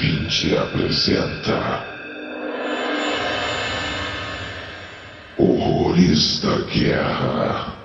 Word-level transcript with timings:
Role 0.00 0.16
um 0.16 0.28
D20 0.28 0.56
apresenta. 0.56 1.84
Horrores 5.36 6.40
da 6.40 6.60
Guerra. 6.62 7.76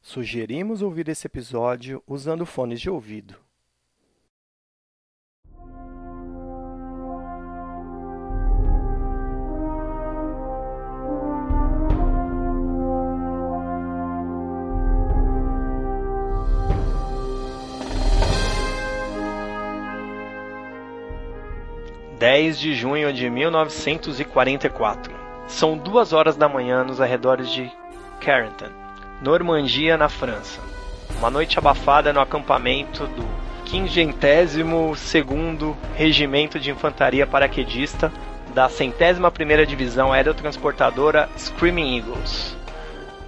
Sugerimos 0.00 0.82
ouvir 0.82 1.08
esse 1.08 1.26
episódio 1.26 2.02
usando 2.06 2.44
fones 2.44 2.80
de 2.80 2.90
ouvido. 2.90 3.41
Dez 22.42 22.58
de 22.58 22.74
junho 22.74 23.12
de 23.12 23.30
1944. 23.30 25.14
São 25.46 25.78
duas 25.78 26.12
horas 26.12 26.34
da 26.34 26.48
manhã 26.48 26.82
nos 26.82 27.00
arredores 27.00 27.48
de 27.48 27.70
Carrington, 28.20 28.66
Normandia, 29.22 29.96
na 29.96 30.08
França. 30.08 30.60
Uma 31.18 31.30
noite 31.30 31.56
abafada 31.56 32.12
no 32.12 32.18
acampamento 32.18 33.06
do 33.06 33.24
52º 33.70 35.76
Regimento 35.94 36.58
de 36.58 36.72
Infantaria 36.72 37.28
Paraquedista 37.28 38.12
da 38.52 38.68
centésima 38.68 39.30
primeira 39.30 39.64
Divisão 39.64 40.12
Aerotransportadora 40.12 41.28
Screaming 41.38 41.98
Eagles. 41.98 42.56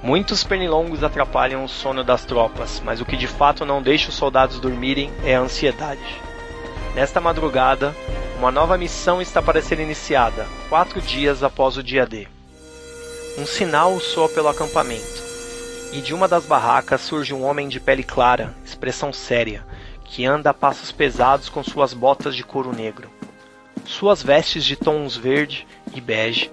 Muitos 0.02 0.42
pernilongos 0.42 1.04
atrapalham 1.04 1.62
o 1.62 1.68
sono 1.68 2.02
das 2.02 2.24
tropas, 2.24 2.82
mas 2.84 3.00
o 3.00 3.04
que 3.04 3.16
de 3.16 3.28
fato 3.28 3.64
não 3.64 3.80
deixa 3.80 4.08
os 4.08 4.16
soldados 4.16 4.58
dormirem 4.58 5.12
é 5.24 5.36
a 5.36 5.40
ansiedade. 5.40 6.33
Nesta 6.94 7.20
madrugada, 7.20 7.92
uma 8.38 8.52
nova 8.52 8.78
missão 8.78 9.20
está 9.20 9.42
para 9.42 9.60
ser 9.60 9.80
iniciada, 9.80 10.46
quatro 10.68 11.02
dias 11.02 11.42
após 11.42 11.76
o 11.76 11.82
dia 11.82 12.06
D. 12.06 12.28
Um 13.36 13.44
sinal 13.44 13.98
soa 13.98 14.28
pelo 14.28 14.46
acampamento 14.46 15.24
e 15.92 16.00
de 16.00 16.14
uma 16.14 16.28
das 16.28 16.44
barracas 16.46 17.00
surge 17.00 17.34
um 17.34 17.44
homem 17.44 17.68
de 17.68 17.80
pele 17.80 18.04
clara, 18.04 18.54
expressão 18.64 19.12
séria, 19.12 19.66
que 20.04 20.24
anda 20.24 20.50
a 20.50 20.54
passos 20.54 20.92
pesados 20.92 21.48
com 21.48 21.64
suas 21.64 21.92
botas 21.92 22.36
de 22.36 22.44
couro 22.44 22.72
negro. 22.72 23.10
Suas 23.84 24.22
vestes 24.22 24.64
de 24.64 24.76
tons 24.76 25.16
verde 25.16 25.66
e 25.92 26.00
bege, 26.00 26.48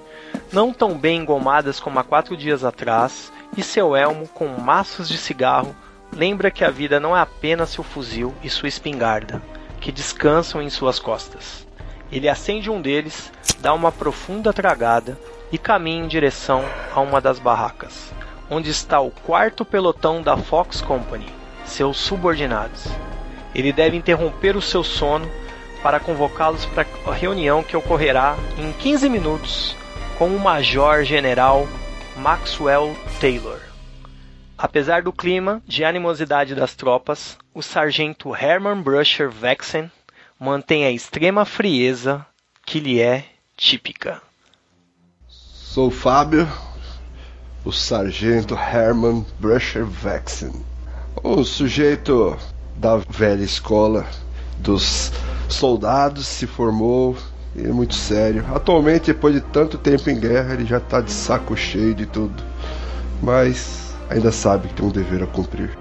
não 0.51 0.73
tão 0.73 0.97
bem 0.97 1.19
engomadas 1.19 1.79
como 1.79 1.99
há 1.99 2.03
quatro 2.03 2.35
dias 2.35 2.63
atrás, 2.63 3.31
e 3.55 3.61
seu 3.61 3.95
elmo 3.95 4.27
com 4.27 4.47
maços 4.47 5.07
de 5.07 5.19
cigarro 5.19 5.75
lembra 6.11 6.49
que 6.49 6.63
a 6.63 6.69
vida 6.71 6.99
não 6.99 7.15
é 7.15 7.21
apenas 7.21 7.69
seu 7.69 7.83
fuzil 7.83 8.33
e 8.43 8.49
sua 8.49 8.67
espingarda, 8.67 9.41
que 9.81 9.91
descansam 9.91 10.61
em 10.61 10.69
suas 10.69 10.99
costas. 10.99 11.67
Ele 12.09 12.29
acende 12.29 12.69
um 12.69 12.81
deles, 12.81 13.29
dá 13.59 13.73
uma 13.73 13.91
profunda 13.91 14.53
tragada 14.53 15.19
e 15.51 15.57
caminha 15.57 16.05
em 16.05 16.07
direção 16.07 16.63
a 16.95 17.01
uma 17.01 17.19
das 17.19 17.39
barracas 17.39 18.13
onde 18.51 18.69
está 18.69 18.99
o 18.99 19.09
quarto 19.09 19.63
pelotão 19.63 20.21
da 20.21 20.35
Fox 20.35 20.81
Company, 20.81 21.25
seus 21.63 21.95
subordinados. 21.95 22.85
Ele 23.55 23.71
deve 23.71 23.95
interromper 23.95 24.57
o 24.57 24.61
seu 24.61 24.83
sono 24.83 25.31
para 25.81 26.01
convocá-los 26.01 26.65
para 26.65 26.85
a 27.07 27.13
reunião 27.13 27.63
que 27.63 27.77
ocorrerá 27.77 28.35
em 28.57 28.73
15 28.73 29.07
minutos 29.07 29.75
com 30.17 30.27
o 30.27 30.39
Major 30.39 31.05
General 31.05 31.65
Maxwell 32.17 32.93
Taylor. 33.21 33.70
Apesar 34.61 35.01
do 35.01 35.11
clima 35.11 35.59
de 35.67 35.83
animosidade 35.83 36.53
das 36.53 36.75
tropas, 36.75 37.35
o 37.51 37.63
sargento 37.63 38.35
Herman 38.35 38.83
Brusher 38.83 39.27
Vexen 39.27 39.91
mantém 40.39 40.85
a 40.85 40.91
extrema 40.91 41.45
frieza 41.45 42.23
que 42.63 42.79
lhe 42.79 43.01
é 43.01 43.25
típica. 43.57 44.21
Sou 45.27 45.89
Fábio, 45.89 46.47
o 47.65 47.71
sargento 47.71 48.53
Herman 48.53 49.25
Brusher 49.39 49.83
Vexen, 49.83 50.53
o 51.23 51.43
sujeito 51.43 52.37
da 52.77 52.97
velha 52.97 53.43
escola 53.43 54.05
dos 54.59 55.11
soldados, 55.49 56.27
se 56.27 56.45
formou 56.45 57.17
e 57.55 57.63
é 57.63 57.69
muito 57.69 57.95
sério. 57.95 58.45
Atualmente, 58.53 59.07
depois 59.07 59.33
de 59.33 59.41
tanto 59.41 59.79
tempo 59.79 60.07
em 60.07 60.19
guerra, 60.19 60.53
ele 60.53 60.65
já 60.65 60.77
está 60.77 61.01
de 61.01 61.11
saco 61.11 61.57
cheio 61.57 61.95
de 61.95 62.05
tudo, 62.05 62.43
mas 63.23 63.90
ainda 64.11 64.31
sabe 64.31 64.67
que 64.67 64.73
tem 64.73 64.85
um 64.85 64.89
dever 64.89 65.23
a 65.23 65.27
cumprir. 65.27 65.77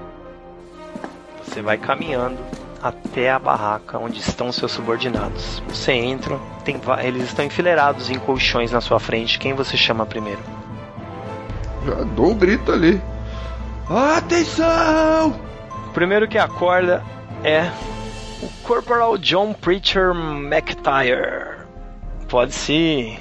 Você 1.45 1.61
vai 1.61 1.77
caminhando 1.77 2.39
até 2.81 3.31
a 3.31 3.39
barraca 3.39 3.99
onde 3.99 4.21
estão 4.21 4.53
seus 4.53 4.73
subordinados. 4.73 5.63
Você 5.69 5.93
entra, 5.93 6.39
tem, 6.65 6.81
eles 7.05 7.25
estão 7.25 7.45
enfileirados 7.45 8.09
em 8.09 8.19
colchões 8.19 8.71
na 8.71 8.81
sua 8.81 9.01
frente. 9.01 9.39
Quem 9.39 9.53
você 9.53 9.77
chama 9.77 10.07
primeiro? 10.07 10.41
Já 11.85 12.05
dou 12.05 12.31
um 12.31 12.35
grito 12.35 12.73
ali. 12.73 13.01
Atenção! 13.89 15.35
O 15.89 15.93
primeiro 15.93 16.29
que 16.29 16.39
acorda 16.39 17.03
é 17.43 17.69
o 18.41 18.49
Corporal 18.62 19.19
John 19.19 19.53
Preacher 19.53 20.12
McTire. 20.15 21.67
Pode 22.29 22.55
se, 22.55 23.19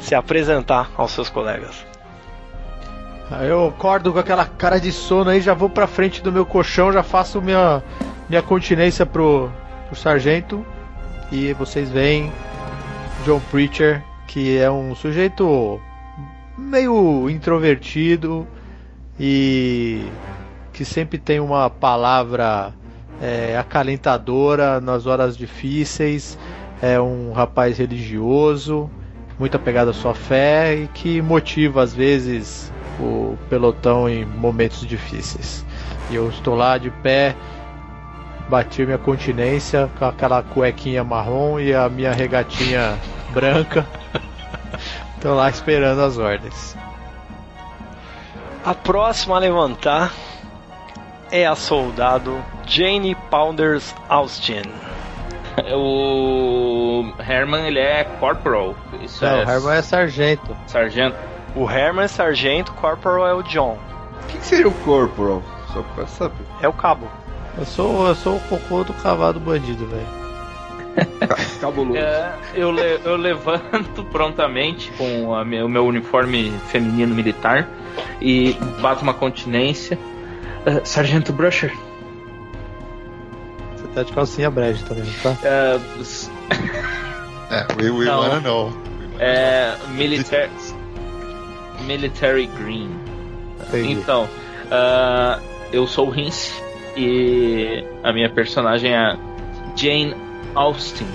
se 0.00 0.14
apresentar 0.14 0.90
aos 0.98 1.12
seus 1.12 1.30
colegas. 1.30 1.89
Eu 3.38 3.68
acordo 3.68 4.12
com 4.12 4.18
aquela 4.18 4.44
cara 4.44 4.80
de 4.80 4.90
sono 4.90 5.30
aí, 5.30 5.40
já 5.40 5.54
vou 5.54 5.70
pra 5.70 5.86
frente 5.86 6.20
do 6.20 6.32
meu 6.32 6.44
colchão, 6.44 6.92
já 6.92 7.02
faço 7.02 7.40
minha, 7.40 7.80
minha 8.28 8.42
continência 8.42 9.06
pro, 9.06 9.48
pro 9.86 9.94
sargento. 9.96 10.66
E 11.30 11.52
vocês 11.52 11.88
veem 11.90 12.32
John 13.24 13.40
Preacher, 13.48 14.02
que 14.26 14.58
é 14.58 14.68
um 14.68 14.96
sujeito 14.96 15.80
meio 16.58 17.30
introvertido 17.30 18.48
e 19.18 20.04
que 20.72 20.84
sempre 20.84 21.16
tem 21.16 21.38
uma 21.38 21.70
palavra 21.70 22.74
é, 23.22 23.56
acalentadora 23.56 24.80
nas 24.80 25.06
horas 25.06 25.36
difíceis. 25.36 26.36
É 26.82 27.00
um 27.00 27.30
rapaz 27.30 27.78
religioso, 27.78 28.90
muito 29.38 29.56
apegado 29.56 29.90
à 29.90 29.92
sua 29.92 30.14
fé 30.14 30.74
e 30.74 30.88
que 30.88 31.22
motiva 31.22 31.80
às 31.80 31.94
vezes 31.94 32.72
o 32.98 33.38
pelotão 33.48 34.08
em 34.08 34.24
momentos 34.24 34.86
difíceis. 34.86 35.64
E 36.10 36.14
eu 36.16 36.28
estou 36.28 36.54
lá 36.56 36.76
de 36.78 36.90
pé, 36.90 37.34
bati 38.48 38.84
minha 38.84 38.98
continência 38.98 39.88
com 39.98 40.04
aquela 40.04 40.42
cuequinha 40.42 41.04
marrom 41.04 41.60
e 41.60 41.74
a 41.74 41.88
minha 41.88 42.12
regatinha 42.12 42.98
branca. 43.32 43.86
Estou 45.16 45.34
lá 45.34 45.50
esperando 45.50 46.00
as 46.00 46.16
ordens. 46.16 46.74
A 48.64 48.74
próxima 48.74 49.36
a 49.36 49.38
levantar 49.38 50.12
é 51.30 51.46
a 51.46 51.54
soldado 51.54 52.42
Jane 52.66 53.14
Pounders 53.30 53.94
Austin. 54.08 54.62
O 55.74 57.12
Herman 57.18 57.66
ele 57.66 57.80
é 57.80 58.04
corporal. 58.04 58.74
Isso 59.02 59.22
Não, 59.22 59.40
é 59.40 59.44
o 59.44 59.50
Herman 59.50 59.74
é 59.76 59.82
sargento. 59.82 60.56
sargento. 60.66 61.16
O 61.54 61.68
Herman 61.68 62.04
é 62.04 62.08
sargento, 62.08 62.72
corporal 62.72 63.26
é 63.26 63.34
o 63.34 63.42
John. 63.42 63.78
O 64.22 64.26
que, 64.28 64.38
que 64.38 64.46
seria 64.46 64.68
o 64.68 64.72
corporal? 64.72 65.42
Só 65.72 65.82
pra 65.94 66.06
saber. 66.06 66.44
É 66.60 66.68
o 66.68 66.72
cabo. 66.72 67.08
Eu 67.58 67.64
sou, 67.64 68.06
eu 68.06 68.14
sou 68.14 68.36
o 68.36 68.40
cocô 68.40 68.84
do 68.84 68.92
cavalo 68.94 69.40
bandido, 69.40 69.86
velho. 69.86 70.20
Cabuloso. 71.60 71.98
É, 71.98 72.32
eu, 72.54 72.70
le- 72.70 73.00
eu 73.04 73.16
levanto 73.16 74.04
prontamente 74.10 74.90
com 74.92 75.34
a 75.34 75.42
o 75.42 75.68
meu 75.68 75.86
uniforme 75.86 76.52
feminino 76.68 77.14
militar 77.14 77.68
e 78.20 78.52
bato 78.80 79.02
uma 79.02 79.14
continência. 79.14 79.98
Ah, 80.66 80.80
Sargento 80.84 81.32
Brusher, 81.32 81.72
Você 83.76 83.88
tá 83.94 84.02
de 84.02 84.12
calcinha 84.12 84.50
brege 84.50 84.84
também, 84.84 85.04
não 85.04 85.12
tá? 85.34 85.36
ah, 85.44 85.80
s- 86.00 86.30
É, 87.50 87.66
we, 87.82 87.90
we 87.90 88.04
Não. 88.04 88.20
wanna 88.20 88.40
know. 88.40 88.72
é, 89.18 89.74
militar, 89.94 90.48
military 91.86 92.46
green. 92.46 92.90
Entendi. 93.68 93.92
Então, 93.92 94.28
ah, 94.70 95.40
eu 95.72 95.86
sou 95.86 96.08
o 96.08 96.10
Rince 96.10 96.62
e 96.96 97.84
a 98.02 98.12
minha 98.12 98.30
personagem 98.30 98.94
é 98.94 99.16
Jane 99.76 100.14
Austen. 100.54 101.06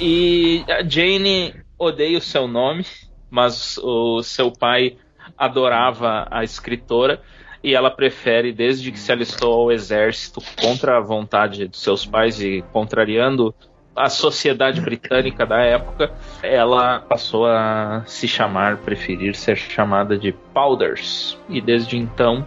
E 0.00 0.64
a 0.68 0.82
Jane 0.82 1.54
odeia 1.78 2.18
o 2.18 2.22
seu 2.22 2.46
nome, 2.46 2.84
mas 3.30 3.78
o 3.78 4.22
seu 4.22 4.50
pai 4.50 4.96
adorava 5.36 6.26
a 6.30 6.44
escritora 6.44 7.22
e 7.62 7.74
ela 7.74 7.90
prefere, 7.90 8.52
desde 8.52 8.90
que 8.90 8.98
se 8.98 9.12
alistou 9.12 9.52
ao 9.52 9.72
exército 9.72 10.40
contra 10.60 10.96
a 10.96 11.00
vontade 11.00 11.68
dos 11.68 11.82
seus 11.82 12.06
pais 12.06 12.40
e 12.40 12.64
contrariando 12.72 13.54
a 14.00 14.08
sociedade 14.08 14.80
britânica 14.80 15.44
da 15.44 15.60
época, 15.60 16.10
ela 16.42 17.00
passou 17.00 17.46
a 17.46 18.02
se 18.06 18.26
chamar, 18.26 18.78
preferir 18.78 19.34
ser 19.34 19.56
chamada 19.56 20.16
de 20.16 20.32
Powders. 20.54 21.38
E 21.48 21.60
desde 21.60 21.96
então 21.98 22.46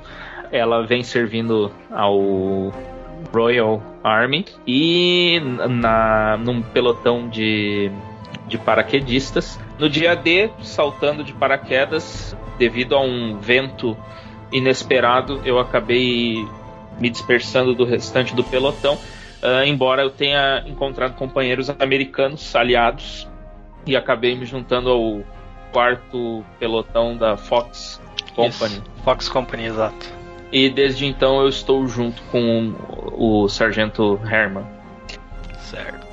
ela 0.51 0.85
vem 0.85 1.03
servindo 1.03 1.71
ao 1.91 2.71
Royal 3.31 3.81
Army 4.03 4.45
e 4.67 5.39
na, 5.69 6.37
num 6.37 6.61
pelotão 6.61 7.29
de, 7.29 7.91
de 8.47 8.57
paraquedistas. 8.57 9.59
No 9.79 9.89
dia 9.89 10.15
D, 10.15 10.49
saltando 10.61 11.23
de 11.23 11.33
paraquedas, 11.33 12.35
devido 12.57 12.95
a 12.95 13.01
um 13.01 13.37
vento 13.39 13.97
inesperado, 14.51 15.41
eu 15.45 15.59
acabei 15.59 16.47
me 16.99 17.09
dispersando 17.09 17.73
do 17.73 17.85
restante 17.85 18.35
do 18.35 18.43
pelotão. 18.43 18.97
Uh, 19.43 19.65
embora 19.65 20.01
eu 20.01 20.09
tenha 20.09 20.63
encontrado 20.65 21.15
companheiros 21.15 21.69
americanos 21.69 22.55
aliados 22.55 23.27
e 23.85 23.93
acabei 23.93 24.37
me 24.37 24.45
juntando 24.45 24.89
ao 24.89 25.21
quarto 25.73 26.45
pelotão 26.59 27.17
da 27.17 27.35
Fox 27.35 27.99
Company. 28.35 28.75
Isso. 28.75 28.83
Fox 29.03 29.27
Company, 29.27 29.65
exato. 29.65 30.13
E 30.49 30.69
desde 30.69 31.05
então 31.05 31.41
eu 31.41 31.49
estou 31.49 31.85
junto 31.87 32.21
com 32.31 32.73
o 33.11 33.49
sargento 33.49 34.17
Herman. 34.23 34.65
Certo. 35.59 36.07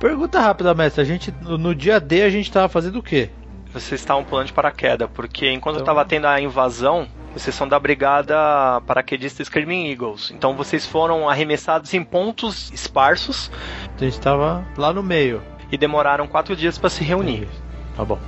Pergunta 0.00 0.40
rápida, 0.40 0.74
mestre. 0.74 1.02
A 1.02 1.04
gente 1.04 1.32
no 1.42 1.72
dia 1.72 2.00
D 2.00 2.22
a 2.22 2.30
gente 2.30 2.46
estava 2.46 2.68
fazendo 2.68 2.98
o 2.98 3.02
quê? 3.02 3.30
Vocês 3.72 4.00
estavam 4.00 4.24
pulando 4.24 4.46
de 4.48 4.52
paraquedas, 4.52 5.08
porque 5.14 5.50
enquanto 5.50 5.78
estava 5.78 6.00
então- 6.00 6.08
tendo 6.08 6.26
a 6.26 6.40
invasão, 6.40 7.06
vocês 7.34 7.54
são 7.54 7.66
da 7.66 7.78
brigada 7.78 8.80
paraquedista 8.86 9.44
Screaming 9.44 9.90
Eagles. 9.90 10.30
Então 10.30 10.54
vocês 10.54 10.86
foram 10.86 11.28
arremessados 11.28 11.92
em 11.92 12.02
pontos 12.02 12.70
esparsos. 12.72 13.50
A 13.96 14.04
gente 14.04 14.12
estava 14.14 14.64
lá 14.76 14.92
no 14.92 15.02
meio. 15.02 15.42
E 15.70 15.76
demoraram 15.76 16.28
quatro 16.28 16.54
dias 16.54 16.78
para 16.78 16.88
se 16.88 17.02
reunir. 17.02 17.48
Tá 17.96 18.04
bom. 18.04 18.18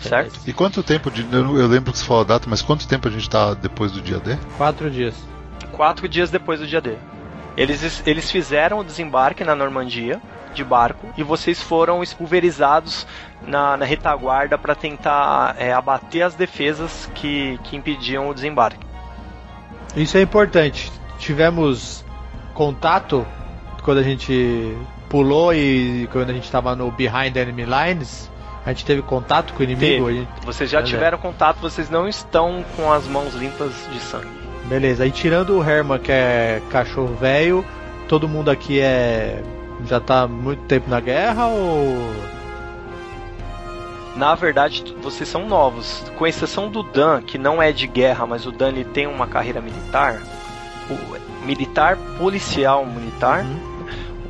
Certo? 0.00 0.40
E 0.46 0.52
quanto 0.52 0.82
tempo 0.82 1.10
de. 1.10 1.24
Eu 1.32 1.68
lembro 1.68 1.92
que 1.92 1.98
você 1.98 2.04
falou 2.04 2.22
a 2.22 2.26
data, 2.26 2.46
mas 2.50 2.60
quanto 2.60 2.88
tempo 2.88 3.06
a 3.06 3.10
gente 3.10 3.30
tá 3.30 3.54
depois 3.54 3.92
do 3.92 4.00
dia 4.00 4.18
D? 4.18 4.36
Quatro 4.58 4.90
dias. 4.90 5.14
Quatro 5.70 6.08
dias 6.08 6.30
depois 6.30 6.58
do 6.58 6.66
dia 6.66 6.80
D. 6.80 6.96
Eles, 7.56 8.02
eles 8.04 8.30
fizeram 8.30 8.80
o 8.80 8.84
desembarque 8.84 9.44
na 9.44 9.54
Normandia 9.54 10.20
de 10.54 10.64
barco 10.64 11.08
e 11.16 11.22
vocês 11.22 11.60
foram 11.60 12.02
pulverizados 12.16 13.06
na, 13.46 13.76
na 13.76 13.84
retaguarda 13.84 14.56
para 14.56 14.74
tentar 14.74 15.56
é, 15.58 15.72
abater 15.72 16.22
as 16.22 16.34
defesas 16.34 17.10
que, 17.14 17.58
que 17.64 17.76
impediam 17.76 18.28
o 18.28 18.34
desembarque. 18.34 18.84
Isso 19.96 20.16
é 20.16 20.22
importante. 20.22 20.90
Tivemos 21.18 22.04
contato 22.52 23.26
quando 23.82 23.98
a 23.98 24.02
gente 24.02 24.76
pulou 25.08 25.54
e 25.54 26.08
quando 26.10 26.30
a 26.30 26.32
gente 26.32 26.44
estava 26.44 26.74
no 26.74 26.90
Behind 26.90 27.36
Enemy 27.36 27.64
Lines. 27.64 28.30
A 28.66 28.70
gente 28.70 28.84
teve 28.86 29.02
contato 29.02 29.52
com 29.52 29.60
o 29.60 29.62
inimigo? 29.62 30.10
Gente... 30.10 30.28
Vocês 30.44 30.70
já 30.70 30.78
Beleza. 30.78 30.96
tiveram 30.96 31.18
contato, 31.18 31.58
vocês 31.60 31.90
não 31.90 32.08
estão 32.08 32.64
com 32.76 32.90
as 32.90 33.06
mãos 33.06 33.34
limpas 33.34 33.72
de 33.92 33.98
sangue. 34.00 34.26
Beleza, 34.64 35.04
aí 35.04 35.10
tirando 35.10 35.58
o 35.58 35.62
Herman, 35.62 35.98
que 35.98 36.10
é 36.10 36.62
cachorro 36.70 37.14
velho, 37.14 37.64
todo 38.08 38.26
mundo 38.26 38.50
aqui 38.50 38.80
é. 38.80 39.42
Já 39.86 40.00
tá 40.00 40.26
muito 40.26 40.62
tempo 40.64 40.88
na 40.88 41.00
guerra 41.00 41.46
ou 41.46 42.12
na 44.16 44.34
verdade, 44.34 44.94
vocês 45.02 45.28
são 45.28 45.48
novos. 45.48 46.04
Com 46.16 46.26
exceção 46.26 46.70
do 46.70 46.82
Dan, 46.82 47.20
que 47.20 47.36
não 47.36 47.60
é 47.60 47.72
de 47.72 47.86
guerra, 47.86 48.26
mas 48.26 48.46
o 48.46 48.52
Dan 48.52 48.68
ele 48.68 48.84
tem 48.84 49.06
uma 49.06 49.26
carreira 49.26 49.60
militar. 49.60 50.22
O 50.88 51.44
militar, 51.44 51.96
policial 52.18 52.86
militar. 52.86 53.44
Uhum. 53.44 53.74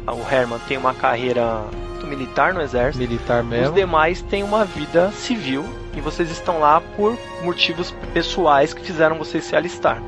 O 0.07 0.35
Herman 0.35 0.59
tem 0.67 0.77
uma 0.77 0.95
carreira 0.95 1.65
militar 2.05 2.55
no 2.55 2.61
exército. 2.61 2.99
Militar 2.99 3.43
mesmo. 3.43 3.69
Os 3.69 3.75
demais 3.75 4.23
têm 4.23 4.43
uma 4.43 4.65
vida 4.65 5.11
civil 5.13 5.65
e 5.97 6.01
vocês 6.01 6.31
estão 6.31 6.61
lá 6.61 6.81
por 6.97 7.19
motivos 7.43 7.95
pessoais 8.13 8.73
que 8.73 8.83
fizeram 8.83 9.17
vocês 9.19 9.45
se 9.45 9.57
alistar. 9.57 10.03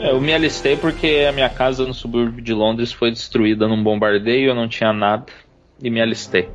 Eu 0.00 0.20
me 0.20 0.34
alistei 0.34 0.76
porque 0.76 1.26
a 1.28 1.32
minha 1.32 1.48
casa 1.48 1.86
no 1.86 1.94
subúrbio 1.94 2.42
de 2.42 2.52
Londres 2.52 2.92
foi 2.92 3.10
destruída 3.10 3.68
num 3.68 3.82
bombardeio, 3.82 4.50
eu 4.50 4.54
não 4.54 4.68
tinha 4.68 4.92
nada 4.92 5.26
e 5.80 5.90
me 5.90 6.00
alistei. 6.00 6.48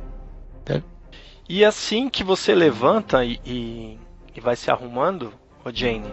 E 1.48 1.64
assim 1.64 2.10
que 2.10 2.22
você 2.22 2.54
levanta 2.54 3.24
e, 3.24 3.40
e, 3.46 3.98
e 4.36 4.40
vai 4.40 4.54
se 4.54 4.70
arrumando, 4.70 5.32
o 5.64 5.70
Jane, 5.72 6.12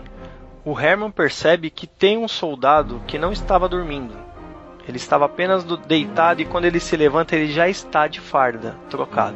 o 0.63 0.79
Herman 0.79 1.11
percebe 1.11 1.69
que 1.69 1.85
tem 1.85 2.17
um 2.17 2.27
soldado 2.27 3.01
que 3.05 3.19
não 3.19 3.33
estava 3.33 3.67
dormindo. 3.67 4.15
Ele 4.87 4.95
estava 4.95 5.25
apenas 5.25 5.65
do, 5.65 5.75
deitado 5.75 6.41
e 6.41 6.45
quando 6.45 6.63
ele 6.63 6.79
se 6.79 6.95
levanta 6.95 7.35
ele 7.35 7.51
já 7.51 7.67
está 7.67 8.07
de 8.07 8.21
farda, 8.21 8.77
trocado. 8.89 9.35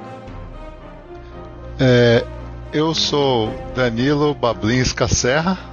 É, 1.77 2.25
eu 2.71 2.95
sou 2.95 3.53
Danilo 3.75 4.33
Bablinska 4.33 5.05
Serra. 5.05 5.68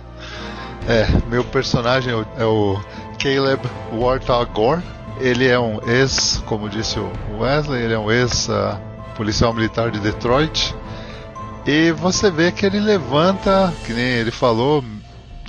É, 0.89 1.05
meu 1.29 1.43
personagem 1.43 2.15
é 2.39 2.45
o 2.45 2.81
Caleb 3.19 3.61
Warthog 3.93 4.53
Gore. 4.53 4.83
Ele 5.19 5.45
é 5.47 5.59
um 5.59 5.81
ex, 5.89 6.41
como 6.47 6.69
disse 6.69 7.01
o 7.01 7.11
Wesley, 7.41 7.83
ele 7.83 7.95
é 7.95 7.99
um 7.99 8.09
ex 8.11 8.49
uh, 8.49 8.79
policial 9.17 9.53
militar 9.53 9.91
de 9.91 9.99
Detroit. 9.99 10.75
E 11.67 11.91
você 11.91 12.31
vê 12.31 12.53
que 12.53 12.65
ele 12.65 12.79
levanta, 12.79 13.73
que 13.85 13.93
nem 13.93 14.05
ele 14.05 14.31
falou, 14.31 14.85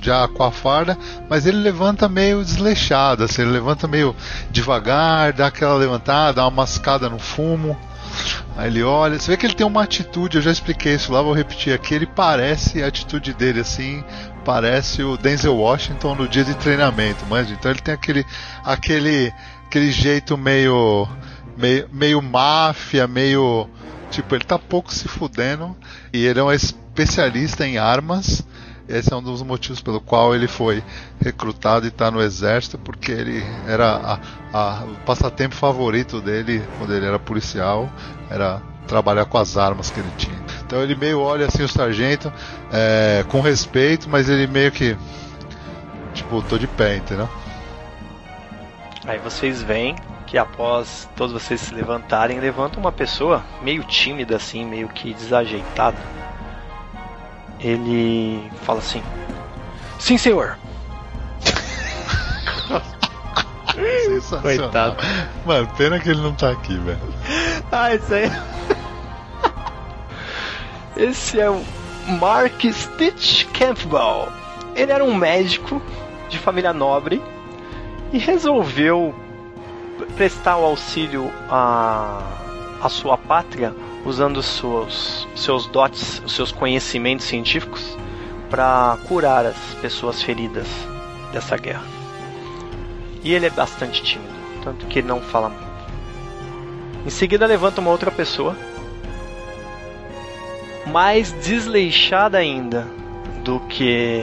já 0.02 0.26
com 0.26 0.42
a 0.42 0.50
farda, 0.50 0.98
mas 1.28 1.46
ele 1.46 1.58
levanta 1.58 2.08
meio 2.08 2.42
desleixado, 2.44 3.22
assim, 3.22 3.42
ele 3.42 3.52
levanta 3.52 3.86
meio 3.86 4.16
devagar, 4.50 5.32
dá 5.32 5.46
aquela 5.46 5.74
levantada, 5.74 6.34
dá 6.34 6.44
uma 6.44 6.50
mascada 6.50 7.08
no 7.08 7.18
fumo. 7.20 7.78
Aí 8.56 8.68
ele 8.68 8.82
olha, 8.82 9.18
você 9.18 9.30
vê 9.30 9.36
que 9.36 9.46
ele 9.46 9.54
tem 9.54 9.66
uma 9.66 9.84
atitude, 9.84 10.36
eu 10.36 10.42
já 10.42 10.50
expliquei 10.50 10.94
isso 10.94 11.12
lá, 11.12 11.22
vou 11.22 11.32
repetir 11.32 11.72
aqui, 11.72 11.94
ele 11.94 12.06
parece, 12.06 12.82
a 12.82 12.88
atitude 12.88 13.32
dele 13.32 13.60
assim, 13.60 14.02
parece 14.48 15.02
o 15.02 15.18
Denzel 15.18 15.54
Washington 15.54 16.14
no 16.14 16.26
dia 16.26 16.42
de 16.42 16.54
treinamento, 16.54 17.26
mas 17.28 17.50
então 17.50 17.70
ele 17.70 17.82
tem 17.82 17.92
aquele 17.92 18.24
aquele 18.64 19.30
aquele 19.66 19.92
jeito 19.92 20.38
meio 20.38 21.06
meio, 21.54 21.86
meio 21.92 22.22
máfia, 22.22 23.06
meio. 23.06 23.68
Tipo, 24.10 24.34
ele 24.34 24.44
tá 24.44 24.58
pouco 24.58 24.90
se 24.90 25.06
fudendo 25.06 25.76
e 26.14 26.24
ele 26.24 26.40
é 26.40 26.42
um 26.42 26.50
especialista 26.50 27.66
em 27.66 27.76
armas. 27.76 28.42
Esse 28.88 29.12
é 29.12 29.16
um 29.16 29.22
dos 29.22 29.42
motivos 29.42 29.82
pelo 29.82 30.00
qual 30.00 30.34
ele 30.34 30.48
foi 30.48 30.82
recrutado 31.20 31.84
e 31.84 31.88
está 31.88 32.10
no 32.10 32.22
exército, 32.22 32.78
porque 32.78 33.12
ele 33.12 33.44
era 33.66 33.96
a, 33.96 34.18
a, 34.50 34.84
o 34.84 34.94
passatempo 35.04 35.54
favorito 35.54 36.22
dele 36.22 36.64
quando 36.78 36.94
ele 36.94 37.04
era 37.04 37.18
policial, 37.18 37.86
era 38.30 38.62
trabalhar 38.86 39.26
com 39.26 39.36
as 39.36 39.58
armas 39.58 39.90
que 39.90 40.00
ele 40.00 40.10
tinha. 40.16 40.57
Então 40.68 40.82
ele 40.82 40.94
meio 40.94 41.18
olha 41.18 41.46
assim 41.46 41.62
o 41.62 41.68
sargento 41.68 42.30
é, 42.70 43.24
com 43.30 43.40
respeito, 43.40 44.06
mas 44.06 44.28
ele 44.28 44.46
meio 44.46 44.70
que 44.70 44.94
tipo, 46.12 46.42
tô 46.42 46.58
de 46.58 46.66
pé, 46.66 46.96
entendeu? 46.96 47.26
Aí 49.06 49.18
vocês 49.18 49.62
veem 49.62 49.96
que 50.26 50.36
após 50.36 51.08
todos 51.16 51.32
vocês 51.32 51.58
se 51.58 51.74
levantarem, 51.74 52.38
levanta 52.38 52.78
uma 52.78 52.92
pessoa 52.92 53.42
meio 53.62 53.82
tímida 53.84 54.36
assim, 54.36 54.66
meio 54.66 54.90
que 54.90 55.14
desajeitada. 55.14 55.96
Ele 57.58 58.46
fala 58.62 58.80
assim: 58.80 59.02
Sim, 59.98 60.18
senhor. 60.18 60.58
Coitado. 64.42 64.96
Mano, 65.46 65.66
pena 65.78 65.98
que 65.98 66.10
ele 66.10 66.20
não 66.20 66.34
tá 66.34 66.50
aqui, 66.50 66.76
velho. 66.76 67.00
Ah, 67.72 67.94
isso 67.94 68.12
aí. 68.12 68.30
Esse 70.98 71.38
é 71.38 71.48
o 71.48 71.64
Mark 72.18 72.60
Stitch 72.64 73.44
Campbell. 73.52 74.32
Ele 74.74 74.90
era 74.90 75.04
um 75.04 75.14
médico 75.14 75.80
de 76.28 76.36
família 76.38 76.72
nobre 76.72 77.22
e 78.12 78.18
resolveu 78.18 79.14
prestar 80.16 80.56
o 80.56 80.64
auxílio 80.64 81.30
à, 81.48 82.20
à 82.82 82.88
sua 82.88 83.16
pátria 83.16 83.72
usando 84.04 84.42
seus, 84.42 85.28
seus 85.36 85.66
dotes, 85.66 86.20
seus 86.26 86.50
conhecimentos 86.50 87.26
científicos 87.26 87.96
para 88.50 88.98
curar 89.06 89.46
as 89.46 89.56
pessoas 89.80 90.20
feridas 90.20 90.66
dessa 91.32 91.56
guerra. 91.56 91.86
E 93.22 93.32
ele 93.32 93.46
é 93.46 93.50
bastante 93.50 94.02
tímido, 94.02 94.34
tanto 94.64 94.86
que 94.86 94.98
ele 94.98 95.06
não 95.08 95.20
fala 95.20 95.48
muito. 95.48 95.68
Em 97.06 97.10
seguida 97.10 97.46
levanta 97.46 97.80
uma 97.80 97.90
outra 97.90 98.10
pessoa, 98.10 98.56
mais 100.88 101.32
desleixada 101.32 102.38
ainda 102.38 102.86
do 103.44 103.60
que 103.60 104.22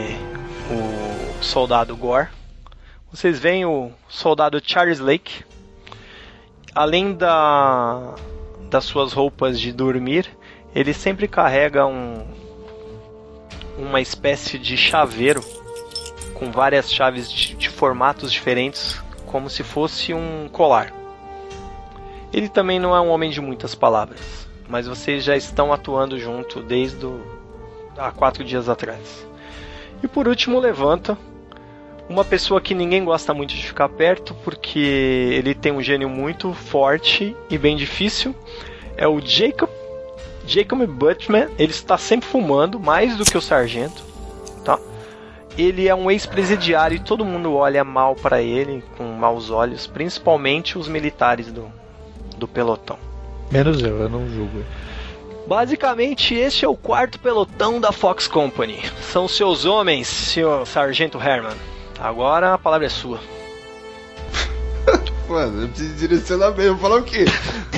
o 0.70 1.44
soldado 1.44 1.96
Gore. 1.96 2.28
Vocês 3.12 3.40
veem 3.40 3.66
o 3.66 3.92
soldado 4.10 4.62
Charles 4.64 5.00
Lake, 5.00 5.44
além 6.74 7.14
da, 7.14 8.16
das 8.70 8.84
suas 8.84 9.14
roupas 9.14 9.60
de 9.60 9.72
dormir, 9.72 10.28
ele 10.74 10.94
sempre 10.94 11.28
carrega 11.28 11.86
um, 11.86 12.26
uma 13.78 14.02
espécie 14.02 14.58
de 14.58 14.76
chaveiro 14.76 15.42
com 16.34 16.52
várias 16.52 16.92
chaves 16.92 17.32
de, 17.32 17.56
de 17.56 17.70
formatos 17.70 18.32
diferentes, 18.32 19.02
como 19.28 19.50
se 19.50 19.64
fosse 19.64 20.14
um 20.14 20.50
colar. 20.52 20.92
Ele 22.34 22.50
também 22.50 22.80
não 22.80 22.94
é 22.94 23.00
um 23.00 23.10
homem 23.10 23.30
de 23.30 23.40
muitas 23.40 23.74
palavras, 23.74 24.45
mas 24.68 24.88
vocês 24.88 25.24
já 25.24 25.36
estão 25.36 25.72
atuando 25.72 26.18
junto 26.20 26.62
desde 26.62 27.06
o, 27.06 27.22
há 27.98 28.12
quatro 28.12 28.44
dias 28.44 28.68
atrás. 28.70 29.26
E 30.04 30.08
por 30.08 30.28
último, 30.28 30.60
levanta 30.60 31.18
uma 32.08 32.24
pessoa 32.24 32.62
que 32.62 32.76
ninguém 32.76 33.04
gosta 33.04 33.34
muito 33.34 33.56
de 33.56 33.66
ficar 33.66 33.90
perto, 33.90 34.36
porque 34.44 34.80
ele 34.80 35.54
tem 35.54 35.72
um 35.72 35.82
gênio 35.82 36.10
muito 36.10 36.54
forte 36.54 37.36
e 37.50 37.58
bem 37.58 37.76
difícil. 37.76 38.36
É 38.98 39.08
o 39.08 39.20
Jacob 39.20 39.70
Jacob 40.46 40.86
Butman. 40.86 41.50
Ele 41.58 41.72
está 41.72 41.98
sempre 41.98 42.30
fumando, 42.30 42.80
mais 42.80 43.18
do 43.18 43.26
que 43.26 43.38
o 43.38 43.42
sargento, 43.42 44.04
tá? 44.64 44.80
Ele 45.58 45.88
é 45.88 45.96
um 45.96 46.12
ex-presidiário 46.12 46.96
e 46.96 47.00
todo 47.00 47.26
mundo 47.26 47.54
olha 47.56 47.84
mal 47.84 48.16
para 48.16 48.42
ele 48.42 48.84
com 48.98 49.06
maus 49.06 49.50
olhos, 49.50 49.88
principalmente 49.88 50.78
os 50.78 50.88
militares 50.88 51.52
do, 51.52 51.72
do 52.38 52.48
pelotão. 52.48 52.98
Menos 53.56 53.82
eu, 53.82 54.02
eu 54.02 54.10
não 54.10 54.28
julgo. 54.28 54.66
Basicamente, 55.48 56.36
este 56.36 56.66
é 56.66 56.68
o 56.68 56.76
quarto 56.76 57.18
pelotão 57.18 57.80
da 57.80 57.94
Fox 57.94 58.28
Company. 58.28 58.82
São 59.02 59.30
seus 59.30 59.64
homens, 59.64 60.10
senhor 60.10 60.68
Sargento 60.68 61.18
Herman. 61.18 61.56
Agora 61.98 62.54
a 62.54 62.58
palavra 62.58 62.88
é 62.88 62.90
sua. 62.90 63.18
Mano, 65.28 65.64
eu 65.64 65.70
preciso 65.70 65.96
direcionar 65.96 66.52
mesmo. 66.52 66.78
Falar 66.78 66.98
o 66.98 67.04
quê? 67.04 67.26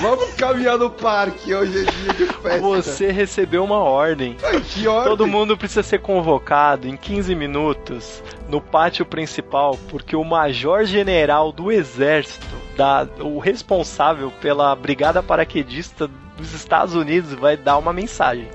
Vamos 0.01 0.33
caminhar 0.33 0.77
no 0.77 0.89
parque 0.89 1.53
hoje 1.53 1.79
é 1.79 1.91
dia 1.91 2.13
de 2.13 2.25
festa. 2.33 2.59
Você 2.59 3.11
recebeu 3.11 3.63
uma 3.63 3.79
ordem. 3.79 4.35
Ai, 4.43 4.59
que 4.61 4.87
ordem? 4.87 5.09
Todo 5.09 5.27
mundo 5.27 5.57
precisa 5.57 5.81
ser 5.81 5.99
convocado 5.99 6.87
em 6.87 6.97
15 6.97 7.33
minutos 7.35 8.21
no 8.49 8.59
pátio 8.59 9.05
principal, 9.05 9.77
porque 9.89 10.15
o 10.15 10.23
Major 10.23 10.83
General 10.83 11.51
do 11.51 11.71
Exército, 11.71 12.45
da, 12.75 13.07
o 13.21 13.39
responsável 13.39 14.31
pela 14.41 14.75
Brigada 14.75 15.23
Paraquedista 15.23 16.09
dos 16.37 16.53
Estados 16.53 16.95
Unidos, 16.95 17.33
vai 17.33 17.55
dar 17.55 17.77
uma 17.77 17.93
mensagem. 17.93 18.47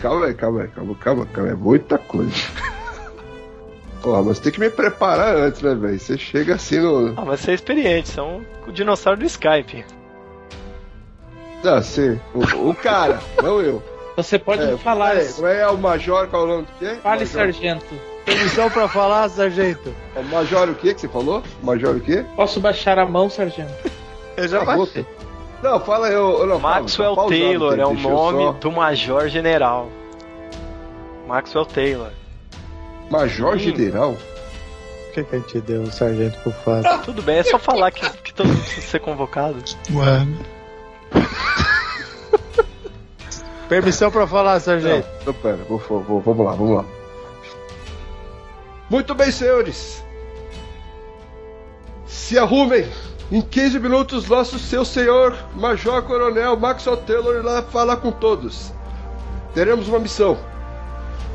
Calma 0.00 0.26
aí, 0.26 0.34
calma 0.34 0.62
aí, 0.62 0.68
calma, 0.68 0.94
calma, 0.94 1.26
calma. 1.26 1.50
É 1.50 1.54
muita 1.54 1.98
coisa. 1.98 2.32
Porra, 4.04 4.22
mas 4.22 4.38
tem 4.38 4.52
que 4.52 4.60
me 4.60 4.68
preparar 4.68 5.34
antes, 5.34 5.62
né, 5.62 5.74
velho? 5.74 5.98
Você 5.98 6.16
chega 6.18 6.54
assim 6.56 6.78
no. 6.78 7.14
Ah, 7.18 7.24
mas 7.24 7.40
você 7.40 7.52
é 7.52 7.54
experiente, 7.54 8.10
são 8.10 8.44
o 8.68 8.70
dinossauro 8.70 9.18
do 9.18 9.24
Skype. 9.24 9.82
Ah, 11.64 11.80
sim. 11.80 12.20
O, 12.34 12.68
o 12.70 12.74
cara, 12.74 13.18
não 13.42 13.60
eu. 13.62 13.82
Você 14.16 14.38
pode 14.38 14.62
É, 14.62 14.76
falar. 14.76 15.16
Como 15.34 15.48
é 15.48 15.66
o 15.66 15.78
Major? 15.78 16.28
Qual 16.28 16.42
é 16.42 16.44
o 16.44 16.48
nome 16.48 16.62
do 16.66 16.72
quê? 16.78 16.94
Fale, 17.02 17.20
Major. 17.20 17.26
sargento. 17.26 17.94
Permissão 18.26 18.70
pra 18.70 18.86
falar, 18.88 19.28
sargento. 19.30 19.92
É 20.14 20.20
o 20.20 20.24
Major 20.24 20.68
o 20.68 20.74
quê 20.74 20.92
que 20.94 21.00
você 21.00 21.08
falou? 21.08 21.42
Major 21.62 21.96
o 21.96 22.00
quê? 22.00 22.24
Posso 22.36 22.60
baixar 22.60 22.98
a 22.98 23.06
mão, 23.06 23.28
sargento? 23.30 23.72
Eu 24.36 24.46
já 24.48 24.58
Tá 24.60 24.76
baixei. 24.76 25.06
Não, 25.62 25.80
fala 25.80 26.08
eu. 26.10 26.40
eu 26.40 26.46
não, 26.46 26.60
Maxwell 26.60 27.14
fala, 27.14 27.28
Taylor 27.28 27.78
é 27.80 27.86
o 27.86 27.94
nome 27.94 28.42
só- 28.44 28.52
do 28.52 28.70
Major 28.70 29.28
General. 29.28 29.88
Maxwell 31.26 31.64
Taylor. 31.64 32.10
Major 33.18 33.54
Hum. 33.54 33.58
General? 33.58 34.10
O 34.12 35.12
que, 35.14 35.22
que 35.22 35.36
a 35.36 35.38
gente 35.38 35.60
deu, 35.60 35.86
sargento, 35.92 36.38
por 36.40 36.52
fato? 36.52 37.04
Tudo 37.04 37.22
bem, 37.22 37.38
é 37.38 37.42
só 37.44 37.58
falar 37.58 37.90
que, 37.92 38.08
que 38.18 38.34
todo 38.34 38.48
mundo 38.48 38.60
precisa 38.60 38.86
ser 38.86 38.98
convocado. 39.00 39.56
Mano. 39.90 40.36
Permissão 43.68 44.10
pra 44.10 44.26
falar, 44.26 44.60
sargento. 44.60 45.06
Não, 45.20 45.26
não, 45.26 45.34
pera, 45.34 45.58
vou, 45.68 45.78
vou- 45.78 46.20
vamos 46.20 46.44
lá, 46.46 46.52
vamos 46.52 46.76
lá. 46.76 46.84
Muito 48.90 49.14
bem, 49.14 49.30
senhores. 49.30 50.04
Se 52.06 52.38
arrumem. 52.38 52.86
Em 53.32 53.40
15 53.40 53.80
minutos, 53.80 54.28
nosso 54.28 54.58
seu 54.58 54.84
senhor, 54.84 55.34
Major 55.54 56.02
Coronel 56.02 56.56
Maxwell 56.58 56.98
Taylor, 56.98 57.36
irá 57.42 57.62
falar 57.62 57.96
com 57.96 58.12
todos. 58.12 58.70
Teremos 59.54 59.88
uma 59.88 59.98
missão. 59.98 60.36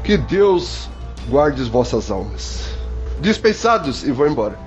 Que 0.04 0.16
Deus 0.16 0.88
guarde 1.30 1.62
as 1.62 1.68
vossas 1.68 2.10
almas. 2.10 2.76
Dispensados 3.22 4.04
e 4.04 4.12
vou 4.12 4.28
embora. 4.28 4.58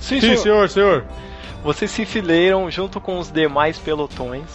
Sim, 0.00 0.20
Sim, 0.20 0.36
senhor, 0.36 0.68
senhor. 0.68 1.04
Vocês 1.62 1.90
se 1.90 2.02
enfileiram 2.02 2.70
junto 2.70 3.00
com 3.00 3.18
os 3.18 3.30
demais 3.30 3.78
pelotões. 3.78 4.48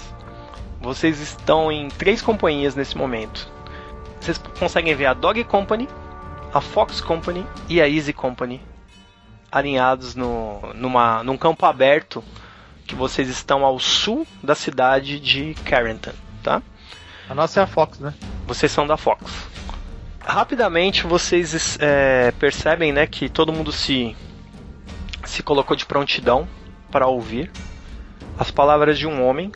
Vocês 0.81 1.19
estão 1.19 1.71
em 1.71 1.89
três 1.89 2.21
companhias 2.21 2.75
nesse 2.75 2.97
momento. 2.97 3.49
Vocês 4.19 4.37
conseguem 4.59 4.95
ver 4.95 5.05
a 5.07 5.13
Dog 5.13 5.43
Company, 5.45 5.87
a 6.53 6.61
Fox 6.61 7.01
Company 7.01 7.45
e 7.69 7.81
a 7.81 7.87
Easy 7.87 8.13
Company 8.13 8.61
alinhados 9.51 10.15
no, 10.15 10.61
numa, 10.73 11.23
num 11.23 11.37
campo 11.37 11.65
aberto 11.65 12.23
que 12.85 12.95
vocês 12.95 13.29
estão 13.29 13.65
ao 13.65 13.79
sul 13.79 14.25
da 14.41 14.55
cidade 14.55 15.19
de 15.19 15.53
Carrington, 15.65 16.13
tá? 16.43 16.61
A 17.29 17.35
nossa 17.35 17.59
é 17.59 17.63
a 17.63 17.67
Fox, 17.67 17.99
né? 17.99 18.13
Vocês 18.45 18.71
são 18.71 18.87
da 18.87 18.95
Fox. 18.95 19.47
Rapidamente 20.27 21.07
vocês 21.07 21.77
é, 21.79 22.31
percebem, 22.33 22.91
né, 22.91 23.07
que 23.07 23.29
todo 23.29 23.53
mundo 23.53 23.71
se 23.71 24.13
se 25.23 25.41
colocou 25.41 25.75
de 25.75 25.85
prontidão 25.85 26.47
para 26.91 27.07
ouvir 27.07 27.49
as 28.37 28.51
palavras 28.51 28.97
de 28.97 29.07
um 29.07 29.25
homem 29.25 29.51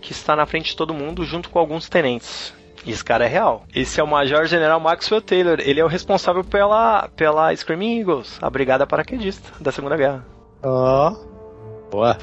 que 0.00 0.12
está 0.12 0.34
na 0.34 0.46
frente 0.46 0.70
de 0.70 0.76
todo 0.76 0.94
mundo 0.94 1.24
junto 1.24 1.50
com 1.50 1.58
alguns 1.58 1.88
tenentes. 1.88 2.54
E 2.84 2.90
esse 2.90 3.04
cara 3.04 3.26
é 3.26 3.28
real. 3.28 3.64
Esse 3.74 4.00
é 4.00 4.02
o 4.02 4.06
Major 4.06 4.46
General 4.46 4.80
Maxwell 4.80 5.20
Taylor. 5.20 5.58
Ele 5.60 5.80
é 5.80 5.84
o 5.84 5.88
responsável 5.88 6.42
pela 6.42 7.08
pela 7.14 7.54
Screaming 7.54 8.00
Eagles, 8.00 8.38
a 8.40 8.48
brigada 8.48 8.86
paraquedista 8.86 9.52
da 9.60 9.70
Segunda 9.70 9.96
Guerra. 9.96 10.24
Ó. 10.62 11.14
Boa. 11.90 12.18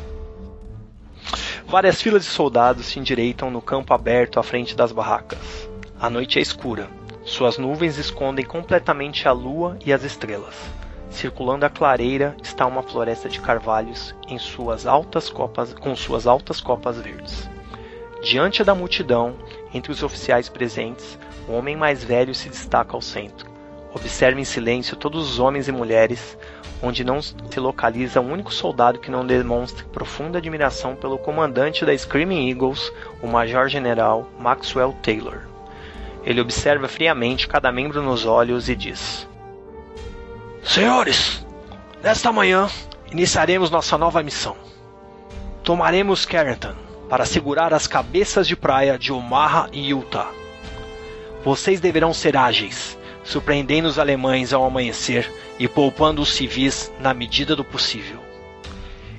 Várias 1.68 2.02
filas 2.02 2.26
de 2.26 2.30
soldados 2.30 2.88
se 2.88 3.00
endireitam 3.00 3.52
no 3.52 3.62
campo 3.62 3.94
aberto 3.94 4.40
à 4.40 4.44
frente 4.44 4.76
das 4.76 4.92
barracas. 4.92 5.70
A 6.00 6.10
noite 6.10 6.40
é 6.40 6.42
escura. 6.42 6.90
Suas 7.24 7.58
nuvens 7.58 7.98
escondem 7.98 8.44
completamente 8.44 9.28
a 9.28 9.32
lua 9.32 9.78
e 9.86 9.94
as 9.94 10.04
estrelas. 10.04 10.56
Circulando 11.12 11.66
a 11.66 11.70
clareira 11.70 12.36
está 12.42 12.66
uma 12.66 12.82
floresta 12.82 13.30
de 13.30 13.40
carvalhos 13.40 14.16
em 14.28 14.40
suas 14.40 14.88
altas 14.88 15.30
copas, 15.30 15.74
com 15.74 15.96
suas 15.96 16.26
altas 16.26 16.60
copas 16.60 17.00
verdes. 17.00 17.48
Diante 18.24 18.64
da 18.64 18.74
multidão, 18.74 19.36
entre 19.74 19.92
os 19.92 20.02
oficiais 20.02 20.50
presentes, 20.50 21.20
o 21.48 21.52
homem 21.52 21.76
mais 21.76 22.04
velho 22.04 22.34
se 22.34 22.50
destaca 22.50 22.96
ao 22.96 23.02
centro. 23.02 23.50
Observa 23.94 24.40
em 24.40 24.46
silêncio 24.46 24.96
todos 24.96 25.30
os 25.30 25.38
homens 25.38 25.68
e 25.68 25.72
mulheres, 25.72 26.38
onde 26.82 27.04
não 27.04 27.22
se 27.22 27.60
localiza 27.60 28.22
um 28.22 28.32
único 28.32 28.52
soldado 28.52 29.00
que 29.00 29.12
não 29.12 29.26
demonstre 29.26 29.84
profunda 29.86 30.40
admiração 30.40 30.96
pelo 30.96 31.20
comandante 31.20 31.86
da 31.86 31.96
Screaming 31.96 32.50
Eagles, 32.50 32.92
o 33.22 33.28
Major-General 33.28 34.28
Maxwell 34.40 34.96
Taylor. 35.04 35.51
Ele 36.24 36.42
observa 36.42 36.88
friamente 36.88 37.48
cada 37.48 37.72
membro 37.72 38.02
nos 38.02 38.26
olhos 38.26 38.70
e 38.70 38.76
diz: 38.76 39.28
Senhores, 40.64 41.46
nesta 42.04 42.32
manhã 42.32 42.70
iniciaremos 43.12 43.72
nossa 43.72 43.98
nova 43.98 44.22
missão. 44.22 44.56
Tomaremos 45.64 46.26
Carrington 46.26 46.76
para 47.10 47.26
segurar 47.26 47.74
as 47.74 47.88
cabeças 47.88 48.48
de 48.48 48.56
praia 48.56 48.98
de 48.98 49.12
Omaha 49.12 49.70
e 49.74 49.90
Utah. 49.90 50.32
Vocês 51.44 51.80
deverão 51.80 52.14
ser 52.14 52.38
ágeis, 52.38 52.98
surpreendendo 53.24 53.88
os 53.88 54.00
alemães 54.00 54.54
ao 54.54 54.64
amanhecer 54.64 55.32
e 55.60 55.68
poupando 55.68 56.22
os 56.22 56.34
civis 56.34 56.92
na 57.00 57.14
medida 57.14 57.56
do 57.56 57.64
possível. 57.64 58.20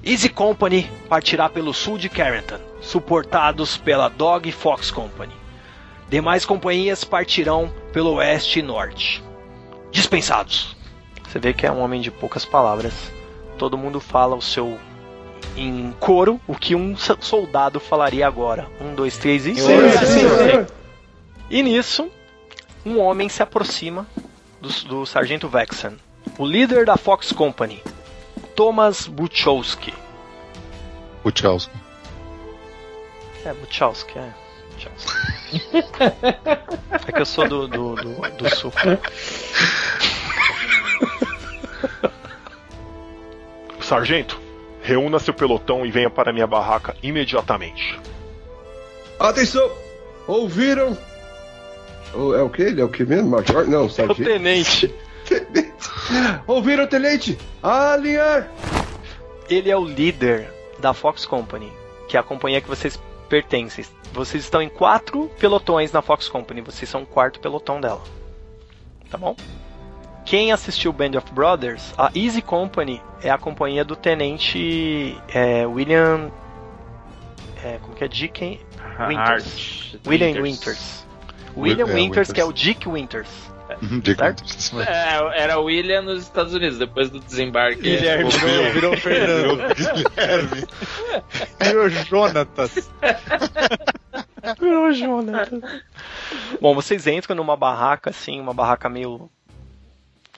Easy 0.04 0.28
Company 0.28 0.90
partirá 1.08 1.48
pelo 1.48 1.74
sul 1.74 1.98
de 1.98 2.08
Carrington, 2.08 2.58
suportados 2.80 3.76
pela 3.76 4.08
Dog 4.08 4.50
Fox 4.50 4.90
Company. 4.90 5.41
Demais 6.12 6.44
companhias 6.44 7.04
partirão 7.04 7.72
pelo 7.90 8.16
oeste 8.16 8.58
e 8.58 8.62
norte. 8.62 9.24
Dispensados. 9.90 10.76
Você 11.26 11.38
vê 11.38 11.54
que 11.54 11.66
é 11.66 11.72
um 11.72 11.80
homem 11.80 12.02
de 12.02 12.10
poucas 12.10 12.44
palavras. 12.44 12.92
Todo 13.56 13.78
mundo 13.78 13.98
fala 13.98 14.36
o 14.36 14.42
seu 14.42 14.78
em 15.56 15.90
coro 15.98 16.38
o 16.46 16.54
que 16.54 16.74
um 16.74 16.94
so- 16.98 17.16
soldado 17.18 17.80
falaria 17.80 18.26
agora. 18.26 18.68
Um, 18.78 18.94
dois, 18.94 19.16
três 19.16 19.46
e. 19.46 19.54
E 21.48 21.62
nisso, 21.62 22.10
um 22.84 22.98
homem 23.00 23.30
se 23.30 23.42
aproxima 23.42 24.06
do, 24.60 24.68
do 24.84 25.06
sargento 25.06 25.48
Vexen. 25.48 25.96
O 26.36 26.44
líder 26.44 26.84
da 26.84 26.98
Fox 26.98 27.32
Company, 27.32 27.82
Thomas 28.54 29.06
Buchowski. 29.06 29.94
Buchowski. 31.24 31.74
É, 33.46 33.54
Buchowski, 33.54 34.18
é. 34.18 34.41
É 37.06 37.12
que 37.12 37.20
eu 37.20 37.26
sou 37.26 37.48
do, 37.48 37.66
do, 37.68 37.94
do, 37.96 38.20
do 38.38 38.56
sul. 38.56 38.72
Sargento, 43.80 44.40
reúna 44.82 45.18
seu 45.18 45.34
pelotão 45.34 45.84
e 45.84 45.90
venha 45.90 46.08
para 46.10 46.32
minha 46.32 46.46
barraca 46.46 46.94
imediatamente. 47.02 47.98
Atenção! 49.18 49.70
Ouviram? 50.26 50.96
O- 52.14 52.34
É 52.34 52.42
o 52.42 52.48
que? 52.50 52.62
Ele 52.62 52.80
é 52.80 52.84
o 52.84 52.88
que 52.88 53.04
mesmo? 53.04 53.30
Major? 53.30 53.66
Não, 53.66 53.82
É 53.82 53.84
o 53.84 53.90
sargento. 53.90 54.24
tenente. 54.24 54.94
Tenente. 55.28 55.72
Ouviram, 56.46 56.86
tenente? 56.86 57.38
Alinhar! 57.62 58.48
Ele 59.48 59.70
é 59.70 59.76
o 59.76 59.84
líder 59.84 60.48
da 60.78 60.92
Fox 60.92 61.24
Company, 61.24 61.72
que 62.08 62.16
é 62.16 62.20
a 62.20 62.22
companhia 62.22 62.60
que 62.60 62.68
vocês 62.68 62.98
pertencem. 63.32 63.82
Vocês 64.12 64.44
estão 64.44 64.60
em 64.60 64.68
quatro 64.68 65.30
pelotões 65.40 65.90
na 65.90 66.02
Fox 66.02 66.28
Company, 66.28 66.60
vocês 66.60 66.86
são 66.86 67.02
o 67.02 67.06
quarto 67.06 67.40
pelotão 67.40 67.80
dela. 67.80 68.02
Tá 69.08 69.16
bom? 69.16 69.34
Quem 70.26 70.52
assistiu 70.52 70.92
Band 70.92 71.16
of 71.16 71.32
Brothers, 71.32 71.94
a 71.96 72.12
Easy 72.14 72.42
Company 72.42 73.00
é 73.22 73.30
a 73.30 73.38
companhia 73.38 73.86
do 73.86 73.96
tenente 73.96 75.18
é, 75.32 75.66
William. 75.66 76.30
É, 77.64 77.78
como 77.80 77.94
que 77.94 78.04
é? 78.04 78.08
Dick 78.08 78.60
Winters. 79.08 79.96
William 80.06 80.42
Winters. 80.42 81.06
William 81.56 81.88
é, 81.88 81.94
Winters, 81.94 82.32
que 82.32 82.40
é 82.40 82.44
o. 82.44 82.52
Dick 82.52 82.86
Winters. 82.86 83.30
Contas. 83.88 84.72
É, 84.86 85.42
era 85.42 85.58
William 85.58 86.02
nos 86.02 86.22
Estados 86.22 86.54
Unidos, 86.54 86.78
depois 86.78 87.10
do 87.10 87.18
desembarque. 87.18 87.82
Guilherme 87.82 88.30
virou, 88.30 88.72
virou 88.72 88.96
Fernando. 88.96 89.74
Guilherme. 89.74 90.66
Virou 91.60 91.88
Jonatas. 91.88 92.90
Virou 94.60 94.92
Jonathan. 94.92 95.60
Bom, 96.60 96.74
vocês 96.74 97.06
entram 97.08 97.34
numa 97.34 97.56
barraca, 97.56 98.10
assim, 98.10 98.40
uma 98.40 98.54
barraca 98.54 98.88
meio. 98.88 99.28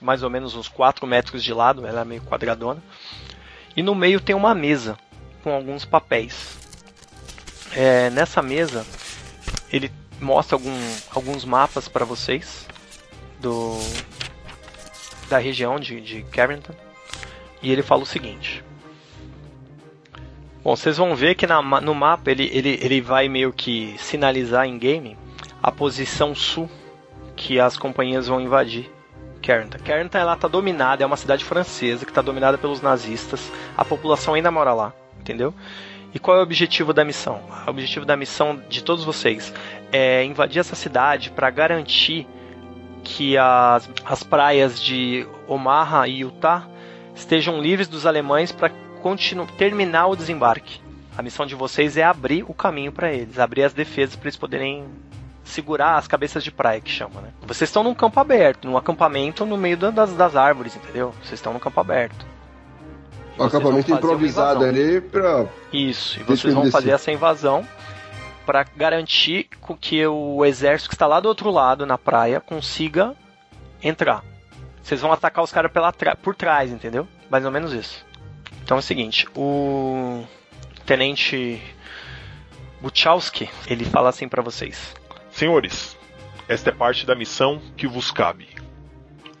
mais 0.01 0.23
ou 0.23 0.29
menos 0.29 0.55
uns 0.55 0.67
4 0.67 1.05
metros 1.05 1.43
de 1.43 1.53
lado, 1.53 1.85
ela 1.85 2.01
é 2.01 2.05
meio 2.05 2.21
quadradona. 2.21 2.81
E 3.77 3.83
no 3.83 3.93
meio 3.93 4.19
tem 4.19 4.35
uma 4.35 4.55
mesa 4.55 4.97
com 5.43 5.53
alguns 5.53 5.85
papéis. 5.85 6.57
É, 7.73 8.09
nessa 8.09 8.41
mesa, 8.41 8.85
ele 9.71 9.91
mostra 10.19 10.55
algum, 10.55 10.73
alguns 11.13 11.45
mapas 11.45 11.87
para 11.87 12.05
vocês 12.05 12.65
do 13.45 13.77
da 15.29 15.37
região 15.37 15.79
de, 15.79 16.01
de 16.01 16.23
Carrington. 16.23 16.73
E 17.61 17.71
ele 17.71 17.83
fala 17.83 18.03
o 18.03 18.05
seguinte. 18.05 18.63
Bom, 20.63 20.75
vocês 20.75 20.97
vão 20.97 21.15
ver 21.15 21.35
que 21.35 21.45
na 21.45 21.61
no 21.61 21.93
mapa 21.93 22.31
ele, 22.31 22.49
ele, 22.51 22.79
ele 22.81 23.01
vai 23.01 23.29
meio 23.29 23.53
que 23.53 23.95
sinalizar 23.99 24.65
em 24.65 24.77
game 24.79 25.17
a 25.61 25.71
posição 25.71 26.33
sul 26.33 26.69
que 27.35 27.59
as 27.59 27.77
companhias 27.77 28.27
vão 28.27 28.41
invadir 28.41 28.89
Carrington. 29.41 29.77
Carrington 29.83 30.17
ela 30.17 30.35
tá 30.35 30.47
dominada, 30.47 31.03
é 31.03 31.05
uma 31.05 31.17
cidade 31.17 31.45
francesa 31.45 32.03
que 32.03 32.11
está 32.11 32.21
dominada 32.21 32.57
pelos 32.57 32.81
nazistas. 32.81 33.51
A 33.77 33.85
população 33.85 34.33
ainda 34.33 34.49
mora 34.49 34.73
lá, 34.73 34.93
entendeu? 35.19 35.53
E 36.13 36.19
qual 36.19 36.37
é 36.37 36.39
o 36.39 36.43
objetivo 36.43 36.93
da 36.93 37.03
missão? 37.03 37.41
O 37.67 37.69
objetivo 37.69 38.05
da 38.05 38.15
missão 38.15 38.59
de 38.69 38.83
todos 38.83 39.03
vocês 39.03 39.53
é 39.91 40.23
invadir 40.23 40.59
essa 40.59 40.75
cidade 40.75 41.29
para 41.29 41.49
garantir 41.49 42.25
que 43.05 43.37
as, 43.37 43.87
as 44.03 44.23
praias 44.23 44.81
de 44.81 45.25
Omaha 45.47 46.07
e 46.07 46.19
Utah 46.21 46.67
estejam 47.15 47.61
livres 47.61 47.87
dos 47.87 48.05
alemães 48.05 48.51
para 48.51 48.71
terminar 49.57 50.07
o 50.07 50.15
desembarque. 50.15 50.81
A 51.15 51.21
missão 51.21 51.45
de 51.45 51.53
vocês 51.55 51.95
é 51.95 52.03
abrir 52.03 52.43
o 52.47 52.53
caminho 52.53 52.91
para 52.91 53.13
eles, 53.13 53.37
abrir 53.39 53.63
as 53.63 53.71
defesas 53.71 54.15
para 54.15 54.25
eles 54.27 54.35
poderem 54.35 54.85
segurar 55.43 55.97
as 55.97 56.07
cabeças 56.07 56.43
de 56.43 56.51
praia 56.51 56.81
que 56.81 56.89
chama, 56.89 57.21
né? 57.21 57.29
Vocês 57.45 57.69
estão 57.69 57.83
num 57.83 57.93
campo 57.93 58.19
aberto, 58.19 58.67
num 58.67 58.75
acampamento 58.75 59.45
no 59.45 59.55
meio 59.55 59.77
da- 59.77 59.91
das, 59.91 60.11
das 60.13 60.35
árvores, 60.35 60.75
entendeu? 60.75 61.13
Vocês 61.21 61.33
estão 61.33 61.53
no 61.53 61.59
campo 61.59 61.79
aberto. 61.79 62.25
Um 63.39 63.43
acampamento 63.43 63.91
improvisado 63.93 64.63
ali 64.65 64.99
pra. 64.99 65.45
Isso, 65.71 66.19
e 66.19 66.23
vocês 66.23 66.53
vão 66.53 66.63
fazer 66.71 66.91
essa 66.91 67.11
invasão 67.11 67.65
para 68.45 68.63
garantir 68.63 69.49
que 69.79 70.05
o 70.05 70.45
exército 70.45 70.89
que 70.89 70.95
está 70.95 71.07
lá 71.07 71.19
do 71.19 71.27
outro 71.27 71.49
lado 71.49 71.85
na 71.85 71.97
praia 71.97 72.39
consiga 72.39 73.15
entrar. 73.81 74.23
Vocês 74.81 75.01
vão 75.01 75.11
atacar 75.11 75.43
os 75.43 75.51
caras 75.51 75.71
tra- 75.97 76.15
por 76.15 76.35
trás, 76.35 76.71
entendeu? 76.71 77.07
Mais 77.29 77.43
ou 77.43 77.51
menos 77.51 77.73
isso. 77.73 78.05
Então 78.63 78.77
é 78.77 78.79
o 78.79 78.83
seguinte, 78.83 79.27
o 79.35 80.23
tenente 80.85 81.61
Buchowski, 82.81 83.49
ele 83.67 83.85
fala 83.85 84.09
assim 84.09 84.27
para 84.27 84.41
vocês. 84.41 84.93
Senhores, 85.31 85.97
esta 86.47 86.69
é 86.69 86.73
parte 86.73 87.05
da 87.05 87.15
missão 87.15 87.61
que 87.75 87.87
vos 87.87 88.11
cabe. 88.11 88.47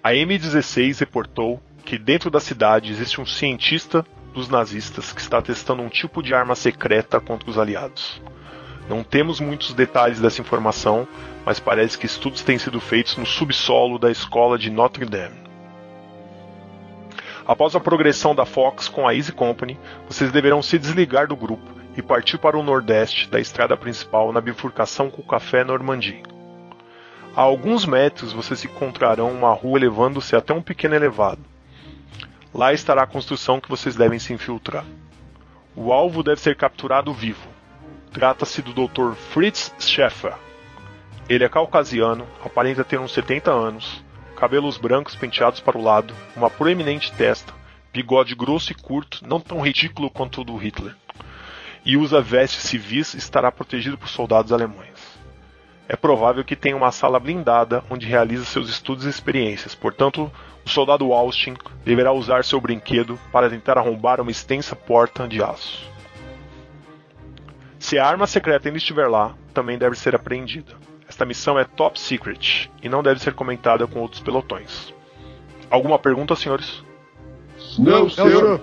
A 0.03 0.11
M16 0.11 0.99
reportou 0.99 1.61
que 1.83 1.97
dentro 1.97 2.29
da 2.31 2.39
cidade 2.39 2.91
existe 2.91 3.21
um 3.21 3.25
cientista 3.25 4.05
dos 4.33 4.49
nazistas 4.49 5.13
que 5.13 5.21
está 5.21 5.41
testando 5.41 5.81
um 5.81 5.89
tipo 5.89 6.21
de 6.21 6.33
arma 6.33 6.55
secreta 6.55 7.19
contra 7.19 7.49
os 7.49 7.57
aliados. 7.57 8.21
Não 8.87 9.03
temos 9.03 9.39
muitos 9.39 9.73
detalhes 9.73 10.19
dessa 10.19 10.41
informação, 10.41 11.07
mas 11.45 11.59
parece 11.59 11.97
que 11.97 12.05
estudos 12.05 12.43
têm 12.43 12.57
sido 12.57 12.79
feitos 12.79 13.17
no 13.17 13.25
subsolo 13.25 13.97
da 13.97 14.11
escola 14.11 14.57
de 14.57 14.69
Notre 14.69 15.05
Dame. 15.05 15.43
Após 17.47 17.75
a 17.75 17.79
progressão 17.79 18.33
da 18.33 18.45
Fox 18.45 18.87
com 18.87 19.07
a 19.07 19.13
Easy 19.13 19.31
Company, 19.31 19.77
vocês 20.07 20.31
deverão 20.31 20.61
se 20.61 20.79
desligar 20.79 21.27
do 21.27 21.35
grupo 21.35 21.71
e 21.95 22.01
partir 22.01 22.37
para 22.37 22.57
o 22.57 22.63
nordeste 22.63 23.29
da 23.29 23.39
estrada 23.39 23.77
principal 23.77 24.31
na 24.31 24.41
bifurcação 24.41 25.09
com 25.09 25.21
o 25.21 25.25
Café 25.25 25.63
Normandie. 25.63 26.23
A 27.35 27.41
alguns 27.41 27.85
metros 27.85 28.33
vocês 28.33 28.63
encontrarão 28.65 29.31
uma 29.31 29.53
rua 29.53 29.77
elevando-se 29.77 30.35
até 30.35 30.53
um 30.53 30.61
pequeno 30.61 30.95
elevado. 30.95 31.41
Lá 32.53 32.73
estará 32.73 33.03
a 33.03 33.07
construção 33.07 33.59
que 33.59 33.69
vocês 33.69 33.95
devem 33.95 34.17
se 34.17 34.33
infiltrar. 34.33 34.85
O 35.75 35.91
alvo 35.91 36.23
deve 36.23 36.39
ser 36.39 36.55
capturado 36.55 37.13
vivo. 37.13 37.54
Trata-se 38.15 38.61
do 38.61 38.71
Dr. 38.71 39.13
Fritz 39.13 39.73
Schäfer. 39.77 40.35
Ele 41.27 41.43
é 41.43 41.49
caucasiano, 41.49 42.25
aparenta 42.45 42.81
ter 42.81 42.97
uns 42.97 43.11
70 43.11 43.51
anos, 43.51 44.01
cabelos 44.37 44.77
brancos 44.77 45.17
penteados 45.17 45.59
para 45.59 45.77
o 45.77 45.83
lado, 45.83 46.13
uma 46.33 46.49
proeminente 46.49 47.11
testa, 47.11 47.53
bigode 47.91 48.33
grosso 48.33 48.71
e 48.71 48.75
curto, 48.75 49.19
não 49.27 49.41
tão 49.41 49.59
ridículo 49.59 50.09
quanto 50.09 50.39
o 50.39 50.43
do 50.45 50.55
Hitler. 50.55 50.95
E 51.83 51.97
usa 51.97 52.21
vestes 52.21 52.63
civis 52.63 53.13
e 53.15 53.17
estará 53.17 53.51
protegido 53.51 53.97
por 53.97 54.07
soldados 54.07 54.53
alemães. 54.53 55.19
É 55.89 55.97
provável 55.97 56.45
que 56.45 56.55
tenha 56.55 56.77
uma 56.77 56.93
sala 56.93 57.19
blindada 57.19 57.83
onde 57.89 58.07
realiza 58.07 58.45
seus 58.45 58.69
estudos 58.69 59.03
e 59.03 59.09
experiências, 59.09 59.75
portanto, 59.75 60.31
o 60.65 60.69
soldado 60.69 61.11
Austin 61.11 61.55
deverá 61.83 62.13
usar 62.13 62.45
seu 62.45 62.61
brinquedo 62.61 63.19
para 63.29 63.49
tentar 63.49 63.77
arrombar 63.77 64.21
uma 64.21 64.31
extensa 64.31 64.73
porta 64.73 65.27
de 65.27 65.43
aço. 65.43 65.94
Se 67.85 67.99
a 67.99 68.07
arma 68.07 68.25
secreta 68.25 68.67
ainda 68.67 68.79
estiver 68.79 69.07
lá, 69.07 69.35
também 69.53 69.77
deve 69.77 69.95
ser 69.95 70.15
apreendida. 70.15 70.73
Esta 71.07 71.23
missão 71.23 71.59
é 71.59 71.63
top 71.63 71.99
secret 71.99 72.67
e 72.81 72.89
não 72.89 73.03
deve 73.03 73.21
ser 73.21 73.35
comentada 73.35 73.85
com 73.85 73.99
outros 73.99 74.19
pelotões. 74.21 74.91
Alguma 75.69 75.99
pergunta, 75.99 76.35
senhores? 76.35 76.83
Não, 77.77 78.09
senhor. 78.09 78.59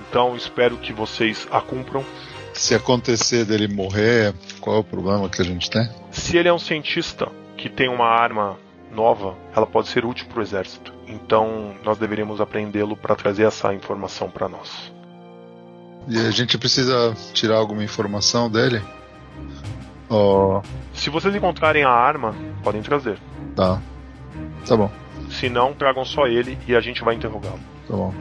Então 0.00 0.34
espero 0.34 0.76
que 0.78 0.92
vocês 0.92 1.46
a 1.48 1.60
cumpram. 1.60 2.04
Se 2.52 2.74
acontecer 2.74 3.44
dele 3.44 3.72
morrer, 3.72 4.34
qual 4.60 4.78
é 4.78 4.80
o 4.80 4.84
problema 4.84 5.28
que 5.28 5.40
a 5.40 5.44
gente 5.44 5.70
tem? 5.70 5.88
Se 6.10 6.36
ele 6.36 6.48
é 6.48 6.52
um 6.52 6.58
cientista 6.58 7.30
que 7.56 7.68
tem 7.68 7.88
uma 7.88 8.08
arma 8.08 8.58
nova, 8.90 9.36
ela 9.54 9.64
pode 9.64 9.86
ser 9.86 10.04
útil 10.04 10.26
para 10.26 10.40
o 10.40 10.42
exército. 10.42 10.92
Então 11.06 11.76
nós 11.84 11.98
deveríamos 11.98 12.40
apreendê-lo 12.40 12.96
para 12.96 13.14
trazer 13.14 13.44
essa 13.44 13.72
informação 13.72 14.28
para 14.28 14.48
nós. 14.48 14.92
E 16.08 16.18
a 16.18 16.30
gente 16.30 16.58
precisa 16.58 17.14
tirar 17.32 17.56
alguma 17.56 17.82
informação 17.82 18.50
dele? 18.50 18.80
Oh, 20.08 20.60
Se 20.92 21.08
vocês 21.10 21.34
encontrarem 21.34 21.82
a 21.84 21.90
arma, 21.90 22.34
podem 22.62 22.82
trazer. 22.82 23.18
tá. 23.56 23.80
Tá 24.66 24.76
bom, 24.76 24.90
Se 25.30 25.48
não, 25.50 25.72
tragam 25.74 26.04
só 26.04 26.26
ele 26.26 26.58
e 26.66 26.74
a 26.74 26.80
gente 26.80 27.04
vai 27.04 27.14
interrogá-lo. 27.14 27.60
tá 27.86 27.94
bom. 27.96 28.14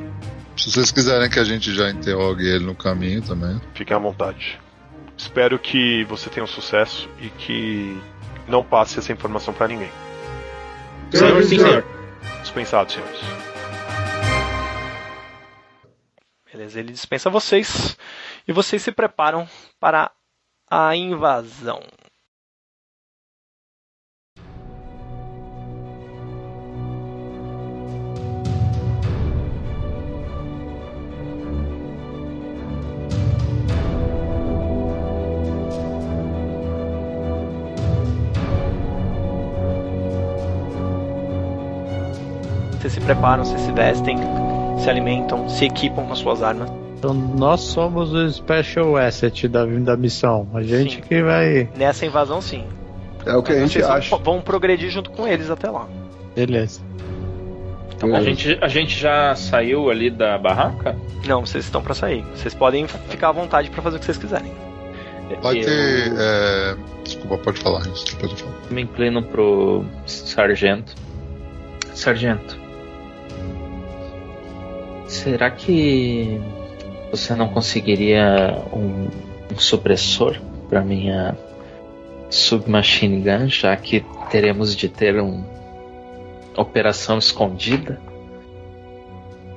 Se 0.57 0.69
vocês 0.71 0.91
quiserem 0.91 1.29
que 1.29 1.39
a 1.39 1.43
gente 1.43 1.73
já 1.73 1.89
interrogue 1.89 2.45
ele 2.45 2.65
no 2.65 2.75
caminho 2.75 3.21
também. 3.21 3.59
Fiquem 3.73 3.95
à 3.95 3.99
vontade. 3.99 4.59
Espero 5.17 5.57
que 5.57 6.03
você 6.05 6.29
tenha 6.29 6.43
um 6.43 6.47
sucesso 6.47 7.09
e 7.19 7.29
que 7.29 7.97
não 8.47 8.63
passe 8.63 8.99
essa 8.99 9.11
informação 9.11 9.53
para 9.53 9.67
ninguém. 9.69 9.89
Senhor, 11.11 11.43
sim, 11.43 11.59
senhor. 11.59 11.83
Dispensado, 12.41 12.91
senhores. 12.91 13.19
Beleza, 16.53 16.79
ele 16.79 16.91
dispensa 16.91 17.31
vocês 17.31 17.97
e 18.47 18.53
vocês 18.53 18.79
se 18.79 18.91
preparam 18.91 19.49
para 19.79 20.11
a 20.69 20.95
invasão. 20.95 21.81
Vocês 42.73 42.93
se 42.93 43.01
preparam, 43.01 43.43
vocês 43.43 43.61
se 43.61 43.71
vestem, 43.71 44.17
se 44.83 44.89
alimentam, 44.89 45.47
se 45.49 45.65
equipam 45.65 46.05
com 46.05 46.13
as 46.13 46.19
suas 46.19 46.41
armas. 46.43 46.69
Então 46.97 47.13
nós 47.13 47.61
somos 47.61 48.13
o 48.13 48.31
Special 48.31 48.95
Asset 48.97 49.47
da, 49.47 49.65
da 49.65 49.97
missão. 49.97 50.47
A 50.53 50.61
gente 50.63 50.95
Sim. 50.95 51.01
que 51.01 51.21
vai. 51.21 51.69
Nessa 51.75 52.05
invasão, 52.05 52.41
sim. 52.41 52.63
É 53.25 53.35
o 53.35 53.43
que 53.43 53.51
a 53.51 53.59
gente 53.59 53.73
Vocês 53.73 53.85
vão- 53.87 53.95
acha. 53.95 54.17
vão 54.17 54.41
progredir 54.41 54.89
junto 54.89 55.09
com 55.11 55.27
eles 55.27 55.49
até 55.49 55.69
lá. 55.69 55.87
Beleza. 56.35 56.81
Então. 57.95 58.13
A 58.15 58.21
gente, 58.21 58.57
a 58.61 58.67
gente 58.67 58.97
já 58.99 59.33
saiu 59.35 59.89
ali 59.89 60.09
da 60.09 60.37
barraca? 60.37 60.95
Não, 61.25 61.45
vocês 61.45 61.63
estão 61.63 61.81
pra 61.81 61.93
sair. 61.93 62.23
Vocês 62.35 62.53
podem 62.53 62.85
ficar 62.87 63.29
à 63.29 63.31
vontade 63.31 63.69
pra 63.69 63.81
fazer 63.81 63.95
o 63.95 63.99
que 63.99 64.05
vocês 64.05 64.17
quiserem. 64.17 64.51
Vai 65.41 65.59
eu 65.59 65.65
ter. 65.65 66.13
é, 66.17 66.75
Desculpa, 67.03 67.37
pode 67.37 67.59
falar 67.61 67.81
isso. 67.87 68.05
Depois 68.07 68.31
eu 68.33 68.37
falo. 68.39 68.53
me 68.71 68.81
inclino 68.81 69.23
pro 69.23 69.85
sargento. 70.05 70.93
Sargento. 71.93 72.57
Será 75.23 75.49
que 75.49 76.41
você 77.09 77.33
não 77.33 77.47
conseguiria 77.47 78.61
um, 78.73 79.07
um 79.53 79.57
supressor 79.57 80.37
para 80.67 80.81
minha 80.81 81.37
submachine 82.29 83.21
gun, 83.21 83.47
já 83.47 83.73
que 83.77 84.03
teremos 84.29 84.75
de 84.75 84.89
ter 84.89 85.21
uma 85.21 85.45
operação 86.57 87.17
escondida? 87.17 88.01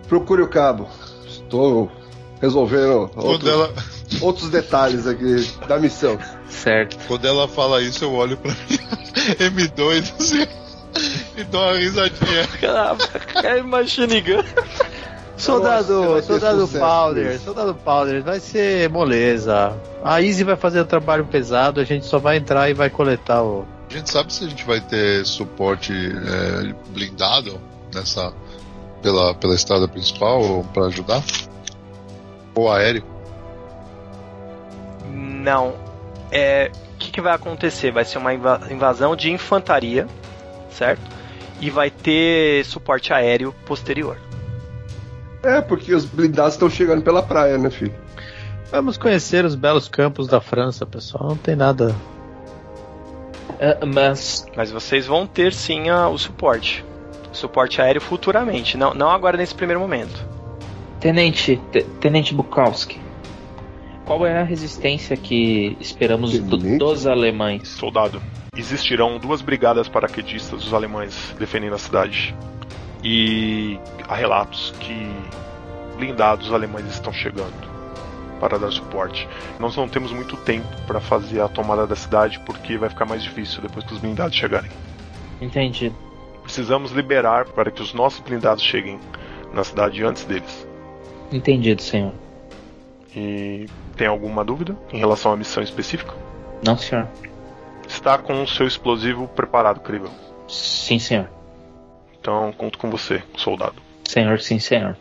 Procure 0.07 0.43
o 0.43 0.49
cabo. 0.49 0.87
Estou 1.27 1.91
resolvendo 2.41 3.11
outros, 3.17 3.51
ela, 3.51 3.75
outros 4.21 4.49
detalhes 4.51 5.05
aqui 5.05 5.51
da 5.67 5.81
missão. 5.81 6.17
Certo. 6.49 6.97
quando 7.09 7.27
ela 7.27 7.49
fala 7.49 7.83
isso, 7.83 8.05
eu 8.05 8.13
olho 8.13 8.37
pra 8.37 8.53
M2 9.41 10.15
assim, 10.17 10.47
e 11.37 11.43
dou 11.43 11.61
uma 11.61 11.77
risadinha. 11.77 12.49
É 13.43 13.61
machine 13.63 14.21
gun. 14.21 14.45
Soldado, 15.37 16.23
soldado 16.23 16.67
sucesso 16.67 16.79
Powder, 16.79 17.39
soldado 17.41 17.75
Powder, 17.75 18.23
vai 18.23 18.41
ser 18.41 18.89
moleza. 18.89 19.77
A 20.03 20.23
Easy 20.23 20.43
vai 20.45 20.57
fazer 20.57 20.81
o 20.81 20.85
trabalho 20.87 21.27
pesado, 21.27 21.79
a 21.81 21.85
gente 21.85 22.07
só 22.07 22.19
vai 22.19 22.39
entrar 22.39 22.71
e 22.71 22.75
vai 22.75 22.89
coletar 22.89 23.43
o. 23.43 23.67
A 23.91 23.93
gente 23.93 24.11
sabe 24.11 24.33
se 24.33 24.45
a 24.45 24.49
gente 24.49 24.65
vai 24.65 24.81
ter 24.81 25.25
suporte 25.27 25.93
é, 25.93 26.75
blindado 26.91 27.61
nessa 27.95 28.33
pela, 29.03 29.35
pela 29.35 29.55
estrada 29.55 29.87
principal 29.87 30.43
ou 30.43 30.65
para 30.65 30.87
ajudar? 30.87 31.23
Ou 32.55 32.71
aéreo? 32.71 33.05
Não. 35.13 35.75
É, 36.33 36.71
o 36.95 36.99
que, 36.99 37.11
que 37.13 37.21
vai 37.21 37.35
acontecer? 37.35 37.91
Vai 37.93 38.05
ser 38.05 38.19
uma 38.19 38.35
inva- 38.35 38.61
invasão 38.71 39.15
de 39.15 39.31
infantaria, 39.31 40.07
certo? 40.71 41.03
E 41.61 41.71
vai 41.71 41.91
ter 41.91 42.65
suporte 42.65 43.13
aéreo 43.13 43.55
posterior. 43.65 44.19
É, 45.47 45.61
porque 45.61 45.95
os 45.95 46.05
blindados 46.05 46.55
estão 46.55 46.69
chegando 46.69 47.03
pela 47.03 47.23
praia, 47.23 47.57
né, 47.57 47.71
filho? 47.71 47.95
Vamos 48.71 48.97
conhecer 48.99 49.45
os 49.45 49.55
belos 49.55 49.89
campos 49.89 50.27
da 50.27 50.41
França, 50.41 50.85
pessoal. 50.85 51.29
Não 51.31 51.37
tem 51.37 51.55
nada. 51.55 51.95
É, 53.59 53.85
mas 53.87 54.45
Mas 54.57 54.71
vocês 54.71 55.07
vão 55.07 55.27
ter 55.27 55.53
sim 55.53 55.89
a- 55.89 56.09
o 56.09 56.19
suporte. 56.19 56.85
Suporte 57.33 57.81
aéreo 57.81 58.01
futuramente, 58.01 58.77
não, 58.77 58.93
não 58.95 59.11
agora 59.11 59.37
nesse 59.37 59.55
primeiro 59.55 59.81
momento. 59.81 60.27
Tenente, 61.01 61.61
Te- 61.71 61.85
Tenente 62.01 62.35
Bukowski, 62.35 62.99
qual 64.07 64.27
é 64.27 64.41
a 64.41 64.43
resistência 64.43 65.17
que 65.17 65.77
esperamos 65.81 66.39
do- 66.39 66.57
dos 66.79 67.07
alemães? 67.07 67.69
Soldado, 67.69 68.21
existirão 68.57 69.19
duas 69.19 69.43
brigadas 69.43 69.87
paraquedistas 69.89 70.63
dos 70.65 70.73
alemães 70.75 71.35
defendendo 71.39 71.75
a 71.75 71.79
cidade. 71.79 72.35
E 73.09 73.79
há 74.09 74.17
relatos 74.17 74.75
que 74.81 75.09
blindados 75.97 76.53
alemães 76.53 76.87
estão 76.87 77.13
chegando 77.13 77.55
para 78.41 78.59
dar 78.59 78.73
suporte. 78.73 79.29
Nós 79.61 79.77
não 79.77 79.89
temos 79.89 80.11
muito 80.11 80.37
tempo 80.39 80.67
para 80.89 80.99
fazer 80.99 81.41
a 81.41 81.47
tomada 81.47 81.87
da 81.87 81.95
cidade 81.95 82.41
porque 82.41 82.77
vai 82.77 82.89
ficar 82.89 83.05
mais 83.05 83.23
difícil 83.23 83.63
depois 83.63 83.87
que 83.87 83.95
os 83.95 84.01
blindados 84.01 84.37
chegarem. 84.37 84.73
Entendi. 85.41 85.93
Precisamos 86.43 86.91
liberar 86.91 87.45
para 87.45 87.71
que 87.71 87.81
os 87.81 87.95
nossos 87.95 88.19
blindados 88.19 88.65
cheguem 88.65 88.99
na 89.55 89.63
cidade 89.63 90.03
antes 90.03 90.25
deles. 90.25 90.67
Entendido, 91.31 91.83
senhor. 91.83 92.13
E 93.15 93.67
tem 93.97 94.09
alguma 94.09 94.45
dúvida 94.45 94.77
em 94.93 94.99
relação 94.99 95.31
à 95.31 95.37
missão 95.37 95.63
específica? 95.63 96.13
Não, 96.67 96.77
senhor. 96.77 97.07
Está 97.87 98.19
com 98.19 98.43
o 98.43 98.49
seu 98.49 98.67
explosivo 98.67 99.29
preparado, 99.29 99.79
Crivel. 99.79 100.11
Sim, 100.49 100.99
senhor. 100.99 101.36
Então 102.27 102.53
conto 102.53 102.77
com 102.77 102.91
você, 102.91 103.23
soldado. 103.37 103.77
Senhor, 104.03 104.41
sim, 104.41 104.59
senhor. 104.59 104.97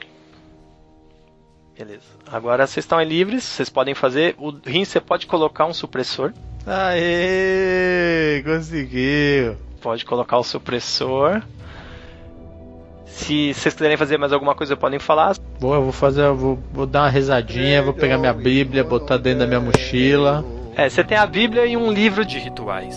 Beleza. 1.75 2.03
Agora 2.31 2.67
vocês 2.67 2.83
estão 2.83 2.99
aí 2.99 3.07
livres, 3.07 3.43
vocês 3.43 3.67
podem 3.67 3.95
fazer. 3.95 4.35
O 4.38 4.51
rim 4.63 4.85
você 4.85 5.01
pode 5.01 5.25
colocar 5.25 5.65
um 5.65 5.73
supressor. 5.73 6.31
Aê! 6.67 8.43
Conseguiu! 8.45 9.57
Pode 9.81 10.05
colocar 10.05 10.38
o 10.38 10.43
supressor. 10.43 11.41
Se 13.07 13.55
vocês 13.55 13.73
quiserem 13.73 13.97
fazer 13.97 14.19
mais 14.19 14.31
alguma 14.31 14.53
coisa, 14.53 14.77
podem 14.77 14.99
falar. 14.99 15.35
Boa, 15.59 15.77
eu 15.77 15.83
vou 15.83 15.91
fazer. 15.91 16.21
eu 16.21 16.35
Vou, 16.35 16.59
vou 16.71 16.85
dar 16.85 17.05
uma 17.05 17.09
rezadinha, 17.09 17.81
vou 17.81 17.93
pegar 17.93 18.19
minha 18.19 18.33
Bíblia, 18.33 18.83
botar 18.83 19.17
dentro 19.17 19.39
da 19.39 19.47
minha 19.47 19.59
mochila. 19.59 20.45
É, 20.75 20.88
você 20.88 21.03
tem 21.03 21.17
a 21.17 21.25
Bíblia 21.25 21.65
e 21.65 21.75
um 21.75 21.91
livro 21.91 22.23
de 22.23 22.38
rituais. 22.38 22.95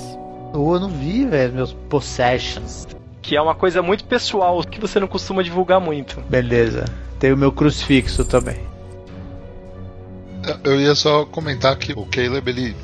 Oh, 0.52 0.74
eu 0.74 0.80
não 0.80 0.90
vi, 0.90 1.24
velho, 1.24 1.54
meus 1.54 1.72
possessions. 1.72 2.97
Que 3.20 3.36
é 3.36 3.42
uma 3.42 3.54
coisa 3.54 3.82
muito 3.82 4.04
pessoal, 4.04 4.62
que 4.62 4.80
você 4.80 4.98
não 5.00 5.06
costuma 5.06 5.42
divulgar 5.42 5.80
muito. 5.80 6.20
Beleza. 6.22 6.84
Tem 7.18 7.32
o 7.32 7.36
meu 7.36 7.52
crucifixo 7.52 8.24
também. 8.24 8.58
Eu 10.64 10.80
ia 10.80 10.94
só 10.94 11.24
comentar 11.26 11.76
que 11.76 11.92
o 11.92 12.06
Caleb, 12.06 12.48
ele. 12.50 12.76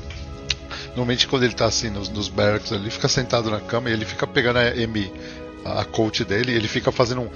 Normalmente 0.89 1.27
quando 1.27 1.45
ele 1.45 1.55
tá 1.55 1.67
assim 1.67 1.91
nos, 1.91 2.09
nos 2.09 2.29
barracks, 2.29 2.71
ele 2.71 2.91
fica 2.91 3.09
sentado 3.09 3.51
na 3.51 3.61
cama 3.61 3.91
e 3.91 3.93
ele 3.93 4.05
fica 4.05 4.27
pegando 4.27 4.59
a 4.59 4.77
M, 4.77 5.13
a 5.65 5.85
coach 5.85 6.25
dele, 6.25 6.53
e 6.53 6.57
ele 6.57 6.69
fica 6.69 6.93
fazendo 6.93 7.23
um. 7.23 7.31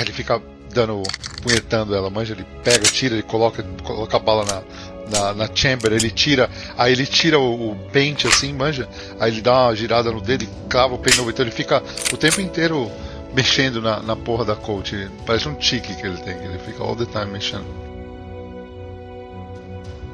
Ele 0.00 0.12
fica 0.12 0.40
dando. 0.72 1.02
punhetando 1.42 1.94
ela, 1.94 2.10
manja, 2.10 2.34
ele 2.34 2.46
pega, 2.62 2.84
tira, 2.84 3.14
ele 3.14 3.22
coloca, 3.22 3.62
coloca 3.82 4.16
a 4.16 4.20
bala 4.20 4.44
na, 4.44 4.62
na, 5.10 5.34
na 5.34 5.48
chamber, 5.54 5.92
ele 5.92 6.10
tira, 6.10 6.48
aí 6.76 6.92
ele 6.92 7.06
tira 7.06 7.38
o, 7.38 7.72
o 7.72 7.76
pente 7.92 8.26
assim, 8.26 8.52
manja, 8.52 8.88
aí 9.18 9.30
ele 9.32 9.42
dá 9.42 9.66
uma 9.66 9.74
girada 9.74 10.10
no 10.10 10.20
dedo 10.20 10.44
e 10.44 10.48
clava 10.68 10.94
o 10.94 10.98
pente 10.98 11.18
novo, 11.18 11.30
então 11.30 11.44
ele 11.44 11.54
fica 11.54 11.82
o 12.12 12.16
tempo 12.16 12.40
inteiro 12.40 12.90
mexendo 13.34 13.80
na, 13.80 14.00
na 14.02 14.16
porra 14.16 14.44
da 14.44 14.56
coach. 14.56 15.08
Parece 15.26 15.48
um 15.48 15.54
tique 15.54 15.94
que 15.94 16.06
ele 16.06 16.16
tem, 16.18 16.36
que 16.36 16.44
ele 16.44 16.58
fica 16.58 16.82
all 16.82 16.96
the 16.96 17.06
time 17.06 17.32
mexendo. 17.32 17.66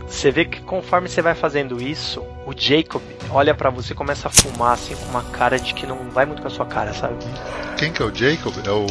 Você 0.06 0.30
vê 0.30 0.44
que 0.44 0.61
conforme 0.61 1.09
você 1.09 1.20
vai 1.20 1.35
fazendo 1.35 1.82
isso, 1.82 2.20
o 2.46 2.52
Jacob 2.56 3.02
olha 3.30 3.54
pra 3.54 3.70
você 3.70 3.92
e 3.92 3.96
começa 3.96 4.28
a 4.28 4.30
fumar 4.30 4.74
assim 4.74 4.94
com 4.94 5.04
uma 5.06 5.22
cara 5.22 5.59
de 5.59 5.74
que 5.74 5.85
não 5.85 6.11
vai 6.11 6.24
muito 6.24 6.40
com 6.40 6.48
a 6.48 6.50
sua 6.50 6.64
cara, 6.64 6.94
sabe? 6.94 7.16
Quem 7.76 7.92
que 7.92 8.00
é 8.00 8.04
o 8.04 8.14
Jacob? 8.14 8.54
É 8.64 8.70
o. 8.70 8.87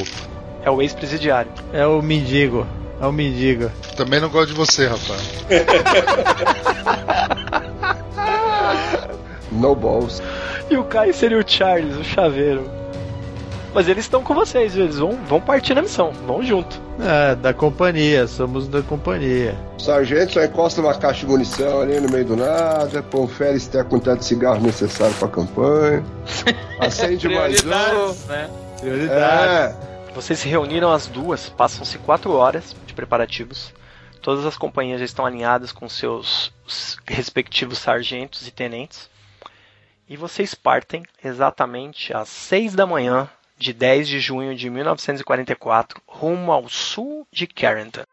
É 0.63 0.69
o 0.69 0.81
ex-presidiário. 0.81 1.51
É 1.71 1.85
o 1.85 2.01
mendigo. 2.01 2.67
É 3.01 3.05
o 3.05 3.11
mendigo. 3.11 3.71
Também 3.95 4.19
não 4.19 4.29
gosto 4.29 4.49
de 4.49 4.53
você, 4.53 4.87
rapaz. 4.87 5.45
No 9.51 9.73
balls. 9.73 10.21
E 10.69 10.77
o 10.77 10.83
Kai 10.83 11.13
seria 11.13 11.39
o 11.39 11.43
Charles, 11.45 11.95
o 11.95 12.03
chaveiro. 12.03 12.69
Mas 13.73 13.89
eles 13.89 14.05
estão 14.05 14.23
com 14.23 14.33
vocês, 14.33 14.73
viu? 14.73 14.85
eles 14.85 14.97
vão, 14.97 15.17
vão 15.27 15.41
partir 15.41 15.73
na 15.73 15.81
missão, 15.81 16.11
vão 16.25 16.41
junto. 16.41 16.79
É, 16.99 17.35
da 17.35 17.53
companhia, 17.53 18.25
somos 18.25 18.69
da 18.69 18.81
companhia. 18.81 19.53
O 19.77 19.81
sargento 19.81 20.31
só 20.33 20.43
encosta 20.43 20.79
uma 20.79 20.93
caixa 20.93 21.21
de 21.21 21.27
munição 21.27 21.81
ali 21.81 21.99
no 21.99 22.09
meio 22.09 22.23
do 22.23 22.37
nada, 22.37 23.01
confere 23.01 23.59
se 23.59 23.69
tem 23.69 23.81
a 23.81 23.83
quantidade 23.83 24.19
de 24.19 24.25
cigarro 24.25 24.61
necessário 24.61 25.13
pra 25.15 25.27
campanha. 25.27 26.03
Acende 26.79 27.27
mais 27.27 27.63
um. 27.65 27.67
Né? 27.67 28.49
Prioridade. 28.79 29.53
É, 29.53 29.75
Vocês 30.15 30.39
se 30.39 30.47
reuniram 30.47 30.93
as 30.93 31.07
duas, 31.07 31.49
passam-se 31.49 31.99
quatro 31.99 32.31
horas 32.31 32.73
de 32.85 32.93
preparativos. 32.93 33.73
Todas 34.21 34.45
as 34.45 34.57
companhias 34.57 34.99
já 34.99 35.05
estão 35.05 35.25
alinhadas 35.25 35.73
com 35.73 35.89
seus 35.89 36.53
respectivos 37.05 37.79
sargentos 37.79 38.47
e 38.47 38.51
tenentes. 38.51 39.09
E 40.07 40.15
vocês 40.15 40.55
partem 40.55 41.03
exatamente 41.21 42.15
às 42.15 42.29
seis 42.29 42.73
da 42.73 42.87
manhã 42.87 43.29
de 43.57 43.73
10 43.73 44.07
de 44.07 44.21
junho 44.21 44.55
de 44.55 44.69
1944, 44.69 46.01
rumo 46.07 46.49
ao 46.49 46.69
sul 46.69 47.27
de 47.29 47.45
Carrington. 47.45 48.05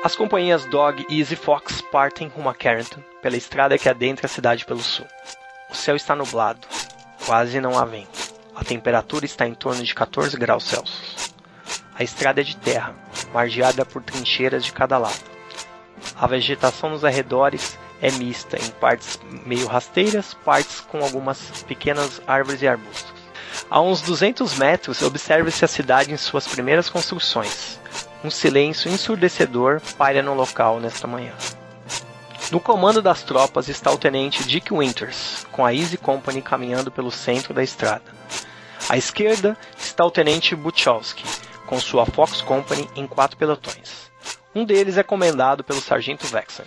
As 0.00 0.14
companhias 0.14 0.64
Dog 0.64 1.04
e 1.08 1.18
Easy 1.18 1.34
Fox 1.34 1.80
partem 1.80 2.28
rumo 2.28 2.48
a 2.48 2.54
Carrington 2.54 3.02
pela 3.20 3.36
estrada 3.36 3.76
que 3.76 3.88
adentra 3.88 4.26
a 4.26 4.28
cidade 4.28 4.64
pelo 4.64 4.80
sul. 4.80 5.04
O 5.68 5.74
céu 5.74 5.96
está 5.96 6.14
nublado, 6.14 6.68
quase 7.26 7.60
não 7.60 7.76
há 7.76 7.84
vento. 7.84 8.32
A 8.54 8.62
temperatura 8.62 9.24
está 9.24 9.44
em 9.44 9.54
torno 9.54 9.82
de 9.82 9.92
14 9.92 10.36
graus 10.36 10.64
Celsius. 10.64 11.34
A 11.96 12.04
estrada 12.04 12.40
é 12.40 12.44
de 12.44 12.56
terra, 12.56 12.94
margeada 13.34 13.84
por 13.84 14.00
trincheiras 14.00 14.64
de 14.64 14.72
cada 14.72 14.98
lado. 14.98 15.24
A 16.16 16.28
vegetação 16.28 16.90
nos 16.90 17.04
arredores 17.04 17.76
é 18.00 18.12
mista, 18.12 18.56
em 18.56 18.70
partes 18.70 19.18
meio 19.44 19.66
rasteiras, 19.66 20.32
partes 20.32 20.78
com 20.80 21.02
algumas 21.02 21.64
pequenas 21.66 22.22
árvores 22.24 22.62
e 22.62 22.68
arbustos. 22.68 23.12
A 23.68 23.80
uns 23.80 24.00
200 24.02 24.56
metros, 24.58 25.02
observa-se 25.02 25.64
a 25.64 25.68
cidade 25.68 26.12
em 26.12 26.16
suas 26.16 26.46
primeiras 26.46 26.88
construções. 26.88 27.80
Um 28.24 28.30
silêncio 28.30 28.90
ensurdecedor 28.90 29.80
paira 29.96 30.22
no 30.22 30.34
local 30.34 30.80
nesta 30.80 31.06
manhã. 31.06 31.32
No 32.50 32.58
comando 32.58 33.00
das 33.00 33.22
tropas 33.22 33.68
está 33.68 33.92
o 33.92 33.98
tenente 33.98 34.42
Dick 34.42 34.72
Winters, 34.72 35.46
com 35.52 35.64
a 35.64 35.72
Easy 35.72 35.96
Company 35.96 36.42
caminhando 36.42 36.90
pelo 36.90 37.10
centro 37.10 37.54
da 37.54 37.62
estrada. 37.62 38.02
À 38.88 38.96
esquerda 38.96 39.56
está 39.78 40.04
o 40.04 40.10
tenente 40.10 40.56
Buchowski, 40.56 41.22
com 41.66 41.78
sua 41.78 42.06
Fox 42.06 42.40
Company 42.40 42.88
em 42.96 43.06
quatro 43.06 43.36
pelotões. 43.36 44.10
Um 44.54 44.64
deles 44.64 44.96
é 44.96 45.02
comandado 45.02 45.62
pelo 45.62 45.80
sargento 45.80 46.26
Vexen. 46.26 46.64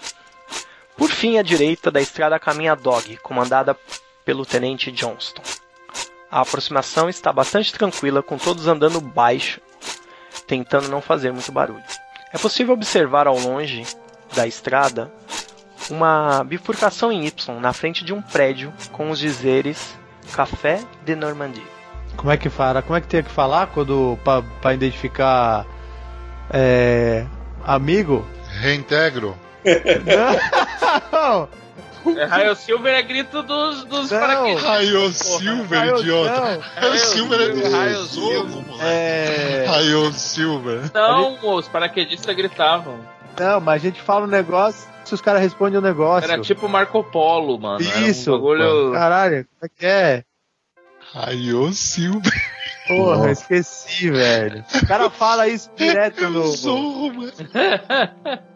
Por 0.96 1.10
fim, 1.10 1.38
à 1.38 1.42
direita 1.42 1.90
da 1.90 2.00
estrada 2.00 2.40
caminha 2.40 2.74
a 2.74 2.76
Dog, 2.76 3.18
comandada 3.18 3.76
pelo 4.24 4.46
tenente 4.46 4.92
Johnston. 4.92 5.42
A 6.30 6.42
aproximação 6.42 7.10
está 7.10 7.34
bastante 7.34 7.74
tranquila, 7.74 8.22
com 8.22 8.38
todos 8.38 8.68
andando 8.68 9.02
baixo, 9.02 9.60
tentando 10.52 10.90
não 10.90 11.00
fazer 11.00 11.32
muito 11.32 11.50
barulho. 11.50 11.82
É 12.34 12.38
possível 12.38 12.74
observar 12.74 13.26
ao 13.26 13.40
longe 13.40 13.88
da 14.36 14.46
estrada 14.46 15.10
uma 15.90 16.44
bifurcação 16.44 17.10
em 17.10 17.26
Y 17.26 17.62
na 17.62 17.72
frente 17.72 18.04
de 18.04 18.14
um 18.14 18.22
prédio 18.22 18.74
com 18.92 19.10
os 19.10 19.18
dizeres 19.18 19.98
Café 20.34 20.82
de 21.06 21.16
Normandie. 21.16 21.64
Como 22.18 22.30
é 22.30 22.36
que 22.36 22.50
fala? 22.50 22.82
Como 22.82 22.98
é 22.98 23.00
que 23.00 23.08
tem 23.08 23.24
que 23.24 23.32
falar 23.32 23.68
quando 23.68 24.20
para 24.62 24.74
identificar 24.74 25.66
é, 26.50 27.26
amigo? 27.64 28.28
Reintegro. 28.60 29.38
Não, 31.14 31.48
É, 32.18 32.24
Raio 32.26 32.56
Silver 32.56 32.94
é 32.96 33.02
grito 33.02 33.44
dos, 33.44 33.84
dos 33.86 34.10
Não. 34.12 34.20
paraquedistas. 34.20 34.64
Raio 34.70 35.12
Silver, 35.14 35.80
Raio- 35.80 36.00
idiota. 36.00 36.60
Raio 36.76 36.98
Silver 36.98 37.42
é 37.42 37.50
do 37.50 37.72
Raio 37.72 38.04
Silver. 38.06 38.46
moleque. 38.66 38.82
é, 38.84 39.66
Raio 39.68 40.14
Silver. 40.14 40.92
Não, 40.94 41.56
os 41.56 41.68
paraquedistas 41.68 42.36
gritavam. 42.36 43.00
não, 43.40 43.60
mas 43.62 43.82
a 43.82 43.86
gente 43.86 44.02
fala 44.02 44.26
um 44.26 44.30
negócio, 44.30 44.90
se 45.06 45.14
os 45.14 45.22
caras 45.22 45.42
respondem 45.42 45.78
um 45.80 45.82
negócio. 45.84 46.30
Era 46.32 46.42
tipo 46.42 46.68
Marco 46.68 47.04
Polo, 47.04 47.60
mano. 47.60 47.82
Isso. 47.82 48.32
Um 48.32 48.34
bagulho... 48.38 48.92
Caralho, 48.94 49.46
como 49.60 49.64
é 49.64 49.70
que 49.70 49.86
é? 49.86 50.24
Raio 51.14 51.72
Silver. 51.74 52.32
Porra, 52.88 53.32
esqueci, 53.32 54.10
velho. 54.10 54.66
O 54.84 54.88
cara 54.88 55.10
fala 55.10 55.48
isso 55.48 55.70
direto 55.76 56.30
no. 56.30 56.48
Zorro, 56.48 57.14
mano. 57.14 57.32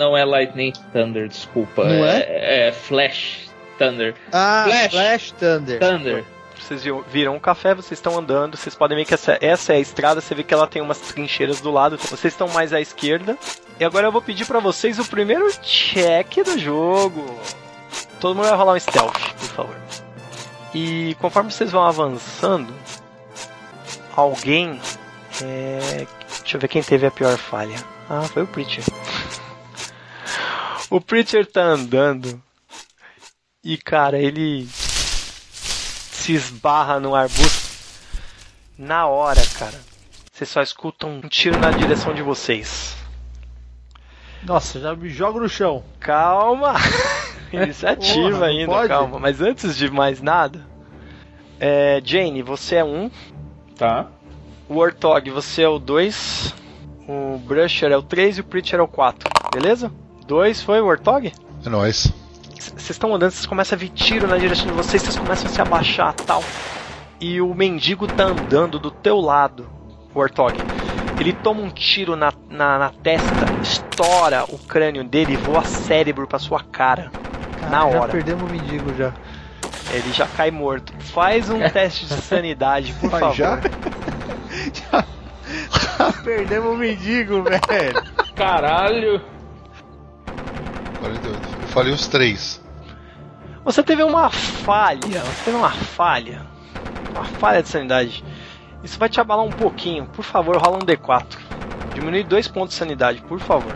Não 0.00 0.16
é 0.16 0.24
Lightning 0.24 0.72
Thunder, 0.94 1.28
desculpa. 1.28 1.84
Não 1.84 2.06
é? 2.06 2.68
É 2.68 2.72
Flash 2.72 3.50
Thunder. 3.78 4.14
Ah, 4.32 4.64
Flash. 4.66 4.90
Flash, 4.92 5.30
Thunder. 5.32 5.78
Thunder. 5.78 6.24
Vocês 6.58 6.82
viram- 7.12 7.34
um 7.34 7.38
café, 7.38 7.74
vocês 7.74 7.98
estão 7.98 8.18
andando, 8.18 8.56
vocês 8.56 8.74
podem 8.74 8.96
ver 8.96 9.04
que 9.04 9.12
essa, 9.12 9.36
essa 9.42 9.74
é 9.74 9.76
a 9.76 9.80
estrada, 9.80 10.22
você 10.22 10.34
vê 10.34 10.42
que 10.42 10.54
ela 10.54 10.66
tem 10.66 10.80
umas 10.80 10.98
trincheiras 11.00 11.60
do 11.60 11.70
lado, 11.70 11.98
vocês 11.98 12.32
estão 12.32 12.48
mais 12.48 12.72
à 12.72 12.80
esquerda. 12.80 13.36
E 13.78 13.84
agora 13.84 14.06
eu 14.06 14.12
vou 14.12 14.22
pedir 14.22 14.46
pra 14.46 14.58
vocês 14.58 14.98
o 14.98 15.04
primeiro 15.04 15.50
check 15.60 16.36
do 16.46 16.58
jogo. 16.58 17.38
Todo 18.20 18.34
mundo 18.36 18.48
vai 18.48 18.56
rolar 18.56 18.72
um 18.72 18.80
stealth, 18.80 19.18
por 19.38 19.48
favor. 19.48 19.76
E 20.74 21.14
conforme 21.20 21.50
vocês 21.52 21.70
vão 21.70 21.84
avançando, 21.84 22.72
alguém. 24.16 24.80
É... 25.42 26.06
Deixa 26.40 26.56
eu 26.56 26.60
ver 26.60 26.68
quem 26.68 26.82
teve 26.82 27.06
a 27.06 27.10
pior 27.10 27.36
falha. 27.36 27.76
Ah, 28.08 28.22
foi 28.22 28.44
o 28.44 28.46
Preacher. 28.46 28.82
O 30.90 31.00
Preacher 31.00 31.46
tá 31.46 31.62
andando. 31.62 32.42
E 33.62 33.76
cara, 33.76 34.18
ele 34.18 34.66
se 34.66 36.32
esbarra 36.32 36.98
no 36.98 37.14
arbusto. 37.14 37.70
Na 38.76 39.06
hora, 39.06 39.42
cara, 39.58 39.78
vocês 40.32 40.48
só 40.48 40.62
escutam 40.62 41.10
um 41.10 41.28
tiro 41.28 41.58
na 41.58 41.70
direção 41.70 42.14
de 42.14 42.22
vocês. 42.22 42.96
Nossa, 44.42 44.80
já 44.80 44.96
me 44.96 45.10
jogo 45.10 45.38
no 45.38 45.48
chão. 45.48 45.84
Calma! 46.00 46.74
Iniciativa 47.52 48.30
Porra, 48.30 48.46
ainda, 48.46 48.72
pode? 48.72 48.88
calma. 48.88 49.18
Mas 49.18 49.40
antes 49.40 49.76
de 49.76 49.90
mais 49.90 50.22
nada, 50.22 50.66
é, 51.58 52.00
Jane, 52.02 52.42
você 52.42 52.76
é 52.76 52.84
um. 52.84 53.10
Tá. 53.76 54.08
O 54.68 54.76
Warthog, 54.76 55.28
você 55.30 55.62
é 55.62 55.68
o 55.68 55.78
2. 55.78 56.54
O 57.06 57.38
Brusher 57.38 57.90
é 57.92 57.96
o 57.96 58.02
3 58.02 58.38
e 58.38 58.40
o 58.40 58.44
Preacher 58.44 58.78
é 58.80 58.82
o 58.82 58.88
4. 58.88 59.28
Beleza? 59.52 59.92
2 60.30 60.62
foi 60.62 60.80
o 60.80 60.86
Warthog? 60.86 61.32
É 61.66 61.68
nóis. 61.68 62.12
Vocês 62.56 62.90
estão 62.90 63.12
andando, 63.12 63.32
vocês 63.32 63.46
começam 63.46 63.74
a 63.74 63.78
vir 63.80 63.88
tiro 63.88 64.28
na 64.28 64.38
direção 64.38 64.66
de 64.66 64.72
vocês, 64.74 65.02
vocês 65.02 65.16
começam 65.16 65.50
a 65.50 65.52
se 65.52 65.60
abaixar 65.60 66.14
tal. 66.14 66.40
E 67.20 67.40
o 67.40 67.52
mendigo 67.52 68.06
tá 68.06 68.26
andando 68.26 68.78
do 68.78 68.92
teu 68.92 69.18
lado, 69.18 69.68
o 70.14 70.20
Warthog. 70.20 70.54
Ele 71.18 71.32
toma 71.32 71.60
um 71.62 71.68
tiro 71.68 72.14
na, 72.14 72.32
na, 72.48 72.78
na 72.78 72.90
testa, 73.02 73.28
estoura 73.60 74.44
o 74.48 74.56
crânio 74.56 75.02
dele 75.02 75.32
e 75.32 75.36
voa 75.36 75.64
cérebro 75.64 76.28
pra 76.28 76.38
sua 76.38 76.62
cara. 76.62 77.10
na 77.68 77.80
Já 77.90 77.98
hora. 77.98 78.12
perdemos 78.12 78.48
o 78.48 78.52
mendigo 78.52 78.94
já. 78.96 79.12
Ele 79.92 80.12
já 80.12 80.28
cai 80.28 80.52
morto. 80.52 80.92
Faz 81.06 81.50
um 81.50 81.58
teste 81.70 82.06
de 82.06 82.14
sanidade, 82.22 82.92
por 83.00 83.10
Mas 83.10 83.20
favor. 83.20 83.34
já? 83.34 83.60
Já 85.98 86.12
perdemos 86.22 86.72
o 86.72 86.76
mendigo, 86.76 87.42
velho. 87.42 87.60
Caralho. 88.36 89.20
48. 91.00 91.48
Eu 91.62 91.68
falei 91.68 91.92
os 91.92 92.06
três. 92.06 92.62
Você 93.64 93.82
teve 93.82 94.02
uma 94.02 94.30
falha, 94.30 95.20
você 95.20 95.44
teve 95.44 95.56
uma 95.56 95.70
falha. 95.70 96.46
Uma 97.10 97.24
falha 97.24 97.62
de 97.62 97.68
sanidade. 97.68 98.24
Isso 98.82 98.98
vai 98.98 99.08
te 99.08 99.20
abalar 99.20 99.44
um 99.44 99.50
pouquinho. 99.50 100.06
Por 100.06 100.24
favor, 100.24 100.56
rola 100.56 100.76
um 100.76 100.86
D4. 100.86 101.38
Diminui 101.94 102.24
dois 102.24 102.48
pontos 102.48 102.70
de 102.70 102.78
sanidade, 102.78 103.20
por 103.22 103.38
favor. 103.40 103.74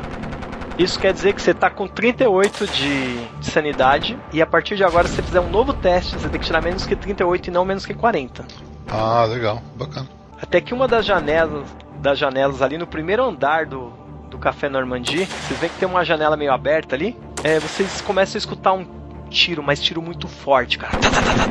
Isso 0.79 0.99
quer 0.99 1.13
dizer 1.13 1.35
que 1.35 1.43
você 1.43 1.55
tá 1.55 1.71
com 1.71 1.87
38 1.87 2.67
de, 2.67 3.27
de 3.39 3.47
sanidade 3.47 4.19
e 4.33 4.43
a 4.43 4.47
partir 4.47 4.75
de 4.77 4.83
agora, 4.83 5.07
se 5.07 5.15
você 5.15 5.23
fizer 5.23 5.41
um 5.41 5.51
novo 5.51 5.73
teste, 5.73 6.17
você 6.17 6.29
tem 6.29 6.41
que 6.41 6.47
tirar 6.47 6.63
menos 6.63 6.85
que 6.85 6.97
38 6.97 7.49
e 7.49 7.51
não 7.51 7.65
menos 7.65 7.87
que 7.87 7.95
40. 7.95 8.45
Ah, 8.91 9.25
legal. 9.25 9.63
Bacana. 9.77 10.09
Até 10.41 10.61
que 10.61 10.75
uma 10.75 10.89
das 10.89 11.05
janelas, 11.07 11.65
das 12.01 12.19
janelas 12.19 12.61
ali 12.61 12.77
no 12.77 12.87
primeiro 12.87 13.23
andar 13.23 13.67
do, 13.67 13.93
do 14.35 14.39
Café 14.39 14.69
Normandie, 14.69 15.27
vocês 15.27 15.61
veem 15.61 15.73
que 15.73 15.79
tem 15.79 15.89
uma 15.89 16.05
janela 16.05 16.37
meio 16.37 16.53
aberta 16.53 16.97
ali. 16.97 17.17
É, 17.45 17.61
vocês 17.61 18.01
começam 18.01 18.37
a 18.37 18.39
escutar 18.39 18.73
um 18.73 18.85
tiro, 19.31 19.63
mas 19.63 19.81
tiro 19.81 20.03
muito 20.03 20.27
forte, 20.27 20.77
cara. 20.77 20.99
Tá, 20.99 21.09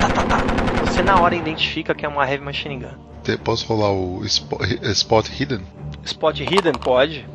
tá, 0.09 0.23
tá. 0.23 0.83
Você 0.85 1.01
na 1.01 1.19
hora 1.19 1.33
identifica 1.35 1.95
que 1.95 2.05
é 2.05 2.09
uma 2.09 2.29
Heavy 2.29 2.43
Machine 2.43 2.77
Gun. 2.79 3.37
Posso 3.43 3.65
rolar 3.67 3.91
o 3.91 4.21
Spo- 4.27 4.59
Spot 4.91 5.25
Hidden? 5.29 5.61
Spot 6.03 6.37
Hidden 6.41 6.73
pode. 6.73 7.25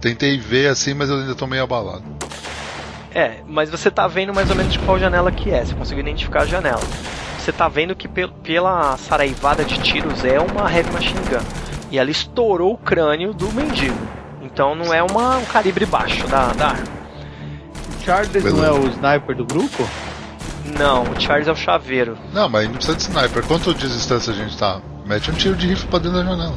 Tentei 0.00 0.36
ver 0.38 0.66
assim, 0.68 0.92
mas 0.92 1.08
eu 1.08 1.16
ainda 1.18 1.34
tô 1.34 1.46
meio 1.46 1.62
abalado. 1.62 2.04
É, 3.14 3.36
mas 3.46 3.70
você 3.70 3.90
tá 3.90 4.06
vendo 4.06 4.34
mais 4.34 4.50
ou 4.50 4.56
menos 4.56 4.72
de 4.72 4.78
qual 4.80 4.98
janela 4.98 5.32
que 5.32 5.50
é. 5.50 5.64
Você 5.64 5.74
conseguiu 5.74 6.02
identificar 6.02 6.42
a 6.42 6.46
janela. 6.46 6.80
Você 7.38 7.52
tá 7.52 7.68
vendo 7.68 7.94
que 7.96 8.06
pel- 8.06 8.28
pela 8.42 8.96
saraivada 8.98 9.64
de 9.64 9.78
tiros 9.80 10.24
é 10.24 10.38
uma 10.38 10.70
Heavy 10.70 10.92
Machine 10.92 11.20
Gun. 11.20 11.44
E 11.90 11.98
ela 11.98 12.10
estourou 12.10 12.74
o 12.74 12.78
crânio 12.78 13.32
do 13.34 13.50
mendigo. 13.52 13.96
Então 14.52 14.74
não 14.74 14.92
é 14.92 15.02
uma, 15.02 15.36
um 15.38 15.44
calibre 15.46 15.86
baixo 15.86 16.26
da, 16.26 16.52
da 16.52 16.68
arma. 16.68 17.02
O 18.00 18.04
Charles 18.04 18.44
não 18.44 18.64
é 18.64 18.70
o 18.70 18.86
sniper 18.88 19.36
do 19.36 19.44
grupo? 19.44 19.88
Não, 20.78 21.02
o 21.04 21.20
Charles 21.20 21.48
é 21.48 21.52
o 21.52 21.56
chaveiro. 21.56 22.16
Não, 22.32 22.48
mas 22.48 22.66
não 22.66 22.74
precisa 22.74 22.96
de 22.96 23.02
sniper. 23.02 23.42
Quanto 23.44 23.74
de 23.74 23.88
distância 23.88 24.32
a 24.32 24.36
gente 24.36 24.56
tá? 24.56 24.80
Mete 25.06 25.30
um 25.30 25.34
tiro 25.34 25.56
de 25.56 25.66
rifle 25.66 25.88
pra 25.88 25.98
dentro 25.98 26.18
da 26.18 26.24
janela. 26.24 26.56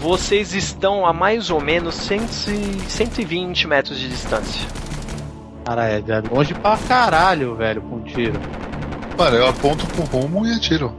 Vocês 0.00 0.54
estão 0.54 1.04
a 1.04 1.12
mais 1.12 1.50
ou 1.50 1.60
menos 1.60 1.94
100 1.96 2.20
e- 2.22 2.80
120 2.88 3.66
metros 3.66 3.98
de 3.98 4.08
distância. 4.08 4.66
Cara, 5.64 5.88
é 5.88 5.98
é 5.98 6.22
longe 6.32 6.54
pra 6.54 6.76
caralho, 6.78 7.54
velho, 7.56 7.82
com 7.82 7.96
um 7.96 8.02
tiro. 8.02 8.40
Mano, 9.18 9.36
eu 9.36 9.48
aponto 9.48 9.84
pro 9.86 10.02
rumo 10.04 10.46
e 10.46 10.54
atiro. 10.54 10.94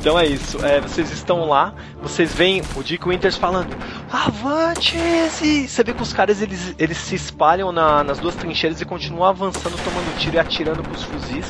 Então 0.00 0.18
é 0.18 0.26
isso. 0.26 0.64
É, 0.64 0.80
vocês 0.80 1.10
estão 1.10 1.44
lá, 1.48 1.74
vocês 2.00 2.32
veem 2.32 2.62
o 2.76 2.82
Dick 2.82 3.06
Winters 3.08 3.36
falando: 3.36 3.76
Avante! 4.12 4.96
Izzy!" 4.96 5.68
Você 5.68 5.82
vê 5.82 5.92
que 5.92 6.02
os 6.02 6.12
caras 6.12 6.40
eles, 6.40 6.74
eles 6.78 6.96
se 6.98 7.14
espalham 7.14 7.72
na- 7.72 8.04
nas 8.04 8.18
duas 8.18 8.34
trincheiras 8.36 8.80
e 8.80 8.84
continuam 8.84 9.24
avançando, 9.28 9.76
tomando 9.82 10.18
tiro 10.18 10.36
e 10.36 10.38
atirando 10.38 10.82
pros 10.82 11.02
fuzis. 11.02 11.46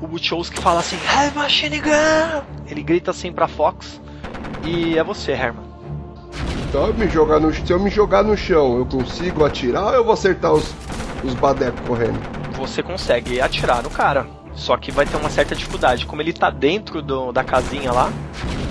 O 0.00 0.06
Buchowski 0.06 0.60
fala 0.60 0.80
assim: 0.80 0.96
Hey, 0.96 1.30
Machine 1.34 1.80
Gun! 1.80 2.42
Ele 2.68 2.82
grita 2.82 3.10
assim 3.12 3.32
pra 3.32 3.48
Fox. 3.48 4.00
E 4.64 4.98
é 4.98 5.02
você, 5.04 5.32
Herman. 5.32 5.64
Então 6.68 6.88
eu 6.88 6.94
me 6.94 7.08
jogar 7.08 7.40
no, 7.40 7.52
se 7.54 7.72
eu 7.72 7.78
me 7.80 7.88
jogar 7.88 8.22
no 8.22 8.36
chão, 8.36 8.76
eu 8.78 8.86
consigo 8.86 9.44
atirar 9.44 9.84
ou 9.84 9.94
eu 9.94 10.04
vou 10.04 10.12
acertar 10.12 10.52
os, 10.52 10.74
os 11.24 11.32
badecos 11.34 11.80
correndo? 11.86 12.18
Você 12.58 12.82
consegue 12.82 13.40
atirar 13.40 13.82
no 13.82 13.88
cara. 13.90 14.26
Só 14.56 14.76
que 14.76 14.90
vai 14.90 15.06
ter 15.06 15.16
uma 15.16 15.30
certa 15.30 15.54
dificuldade. 15.54 16.06
Como 16.06 16.20
ele 16.22 16.32
tá 16.32 16.50
dentro 16.50 17.00
do- 17.02 17.30
da 17.30 17.44
casinha 17.44 17.92
lá, 17.92 18.10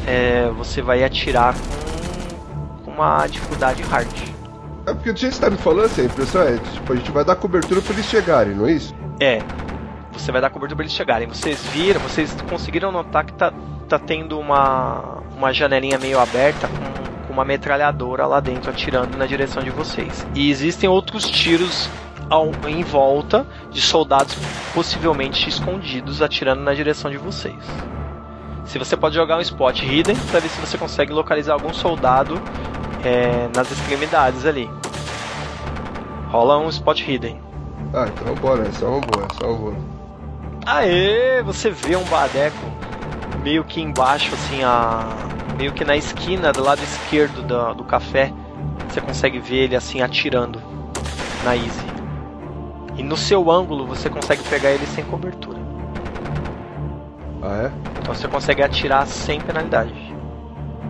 é, 0.06 0.50
você 0.58 0.82
vai 0.82 1.04
atirar 1.04 1.54
com, 1.54 2.84
com 2.86 2.92
uma 2.92 3.26
dificuldade 3.28 3.82
hard. 3.84 4.10
É 4.88 4.94
porque 4.94 5.12
do 5.14 5.20
jeito 5.20 5.32
que 5.34 5.38
você 5.40 5.46
tá 5.46 5.50
me 5.50 5.58
falando, 5.58 5.86
assim, 5.86 6.02
a 6.02 6.06
impressão 6.06 6.42
é, 6.42 6.58
tipo, 6.58 6.94
a 6.94 6.96
gente 6.96 7.12
vai 7.12 7.24
dar 7.24 7.36
cobertura 7.36 7.82
pra 7.82 7.94
eles 7.94 8.06
chegarem, 8.06 8.54
não 8.56 8.68
é 8.68 8.72
isso? 8.74 8.94
É, 9.20 9.42
você 10.12 10.32
vai 10.32 10.42
dar 10.42 10.50
cobertura 10.50 10.76
pra 10.76 10.84
eles 10.86 10.94
chegarem. 10.96 11.28
Vocês 11.28 11.60
viram, 11.68 12.00
vocês 12.02 12.36
conseguiram 12.50 12.92
notar 12.92 13.26
que 13.26 13.34
tá, 13.34 13.52
tá 13.90 13.98
tendo 14.00 14.40
uma, 14.40 15.20
uma 15.38 15.52
janelinha 15.54 15.98
meio 15.98 16.20
aberta 16.20 16.68
com, 16.68 17.28
com 17.28 17.34
uma 17.34 17.44
metralhadora 17.46 18.26
lá 18.28 18.40
dentro 18.40 18.70
atirando 18.70 19.18
na 19.18 19.26
direção 19.26 19.64
de 19.64 19.70
vocês. 19.72 20.26
E 20.36 20.50
existem 20.52 20.88
outros 20.90 21.30
tiros 21.30 21.90
ao, 22.30 22.52
em 22.68 22.84
volta 22.84 23.46
de 23.72 23.82
soldados 23.82 24.36
possivelmente 24.74 25.50
escondidos 25.50 26.22
atirando 26.22 26.62
na 26.62 26.74
direção 26.74 27.10
de 27.10 27.18
vocês. 27.18 27.64
Se 28.66 28.80
você 28.80 28.98
pode 28.98 29.16
jogar 29.16 29.38
um 29.38 29.42
spot 29.42 29.82
hidden 29.82 30.16
para 30.32 30.40
ver 30.40 30.50
se 30.50 30.60
você 30.60 30.78
consegue 30.78 31.14
localizar 31.14 31.54
algum 31.54 31.74
soldado 31.74 32.42
é, 33.04 33.48
nas 33.56 33.72
extremidades 33.72 34.46
ali. 34.46 34.70
Rola 36.30 36.58
um 36.58 36.70
spot 36.70 37.02
hidden. 37.02 37.40
Ah, 37.94 38.08
então 38.08 38.34
bora, 38.36 38.64
é 38.64 38.86
uma 38.86 39.00
boa, 39.00 39.28
é 39.42 39.46
uma 39.46 39.58
boa. 39.58 39.76
Aê, 40.66 41.44
você 41.44 41.70
vê 41.70 41.96
um 41.96 42.04
Badeco 42.06 42.58
meio 43.44 43.64
que 43.64 43.80
embaixo, 43.80 44.34
assim, 44.34 44.64
a. 44.64 45.06
meio 45.56 45.72
que 45.72 45.86
na 45.86 45.96
esquina 45.96 46.52
do 46.52 46.64
lado 46.64 46.82
esquerdo 46.84 47.44
do, 47.44 47.76
do 47.76 47.84
café. 47.84 48.34
Você 48.90 49.00
consegue 49.00 49.40
ver 49.40 49.58
ele 49.58 49.76
assim 49.76 50.02
atirando 50.02 50.60
na 51.44 51.56
Easy. 51.56 51.95
E 52.98 53.04
no 53.04 53.18
seu 53.18 53.52
ângulo 53.52 53.86
você 53.86 54.10
consegue 54.10 54.44
pegar 54.44 54.72
ele 54.72 54.86
sem 54.88 55.04
cobertura. 55.04 55.60
Ah, 57.42 57.64
é? 57.64 57.72
Então 58.00 58.14
você 58.14 58.28
consegue 58.28 58.64
atirar 58.64 59.06
sem 59.06 59.40
penalidade. 59.40 60.16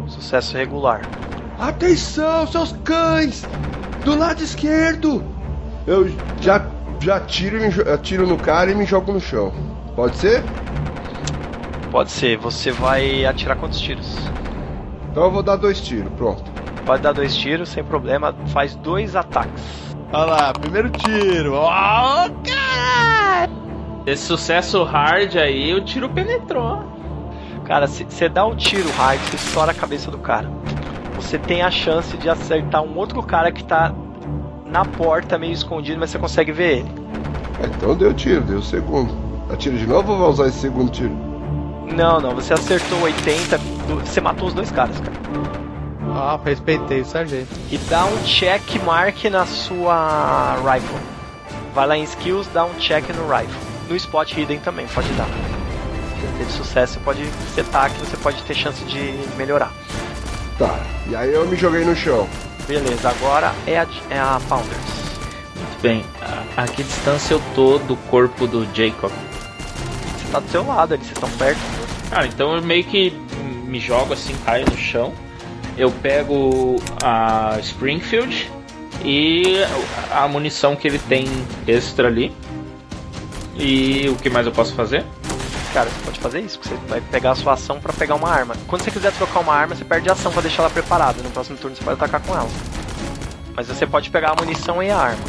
Sucesso 0.08 0.56
regular. 0.56 1.02
Atenção, 1.60 2.46
seus 2.48 2.74
cães! 2.84 3.44
Do 4.04 4.16
lado 4.18 4.44
esquerdo! 4.44 5.24
Eu 5.88 6.10
já, 6.42 6.66
já 7.00 7.20
tiro, 7.20 7.58
atiro 7.92 8.28
no 8.28 8.38
cara 8.38 8.72
e 8.72 8.76
me 8.76 8.86
jogo 8.86 9.12
no 9.12 9.20
chão. 9.20 9.52
Pode 9.96 10.18
ser? 10.18 10.44
Pode 11.92 12.12
ser, 12.12 12.38
você 12.38 12.72
vai 12.72 13.26
atirar 13.26 13.56
quantos 13.56 13.80
tiros? 13.80 14.18
Então 15.10 15.24
eu 15.24 15.32
vou 15.32 15.42
dar 15.42 15.56
dois 15.56 15.80
tiros, 15.80 16.12
pronto. 16.18 16.44
Pode 16.86 17.02
dar 17.02 17.14
dois 17.14 17.36
tiros 17.36 17.70
sem 17.70 17.84
problema, 17.84 18.36
faz 18.48 18.76
dois 18.76 19.16
ataques. 19.16 19.95
Olha 20.18 20.26
lá, 20.32 20.54
primeiro 20.54 20.90
tiro. 20.90 21.54
Ó, 21.56 22.30
caralho! 22.46 23.52
Esse 24.06 24.24
sucesso 24.24 24.82
hard 24.84 25.36
aí, 25.36 25.74
o 25.74 25.84
tiro 25.84 26.08
penetrou. 26.10 26.84
Cara, 27.66 27.86
se 27.88 28.06
você 28.06 28.30
dá 28.30 28.46
um 28.46 28.56
tiro 28.56 28.90
hard, 28.92 29.20
você 29.20 29.36
estoura 29.36 29.72
a 29.72 29.74
cabeça 29.74 30.10
do 30.10 30.18
cara. 30.18 30.50
Você 31.16 31.38
tem 31.38 31.64
a 31.64 31.72
chance 31.72 32.16
de 32.18 32.30
acertar 32.30 32.82
um 32.84 32.96
outro 32.98 33.22
cara 33.24 33.52
que 33.52 33.64
tá 33.64 33.94
na 34.66 34.86
porta, 34.86 35.38
meio 35.38 35.52
escondido, 35.54 36.00
mas 36.00 36.12
você 36.12 36.20
consegue 36.20 36.52
ver 36.52 36.78
ele. 36.80 36.92
Então 37.78 37.94
deu 37.96 38.14
tiro, 38.14 38.42
deu 38.42 38.60
o 38.60 38.64
segundo. 38.64 39.14
Atira 39.52 39.76
de 39.78 39.86
novo 39.88 40.14
ou 40.14 40.20
vai 40.20 40.30
usar 40.30 40.48
esse 40.48 40.60
segundo 40.60 40.92
tiro? 40.92 41.16
Não, 41.96 42.20
não, 42.22 42.34
você 42.36 42.54
acertou 42.54 43.02
80, 43.02 43.58
do- 43.58 44.00
você 44.06 44.22
matou 44.22 44.48
os 44.48 44.54
dois 44.54 44.72
caras, 44.72 44.98
cara. 45.00 45.16
Ah, 46.18 46.40
respeitei 46.46 47.02
o 47.02 47.06
sargento. 47.06 47.50
E 47.70 47.78
dá 47.78 48.06
um 48.06 48.24
check 48.24 48.82
mark 48.86 49.26
na 49.26 49.46
sua 49.46 50.56
rifle. 50.56 50.98
Vai 51.74 51.88
lá 51.88 51.98
em 51.98 52.04
skills, 52.04 52.48
dá 52.54 52.64
um 52.64 52.74
check 52.76 53.04
no 53.10 53.28
rifle. 53.28 53.54
No 53.90 53.96
spot 53.98 54.32
hidden 54.32 54.60
também, 54.60 54.88
pode 54.88 55.10
dar. 55.14 55.28
Se 55.28 56.38
teve 56.38 56.52
sucesso, 56.52 56.94
você 56.94 57.00
pode 57.02 57.26
setar 57.54 57.92
que 57.92 58.00
você 58.00 58.16
pode 58.16 58.42
ter 58.44 58.54
chance 58.54 58.82
de 58.86 59.14
melhorar. 59.36 59.74
Tá. 60.58 60.80
E 61.08 61.16
aí 61.16 61.34
eu 61.34 61.46
me 61.46 61.58
joguei 61.58 61.84
no 61.84 61.94
chão. 61.94 62.28
Beleza, 62.66 63.10
agora 63.10 63.54
é 63.68 63.78
a, 63.78 63.88
é 64.10 64.18
a 64.18 64.40
Founders. 64.40 64.96
Muito 65.54 65.82
bem, 65.82 66.06
a, 66.22 66.64
a 66.64 66.66
que 66.66 66.82
distância 66.82 67.34
eu 67.34 67.42
tô 67.54 67.78
do 67.80 67.98
corpo 68.10 68.48
do 68.48 68.66
Jacob? 68.74 69.12
Você 69.12 70.32
tá 70.32 70.40
do 70.40 70.50
seu 70.50 70.66
lado 70.66 70.94
ali, 70.94 71.04
vocês 71.04 71.18
estão 71.18 71.30
perto. 71.32 71.60
Ah, 72.10 72.26
então 72.26 72.56
eu 72.56 72.62
meio 72.62 72.86
que 72.86 73.12
me 73.68 73.80
jogo 73.80 74.14
assim, 74.14 74.34
caio 74.46 74.66
no 74.66 74.78
chão. 74.78 75.14
Eu 75.78 75.92
pego 75.92 76.78
a 77.04 77.58
Springfield 77.60 78.52
e 79.04 79.58
a 80.12 80.28
munição 80.28 80.76
que 80.76 80.88
ele 80.88 81.00
tem 81.00 81.28
extra 81.68 82.08
ali. 82.08 82.36
E 83.56 84.10
o 84.10 84.16
que 84.16 84.30
mais 84.30 84.46
eu 84.46 84.52
posso 84.52 84.74
fazer? 84.74 85.06
Cara, 85.74 85.90
você 85.90 86.06
pode 86.06 86.20
fazer 86.20 86.40
isso, 86.40 86.60
você 86.64 86.76
vai 86.88 87.02
pegar 87.02 87.32
a 87.32 87.36
sua 87.36 87.54
ação 87.54 87.80
pra 87.80 87.92
pegar 87.92 88.16
uma 88.16 88.30
arma. 88.30 88.56
Quando 88.68 88.84
você 88.84 88.92
quiser 88.92 89.12
trocar 89.14 89.42
uma 89.42 89.54
arma, 89.54 89.76
você 89.76 89.84
perde 89.84 90.10
a 90.10 90.14
ação 90.14 90.32
pra 90.32 90.42
deixar 90.42 90.64
ela 90.64 90.70
preparada. 90.70 91.22
No 91.22 91.30
próximo 91.30 91.58
turno 91.58 91.76
você 91.76 91.84
pode 91.84 92.02
atacar 92.02 92.22
com 92.22 92.34
ela. 92.34 92.50
Mas 93.56 93.68
você 93.68 93.86
pode 93.86 94.10
pegar 94.10 94.32
a 94.32 94.36
munição 94.36 94.82
e 94.82 94.90
a 94.90 94.98
arma. 94.98 95.24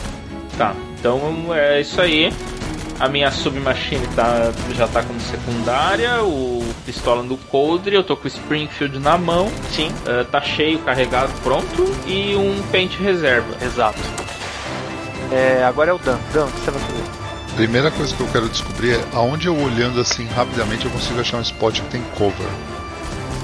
Tá, 0.56 0.74
então 0.98 1.52
é 1.52 1.80
isso 1.80 2.00
aí. 2.00 2.32
A 2.98 3.08
minha 3.08 3.30
submachine 3.30 4.06
tá, 4.14 4.50
já 4.74 4.88
tá 4.88 5.02
como 5.02 5.20
secundária, 5.20 6.22
o 6.22 6.64
pistola 6.86 7.22
do 7.22 7.36
Coldre, 7.36 7.94
eu 7.94 8.02
tô 8.02 8.16
com 8.16 8.24
o 8.24 8.26
Springfield 8.28 8.98
na 8.98 9.18
mão, 9.18 9.50
Sim, 9.70 9.92
eh, 10.06 10.24
tá 10.30 10.40
cheio, 10.40 10.78
carregado, 10.78 11.30
pronto, 11.42 11.84
e 12.06 12.34
um 12.34 12.62
pente 12.72 12.96
reserva. 13.02 13.54
exato. 13.62 13.98
É, 15.30 15.62
agora 15.64 15.90
é 15.90 15.92
o 15.92 15.98
Dan. 15.98 16.18
Dan, 16.32 16.44
o 16.46 16.50
que 16.52 16.60
você 16.60 16.70
vai 16.70 16.80
fazer? 16.80 17.02
Primeira 17.56 17.90
coisa 17.90 18.14
que 18.14 18.20
eu 18.20 18.28
quero 18.28 18.48
descobrir 18.48 18.92
é 18.94 19.04
aonde 19.12 19.46
eu 19.48 19.56
olhando 19.58 20.00
assim 20.00 20.26
rapidamente 20.26 20.84
eu 20.84 20.90
consigo 20.90 21.20
achar 21.20 21.38
um 21.38 21.42
spot 21.42 21.80
que 21.80 21.88
tem 21.88 22.02
cover. 22.16 22.46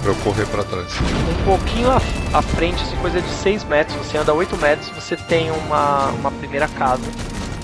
Pra 0.02 0.10
eu 0.10 0.16
correr 0.16 0.46
pra 0.46 0.64
trás. 0.64 0.88
Um 1.00 1.44
pouquinho 1.44 1.90
à, 1.90 1.96
à 2.32 2.42
frente, 2.42 2.82
assim, 2.82 2.96
coisa 2.96 3.20
de 3.22 3.28
6 3.28 3.64
metros. 3.64 3.96
Você 3.98 4.18
anda 4.18 4.32
8 4.34 4.56
metros, 4.56 4.88
você 4.90 5.16
tem 5.16 5.50
uma, 5.50 6.06
uma 6.08 6.30
primeira 6.32 6.66
casa. 6.68 7.02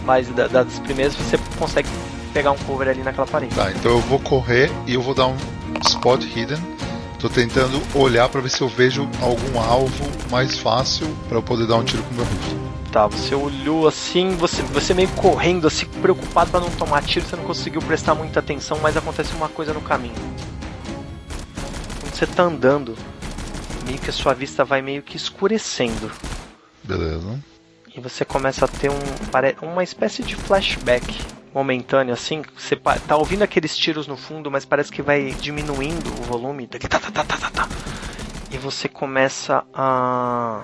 Mas 0.08 0.26
da- 0.28 0.48
das 0.48 0.78
primeiras 0.78 1.14
você 1.14 1.36
consegue 1.58 1.86
pegar 2.32 2.50
um 2.52 2.56
cover 2.56 2.88
ali 2.88 3.02
naquela 3.02 3.26
parede. 3.26 3.54
Tá, 3.54 3.70
então 3.70 3.92
eu 3.92 4.00
vou 4.00 4.18
correr 4.18 4.70
e 4.86 4.94
eu 4.94 5.02
vou 5.02 5.14
dar 5.14 5.26
um 5.26 5.36
spot 5.86 6.24
hidden. 6.24 6.56
Tô 7.18 7.28
tentando 7.28 7.78
olhar 7.94 8.26
pra 8.30 8.40
ver 8.40 8.48
se 8.48 8.62
eu 8.62 8.68
vejo 8.70 9.06
algum 9.20 9.60
alvo 9.60 10.04
mais 10.30 10.58
fácil 10.58 11.06
pra 11.28 11.36
eu 11.36 11.42
poder 11.42 11.66
dar 11.66 11.76
um 11.76 11.84
tiro 11.84 12.02
com 12.04 12.10
o 12.12 12.14
meu 12.14 12.24
rifle. 12.24 12.58
Tá, 12.90 13.06
você 13.06 13.34
olhou 13.34 13.86
assim, 13.86 14.30
você, 14.36 14.62
você 14.62 14.94
meio 14.94 15.10
correndo, 15.10 15.66
assim, 15.66 15.84
preocupado 16.00 16.50
pra 16.52 16.60
não 16.60 16.70
tomar 16.70 17.02
tiro, 17.02 17.26
você 17.26 17.36
não 17.36 17.44
conseguiu 17.44 17.82
prestar 17.82 18.14
muita 18.14 18.40
atenção, 18.40 18.78
mas 18.82 18.96
acontece 18.96 19.34
uma 19.34 19.50
coisa 19.50 19.74
no 19.74 19.82
caminho. 19.82 20.14
Quando 22.00 22.14
você 22.14 22.26
tá 22.26 22.44
andando, 22.44 22.96
meio 23.84 23.98
que 23.98 24.08
a 24.08 24.12
sua 24.12 24.32
vista 24.32 24.64
vai 24.64 24.80
meio 24.80 25.02
que 25.02 25.18
escurecendo. 25.18 26.10
Beleza. 26.82 27.38
E 27.98 28.00
você 28.00 28.24
começa 28.24 28.64
a 28.64 28.68
ter 28.68 28.92
um, 28.92 29.66
uma 29.66 29.82
espécie 29.82 30.22
de 30.22 30.36
flashback 30.36 31.20
momentâneo, 31.52 32.14
assim. 32.14 32.44
Você 32.56 32.76
tá 32.76 33.16
ouvindo 33.16 33.42
aqueles 33.42 33.76
tiros 33.76 34.06
no 34.06 34.16
fundo, 34.16 34.48
mas 34.48 34.64
parece 34.64 34.92
que 34.92 35.02
vai 35.02 35.32
diminuindo 35.32 36.08
o 36.08 36.22
volume. 36.22 36.68
tá, 36.68 36.88
tá, 37.10 37.50
tá. 37.50 37.68
E 38.52 38.56
você 38.56 38.88
começa 38.88 39.64
a, 39.74 40.62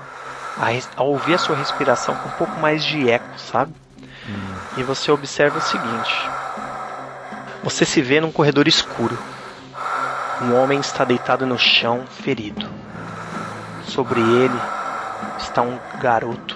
a, 0.56 0.68
a 0.94 1.02
ouvir 1.02 1.34
a 1.34 1.38
sua 1.38 1.56
respiração 1.56 2.14
com 2.14 2.28
um 2.28 2.32
pouco 2.32 2.60
mais 2.60 2.84
de 2.84 3.10
eco, 3.10 3.36
sabe? 3.36 3.74
E 4.76 4.84
você 4.84 5.10
observa 5.10 5.58
o 5.58 5.60
seguinte: 5.60 6.14
você 7.64 7.84
se 7.84 8.00
vê 8.00 8.20
num 8.20 8.30
corredor 8.30 8.68
escuro. 8.68 9.18
Um 10.40 10.54
homem 10.54 10.78
está 10.78 11.04
deitado 11.04 11.44
no 11.44 11.58
chão, 11.58 12.04
ferido. 12.08 12.70
Sobre 13.88 14.20
ele 14.20 14.60
está 15.38 15.62
um 15.62 15.78
garoto, 16.00 16.53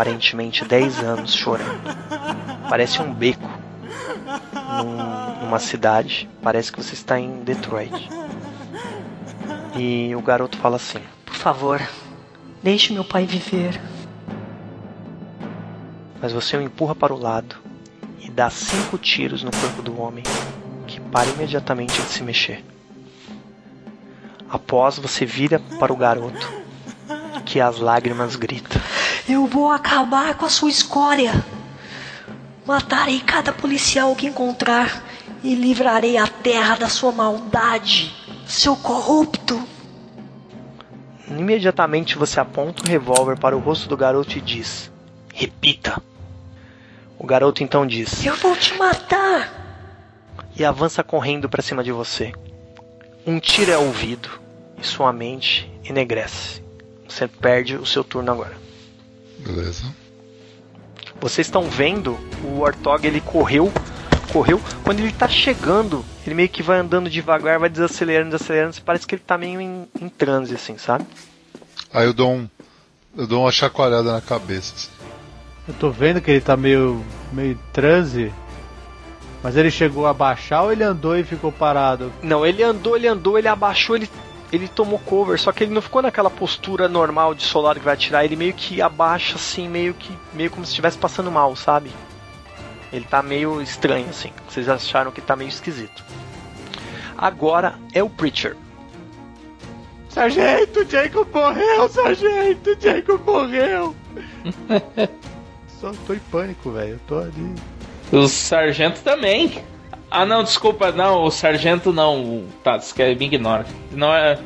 aparentemente 0.00 0.64
10 0.64 1.00
anos, 1.00 1.34
chorando. 1.34 1.78
Parece 2.70 3.02
um 3.02 3.12
beco 3.12 3.46
num- 4.82 5.44
numa 5.44 5.58
cidade. 5.58 6.26
Parece 6.42 6.72
que 6.72 6.82
você 6.82 6.94
está 6.94 7.20
em 7.20 7.42
Detroit. 7.42 8.08
E 9.76 10.14
o 10.16 10.22
garoto 10.22 10.56
fala 10.56 10.76
assim: 10.76 11.00
Por 11.26 11.34
favor, 11.34 11.82
deixe 12.62 12.94
meu 12.94 13.04
pai 13.04 13.26
viver. 13.26 13.78
Mas 16.22 16.32
você 16.32 16.56
o 16.56 16.62
empurra 16.62 16.94
para 16.94 17.12
o 17.12 17.18
lado 17.20 17.56
e 18.20 18.30
dá 18.30 18.48
cinco 18.48 18.96
tiros 18.96 19.42
no 19.42 19.50
corpo 19.50 19.82
do 19.82 20.00
homem, 20.00 20.24
que 20.86 20.98
para 20.98 21.28
imediatamente 21.28 22.00
de 22.00 22.08
se 22.08 22.22
mexer. 22.22 22.64
Após 24.48 24.98
você 24.98 25.26
vira 25.26 25.60
para 25.78 25.92
o 25.92 25.96
garoto, 25.96 26.50
que 27.44 27.60
as 27.60 27.78
lágrimas 27.78 28.34
grita. 28.36 28.80
Eu 29.30 29.46
vou 29.46 29.70
acabar 29.70 30.34
com 30.34 30.44
a 30.44 30.48
sua 30.48 30.68
escória. 30.68 31.32
Matarei 32.66 33.20
cada 33.20 33.52
policial 33.52 34.16
que 34.16 34.26
encontrar 34.26 35.04
e 35.40 35.54
livrarei 35.54 36.16
a 36.16 36.26
terra 36.26 36.74
da 36.74 36.88
sua 36.88 37.12
maldade, 37.12 38.12
seu 38.44 38.74
corrupto. 38.74 39.62
Imediatamente 41.28 42.18
você 42.18 42.40
aponta 42.40 42.82
o 42.82 42.88
revólver 42.88 43.38
para 43.38 43.56
o 43.56 43.60
rosto 43.60 43.88
do 43.88 43.96
garoto 43.96 44.36
e 44.36 44.40
diz: 44.40 44.90
Repita. 45.32 46.02
O 47.16 47.24
garoto 47.24 47.62
então 47.62 47.86
diz 47.86 48.26
Eu 48.26 48.34
vou 48.34 48.56
te 48.56 48.76
matar. 48.76 49.48
e 50.56 50.64
avança 50.64 51.04
correndo 51.04 51.48
para 51.48 51.62
cima 51.62 51.84
de 51.84 51.92
você. 51.92 52.32
Um 53.24 53.38
tiro 53.38 53.70
é 53.70 53.78
ouvido 53.78 54.28
e 54.76 54.84
sua 54.84 55.12
mente 55.12 55.70
enegrece. 55.84 56.64
Você 57.08 57.28
perde 57.28 57.76
o 57.76 57.86
seu 57.86 58.02
turno 58.02 58.32
agora. 58.32 58.69
Beleza. 59.40 59.84
Vocês 61.20 61.46
estão 61.46 61.62
vendo 61.68 62.18
o 62.44 62.60
Warthog, 62.60 63.06
ele 63.06 63.20
correu, 63.20 63.72
correu. 64.32 64.60
Quando 64.82 65.00
ele 65.00 65.12
tá 65.12 65.28
chegando, 65.28 66.04
ele 66.24 66.34
meio 66.34 66.48
que 66.48 66.62
vai 66.62 66.78
andando 66.78 67.10
devagar, 67.10 67.58
vai 67.58 67.68
desacelerando, 67.68 68.30
desacelerando. 68.30 68.76
Parece 68.84 69.06
que 69.06 69.14
ele 69.16 69.22
tá 69.26 69.36
meio 69.36 69.60
em, 69.60 69.86
em 70.00 70.08
transe, 70.08 70.54
assim, 70.54 70.78
sabe? 70.78 71.06
Aí 71.92 72.06
eu 72.06 72.12
dou 72.12 72.30
um. 72.32 72.48
Eu 73.16 73.26
dou 73.26 73.42
uma 73.42 73.52
chacoalhada 73.52 74.12
na 74.12 74.20
cabeça. 74.20 74.74
assim. 74.74 74.88
Eu 75.66 75.74
tô 75.74 75.90
vendo 75.90 76.20
que 76.20 76.30
ele 76.30 76.40
tá 76.40 76.56
meio, 76.56 77.04
meio 77.32 77.52
em 77.52 77.58
transe. 77.72 78.32
Mas 79.42 79.56
ele 79.56 79.70
chegou 79.70 80.06
a 80.06 80.12
baixar 80.12 80.62
ou 80.62 80.72
ele 80.72 80.84
andou 80.84 81.16
e 81.16 81.24
ficou 81.24 81.50
parado? 81.50 82.12
Não, 82.22 82.44
ele 82.44 82.62
andou, 82.62 82.96
ele 82.96 83.08
andou, 83.08 83.38
ele 83.38 83.48
abaixou, 83.48 83.96
ele, 83.96 84.08
ele 84.52 84.68
tomou 84.68 84.98
cover, 84.98 85.38
só 85.38 85.52
que 85.52 85.64
ele 85.64 85.72
não 85.72 85.82
ficou 85.82 86.02
naquela 86.02 86.30
postura 86.30 86.88
normal 86.88 87.34
de 87.34 87.44
soldado 87.44 87.78
que 87.78 87.84
vai 87.84 87.94
atirar, 87.94 88.24
ele 88.24 88.36
meio 88.36 88.52
que 88.52 88.82
abaixa 88.82 89.36
assim, 89.36 89.68
meio 89.68 89.94
que 89.94 90.12
meio 90.32 90.50
como 90.50 90.64
se 90.64 90.70
estivesse 90.70 90.98
passando 90.98 91.30
mal, 91.30 91.54
sabe? 91.54 91.90
Ele 92.92 93.04
tá 93.04 93.22
meio 93.22 93.62
estranho 93.62 94.08
assim. 94.08 94.32
Vocês 94.48 94.68
acharam 94.68 95.12
que 95.12 95.20
tá 95.20 95.36
meio 95.36 95.48
esquisito. 95.48 96.04
Agora 97.16 97.74
é 97.92 98.02
o 98.02 98.10
Preacher. 98.10 98.56
Sargento, 100.08 100.84
Jacob 100.90 101.28
morreu, 101.32 101.88
sargento, 101.88 102.76
Jacob 102.80 103.20
morreu. 103.24 103.94
Só 105.80 105.92
tô 106.06 106.14
em 106.14 106.18
pânico, 106.18 106.72
velho. 106.72 106.94
Eu 106.94 107.00
tô 107.06 107.18
ali. 107.18 107.54
O 108.10 108.26
sargento 108.26 109.00
também. 109.02 109.64
Ah, 110.10 110.26
não, 110.26 110.42
desculpa, 110.42 110.90
não, 110.90 111.22
o 111.22 111.30
sargento 111.30 111.92
não. 111.92 112.44
Tá, 112.64 112.76
isso 112.76 112.92
que 112.92 113.14
me 113.14 113.26
ignora. 113.26 113.64
Não 113.92 114.12
é. 114.12 114.38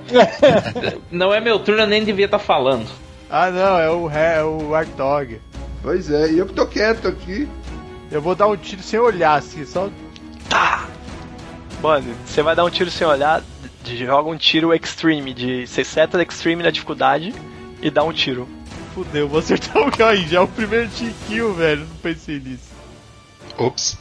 não 1.11 1.33
é 1.33 1.41
meu 1.41 1.59
turno, 1.59 1.83
eu 1.83 1.87
nem 1.87 2.05
devia 2.05 2.27
estar 2.27 2.39
falando. 2.39 2.87
Ah, 3.31 3.51
não, 3.51 3.79
é 3.79 3.91
o, 3.91 4.11
é 4.11 4.45
o 4.45 4.75
Artog. 4.75 5.41
Pois 5.83 6.11
é, 6.11 6.31
e 6.31 6.39
eu 6.39 6.47
tô 6.47 6.67
quieto 6.67 7.09
aqui. 7.09 7.49
Eu 8.13 8.21
vou 8.21 8.35
dar 8.35 8.47
um 8.47 8.57
tiro 8.57 8.83
sem 8.83 8.99
olhar, 8.99 9.39
assim, 9.39 9.65
só. 9.65 9.89
Tá! 10.49 10.87
Mano, 11.83 12.15
você 12.27 12.43
vai 12.43 12.55
dar 12.55 12.65
um 12.65 12.71
tiro 12.71 12.91
sem 12.91 13.07
olhar, 13.07 13.43
joga 13.85 14.29
um 14.29 14.37
tiro 14.37 14.75
extreme, 14.75 15.33
de. 15.33 15.67
Você 15.67 15.83
seta 15.83 16.23
extreme 16.23 16.63
na 16.63 16.71
dificuldade 16.71 17.35
e 17.81 17.91
dá 17.91 18.05
um 18.05 18.13
tiro. 18.13 18.47
Fudeu, 18.95 19.29
vou 19.29 19.41
acertar 19.41 19.79
o 19.79 19.91
cara 19.91 20.11
aí. 20.11 20.29
Já 20.29 20.39
é 20.39 20.41
o 20.41 20.49
primeiro 20.49 20.89
kill, 21.27 21.55
velho. 21.55 21.81
Não 21.81 21.97
pensei 21.97 22.39
nisso. 22.39 22.71
Ops 23.59 23.99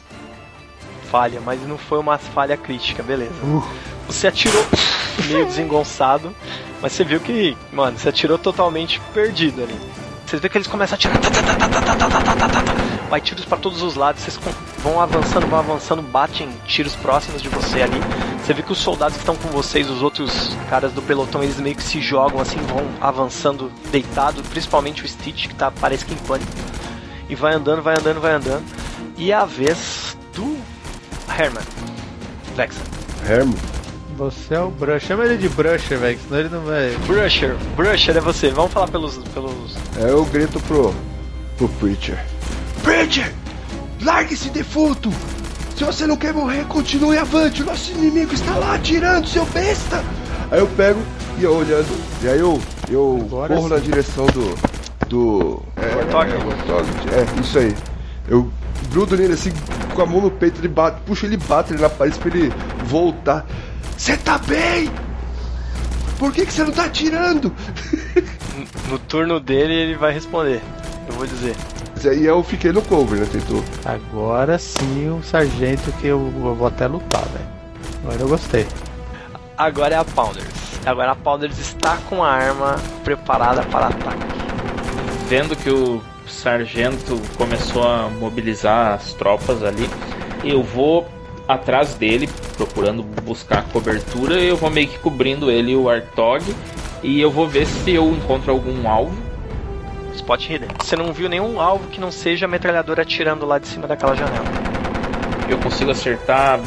falha, 1.14 1.40
mas 1.40 1.64
não 1.64 1.78
foi 1.78 2.00
uma 2.00 2.18
falha 2.18 2.56
crítica, 2.56 3.00
beleza. 3.00 3.34
Uh. 3.44 3.62
Você 4.08 4.26
atirou 4.26 4.66
meio 5.28 5.46
desengonçado, 5.46 6.34
mas 6.82 6.90
você 6.90 7.04
viu 7.04 7.20
que, 7.20 7.56
mano, 7.72 7.96
você 7.96 8.08
atirou 8.08 8.36
totalmente 8.36 9.00
perdido 9.14 9.62
ali. 9.62 9.78
Vocês 10.26 10.42
vê 10.42 10.48
que 10.48 10.58
eles 10.58 10.66
começam 10.66 10.96
a 10.96 10.98
atirar. 10.98 11.16
Vai 13.08 13.20
tiros 13.20 13.44
para 13.44 13.58
todos 13.58 13.80
os 13.80 13.94
lados, 13.94 14.22
vocês 14.22 14.36
vão 14.82 15.00
avançando, 15.00 15.46
vão 15.46 15.60
avançando, 15.60 16.02
batem 16.02 16.48
tiros 16.66 16.96
próximos 16.96 17.40
de 17.40 17.48
você 17.48 17.82
ali. 17.82 18.00
Você 18.44 18.52
vê 18.52 18.62
que 18.62 18.72
os 18.72 18.78
soldados 18.78 19.16
que 19.16 19.22
estão 19.22 19.36
com 19.36 19.50
vocês, 19.50 19.88
os 19.88 20.02
outros 20.02 20.56
caras 20.68 20.92
do 20.92 21.00
pelotão, 21.00 21.44
eles 21.44 21.60
meio 21.60 21.76
que 21.76 21.82
se 21.84 22.00
jogam 22.00 22.40
assim, 22.40 22.58
vão 22.66 22.84
avançando 23.00 23.70
deitado, 23.92 24.42
principalmente 24.50 25.04
o 25.04 25.08
Stitch 25.08 25.46
que 25.46 25.54
tá 25.54 25.70
parece 25.70 26.04
que 26.04 26.12
em 26.12 26.18
pânico. 26.18 26.50
E 27.28 27.36
vai 27.36 27.54
andando, 27.54 27.82
vai 27.82 27.94
andando, 27.96 28.20
vai 28.20 28.32
andando. 28.32 28.64
E 29.16 29.32
a 29.32 29.44
vez 29.44 30.16
Herman. 31.38 31.62
Vexa. 32.56 32.80
Hermo. 33.28 33.54
Você 34.16 34.54
é 34.54 34.60
o 34.60 34.70
Brush. 34.70 35.02
Chama 35.04 35.24
ele 35.24 35.36
de 35.36 35.48
Brusher, 35.48 35.98
velho, 35.98 36.18
senão 36.26 36.40
ele 36.40 36.48
não 36.48 36.60
vai. 36.60 36.90
Brusher, 37.06 37.56
Brusher 37.76 38.16
é 38.16 38.20
você. 38.20 38.50
Vamos 38.50 38.72
falar 38.72 38.88
pelos. 38.88 39.18
pelos... 39.18 39.76
É, 39.98 40.10
eu 40.10 40.24
grito 40.26 40.60
pro, 40.60 40.94
pro 41.56 41.68
Preacher. 41.68 42.18
Preacher! 42.82 43.32
Largue 44.02 44.34
esse 44.34 44.50
defunto! 44.50 45.10
Se 45.76 45.82
você 45.82 46.06
não 46.06 46.16
quer 46.16 46.32
morrer, 46.32 46.64
continue 46.66 47.18
avante. 47.18 47.62
O 47.62 47.66
nosso 47.66 47.90
inimigo 47.92 48.32
está 48.32 48.54
lá 48.56 48.74
atirando, 48.74 49.26
seu 49.26 49.44
besta! 49.46 50.04
Aí 50.50 50.60
eu 50.60 50.68
pego 50.68 51.00
e 51.38 51.42
eu 51.42 51.56
olhando. 51.56 52.00
E 52.22 52.28
aí 52.28 52.38
eu, 52.38 52.60
eu 52.88 53.18
Agora 53.22 53.54
corro 53.54 53.68
sim. 53.68 53.74
na 53.74 53.80
direção 53.80 54.26
do. 54.26 54.54
do. 55.08 55.62
É, 55.76 55.94
Warthog. 55.96 56.30
é, 56.30 56.36
Warthog. 56.36 56.88
É, 57.10 57.40
isso 57.40 57.58
aí. 57.58 57.74
Eu 58.28 58.50
grudo 58.90 59.16
nele 59.16 59.34
assim, 59.34 59.52
com 59.94 60.02
a 60.02 60.06
mão 60.06 60.20
no 60.20 60.30
peito, 60.30 60.60
ele 60.60 60.68
bate, 60.68 61.00
puxo 61.06 61.26
ele 61.26 61.34
e 61.34 61.38
bato 61.38 61.72
ele 61.72 61.82
na 61.82 61.90
parede 61.90 62.18
pra 62.18 62.28
ele 62.28 62.52
voltar. 62.86 63.44
Você 63.96 64.16
tá 64.16 64.38
bem? 64.38 64.90
Por 66.18 66.32
que, 66.32 66.46
que 66.46 66.52
você 66.52 66.64
não 66.64 66.72
tá 66.72 66.84
atirando? 66.84 67.52
No 68.88 68.98
turno 68.98 69.40
dele, 69.40 69.72
ele 69.72 69.94
vai 69.96 70.12
responder. 70.12 70.62
Eu 71.08 71.14
vou 71.14 71.26
dizer. 71.26 71.56
Mas 71.94 72.06
aí 72.06 72.24
eu 72.24 72.42
fiquei 72.42 72.70
no 72.70 72.82
cover, 72.82 73.18
né? 73.18 73.26
Tentou. 73.30 73.64
Agora 73.84 74.58
sim 74.58 75.08
o 75.08 75.22
sargento 75.22 75.90
que 75.92 76.06
eu, 76.06 76.32
eu 76.44 76.54
vou 76.54 76.66
até 76.66 76.86
lutar, 76.86 77.24
velho. 77.24 77.48
Agora 78.04 78.20
eu 78.20 78.28
gostei. 78.28 78.66
Agora 79.56 79.94
é 79.94 79.98
a 79.98 80.04
Pounders. 80.04 80.46
Agora 80.84 81.12
a 81.12 81.16
Pounders 81.16 81.58
está 81.58 81.96
com 82.08 82.22
a 82.22 82.30
arma 82.30 82.76
preparada 83.02 83.62
para 83.64 83.86
ataque. 83.86 84.26
Vendo 85.28 85.56
que 85.56 85.70
o 85.70 86.02
sargento 86.28 87.20
começou 87.36 87.82
a 87.82 88.08
mobilizar 88.08 88.94
as 88.94 89.12
tropas 89.14 89.62
ali, 89.62 89.88
eu 90.42 90.62
vou 90.62 91.06
atrás 91.46 91.94
dele, 91.94 92.28
procurando 92.56 93.02
buscar 93.02 93.64
cobertura, 93.64 94.34
eu 94.34 94.56
vou 94.56 94.70
meio 94.70 94.88
que 94.88 94.98
cobrindo 94.98 95.50
ele 95.50 95.72
e 95.72 95.76
o 95.76 95.88
Artog, 95.88 96.42
e 97.02 97.20
eu 97.20 97.30
vou 97.30 97.46
ver 97.46 97.66
se 97.66 97.92
eu 97.92 98.08
encontro 98.10 98.50
algum 98.50 98.88
alvo. 98.88 99.14
Spot 100.14 100.48
Hidden. 100.48 100.68
Você 100.82 100.96
não 100.96 101.12
viu 101.12 101.28
nenhum 101.28 101.60
alvo 101.60 101.88
que 101.88 102.00
não 102.00 102.10
seja 102.10 102.46
a 102.46 102.48
metralhadora 102.48 103.02
atirando 103.02 103.44
lá 103.44 103.58
de 103.58 103.66
cima 103.66 103.86
daquela 103.86 104.14
janela. 104.14 104.44
Eu 105.48 105.58
consigo 105.58 105.90
acertar 105.90 106.60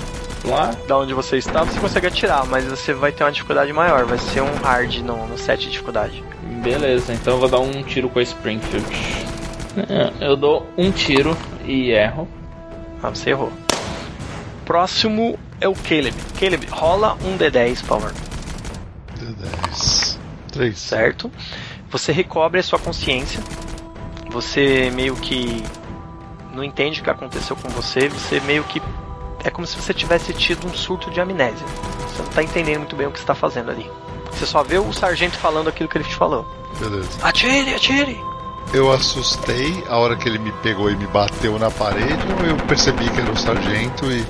lá. 0.45 0.71
Da 0.87 0.97
onde 0.97 1.13
você 1.13 1.37
está, 1.37 1.63
você 1.63 1.79
consegue 1.79 2.07
atirar, 2.07 2.45
mas 2.45 2.65
você 2.65 2.93
vai 2.93 3.11
ter 3.11 3.23
uma 3.23 3.31
dificuldade 3.31 3.71
maior. 3.73 4.05
Vai 4.05 4.17
ser 4.17 4.41
um 4.41 4.55
hard 4.63 4.97
no, 4.99 5.27
no 5.27 5.37
set 5.37 5.61
de 5.61 5.71
dificuldade. 5.71 6.23
Beleza, 6.61 7.13
então 7.13 7.33
eu 7.33 7.39
vou 7.39 7.49
dar 7.49 7.59
um 7.59 7.83
tiro 7.83 8.09
com 8.09 8.19
a 8.19 8.21
Springfield. 8.21 8.85
É, 9.77 10.27
Eu 10.27 10.35
dou 10.35 10.65
um 10.77 10.91
tiro 10.91 11.37
e 11.65 11.91
erro. 11.91 12.27
Ah, 13.01 13.09
você 13.09 13.29
errou. 13.29 13.51
Próximo 14.65 15.37
é 15.61 15.67
o 15.67 15.73
Caleb. 15.73 16.13
Caleb, 16.39 16.67
rola 16.71 17.17
um 17.23 17.37
D10, 17.37 17.79
por 17.81 17.99
favor. 17.99 18.13
D10. 19.19 20.17
3. 20.51 20.77
certo? 20.77 21.31
Você 21.89 22.11
recobre 22.11 22.59
a 22.59 22.63
sua 22.63 22.79
consciência. 22.79 23.39
Você 24.31 24.91
meio 24.93 25.15
que 25.15 25.63
não 26.53 26.63
entende 26.63 26.99
o 26.99 27.03
que 27.03 27.09
aconteceu 27.09 27.55
com 27.55 27.69
você. 27.69 28.09
Você 28.09 28.39
meio 28.41 28.63
que 28.63 28.81
é 29.43 29.49
como 29.49 29.65
se 29.65 29.77
você 29.77 29.93
tivesse 29.93 30.33
tido 30.33 30.67
um 30.67 30.73
surto 30.73 31.09
de 31.11 31.21
amnésia. 31.21 31.65
Você 32.07 32.23
não 32.23 32.29
tá 32.29 32.43
entendendo 32.43 32.79
muito 32.79 32.95
bem 32.95 33.07
o 33.07 33.11
que 33.11 33.19
está 33.19 33.35
fazendo 33.35 33.71
ali. 33.71 33.89
Você 34.31 34.45
só 34.45 34.63
vê 34.63 34.77
o 34.77 34.91
sargento 34.91 35.37
falando 35.37 35.69
aquilo 35.69 35.87
que 35.87 35.97
ele 35.97 36.05
te 36.05 36.15
falou. 36.15 36.45
Beleza. 36.79 37.09
Atire, 37.21 37.73
atire! 37.73 38.36
Eu 38.73 38.91
assustei 38.91 39.83
a 39.89 39.97
hora 39.97 40.15
que 40.15 40.27
ele 40.27 40.37
me 40.37 40.51
pegou 40.61 40.91
e 40.91 40.95
me 40.95 41.07
bateu 41.07 41.57
na 41.57 41.71
parede 41.71 42.17
ou 42.39 42.45
eu 42.45 42.57
percebi 42.67 43.09
que 43.09 43.21
era 43.21 43.31
o 43.31 43.37
sargento 43.37 44.11
e. 44.11 44.25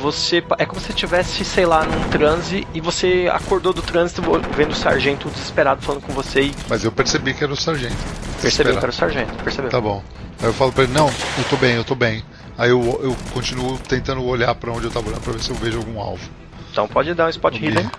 Você 0.00 0.44
é 0.58 0.66
como 0.66 0.80
se 0.80 0.90
estivesse, 0.90 1.44
sei 1.44 1.64
lá, 1.64 1.84
num 1.84 2.08
transe 2.10 2.66
e 2.74 2.80
você 2.80 3.28
acordou 3.32 3.72
do 3.72 3.80
trânsito 3.80 4.22
vendo 4.54 4.72
o 4.72 4.74
sargento 4.74 5.28
desesperado 5.30 5.80
falando 5.82 6.02
com 6.02 6.12
você 6.12 6.42
e 6.42 6.54
Mas 6.68 6.84
eu 6.84 6.92
percebi 6.92 7.32
que 7.32 7.42
era 7.42 7.52
o 7.52 7.56
sargento. 7.56 7.96
percebeu 8.40 8.72
que 8.74 8.78
era 8.80 8.90
o 8.90 8.92
sargento. 8.92 9.34
Percebeu? 9.42 9.70
Tá 9.70 9.80
bom. 9.80 10.02
Aí 10.40 10.46
eu 10.48 10.52
falo 10.52 10.72
pra 10.72 10.84
ele, 10.84 10.92
não, 10.92 11.06
eu 11.08 11.44
tô 11.48 11.56
bem, 11.56 11.74
eu 11.74 11.84
tô 11.84 11.94
bem. 11.94 12.22
Aí 12.58 12.68
eu, 12.70 12.80
eu 13.02 13.16
continuo 13.32 13.78
tentando 13.78 14.22
olhar 14.24 14.54
pra 14.54 14.70
onde 14.72 14.84
eu 14.84 14.90
tava 14.90 15.08
olhando 15.08 15.22
pra 15.22 15.32
ver 15.32 15.40
se 15.40 15.50
eu 15.50 15.56
vejo 15.56 15.78
algum 15.78 15.98
alvo. 15.98 16.28
Então 16.70 16.86
pode 16.86 17.12
dar 17.14 17.26
um 17.26 17.30
spot 17.30 17.54
hidden. 17.56 17.90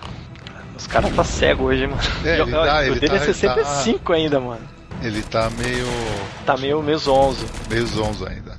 Os 0.78 0.86
caras 0.86 1.12
tá 1.16 1.24
cego 1.24 1.66
hoje, 1.66 1.88
mano. 1.88 2.02
É, 2.24 2.40
ele 2.40 2.52
tá- 2.52 2.76
o 2.76 2.82
ele 2.84 3.00
dele 3.00 3.08
tá- 3.08 3.16
é 3.16 3.20
65 3.20 4.00
tá- 4.00 4.14
ainda, 4.14 4.40
mano. 4.40 4.75
Ele 5.02 5.22
tá 5.22 5.50
meio. 5.52 5.86
Tá 6.46 6.58
meio, 6.58 6.82
meio 6.82 6.98
zonzo. 6.98 7.46
meio 7.70 7.86
zonzo 7.86 8.26
ainda. 8.28 8.58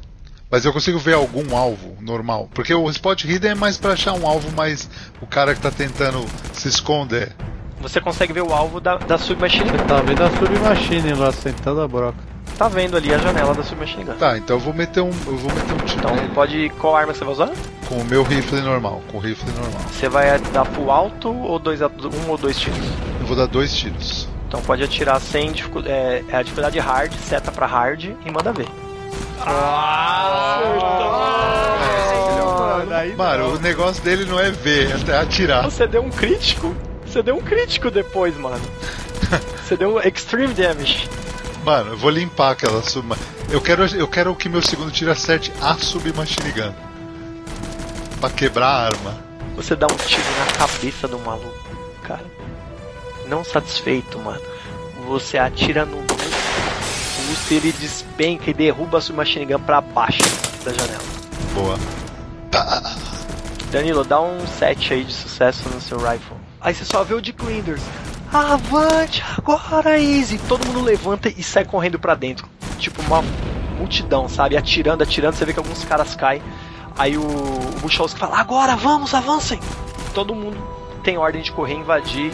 Mas 0.51 0.65
eu 0.65 0.73
consigo 0.73 0.99
ver 0.99 1.15
algum 1.15 1.57
alvo 1.57 1.97
normal. 2.01 2.49
Porque 2.55 2.73
o 2.73 2.89
spot 2.91 3.25
hidden 3.25 3.51
é 3.51 3.55
mais 3.55 3.77
pra 3.79 3.93
achar 3.93 4.13
um 4.13 4.27
alvo 4.27 4.51
mais. 4.53 4.89
O 5.21 5.27
cara 5.27 5.55
que 5.55 5.61
tá 5.61 5.71
tentando 5.73 6.25
se 6.53 6.69
esconder. 6.69 7.33
Você 7.81 8.01
consegue 8.01 8.33
ver 8.33 8.43
o 8.43 8.53
alvo 8.53 8.81
da, 8.81 8.97
da 8.97 9.19
submachine 9.19 9.65
Você 9.71 9.77
gun. 9.77 9.85
tá 9.87 10.01
vendo 10.01 10.23
a 10.23 10.31
submachine 10.31 11.15
lá 11.15 11.33
sentando 11.33 11.81
a 11.81 11.89
broca. 11.89 12.19
Tá 12.57 12.69
vendo 12.69 12.97
ali 12.97 13.13
a 13.13 13.19
janela 13.19 13.53
da 13.55 13.63
submachine 13.63 14.05
gun. 14.05 14.15
Tá, 14.15 14.39
então 14.39 14.57
eu 14.57 14.61
vou 14.61 14.73
meter 14.73 15.01
um. 15.03 15.11
Eu 15.27 15.37
vou 15.37 15.53
meter 15.53 15.73
um 15.75 15.79
tiro 15.85 15.99
Então 15.99 16.15
nele 16.17 16.29
pode. 16.33 16.69
Qual 16.79 16.97
arma 16.97 17.13
você 17.13 17.25
vai 17.25 17.33
usar? 17.35 17.51
com 17.89 17.97
o 17.97 18.05
meu 18.05 18.23
rifle 18.25 18.61
normal. 18.63 19.01
Com 19.13 19.19
o 19.19 19.21
rifle 19.21 19.49
normal. 19.53 19.81
Você 19.93 20.09
vai 20.09 20.39
dar 20.39 20.65
pro 20.65 20.91
alto 20.91 21.29
ou 21.33 21.59
dois, 21.59 21.83
a- 21.83 21.89
um 21.89 22.31
ou 22.31 22.37
dois 22.39 22.59
tiros? 22.59 22.79
Eu 23.21 23.27
vou 23.27 23.37
dar 23.37 23.47
dois 23.47 23.75
tiros. 23.75 24.29
Então 24.47 24.61
pode 24.63 24.83
atirar 24.83 25.21
sem 25.21 25.53
dificuldade. 25.53 25.93
É, 25.93 26.25
é 26.29 26.37
a 26.37 26.43
dificuldade 26.43 26.79
hard, 26.79 27.13
seta 27.15 27.51
pra 27.51 27.67
hard 27.67 28.05
e 28.05 28.31
manda 28.31 28.53
ver. 28.53 28.69
Mano, 32.77 32.95
aí 32.95 33.15
Mano, 33.17 33.55
o 33.55 33.59
negócio 33.59 34.03
dele 34.03 34.25
não 34.25 34.39
é 34.39 34.51
ver, 34.51 34.91
é 35.09 35.19
atirar. 35.19 35.65
Você 35.65 35.87
deu 35.87 36.03
um 36.03 36.11
crítico? 36.11 36.75
Você 37.05 37.23
deu 37.23 37.37
um 37.37 37.41
crítico 37.41 37.91
depois, 37.91 38.37
mano. 38.37 38.63
Você 39.63 39.77
deu 39.77 39.97
um 39.97 40.01
extreme 40.01 40.55
damage. 40.55 41.09
Mano, 41.65 41.93
eu 41.93 41.97
vou 41.97 42.11
limpar 42.11 42.53
aquela 42.53 42.81
sub. 42.83 43.17
Eu 43.51 43.61
quero, 43.61 43.85
eu 43.97 44.07
quero 44.07 44.35
que 44.37 44.49
meu 44.49 44.63
segundo 44.63 44.91
tiro 44.91 45.11
acerte 45.11 45.53
a 45.61 45.75
submachine 45.75 46.53
gun. 46.53 46.73
Pra 48.21 48.31
quebrar 48.31 48.69
a 48.69 48.85
arma. 48.87 49.19
Você 49.57 49.75
dá 49.75 49.87
um 49.87 49.97
tiro 49.97 50.23
na 50.39 50.67
cabeça 50.67 51.09
do 51.09 51.19
maluco, 51.19 51.53
cara. 52.03 52.36
Não 53.29 53.45
satisfeito, 53.45 54.19
mano. 54.19 54.43
Você 55.07 55.39
atira 55.39 55.85
no, 55.85 56.05
e 57.51 57.55
ele 57.55 57.73
despenca 57.73 58.51
e 58.51 58.55
derruba 58.55 58.99
a 58.99 59.01
submachine 59.01 59.47
gun 59.47 59.61
pra 59.61 59.81
baixo 59.81 60.23
da 60.65 60.73
janela. 60.73 61.05
Boa. 61.55 61.79
Danilo, 63.71 64.05
dá 64.05 64.21
um 64.21 64.45
7 64.47 64.95
aí 64.95 65.05
de 65.05 65.13
sucesso 65.13 65.69
no 65.69 65.81
seu 65.81 65.99
rifle. 65.99 66.37
Aí 66.61 66.75
você 66.75 66.85
só 66.85 67.05
vê 67.05 67.15
o 67.15 67.21
Dick 67.21 67.45
Winders. 67.45 67.83
Avante 68.33 69.23
agora, 69.37 70.01
Easy! 70.01 70.39
Todo 70.49 70.67
mundo 70.67 70.83
levanta 70.83 71.29
e 71.29 71.43
sai 71.43 71.65
correndo 71.65 71.99
pra 71.99 72.15
dentro. 72.15 72.49
Tipo 72.79 73.01
uma 73.03 73.23
multidão, 73.79 74.29
sabe? 74.29 74.57
Atirando, 74.57 75.03
atirando. 75.03 75.37
Você 75.37 75.45
vê 75.45 75.53
que 75.53 75.59
alguns 75.59 75.85
caras 75.85 76.17
caem. 76.17 76.43
Aí 76.99 77.17
o, 77.17 77.23
o 77.23 78.09
fala: 78.09 78.39
Agora, 78.39 78.75
vamos, 78.75 79.15
avancem! 79.15 79.61
Todo 80.15 80.35
mundo 80.35 80.76
tem 81.07 81.17
ordem 81.17 81.41
de 81.41 81.53
correr, 81.53 81.75
invadir 81.75 82.33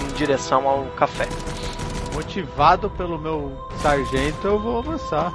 em 0.00 0.14
direção 0.14 0.66
ao 0.66 0.86
café. 0.96 1.28
Motivado 2.14 2.88
pelo 2.88 3.18
meu 3.18 3.52
sargento, 3.82 4.46
eu 4.46 4.58
vou 4.58 4.78
avançar. 4.78 5.30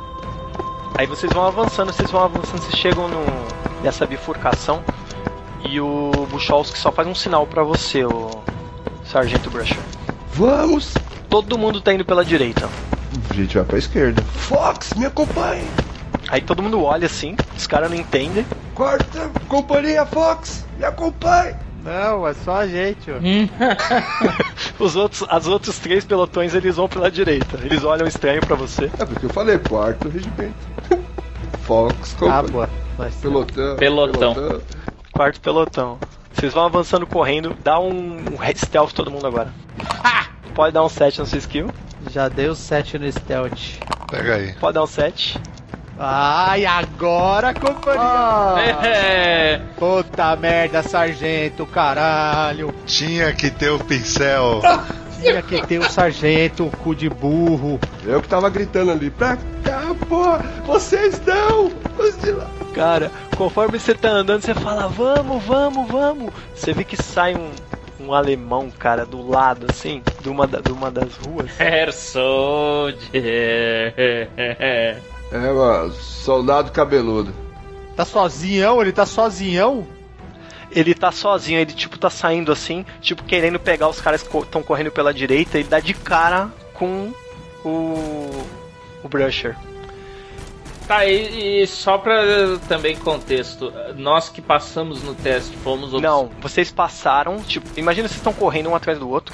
Aí 0.98 1.06
vocês 1.06 1.32
vão 1.32 1.46
avançando, 1.46 1.94
vocês 1.94 2.10
vão 2.10 2.24
avançando, 2.24 2.60
vocês 2.64 2.76
chegam 2.76 3.08
no, 3.08 3.24
nessa 3.84 4.08
bifurcação 4.08 4.84
e 5.70 5.80
o 5.80 6.10
Buchowski 6.32 6.80
só 6.80 6.92
faz 6.92 7.08
um 7.08 7.14
sinal 7.14 7.46
pra 7.46 7.62
você, 7.62 8.04
o 8.04 8.32
Sargento 9.06 9.52
Brusher. 9.52 9.78
Vamos! 10.34 10.96
Todo 11.30 11.60
mundo 11.60 11.80
tá 11.80 11.94
indo 11.94 12.04
pela 12.04 12.26
direita. 12.26 12.68
A 13.30 13.34
gente 13.36 13.56
vai 13.56 13.66
pra 13.66 13.78
esquerda. 13.78 14.20
Fox, 14.24 14.96
me 14.96 15.06
acompanhe! 15.06 15.68
Aí 16.28 16.42
todo 16.42 16.64
mundo 16.64 16.84
olha 16.84 17.06
assim, 17.06 17.36
os 17.56 17.68
caras 17.68 17.92
não 17.92 17.98
entendem. 17.98 18.48
Quarta 18.74 19.30
companhia 19.48 20.08
Fox, 20.08 20.66
me 20.76 20.86
acompanhe! 20.86 21.69
Não, 21.84 22.28
é 22.28 22.34
só 22.34 22.58
a 22.58 22.68
gente, 22.68 23.10
ó. 23.12 23.16
Os 24.84 24.96
outros, 24.96 25.26
as 25.30 25.48
outros 25.48 25.80
três 25.80 26.04
pelotões 26.06 26.54
eles 26.54 26.76
vão 26.76 26.88
pela 26.88 27.10
direita. 27.10 27.58
Eles 27.64 27.84
olham 27.84 28.08
estranho 28.08 28.42
pra 28.42 28.56
você. 28.56 28.86
É 29.00 29.06
porque 29.06 29.26
eu 29.26 29.30
falei, 29.30 29.58
quarto 29.58 30.10
regimento. 30.10 30.54
Fox, 31.64 32.16
Ah, 32.16 32.20
companhia. 32.20 32.52
boa. 32.52 32.70
Mas- 32.98 33.16
Pelotão. 33.16 33.76
Pelotão. 33.78 34.62
Quarto 35.14 35.40
pelotão. 35.42 35.98
Vocês 36.34 36.54
vão 36.54 36.66
avançando 36.66 37.06
correndo. 37.08 37.56
Dá 37.64 37.80
um, 37.80 38.24
stealth 38.56 38.92
todo 38.94 39.12
mundo 39.12 39.26
agora. 39.28 39.54
Pode 40.54 40.74
dar 40.74 40.84
um 40.84 40.90
7 40.90 41.20
no 41.20 41.26
seu 41.26 41.40
skill. 41.40 41.70
Já 42.12 42.28
dei 42.30 42.48
o 42.48 42.56
7 42.56 42.98
no 42.98 43.12
stealth. 43.12 43.78
Pega 44.10 44.36
aí. 44.36 44.54
Pode 44.54 44.74
dar 44.76 44.84
um 44.84 44.88
7. 44.88 45.40
Ai, 46.02 46.66
agora, 46.66 47.54
companhia! 47.54 48.00
Ah, 48.02 48.56
É, 48.86 49.60
Puta 49.78 50.34
merda, 50.38 50.82
sargento, 50.82 51.66
caralho! 51.66 52.74
Tinha 52.86 53.34
que 53.34 53.52
ter 53.52 53.70
o 53.70 53.80
pincel. 53.80 54.62
Tinha 55.20 55.42
que 55.42 55.62
ter 55.68 55.78
o 55.80 55.90
sargento, 55.92 56.72
cu 56.82 56.96
de 56.96 57.10
burro. 57.10 57.78
eu 58.06 58.22
que 58.22 58.30
tava 58.30 58.50
gritando 58.50 58.92
ali, 58.92 59.10
pra 59.10 59.38
cá, 59.62 59.82
porra! 60.08 60.40
Vocês 60.66 61.22
não! 61.26 61.66
Os 61.98 62.18
de 62.22 62.32
lá! 62.32 62.48
Cara, 62.74 63.12
conforme 63.36 63.78
você 63.78 63.94
tá 63.94 64.08
andando, 64.08 64.42
você 64.42 64.54
fala, 64.54 64.88
vamos, 64.88 65.44
vamos, 65.44 65.86
vamos. 65.92 66.32
Você 66.56 66.72
vê 66.72 66.86
que 66.86 66.96
sai 66.96 67.36
um, 67.36 67.52
um 68.00 68.14
alemão, 68.14 68.72
cara, 68.72 69.06
do 69.06 69.28
lado, 69.30 69.66
assim, 69.70 70.02
de 70.22 70.30
uma, 70.30 70.48
da- 70.48 70.62
de 70.62 70.72
uma 70.72 70.90
das 70.90 71.14
ruas. 71.18 71.52
Herr 71.60 71.92
Soldier. 71.92 73.04
É, 75.32 75.38
mano, 75.38 75.94
soldado 75.94 76.72
cabeludo. 76.72 77.34
Tá 77.96 78.06
sozinhão? 78.06 78.82
Ele 78.82 78.92
tá 78.92 79.06
sozinhão? 79.06 79.86
Ele 80.72 80.94
tá 80.94 81.12
sozinho, 81.12 81.60
ele 81.60 81.74
tipo 81.74 81.98
tá 81.98 82.10
saindo 82.12 82.52
assim, 82.52 82.86
tipo 83.02 83.24
querendo 83.24 83.60
pegar 83.60 83.88
os 83.90 84.00
caras 84.00 84.22
que 84.22 84.38
estão 84.38 84.62
correndo 84.62 84.92
pela 84.92 85.12
direita, 85.14 85.58
ele 85.58 85.68
dá 85.68 85.80
de 85.80 85.94
cara 85.96 86.50
com 86.74 87.12
o 87.66 88.46
o 89.04 89.08
Brusher. 89.10 89.56
Tá, 90.88 91.06
e, 91.06 91.62
e 91.64 91.68
só 91.68 91.98
pra 91.98 92.14
também 92.68 92.96
contexto, 92.98 93.72
nós 93.96 94.30
que 94.30 94.42
passamos 94.42 95.02
no 95.04 95.14
teste 95.16 95.56
fomos 95.58 95.92
obs- 95.94 96.02
Não, 96.04 96.30
vocês 96.42 96.72
passaram, 96.72 97.38
tipo, 97.42 97.68
imagina 97.78 98.08
vocês 98.08 98.18
estão 98.20 98.34
correndo 98.34 98.70
um 98.70 98.76
atrás 98.76 98.98
do 99.00 99.10
outro. 99.10 99.34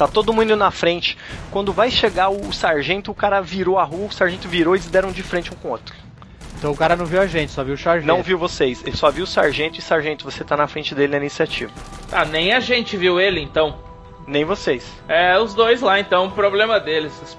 Tá 0.00 0.08
todo 0.08 0.32
mundo 0.32 0.56
na 0.56 0.70
frente. 0.70 1.14
Quando 1.50 1.74
vai 1.74 1.90
chegar 1.90 2.30
o 2.30 2.50
sargento, 2.54 3.10
o 3.10 3.14
cara 3.14 3.42
virou 3.42 3.78
a 3.78 3.84
rua, 3.84 4.06
o 4.06 4.10
sargento 4.10 4.48
virou 4.48 4.74
e 4.74 4.78
eles 4.78 4.88
deram 4.88 5.12
de 5.12 5.22
frente 5.22 5.52
um 5.52 5.56
com 5.56 5.68
o 5.68 5.72
outro. 5.72 5.94
Então 6.58 6.70
o 6.70 6.76
cara 6.76 6.96
não 6.96 7.04
viu 7.04 7.20
a 7.20 7.26
gente, 7.26 7.52
só 7.52 7.62
viu 7.62 7.74
o 7.74 7.76
sargento. 7.76 8.06
Não 8.06 8.22
viu 8.22 8.38
vocês, 8.38 8.82
ele 8.86 8.96
só 8.96 9.10
viu 9.10 9.24
o 9.24 9.26
sargento 9.26 9.78
e 9.78 9.82
sargento, 9.82 10.24
você 10.24 10.42
tá 10.42 10.56
na 10.56 10.66
frente 10.66 10.94
dele 10.94 11.12
na 11.12 11.18
iniciativa. 11.18 11.70
Ah, 12.10 12.24
nem 12.24 12.54
a 12.54 12.60
gente 12.60 12.96
viu 12.96 13.20
ele 13.20 13.42
então. 13.42 13.78
Nem 14.26 14.42
vocês. 14.42 14.90
É, 15.06 15.38
os 15.38 15.52
dois 15.52 15.82
lá 15.82 16.00
então, 16.00 16.30
problema 16.30 16.80
deles. 16.80 17.36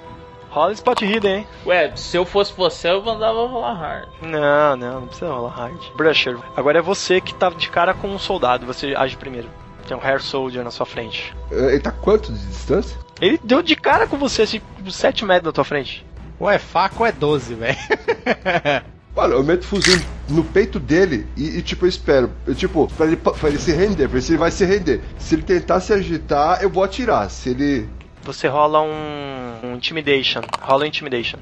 Rola 0.48 0.72
spot 0.72 1.02
hidden, 1.02 1.38
hein? 1.38 1.46
Ué, 1.66 1.90
se 1.96 2.16
eu 2.16 2.24
fosse 2.24 2.52
você, 2.56 2.90
eu 2.90 3.02
mandava 3.02 3.44
rolar 3.44 3.74
hard. 3.74 4.08
Não, 4.22 4.76
não, 4.76 5.00
não 5.00 5.06
precisa 5.08 5.32
rolar 5.32 5.50
hard. 5.50 5.82
Brusher, 5.96 6.38
agora 6.56 6.78
é 6.78 6.82
você 6.82 7.20
que 7.20 7.34
tá 7.34 7.50
de 7.50 7.68
cara 7.68 7.92
com 7.92 8.06
um 8.06 8.20
soldado, 8.20 8.64
você 8.64 8.94
age 8.94 9.16
primeiro. 9.16 9.48
Tem 9.86 9.96
um 9.96 10.00
Hair 10.00 10.22
Soldier 10.22 10.64
na 10.64 10.70
sua 10.70 10.86
frente. 10.86 11.34
Ele 11.50 11.80
tá 11.80 11.90
quanto 11.90 12.32
de 12.32 12.46
distância? 12.46 12.96
Ele 13.20 13.38
deu 13.42 13.62
de 13.62 13.76
cara 13.76 14.06
com 14.06 14.16
você, 14.16 14.42
assim, 14.42 14.60
7 14.88 15.24
metros 15.24 15.46
na 15.46 15.52
tua 15.52 15.64
frente. 15.64 16.04
Ou 16.38 16.50
é 16.50 16.58
faca 16.58 16.96
ou 16.98 17.06
é 17.06 17.12
12, 17.12 17.54
velho. 17.54 17.76
Mano, 19.14 19.34
eu 19.34 19.44
meto 19.44 19.62
o 19.62 19.66
fuzil 19.66 20.00
no 20.28 20.42
peito 20.42 20.80
dele 20.80 21.26
e, 21.36 21.58
e, 21.58 21.62
tipo, 21.62 21.84
eu 21.84 21.88
espero. 21.88 22.30
Eu, 22.46 22.54
tipo, 22.54 22.88
pra 22.96 23.06
ele, 23.06 23.16
pra 23.16 23.48
ele 23.48 23.58
se 23.58 23.70
render, 23.70 24.08
pra 24.08 24.14
ver 24.14 24.22
se 24.22 24.32
ele 24.32 24.38
vai 24.38 24.50
se 24.50 24.64
render. 24.64 25.02
Se 25.18 25.34
ele 25.34 25.42
tentar 25.42 25.80
se 25.80 25.92
agitar, 25.92 26.62
eu 26.62 26.70
vou 26.70 26.82
atirar. 26.82 27.30
Se 27.30 27.50
ele. 27.50 27.88
Você 28.22 28.48
rola 28.48 28.80
um, 28.80 29.54
um 29.62 29.76
Intimidation. 29.76 30.40
Rola 30.60 30.84
um 30.84 30.86
Intimidation. 30.86 31.38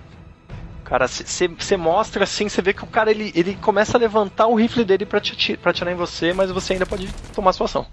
Cara, 0.84 1.07
você 1.07 1.76
mostra 1.76 2.24
assim, 2.24 2.49
você 2.49 2.61
vê 2.61 2.74
que 2.74 2.82
o 2.82 2.86
cara 2.88 3.12
ele, 3.12 3.30
ele 3.36 3.55
começa 3.55 3.97
a 3.97 4.01
levantar 4.01 4.49
o 4.49 4.57
rifle 4.57 4.84
dele 4.84 5.07
pra, 5.07 5.20
te, 5.20 5.57
pra 5.57 5.70
atirar 5.70 5.93
em 5.93 5.97
você, 5.97 6.32
mas 6.32 6.51
você 6.51 6.72
ainda 6.72 6.84
pode 6.84 7.09
tomar 7.32 7.53
sua 7.53 7.66
ação. 7.66 7.86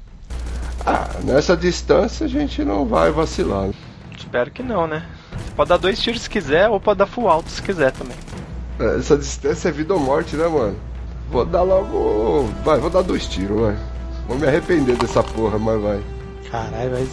Ah, 0.85 1.09
nessa 1.23 1.55
distância 1.55 2.25
a 2.25 2.29
gente 2.29 2.63
não 2.63 2.85
vai 2.85 3.11
vacilar. 3.11 3.69
Espero 4.17 4.51
que 4.51 4.63
não, 4.63 4.87
né? 4.87 5.05
Você 5.31 5.51
pode 5.55 5.69
dar 5.69 5.77
dois 5.77 5.99
tiros 5.99 6.21
se 6.21 6.29
quiser, 6.29 6.69
ou 6.69 6.79
pode 6.79 6.99
dar 6.99 7.05
full 7.05 7.27
alto 7.29 7.49
se 7.49 7.61
quiser 7.61 7.91
também. 7.91 8.15
É, 8.79 8.97
Essa 8.97 9.17
distância 9.17 9.69
é 9.69 9.71
vida 9.71 9.93
ou 9.93 9.99
morte, 9.99 10.35
né, 10.35 10.47
mano? 10.47 10.75
Vou 11.29 11.45
dar 11.45 11.61
logo. 11.61 12.49
Vai, 12.63 12.79
vou 12.79 12.89
dar 12.89 13.01
dois 13.01 13.25
tiros, 13.27 13.59
vai. 13.59 13.75
Vou 14.27 14.37
me 14.37 14.47
arrepender 14.47 14.95
dessa 14.97 15.23
porra, 15.23 15.57
mas 15.57 15.81
vai. 15.81 16.01
Caralho, 16.49 16.91
vai 16.91 17.07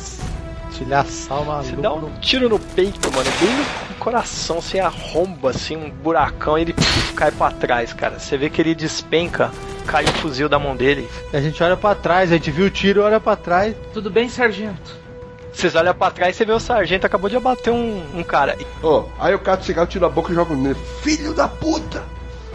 estilhaçar 0.75 1.41
o 1.41 1.47
maluco. 1.47 1.65
Você 1.71 1.77
dá 1.77 1.95
um 1.95 2.11
tiro 2.21 2.49
no 2.49 2.59
peito, 2.59 3.13
mano, 3.13 3.31
bem 3.41 3.57
no 3.89 3.95
coração, 3.99 4.61
você 4.61 4.81
arromba 4.81 5.51
assim 5.51 5.77
um 5.77 5.91
buracão 5.91 6.59
e 6.59 6.63
ele 6.63 6.73
puf, 6.73 7.15
cai 7.15 7.31
pra 7.31 7.51
trás, 7.53 7.93
cara. 7.93 8.19
Você 8.19 8.37
vê 8.37 8.51
que 8.51 8.61
ele 8.61 8.75
despenca, 8.75 9.51
cai 9.87 10.05
o 10.05 10.13
fuzil 10.15 10.49
da 10.49 10.59
mão 10.59 10.75
dele. 10.75 11.09
A 11.33 11.41
gente 11.41 11.63
olha 11.63 11.77
pra 11.77 11.95
trás, 11.95 12.33
a 12.33 12.35
gente 12.35 12.51
viu 12.51 12.67
o 12.67 12.71
tiro, 12.71 13.03
olha 13.03 13.21
pra 13.21 13.37
trás. 13.37 13.75
Tudo 13.93 14.11
bem, 14.11 14.29
sargento? 14.29 15.05
Vocês 15.53 15.77
olham 15.77 15.95
pra 15.95 16.11
trás 16.11 16.35
e 16.35 16.39
você 16.39 16.45
vê 16.45 16.53
o 16.53 16.59
sargento 16.59 17.07
acabou 17.07 17.31
de 17.31 17.37
abater 17.37 17.73
um, 17.73 18.03
um 18.13 18.25
cara. 18.25 18.59
Ó, 18.83 19.05
aí 19.21 19.33
eu 19.33 19.39
cato 19.39 19.63
o 19.63 19.67
cigarro, 19.67 19.87
tiro 19.87 20.05
a 20.05 20.09
boca 20.09 20.33
e 20.33 20.35
jogo 20.35 20.55
nele. 20.55 20.79
Filho 21.01 21.33
da 21.33 21.47
puta! 21.47 22.03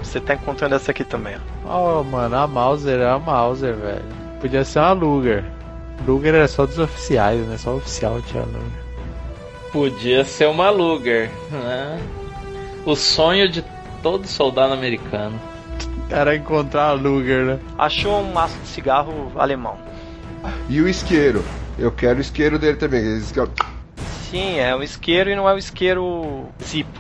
Você 0.04 0.20
tá 0.20 0.34
encontrando 0.34 0.76
essa 0.76 0.92
aqui 0.92 1.04
também, 1.04 1.38
ó. 1.66 2.00
Oh, 2.00 2.04
mano, 2.04 2.36
a 2.36 2.48
Mauser 2.48 3.00
é 3.00 3.10
a 3.10 3.20
Mauser, 3.20 3.76
velho. 3.76 4.04
Podia 4.42 4.64
ser 4.64 4.80
uma 4.80 4.92
Luger. 4.92 5.44
Luger 6.06 6.34
era 6.36 6.48
só 6.48 6.66
dos 6.66 6.80
oficiais, 6.80 7.40
né? 7.48 7.58
Só 7.58 7.72
o 7.72 7.78
oficial 7.78 8.22
tinha 8.28 8.44
Luger. 8.44 8.62
Podia 9.72 10.26
ser 10.26 10.48
uma 10.48 10.70
Luger, 10.70 11.30
né? 11.52 12.00
O 12.86 12.96
sonho 12.96 13.50
de 13.50 13.64
todo 14.02 14.26
soldado 14.28 14.74
americano. 14.74 15.40
Era 16.10 16.36
encontrar 16.36 16.86
a 16.90 16.94
Luger, 16.94 17.46
né? 17.46 17.60
Achou 17.78 18.20
um 18.22 18.32
maço 18.34 18.58
de 18.60 18.68
cigarro 18.68 19.32
alemão. 19.36 19.78
E 20.68 20.82
o 20.82 20.88
isqueiro. 20.88 21.44
Eu 21.78 21.92
quero 21.92 22.18
o 22.18 22.22
isqueiro 22.22 22.58
dele 22.58 22.78
também. 22.78 23.18
isqueiro- 23.18 23.52
Sim, 24.30 24.60
é 24.60 24.76
um 24.76 24.82
isqueiro 24.84 25.30
e 25.30 25.36
não 25.36 25.48
é 25.48 25.54
um 25.54 25.58
isqueiro 25.58 26.46
zipo. 26.64 27.00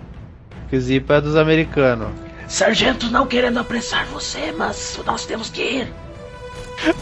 Que 0.69 0.75
o 0.77 0.81
Zipa 0.81 1.15
é 1.15 1.21
dos 1.21 1.35
americanos. 1.35 2.09
Sargento, 2.47 3.07
não 3.11 3.25
querendo 3.25 3.59
apressar 3.59 4.05
você, 4.07 4.51
mas 4.55 4.99
nós 5.05 5.25
temos 5.25 5.49
que 5.49 5.61
ir. 5.61 5.93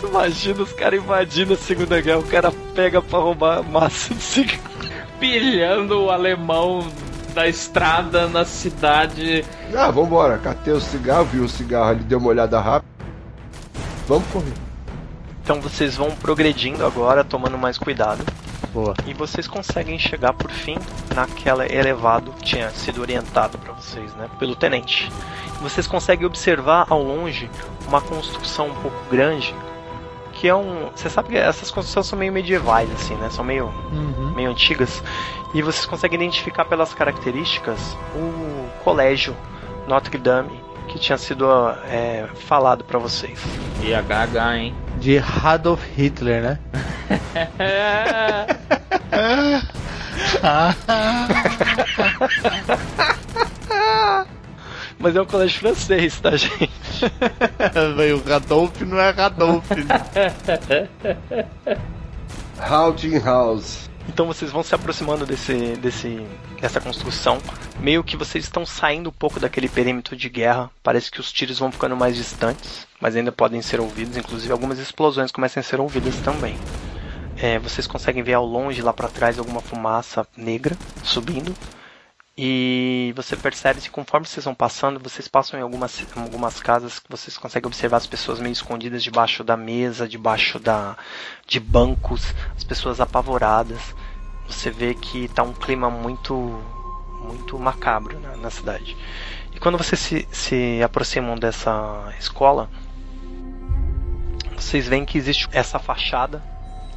Imagina 0.04 0.64
os 0.64 0.74
caras 0.74 1.00
invadindo 1.00 1.54
a 1.54 1.58
Segunda 1.58 2.02
Guerra, 2.02 2.20
o 2.20 2.28
cara 2.28 2.52
pega 2.74 3.02
pra 3.02 3.20
roubar 3.20 3.64
massa 3.64 4.14
de 4.14 4.22
cigarro. 4.22 4.62
Pilhando 5.20 6.04
o 6.04 6.10
alemão 6.12 6.88
da 7.34 7.48
estrada 7.48 8.28
na 8.28 8.46
cidade. 8.46 9.46
Ah, 9.76 9.92
vambora. 9.92 10.38
Catei 10.38 10.74
o 10.74 10.82
cigarro, 10.82 11.26
vi 11.26 11.40
o 11.40 11.48
cigarro 11.48 11.90
ali, 11.92 12.04
dei 12.04 12.18
uma 12.18 12.30
olhada 12.30 12.60
rápida. 12.60 12.92
Vamos 14.08 14.28
correr. 14.30 14.54
Então 15.44 15.62
vocês 15.62 15.96
vão 15.96 16.12
progredindo 16.12 16.86
agora, 16.86 17.24
tomando 17.24 17.58
mais 17.58 17.78
cuidado. 17.78 18.26
Boa. 18.74 18.94
E 19.06 19.14
vocês 19.14 19.48
conseguem 19.48 19.98
chegar 19.98 20.34
por 20.34 20.52
fim 20.52 20.78
naquela 21.16 21.66
elevado 21.72 22.32
que 22.34 22.44
tinha 22.44 22.70
sido 22.72 23.02
orientado 23.02 23.58
para 23.58 23.74
vocês, 23.74 24.14
né, 24.16 24.30
pelo 24.40 24.56
tenente. 24.56 25.10
Vocês 25.62 25.88
conseguem 25.88 26.26
observar 26.26 26.86
ao 26.90 27.02
longe 27.02 27.50
uma 27.88 28.02
construção 28.02 28.68
um 28.68 28.76
pouco 28.76 28.98
grande, 29.10 29.56
que 30.40 30.48
é 30.48 30.56
um, 30.56 30.90
você 30.96 31.10
sabe 31.10 31.30
que 31.30 31.38
essas 31.38 31.72
construções 31.72 32.06
são 32.06 32.18
meio 32.18 32.32
medievais 32.32 32.90
assim, 32.94 33.16
né? 33.16 33.30
São 33.30 33.44
meio 33.44 33.66
Uhum. 33.92 34.34
meio 34.36 34.50
antigas. 34.50 35.04
E 35.54 35.62
vocês 35.62 35.86
conseguem 35.86 36.20
identificar 36.20 36.66
pelas 36.66 36.94
características 36.94 37.80
o 38.16 38.68
colégio 38.84 39.36
Notre 39.88 40.18
Dame 40.18 40.62
que 40.88 41.00
tinha 41.00 41.18
sido 41.18 41.46
é, 41.90 42.26
falado 42.48 42.84
para 42.84 43.00
vocês. 43.00 43.40
E 43.82 43.94
HH, 43.94 44.56
hein? 44.56 44.76
De 45.00 45.18
Adolf 45.44 45.82
Hitler, 45.96 46.42
né? 46.42 46.60
Mas 55.00 55.16
é 55.16 55.22
um 55.22 55.26
colégio 55.26 55.60
francês, 55.60 56.20
tá, 56.20 56.36
gente? 56.36 56.70
o 58.16 58.30
Radolf 58.30 58.82
não 58.82 59.00
é 59.00 59.12
Radolf. 59.12 59.70
Né? 59.72 60.78
Houghton 62.60 63.20
House. 63.24 63.88
Então 64.08 64.26
vocês 64.26 64.52
vão 64.52 64.64
se 64.64 64.74
aproximando 64.74 65.26
desse, 65.26 65.76
desse, 65.76 66.26
dessa 66.60 66.80
construção. 66.80 67.40
Meio 67.80 68.04
que 68.04 68.18
vocês 68.18 68.46
estão 68.46 68.66
saindo 68.66 69.10
um 69.10 69.14
pouco 69.14 69.40
daquele 69.40 69.68
perímetro 69.68 70.16
de 70.16 70.30
guerra. 70.30 70.72
Parece 70.82 71.12
que 71.12 71.20
os 71.20 71.32
tiros 71.32 71.60
vão 71.60 71.72
ficando 71.72 71.96
mais 71.96 72.16
distantes, 72.16 72.88
mas 73.00 73.16
ainda 73.16 73.32
podem 73.32 73.62
ser 73.62 73.80
ouvidos. 73.80 74.18
Inclusive 74.18 74.52
algumas 74.52 74.80
explosões 74.80 75.32
começam 75.32 75.60
a 75.60 75.64
ser 75.64 75.80
ouvidas 75.80 76.16
também. 76.18 76.58
É, 77.40 77.60
vocês 77.60 77.86
conseguem 77.86 78.24
ver 78.24 78.34
ao 78.34 78.46
longe, 78.46 78.82
lá 78.82 78.94
para 78.94 79.10
trás, 79.10 79.38
alguma 79.38 79.62
fumaça 79.62 80.26
negra 80.36 80.76
subindo. 81.04 81.54
E 82.40 83.12
você 83.16 83.36
percebe 83.36 83.82
que 83.82 83.90
conforme 83.90 84.28
vocês 84.28 84.46
vão 84.46 84.54
passando, 84.54 85.00
vocês 85.00 85.28
passam 85.28 85.60
em 85.60 85.64
algumas, 85.64 86.06
algumas 86.16 86.62
casas 86.62 87.00
que 87.00 87.10
vocês 87.10 87.36
conseguem 87.36 87.66
observar 87.66 87.98
as 87.98 88.06
pessoas 88.06 88.40
meio 88.40 88.54
escondidas 88.54 89.04
debaixo 89.04 89.44
da 89.44 89.58
mesa, 89.58 90.08
debaixo 90.08 90.60
da, 90.60 90.96
de 91.48 91.60
bancos, 91.60 92.36
as 92.56 92.64
pessoas 92.64 93.02
apavoradas. 93.02 93.96
Você 94.48 94.70
vê 94.70 94.94
que 94.94 95.26
está 95.26 95.42
um 95.42 95.54
clima 95.54 95.90
muito 95.90 96.34
muito 97.24 97.58
macabro 97.58 98.20
na, 98.20 98.38
na 98.38 98.52
cidade. 98.52 98.96
E 99.52 99.60
quando 99.60 99.76
vocês 99.76 100.00
se, 100.00 100.28
se 100.32 100.84
aproximam 100.84 101.36
dessa 101.36 102.14
escola, 102.20 102.70
vocês 104.56 104.88
veem 104.88 105.04
que 105.04 105.18
existe 105.18 105.50
essa 105.52 105.80
fachada 105.80 106.44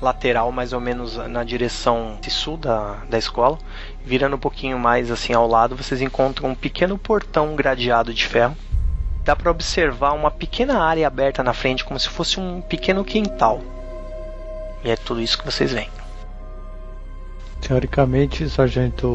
lateral 0.01 0.51
mais 0.51 0.73
ou 0.73 0.81
menos 0.81 1.17
na 1.17 1.45
direção 1.45 2.19
sul 2.29 2.57
da, 2.57 2.97
da 3.09 3.19
escola. 3.19 3.59
Virando 4.05 4.37
um 4.37 4.39
pouquinho 4.39 4.79
mais 4.79 5.11
assim 5.11 5.33
ao 5.33 5.47
lado, 5.47 5.77
vocês 5.77 6.01
encontram 6.01 6.51
um 6.51 6.55
pequeno 6.55 6.97
portão 6.97 7.55
gradeado 7.55 8.13
de 8.15 8.27
ferro. 8.27 8.57
Dá 9.25 9.37
para 9.37 9.51
observar 9.51 10.13
uma 10.13 10.31
pequena 10.31 10.83
área 10.83 11.07
aberta 11.07 11.43
na 11.43 11.53
frente, 11.53 11.85
como 11.85 12.01
se 12.01 12.09
fosse 12.09 12.41
um 12.41 12.61
pequeno 12.61 13.05
quintal. 13.05 13.61
E 14.83 14.91
é 14.91 14.97
tudo 14.97 15.21
isso 15.21 15.39
que 15.39 15.45
vocês 15.45 15.73
veem. 15.73 15.91
Teoricamente, 17.61 18.49
sargento, 18.49 19.07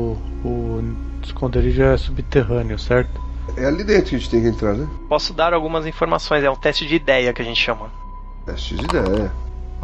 o 0.44 0.84
esconderijo 1.24 1.82
é 1.82 1.98
subterrâneo, 1.98 2.78
certo? 2.78 3.26
É 3.58 3.66
ali 3.66 3.84
dentro 3.84 4.12
que 4.12 4.16
a 4.16 4.20
gente 4.20 4.30
tem 4.30 4.42
que 4.42 4.48
entrar, 4.48 4.74
né? 4.76 4.88
Posso 5.10 5.34
dar 5.34 5.54
algumas 5.54 5.86
informações, 5.86 6.44
é 6.44 6.50
um 6.50 6.56
teste 6.56 6.86
de 6.86 6.96
ideia 6.96 7.34
que 7.34 7.42
a 7.42 7.46
gente 7.46 7.62
chama. 7.62 7.92
Teste 8.46 8.76
de 8.76 8.86
ideia. 8.86 9.32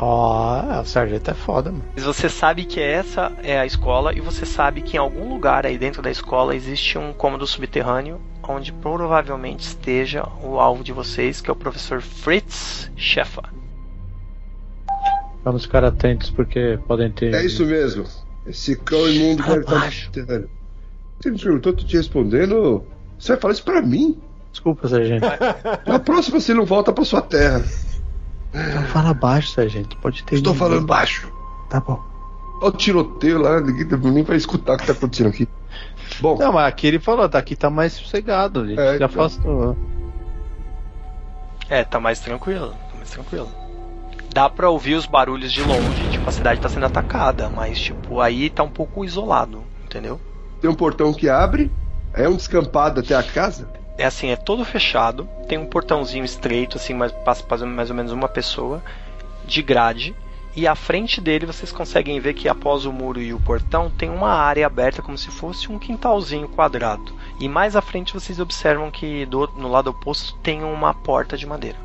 Ó, 0.04 0.64
oh, 0.64 0.82
o 0.82 0.86
sargento 0.86 1.30
é 1.30 1.34
foda, 1.36 1.72
mano. 1.72 1.84
Mas 1.94 2.04
você 2.04 2.28
sabe 2.28 2.66
que 2.66 2.80
essa 2.80 3.32
é 3.44 3.60
a 3.60 3.68
escola 3.68 4.12
e 4.18 4.20
você 4.20 4.48
sabe 4.48 4.82
que 4.82 4.98
em 4.98 5.00
algum 5.00 5.30
lugar 5.30 5.64
aí 5.64 5.78
dentro 5.78 6.02
da 6.02 6.10
escola 6.10 6.56
existe 6.56 6.98
um 6.98 7.14
cômodo 7.14 7.46
subterrâneo 7.46 8.20
onde 8.50 8.74
provavelmente 8.74 9.62
esteja 9.62 10.28
o 10.44 10.60
alvo 10.60 10.84
de 10.84 10.92
vocês, 10.92 11.40
que 11.40 11.52
é 11.52 11.54
o 11.54 11.56
professor 11.56 12.02
Fritz 12.02 12.92
Scheffer. 12.96 13.44
Vamos 15.44 15.66
ficar 15.66 15.84
atentos 15.84 16.32
porque 16.32 16.80
podem 16.88 17.12
ter. 17.12 17.36
É 17.36 17.46
isso 17.46 17.64
mesmo. 17.64 18.04
Esse 18.48 18.76
cão 18.78 19.08
imundo 19.08 19.44
deve 19.44 19.60
estar 19.60 19.86
no 19.86 19.92
subterrâneo. 19.92 20.50
Você 21.20 21.30
me 21.30 21.40
perguntou, 21.40 21.74
tô 21.74 21.86
te 21.86 21.98
respondendo. 21.98 22.84
Você 23.20 23.34
vai 23.34 23.42
falar 23.42 23.54
isso 23.54 23.64
pra 23.64 23.82
mim? 23.84 24.20
Desculpa, 24.52 24.88
sargento. 24.88 25.28
Na 25.86 26.00
próxima 26.00 26.40
você 26.40 26.56
não 26.56 26.66
volta 26.66 26.92
pra 26.92 27.06
sua 27.06 27.22
terra. 27.22 27.64
Não 28.54 28.84
fala 28.84 29.14
baixo, 29.14 29.52
sargento. 29.52 29.96
Pode 29.98 30.24
ter. 30.24 30.36
Estou 30.36 30.54
falando 30.54 30.86
baixo. 30.86 31.32
Tá 31.70 31.80
bom. 31.80 32.02
Olha 32.62 32.70
o 32.70 32.78
tiroteio 32.78 33.40
lá, 33.40 33.60
ninguém 33.60 33.88
nem 34.12 34.24
vai 34.24 34.38
escutar 34.38 34.74
o 34.74 34.78
que 34.78 34.86
tá 34.86 34.92
acontecendo 34.92 35.30
aqui. 35.30 35.48
Bom. 36.20 36.38
Não, 36.38 36.54
mas 36.54 36.68
aqui 36.68 36.88
ele 36.88 37.00
falou, 37.00 37.28
tá 37.28 37.40
aqui 37.40 37.56
tá 37.56 37.70
mais 37.70 37.94
sossegado, 37.94 38.62
a 38.62 38.68
gente 38.68 38.80
é, 38.80 38.90
se 38.90 38.96
então. 38.96 39.06
afastou. 39.08 39.78
É, 41.70 41.84
tá 41.84 42.00
mais 42.00 42.20
tranquilo, 42.20 42.70
tá 42.70 42.98
mais 42.98 43.10
tranquilo. 43.10 43.50
Dá 44.34 44.50
pra 44.50 44.70
ouvir 44.70 44.94
os 44.94 45.06
barulhos 45.06 45.52
de 45.52 45.64
longe, 45.64 46.10
tipo, 46.12 46.30
a 46.30 46.32
cidade 46.32 46.62
tá 46.62 46.70
sendo 46.70 46.86
atacada, 46.86 47.50
mas 47.50 47.80
tipo, 47.80 48.22
aí 48.22 48.50
tá 48.50 48.62
um 48.62 48.70
pouco 48.70 49.04
isolado, 49.04 49.64
entendeu? 49.84 50.20
Tem 50.60 50.70
um 50.70 50.76
portão 50.76 51.14
que 51.14 51.28
abre, 51.28 51.72
é 52.14 52.30
um 52.30 52.36
descampado 52.36 53.00
até 53.00 53.16
a 53.16 53.24
casa? 53.24 53.68
É 53.98 54.06
assim, 54.06 54.30
é 54.30 54.36
todo 54.36 54.66
fechado, 54.66 55.28
tem 55.48 55.58
um 55.58 55.66
portãozinho 55.66 56.26
estreito, 56.26 56.78
assim, 56.78 56.94
mas 56.94 57.12
passa 57.12 57.66
mais 57.66 57.90
ou 57.90 57.96
menos 57.96 58.12
uma 58.12 58.28
pessoa, 58.28 58.82
de 59.46 59.62
grade, 59.62 60.16
e 60.56 60.68
à 60.68 60.76
frente 60.76 61.22
dele 61.22 61.46
vocês 61.46 61.72
conseguem 61.72 62.20
ver 62.20 62.34
que 62.34 62.50
após 62.50 62.86
o 62.86 62.92
muro 62.92 63.22
e 63.22 63.34
o 63.34 63.40
portão 63.40 63.90
tem 63.90 64.10
uma 64.10 64.30
área 64.30 64.66
aberta 64.66 65.02
como 65.02 65.18
se 65.18 65.30
fosse 65.30 65.72
um 65.72 65.80
quintalzinho 65.80 66.48
quadrado. 66.50 67.14
E 67.40 67.48
mais 67.48 67.76
à 67.76 67.82
frente 67.82 68.14
vocês 68.14 68.40
observam 68.40 68.92
que 68.92 69.26
do, 69.26 69.48
no 69.56 69.70
lado 69.70 69.90
oposto 69.90 70.36
tem 70.44 70.64
uma 70.64 70.94
porta 70.94 71.38
de 71.38 71.46
madeira 71.46 71.78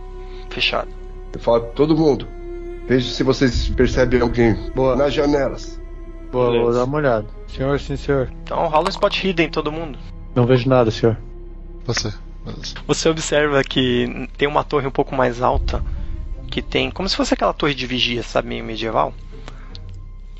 fechada. 0.51 0.89
Eu 1.33 1.39
falo 1.39 1.61
todo 1.75 1.97
mundo. 1.97 2.27
Veja 2.89 3.09
se 3.09 3.23
vocês 3.23 3.69
percebem 3.69 4.21
alguém 4.21 4.55
Boa. 4.75 4.97
nas 4.97 5.13
janelas. 5.13 5.81
Boa, 6.33 6.51
vou 6.51 6.73
dar 6.73 6.85
uma 6.85 6.99
olhada. 6.99 7.27
Senhor, 7.47 7.79
sim, 7.79 7.97
senhor. 7.97 8.33
Então 8.43 8.67
rola 8.67 8.87
um 8.87 8.91
spot 8.91 9.23
hidden 9.23 9.49
todo 9.49 9.71
mundo. 9.71 9.99
Não 10.35 10.45
vejo 10.45 10.69
nada, 10.69 10.91
senhor. 10.91 11.17
Você. 11.87 12.13
Você 12.87 13.09
observa 13.09 13.63
que 13.63 14.29
tem 14.37 14.47
uma 14.47 14.65
torre 14.65 14.87
um 14.87 14.91
pouco 14.91 15.15
mais 15.15 15.43
alta 15.43 15.83
que 16.51 16.63
tem 16.63 16.91
como 16.91 17.09
se 17.09 17.17
fosse 17.17 17.35
aquela 17.35 17.53
torre 17.53 17.75
de 17.75 17.87
vigia, 17.87 18.23
sabe, 18.23 18.49
meio 18.49 18.65
medieval. 18.65 19.13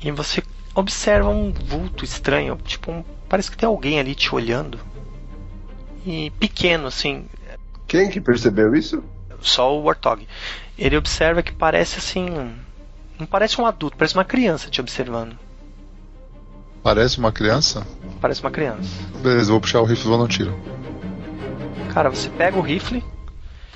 E 0.01 0.11
você 0.11 0.41
observa 0.73 1.29
um 1.29 1.51
vulto 1.51 2.05
estranho, 2.05 2.57
tipo, 2.65 2.91
um, 2.91 3.03
parece 3.27 3.51
que 3.51 3.57
tem 3.57 3.67
alguém 3.67 3.99
ali 3.99 4.15
te 4.15 4.33
olhando. 4.33 4.79
E 6.05 6.29
pequeno 6.39 6.87
assim. 6.87 7.25
Quem 7.87 8.09
que 8.09 8.21
percebeu 8.21 8.73
isso? 8.75 9.03
Só 9.41 9.77
o 9.77 9.83
Warthog. 9.83 10.27
Ele 10.77 10.97
observa 10.97 11.43
que 11.43 11.51
parece 11.51 11.97
assim, 11.99 12.27
não 13.19 13.25
parece 13.25 13.59
um 13.59 13.65
adulto, 13.65 13.97
parece 13.97 14.15
uma 14.15 14.25
criança 14.25 14.69
te 14.69 14.79
observando. 14.79 15.37
Parece 16.83 17.17
uma 17.17 17.31
criança? 17.31 17.85
Parece 18.21 18.41
uma 18.41 18.51
criança. 18.51 18.89
Beleza, 19.21 19.51
vou 19.51 19.59
puxar 19.59 19.81
o 19.81 19.85
rifle 19.85 20.05
e 20.05 20.09
vou 20.09 20.17
no 20.17 20.27
tiro. 20.27 20.57
Cara, 21.93 22.09
você 22.09 22.29
pega 22.29 22.57
o 22.57 22.61
rifle, 22.61 23.03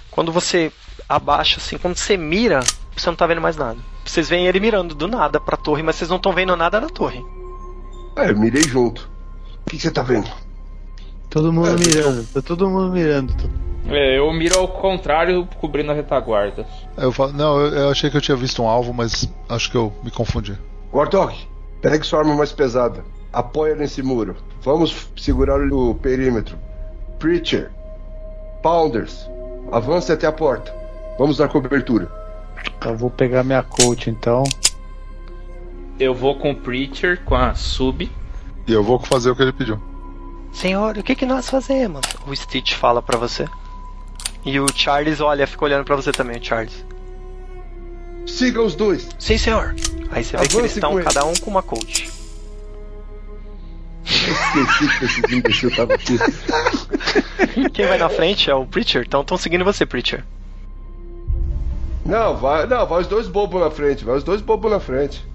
quando 0.09 0.31
você 0.31 0.71
abaixa 1.07 1.57
assim, 1.59 1.77
quando 1.77 1.95
você 1.95 2.15
mira, 2.15 2.61
você 2.95 3.09
não 3.09 3.15
tá 3.15 3.25
vendo 3.25 3.41
mais 3.41 3.57
nada. 3.57 3.77
Vocês 4.05 4.29
veem 4.29 4.47
ele 4.47 4.59
mirando 4.59 4.93
do 4.93 5.07
nada 5.07 5.39
pra 5.39 5.57
torre, 5.57 5.83
mas 5.83 5.95
vocês 5.95 6.09
não 6.09 6.17
estão 6.17 6.33
vendo 6.33 6.55
nada 6.55 6.79
da 6.79 6.89
torre. 6.89 7.23
É, 8.17 8.29
eu 8.29 8.37
mirei 8.37 8.63
junto. 8.63 9.09
O 9.65 9.69
que, 9.69 9.79
você 9.79 9.91
tá 9.91 10.01
vendo? 10.01 10.29
Todo 11.29 11.53
mundo 11.53 11.69
é, 11.69 11.75
mirando, 11.75 12.27
tá 12.33 12.41
todo 12.41 12.69
mundo 12.69 12.91
mirando. 12.91 13.33
É, 13.87 14.19
eu 14.19 14.31
miro 14.33 14.59
ao 14.59 14.67
contrário, 14.67 15.47
cobrindo 15.59 15.91
a 15.91 15.95
retaguarda. 15.95 16.65
Eu 16.97 17.11
falo, 17.11 17.31
não, 17.31 17.59
eu, 17.59 17.73
eu, 17.73 17.89
achei 17.89 18.09
que 18.09 18.17
eu 18.17 18.21
tinha 18.21 18.35
visto 18.35 18.61
um 18.61 18.67
alvo, 18.67 18.93
mas 18.93 19.31
acho 19.47 19.71
que 19.71 19.77
eu 19.77 19.93
me 20.03 20.11
confundi. 20.11 20.57
Warthog, 20.93 21.35
pegue 21.81 22.05
sua 22.05 22.19
arma 22.19 22.35
mais 22.35 22.51
pesada. 22.51 23.03
Apoia 23.31 23.75
nesse 23.75 24.03
muro. 24.03 24.35
Vamos 24.61 25.09
segurar 25.15 25.59
o 25.71 25.95
perímetro. 25.95 26.57
Preacher, 27.17 27.71
Pounders, 28.61 29.29
avance 29.71 30.11
até 30.11 30.27
a 30.27 30.31
porta. 30.31 30.73
Vamos 31.17 31.37
dar 31.37 31.47
cobertura. 31.47 32.11
Eu 32.85 32.95
vou 32.95 33.09
pegar 33.09 33.43
minha 33.43 33.63
coach 33.63 34.09
então. 34.09 34.43
Eu 35.99 36.13
vou 36.13 36.35
com 36.35 36.51
o 36.51 36.55
Preacher, 36.55 37.23
com 37.23 37.35
a 37.35 37.53
sub. 37.53 38.09
E 38.67 38.73
eu 38.73 38.83
vou 38.83 38.99
fazer 38.99 39.29
o 39.31 39.35
que 39.35 39.41
ele 39.41 39.53
pediu. 39.53 39.79
Senhor, 40.51 40.97
o 40.97 41.03
que, 41.03 41.15
que 41.15 41.25
nós 41.25 41.49
fazemos? 41.49 42.01
O 42.27 42.35
Stitch 42.35 42.73
fala 42.73 43.01
para 43.01 43.17
você. 43.17 43.47
E 44.43 44.59
o 44.59 44.65
Charles 44.73 45.21
olha, 45.21 45.47
fica 45.47 45.65
olhando 45.65 45.85
para 45.85 45.95
você 45.95 46.11
também, 46.11 46.37
o 46.37 46.43
Charles. 46.43 46.85
Siga 48.25 48.61
os 48.61 48.75
dois. 48.75 49.07
Sim, 49.17 49.37
senhor. 49.37 49.75
Aí 50.11 50.23
você 50.23 50.37
vê 50.37 50.47
que 50.47 50.57
eles 50.57 50.75
estão 50.75 51.01
cada 51.03 51.25
um 51.25 51.33
com 51.35 51.49
uma 51.49 51.63
coach. 51.63 52.09
Esqueci 54.05 54.99
que 54.99 55.05
esse 55.05 55.35
imbecil 55.35 55.75
tava 55.75 55.93
aqui. 55.93 56.17
Quem 57.73 57.85
vai 57.85 57.97
na 57.97 58.09
frente 58.09 58.49
é 58.49 58.55
o 58.55 58.65
Preacher, 58.65 59.03
então 59.05 59.21
estão 59.21 59.37
seguindo 59.37 59.63
você, 59.63 59.85
Preacher. 59.85 60.23
Não, 62.05 62.35
vai, 62.35 62.65
não, 62.65 62.85
vai 62.85 63.01
os 63.01 63.07
dois 63.07 63.27
bobos 63.27 63.61
na 63.61 63.69
frente, 63.69 64.03
vai 64.03 64.15
os 64.15 64.23
dois 64.23 64.41
bobos 64.41 64.71
na 64.71 64.79
frente. 64.79 65.25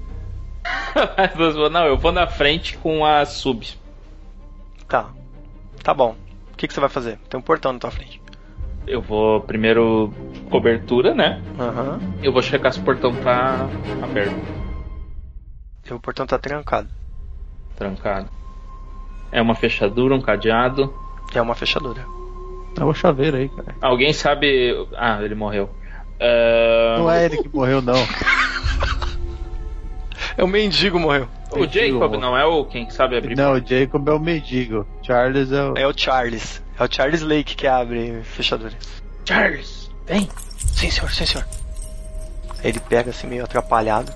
não, 1.71 1.87
eu 1.87 1.97
vou 1.97 2.12
na 2.12 2.27
frente 2.27 2.77
com 2.79 3.05
a 3.05 3.25
sub. 3.25 3.67
Tá. 4.89 5.11
Tá 5.83 5.95
bom. 5.95 6.17
O 6.53 6.57
que, 6.57 6.67
que 6.67 6.75
você 6.75 6.81
vai 6.81 6.89
fazer? 6.89 7.19
Tem 7.29 7.39
um 7.39 7.43
portão 7.43 7.73
na 7.73 7.79
tua 7.79 7.91
frente. 7.91 8.21
Eu 8.87 9.03
vou 9.03 9.41
primeiro 9.41 10.12
cobertura, 10.51 11.14
né? 11.14 11.43
Aham. 11.59 11.99
Uhum. 12.01 12.12
Eu 12.23 12.33
vou 12.33 12.43
checar 12.43 12.73
se 12.73 12.81
o 12.81 12.83
portão 12.83 13.14
tá 13.17 13.69
aberto. 14.03 14.37
E 15.89 15.93
o 15.93 16.01
portão 16.01 16.27
tá 16.27 16.39
trancado. 16.39 16.89
Trancado. 17.77 18.29
É 19.37 19.43
uma 19.43 19.55
fechadura, 19.55 20.14
um 20.14 20.20
cadeado. 20.20 20.93
É 21.34 21.43
uma 21.43 21.55
fechadura. 21.55 22.07
É 22.80 22.82
o 22.82 22.95
chaveiro 22.95 23.37
aí, 23.37 23.51
cara. 23.51 23.74
Alguém 23.82 24.11
sabe. 24.14 24.74
Ah, 24.97 25.18
ele 25.22 25.34
morreu. 25.34 25.68
Ah, 26.18 26.97
Não 26.99 27.11
é 27.11 27.26
ele 27.26 27.43
que 27.43 27.49
morreu, 27.55 27.82
não. 27.82 27.95
É 30.39 30.45
o 30.45 30.47
mendigo 30.47 30.99
morreu. 30.99 31.26
O 31.51 31.61
Mendigo, 31.61 31.95
Jacob 31.99 32.12
morreu. 32.12 32.20
não 32.20 32.37
é 32.37 32.45
o 32.45 32.62
quem 32.66 32.91
sabe 32.91 33.16
abrir 33.16 33.34
Não, 33.37 33.53
o 33.55 33.66
Jacob 33.66 34.07
é 34.07 34.12
o 34.12 34.18
mendigo. 34.20 34.87
Charles 35.03 35.51
é 35.51 35.62
o. 35.62 35.74
É 35.78 35.87
o 35.87 35.95
Charles. 35.97 36.62
É 36.78 36.84
o 36.84 36.89
Charles 36.91 37.22
Lake 37.22 37.55
que 37.57 37.66
abre 37.66 38.20
fechadura. 38.22 38.72
Charles, 39.26 39.91
vem. 40.07 40.28
Sim, 40.59 40.91
senhor, 40.91 41.11
sim, 41.11 41.24
senhor. 41.24 41.47
Ele 42.62 42.78
pega 42.80 43.11
assim 43.11 43.26
meio 43.26 43.45
atrapalhado. 43.45 44.12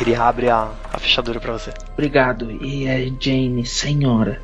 Ele 0.00 0.14
abre 0.14 0.48
a, 0.48 0.72
a 0.92 0.98
fechadura 0.98 1.38
pra 1.38 1.52
você. 1.52 1.72
Obrigado. 1.92 2.50
E 2.64 2.86
é 2.86 3.10
Jane, 3.20 3.66
senhora. 3.66 4.42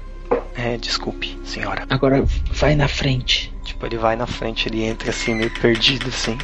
É, 0.55 0.77
desculpe, 0.77 1.39
senhora. 1.45 1.87
Agora 1.89 2.25
vai 2.51 2.75
na 2.75 2.89
frente. 2.89 3.55
Tipo, 3.65 3.87
ele 3.87 3.97
vai 3.97 4.17
na 4.17 4.27
frente, 4.27 4.69
ele 4.69 4.83
entra 4.85 5.11
assim, 5.11 5.35
meio 5.35 5.51
perdido 5.51 6.09
assim. 6.09 6.37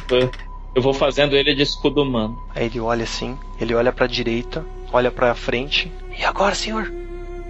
Eu 0.75 0.81
vou 0.81 0.93
fazendo 0.93 1.35
ele 1.35 1.53
de 1.53 1.61
escudo 1.61 2.01
humano. 2.01 2.41
Aí 2.55 2.65
ele 2.65 2.79
olha 2.79 3.03
assim, 3.03 3.37
ele 3.59 3.73
olha 3.73 3.91
pra 3.91 4.07
direita, 4.07 4.65
olha 4.91 5.11
pra 5.11 5.35
frente. 5.35 5.91
E 6.17 6.23
agora, 6.23 6.55
senhor? 6.55 6.91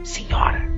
Senhora. 0.04 0.70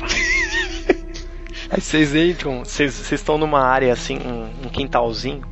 Aí 1.70 1.80
vocês 1.80 2.14
entram, 2.14 2.64
vocês 2.64 2.94
vocês 2.94 3.20
estão 3.20 3.36
numa 3.36 3.60
área 3.60 3.92
assim, 3.92 4.18
um, 4.18 4.66
um 4.66 4.68
quintalzinho. 4.68 5.42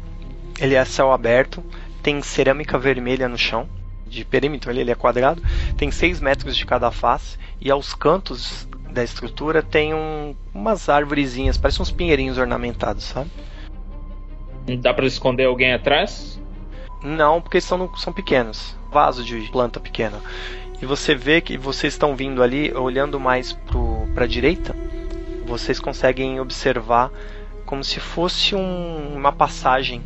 Ele 0.59 0.75
é 0.75 0.85
céu 0.85 1.13
aberto, 1.13 1.63
tem 2.03 2.23
cerâmica 2.23 2.79
vermelha 2.79 3.29
no 3.29 3.37
chão, 3.37 3.69
de 4.07 4.25
perímetro, 4.25 4.71
ele, 4.71 4.81
ele 4.81 4.91
é 4.91 4.95
quadrado, 4.95 5.43
tem 5.77 5.91
6 5.91 6.21
metros 6.21 6.57
de 6.57 6.65
cada 6.65 6.91
face, 6.91 7.39
e 7.61 7.71
aos 7.71 7.95
cantos 7.95 8.69
da 8.91 9.03
estrutura 9.05 9.63
tem 9.63 9.93
um, 9.95 10.35
umas 10.55 10.89
árvorezinhas, 10.89 11.59
parecem 11.59 11.83
uns 11.83 11.91
pinheirinhos 11.91 12.39
ornamentados, 12.39 13.05
sabe? 13.05 13.31
Dá 14.81 14.93
pra 14.93 15.07
esconder 15.07 15.45
alguém 15.45 15.73
atrás? 15.73 16.41
Não, 17.03 17.41
porque 17.41 17.61
são, 17.61 17.95
são 17.97 18.13
pequenos. 18.13 18.77
Vaso 18.91 19.23
de 19.23 19.39
planta 19.51 19.79
pequena. 19.79 20.21
E 20.81 20.87
você 20.87 21.15
vê 21.15 21.41
que 21.41 21.57
vocês 21.57 21.93
estão 21.93 22.17
vindo 22.17 22.43
ali, 22.43 22.73
olhando 22.75 23.21
mais 23.21 23.53
para 24.15 24.25
a 24.25 24.27
direita, 24.27 24.75
vocês 25.47 25.79
conseguem 25.79 26.41
observar 26.41 27.11
como 27.65 27.85
se 27.85 28.01
fosse 28.01 28.55
um- 28.55 29.15
uma 29.15 29.33
passagem 29.33 30.03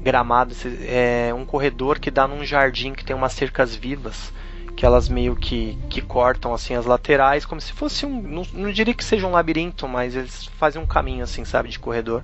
gramada, 0.00 0.54
se- 0.54 0.78
é, 0.86 1.32
um 1.34 1.44
corredor 1.44 1.98
que 1.98 2.10
dá 2.10 2.26
num 2.26 2.44
jardim 2.44 2.92
que 2.94 3.04
tem 3.04 3.14
umas 3.16 3.32
cercas 3.32 3.74
vivas, 3.74 4.32
que 4.76 4.86
elas 4.86 5.08
meio 5.08 5.34
que, 5.34 5.76
que 5.90 6.00
cortam 6.00 6.54
assim 6.54 6.74
as 6.74 6.86
laterais, 6.86 7.44
como 7.44 7.60
se 7.60 7.72
fosse 7.72 8.06
um. 8.06 8.20
Não, 8.22 8.46
não 8.52 8.70
diria 8.72 8.94
que 8.94 9.04
seja 9.04 9.26
um 9.26 9.32
labirinto, 9.32 9.88
mas 9.88 10.14
eles 10.14 10.46
fazem 10.58 10.80
um 10.80 10.86
caminho 10.86 11.24
assim, 11.24 11.44
sabe, 11.44 11.68
de 11.68 11.78
corredor 11.78 12.22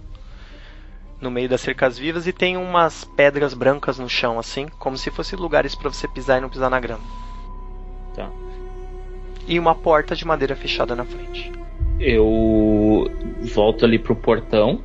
no 1.20 1.30
meio 1.30 1.48
das 1.48 1.62
cercas 1.62 1.98
vivas 1.98 2.26
e 2.26 2.32
tem 2.32 2.56
umas 2.56 3.04
pedras 3.04 3.54
brancas 3.54 3.98
no 3.98 4.08
chão, 4.08 4.38
assim, 4.38 4.68
como 4.78 4.98
se 4.98 5.10
fossem 5.10 5.38
lugares 5.38 5.74
para 5.74 5.88
você 5.90 6.06
pisar 6.06 6.38
e 6.38 6.40
não 6.40 6.50
pisar 6.50 6.68
na 6.68 6.78
grama. 6.78 7.02
Tá. 8.14 8.28
E 9.46 9.58
uma 9.58 9.74
porta 9.74 10.14
de 10.14 10.26
madeira 10.26 10.54
fechada 10.54 10.94
na 10.94 11.04
frente. 11.04 11.50
Eu 11.98 13.10
volto 13.40 13.84
ali 13.84 13.98
pro 13.98 14.14
portão. 14.14 14.82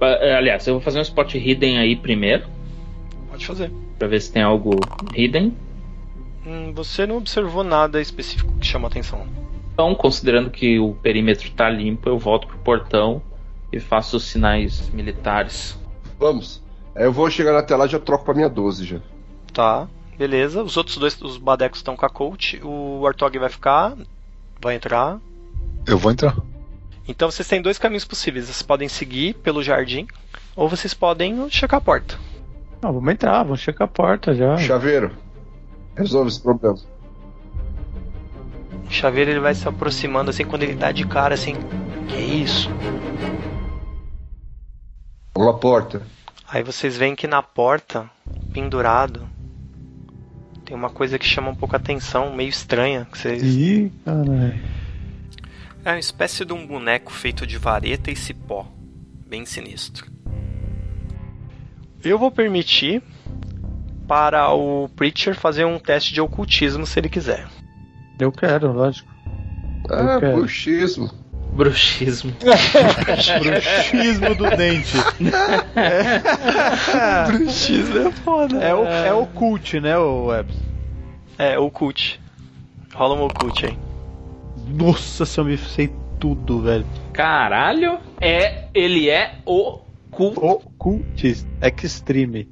Eh, 0.00 0.34
Aliás, 0.34 0.66
eu 0.66 0.74
vou 0.74 0.82
fazer 0.82 0.98
um 0.98 1.02
spot 1.02 1.34
hidden 1.34 1.78
aí 1.78 1.96
primeiro. 1.96 2.46
Pode 3.30 3.46
fazer. 3.46 3.70
Pra 3.98 4.08
ver 4.08 4.20
se 4.20 4.32
tem 4.32 4.42
algo 4.42 4.78
hidden. 5.14 5.54
Hum, 6.46 6.72
você 6.74 7.06
não 7.06 7.18
observou 7.18 7.62
nada 7.62 8.00
específico 8.00 8.52
que 8.58 8.66
chama 8.66 8.88
atenção. 8.88 9.26
Então, 9.72 9.94
considerando 9.94 10.50
que 10.50 10.78
o 10.78 10.94
perímetro 10.94 11.50
tá 11.52 11.68
limpo, 11.68 12.08
eu 12.08 12.18
volto 12.18 12.46
pro 12.46 12.58
portão 12.58 13.22
e 13.72 13.78
faço 13.78 14.16
os 14.16 14.24
sinais 14.24 14.88
militares. 14.90 15.78
Vamos. 16.18 16.62
Aí 16.94 17.04
eu 17.04 17.12
vou 17.12 17.30
chegar 17.30 17.56
até 17.56 17.76
lá 17.76 17.86
e 17.86 17.88
já 17.88 17.98
troco 17.98 18.24
pra 18.24 18.34
minha 18.34 18.48
12 18.48 18.84
já. 18.84 19.00
Tá, 19.52 19.88
beleza. 20.18 20.62
Os 20.62 20.76
outros 20.76 20.96
dois, 20.98 21.20
os 21.22 21.36
badecos 21.36 21.78
estão 21.78 21.96
com 21.96 22.04
a 22.04 22.10
coach. 22.10 22.60
O 22.64 23.06
Artog 23.06 23.38
vai 23.38 23.48
ficar. 23.48 23.96
Vai 24.60 24.74
entrar. 24.74 25.18
Eu 25.86 25.96
vou 25.96 26.12
entrar. 26.12 26.36
Então 27.10 27.28
vocês 27.28 27.48
têm 27.48 27.60
dois 27.60 27.76
caminhos 27.76 28.04
possíveis. 28.04 28.44
Vocês 28.44 28.62
podem 28.62 28.88
seguir 28.88 29.34
pelo 29.34 29.64
jardim. 29.64 30.06
Ou 30.54 30.68
vocês 30.68 30.94
podem 30.94 31.50
checar 31.50 31.78
a 31.78 31.80
porta. 31.80 32.16
Não, 32.80 32.92
vamos 32.92 33.12
entrar, 33.12 33.42
vamos 33.42 33.60
checar 33.60 33.88
a 33.88 33.90
porta 33.90 34.32
já. 34.32 34.56
Chaveiro, 34.58 35.10
resolve 35.96 36.30
esse 36.30 36.40
problema. 36.40 36.78
O 38.86 38.90
chaveiro 38.90 39.32
ele 39.32 39.40
vai 39.40 39.54
se 39.54 39.68
aproximando 39.68 40.30
assim 40.30 40.44
quando 40.44 40.62
ele 40.62 40.74
dá 40.74 40.92
de 40.92 41.04
cara 41.04 41.34
assim. 41.34 41.56
Que 42.08 42.16
isso? 42.16 42.70
Vamos 45.34 45.52
lá, 45.52 45.58
porta. 45.58 46.02
Aí 46.48 46.62
vocês 46.62 46.96
veem 46.96 47.16
que 47.16 47.26
na 47.26 47.42
porta, 47.42 48.08
pendurado, 48.52 49.28
tem 50.64 50.76
uma 50.76 50.90
coisa 50.90 51.18
que 51.18 51.26
chama 51.26 51.50
um 51.50 51.56
pouco 51.56 51.74
a 51.74 51.78
atenção, 51.78 52.34
meio 52.34 52.48
estranha. 52.48 53.06
Que 53.10 53.18
vocês... 53.18 53.42
Ih, 53.42 53.92
caralho. 54.04 54.79
É 55.84 55.92
uma 55.92 55.98
espécie 55.98 56.44
de 56.44 56.52
um 56.52 56.66
boneco 56.66 57.10
feito 57.10 57.46
de 57.46 57.56
vareta 57.56 58.10
e 58.10 58.16
cipó. 58.16 58.66
Bem 59.26 59.46
sinistro. 59.46 60.10
Eu 62.04 62.18
vou 62.18 62.30
permitir 62.30 63.02
para 64.06 64.52
o 64.52 64.88
Preacher 64.90 65.34
fazer 65.34 65.64
um 65.64 65.78
teste 65.78 66.12
de 66.12 66.20
ocultismo 66.20 66.86
se 66.86 66.98
ele 66.98 67.08
quiser. 67.08 67.46
Eu 68.18 68.30
quero, 68.30 68.72
lógico. 68.72 69.08
Ah, 69.88 70.18
quero. 70.20 70.36
bruxismo. 70.36 71.10
Bruxismo. 71.52 72.32
Bruxismo 73.40 74.34
do 74.34 74.50
dente. 74.56 74.96
Bruxismo 77.26 78.08
é 78.08 78.12
foda. 78.12 78.58
É 78.58 78.74
o, 78.74 78.84
é 78.84 79.14
o 79.14 79.26
cult, 79.26 79.80
né, 79.80 79.96
o 79.96 80.26
Webs? 80.26 80.56
É, 81.38 81.58
ocult. 81.58 82.20
Rola 82.92 83.14
um 83.14 83.24
ocult 83.24 83.64
aí. 83.64 83.89
Nossa, 84.72 85.24
se 85.24 85.38
eu 85.38 85.44
me 85.44 85.56
sei 85.56 85.90
tudo, 86.18 86.62
velho. 86.62 86.86
Caralho, 87.12 87.98
é, 88.20 88.68
ele 88.74 89.08
é 89.08 89.38
o 89.44 89.80
cu. 90.10 90.34
Ocultist. 90.36 91.46
Extreme. 91.82 92.48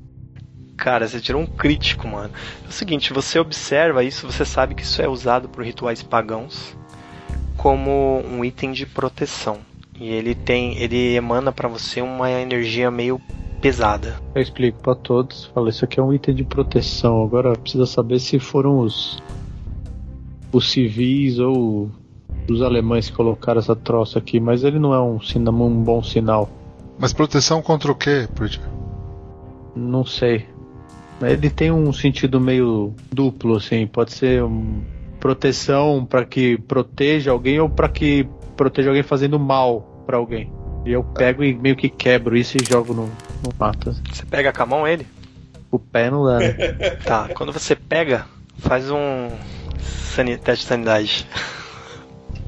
Cara, 0.76 1.08
você 1.08 1.20
tirou 1.20 1.42
um 1.42 1.46
crítico, 1.46 2.06
mano. 2.06 2.30
É 2.64 2.68
o 2.68 2.72
seguinte, 2.72 3.12
você 3.12 3.38
observa 3.38 4.04
isso, 4.04 4.26
você 4.26 4.44
sabe 4.44 4.74
que 4.74 4.82
isso 4.82 5.02
é 5.02 5.08
usado 5.08 5.48
por 5.48 5.64
rituais 5.64 6.02
pagãos 6.02 6.76
como 7.56 8.22
um 8.24 8.44
item 8.44 8.72
de 8.72 8.86
proteção. 8.86 9.58
E 10.00 10.08
ele 10.08 10.34
tem, 10.34 10.78
ele 10.78 11.16
emana 11.16 11.50
pra 11.50 11.68
você 11.68 12.00
uma 12.00 12.30
energia 12.30 12.88
meio 12.90 13.20
pesada. 13.60 14.20
Eu 14.34 14.40
explico 14.40 14.80
pra 14.80 14.94
todos. 14.94 15.46
Fala, 15.46 15.68
isso 15.68 15.84
aqui 15.84 15.98
é 15.98 16.02
um 16.02 16.14
item 16.14 16.36
de 16.36 16.44
proteção. 16.44 17.24
Agora 17.24 17.52
precisa 17.54 17.84
saber 17.84 18.20
se 18.20 18.38
foram 18.38 18.78
os 18.78 19.18
os 20.50 20.70
civis 20.70 21.38
ou 21.38 21.90
os 22.52 22.62
alemães 22.62 23.08
que 23.10 23.16
colocaram 23.16 23.58
essa 23.58 23.76
troça 23.76 24.18
aqui, 24.18 24.40
mas 24.40 24.64
ele 24.64 24.78
não 24.78 24.94
é 24.94 25.00
um, 25.00 25.18
um 25.64 25.82
bom 25.82 26.02
sinal. 26.02 26.48
Mas 26.98 27.12
proteção 27.12 27.62
contra 27.62 27.90
o 27.92 27.94
quê, 27.94 28.28
Preacher? 28.34 28.62
Não 29.74 30.04
sei. 30.04 30.46
Ele 31.20 31.50
tem 31.50 31.70
um 31.70 31.92
sentido 31.92 32.40
meio 32.40 32.94
duplo, 33.12 33.56
assim. 33.56 33.86
Pode 33.86 34.12
ser 34.12 34.42
um 34.42 34.82
proteção 35.18 36.06
pra 36.08 36.24
que 36.24 36.56
proteja 36.58 37.30
alguém 37.32 37.58
ou 37.60 37.68
pra 37.68 37.88
que 37.88 38.26
proteja 38.56 38.90
alguém 38.90 39.02
fazendo 39.02 39.38
mal 39.38 40.04
pra 40.06 40.16
alguém. 40.16 40.52
E 40.86 40.92
eu 40.92 41.02
pego 41.02 41.42
e 41.44 41.54
meio 41.54 41.76
que 41.76 41.88
quebro 41.88 42.36
isso 42.36 42.56
e 42.56 42.64
jogo 42.64 42.94
no, 42.94 43.06
no 43.06 43.52
mato. 43.58 43.94
Você 44.12 44.24
pega 44.24 44.52
com 44.52 44.62
a 44.62 44.66
mão 44.66 44.86
ele? 44.86 45.06
O 45.70 45.78
pé 45.78 46.10
não 46.10 46.24
dá, 46.24 46.38
né? 46.38 46.52
Tá, 47.04 47.28
quando 47.34 47.52
você 47.52 47.76
pega, 47.76 48.24
faz 48.58 48.90
um 48.90 49.28
sani- 49.80 50.38
teste 50.38 50.64
de 50.64 50.68
sanidade. 50.68 51.26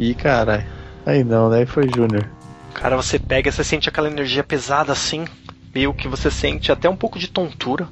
Ih, 0.01 0.15
caralho. 0.15 0.65
Aí 1.05 1.23
não, 1.23 1.51
né? 1.51 1.59
Aí 1.59 1.67
foi 1.67 1.87
Júnior. 1.95 2.27
Cara, 2.73 2.97
você 2.97 3.19
pega, 3.19 3.53
você 3.53 3.63
sente 3.63 3.87
aquela 3.87 4.09
energia 4.09 4.43
pesada 4.43 4.93
assim, 4.93 5.27
meio 5.75 5.93
que 5.93 6.09
você 6.09 6.31
sente 6.31 6.73
até 6.73 6.89
um 6.89 6.97
pouco 6.97 7.19
de 7.19 7.29
tontura. 7.29 7.87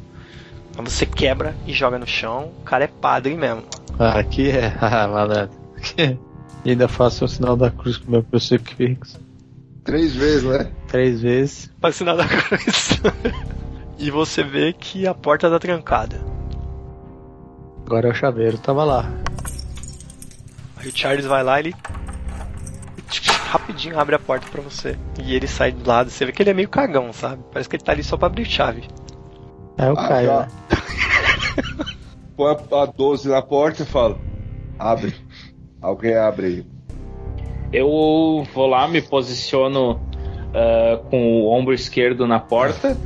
Aí 0.74 0.82
você 0.82 1.04
quebra 1.04 1.54
e 1.66 1.72
joga 1.74 1.98
no 1.98 2.06
chão. 2.06 2.50
O 2.60 2.64
cara 2.64 2.84
é 2.84 2.86
padre 2.86 3.36
mesmo. 3.36 3.62
Ah, 3.98 4.18
aqui 4.18 4.50
é. 4.50 4.74
Ah, 4.80 5.06
malandro. 5.06 5.50
E 6.64 6.70
ainda 6.70 6.88
faço 6.88 7.24
o 7.24 7.28
sinal 7.28 7.56
da 7.56 7.70
cruz 7.70 7.98
com 7.98 8.08
o 8.08 8.10
meu 8.10 8.22
crucifixo. 8.24 9.20
Três 9.84 10.14
vezes, 10.14 10.42
né? 10.42 10.70
Três 10.88 11.20
vezes. 11.20 11.70
Faz 11.80 11.94
sinal 11.94 12.16
da 12.16 12.26
cruz. 12.26 13.00
e 13.96 14.10
você 14.10 14.42
vê 14.42 14.72
que 14.72 15.06
a 15.06 15.14
porta 15.14 15.48
tá 15.48 15.58
trancada. 15.58 16.20
Agora 17.86 18.08
é 18.08 18.10
o 18.10 18.14
chaveiro, 18.14 18.58
tava 18.58 18.82
lá. 18.82 19.08
O 20.88 20.96
Charles 20.96 21.26
vai 21.26 21.42
lá, 21.42 21.58
ele 21.60 21.74
rapidinho 23.48 23.98
abre 23.98 24.14
a 24.14 24.18
porta 24.18 24.46
pra 24.50 24.60
você. 24.60 24.96
E 25.22 25.34
ele 25.34 25.46
sai 25.46 25.72
do 25.72 25.88
lado, 25.88 26.10
você 26.10 26.26
vê 26.26 26.32
que 26.32 26.42
ele 26.42 26.50
é 26.50 26.54
meio 26.54 26.68
cagão, 26.68 27.12
sabe? 27.12 27.42
Parece 27.50 27.68
que 27.68 27.76
ele 27.76 27.82
tá 27.82 27.92
ali 27.92 28.02
só 28.02 28.16
pra 28.16 28.26
abrir 28.26 28.44
chave. 28.44 28.82
É 29.78 29.90
o 29.90 29.98
Ah, 29.98 30.08
Caio, 30.08 30.38
né? 30.40 30.48
põe 32.36 32.54
a, 32.54 32.82
a 32.82 32.86
12 32.86 33.28
na 33.28 33.40
porta 33.40 33.82
e 33.82 33.86
falo: 33.86 34.18
abre. 34.78 35.14
Alguém 35.80 36.16
abre 36.16 36.46
aí. 36.46 36.66
Eu 37.72 38.44
vou 38.54 38.66
lá, 38.66 38.86
me 38.88 39.00
posiciono 39.00 40.00
ah, 40.54 41.00
com 41.10 41.42
o 41.42 41.50
ombro 41.50 41.72
esquerdo 41.72 42.26
na 42.26 42.38
porta. 42.38 42.96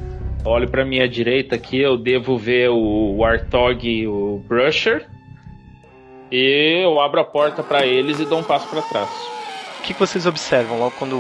Olho 0.45 0.68
pra 0.68 0.85
minha 0.85 1.09
direita 1.09 1.55
aqui, 1.55 1.80
eu 1.80 1.97
devo 1.97 2.37
ver 2.37 2.68
o 2.68 3.18
Warthog 3.18 3.89
e 3.89 4.09
o 4.09 4.43
Brusher. 4.49 5.09
E 6.35 6.80
eu 6.83 6.99
abro 6.99 7.20
a 7.20 7.24
porta 7.24 7.62
pra 7.62 7.85
eles 7.85 8.18
e 8.18 8.24
dou 8.24 8.39
um 8.39 8.43
passo 8.43 8.66
pra 8.66 8.80
trás. 8.80 9.11
O 9.78 9.83
que, 9.83 9.93
que 9.93 10.01
vocês 10.01 10.24
observam 10.24 10.78
logo 10.78 10.95
quando, 10.99 11.18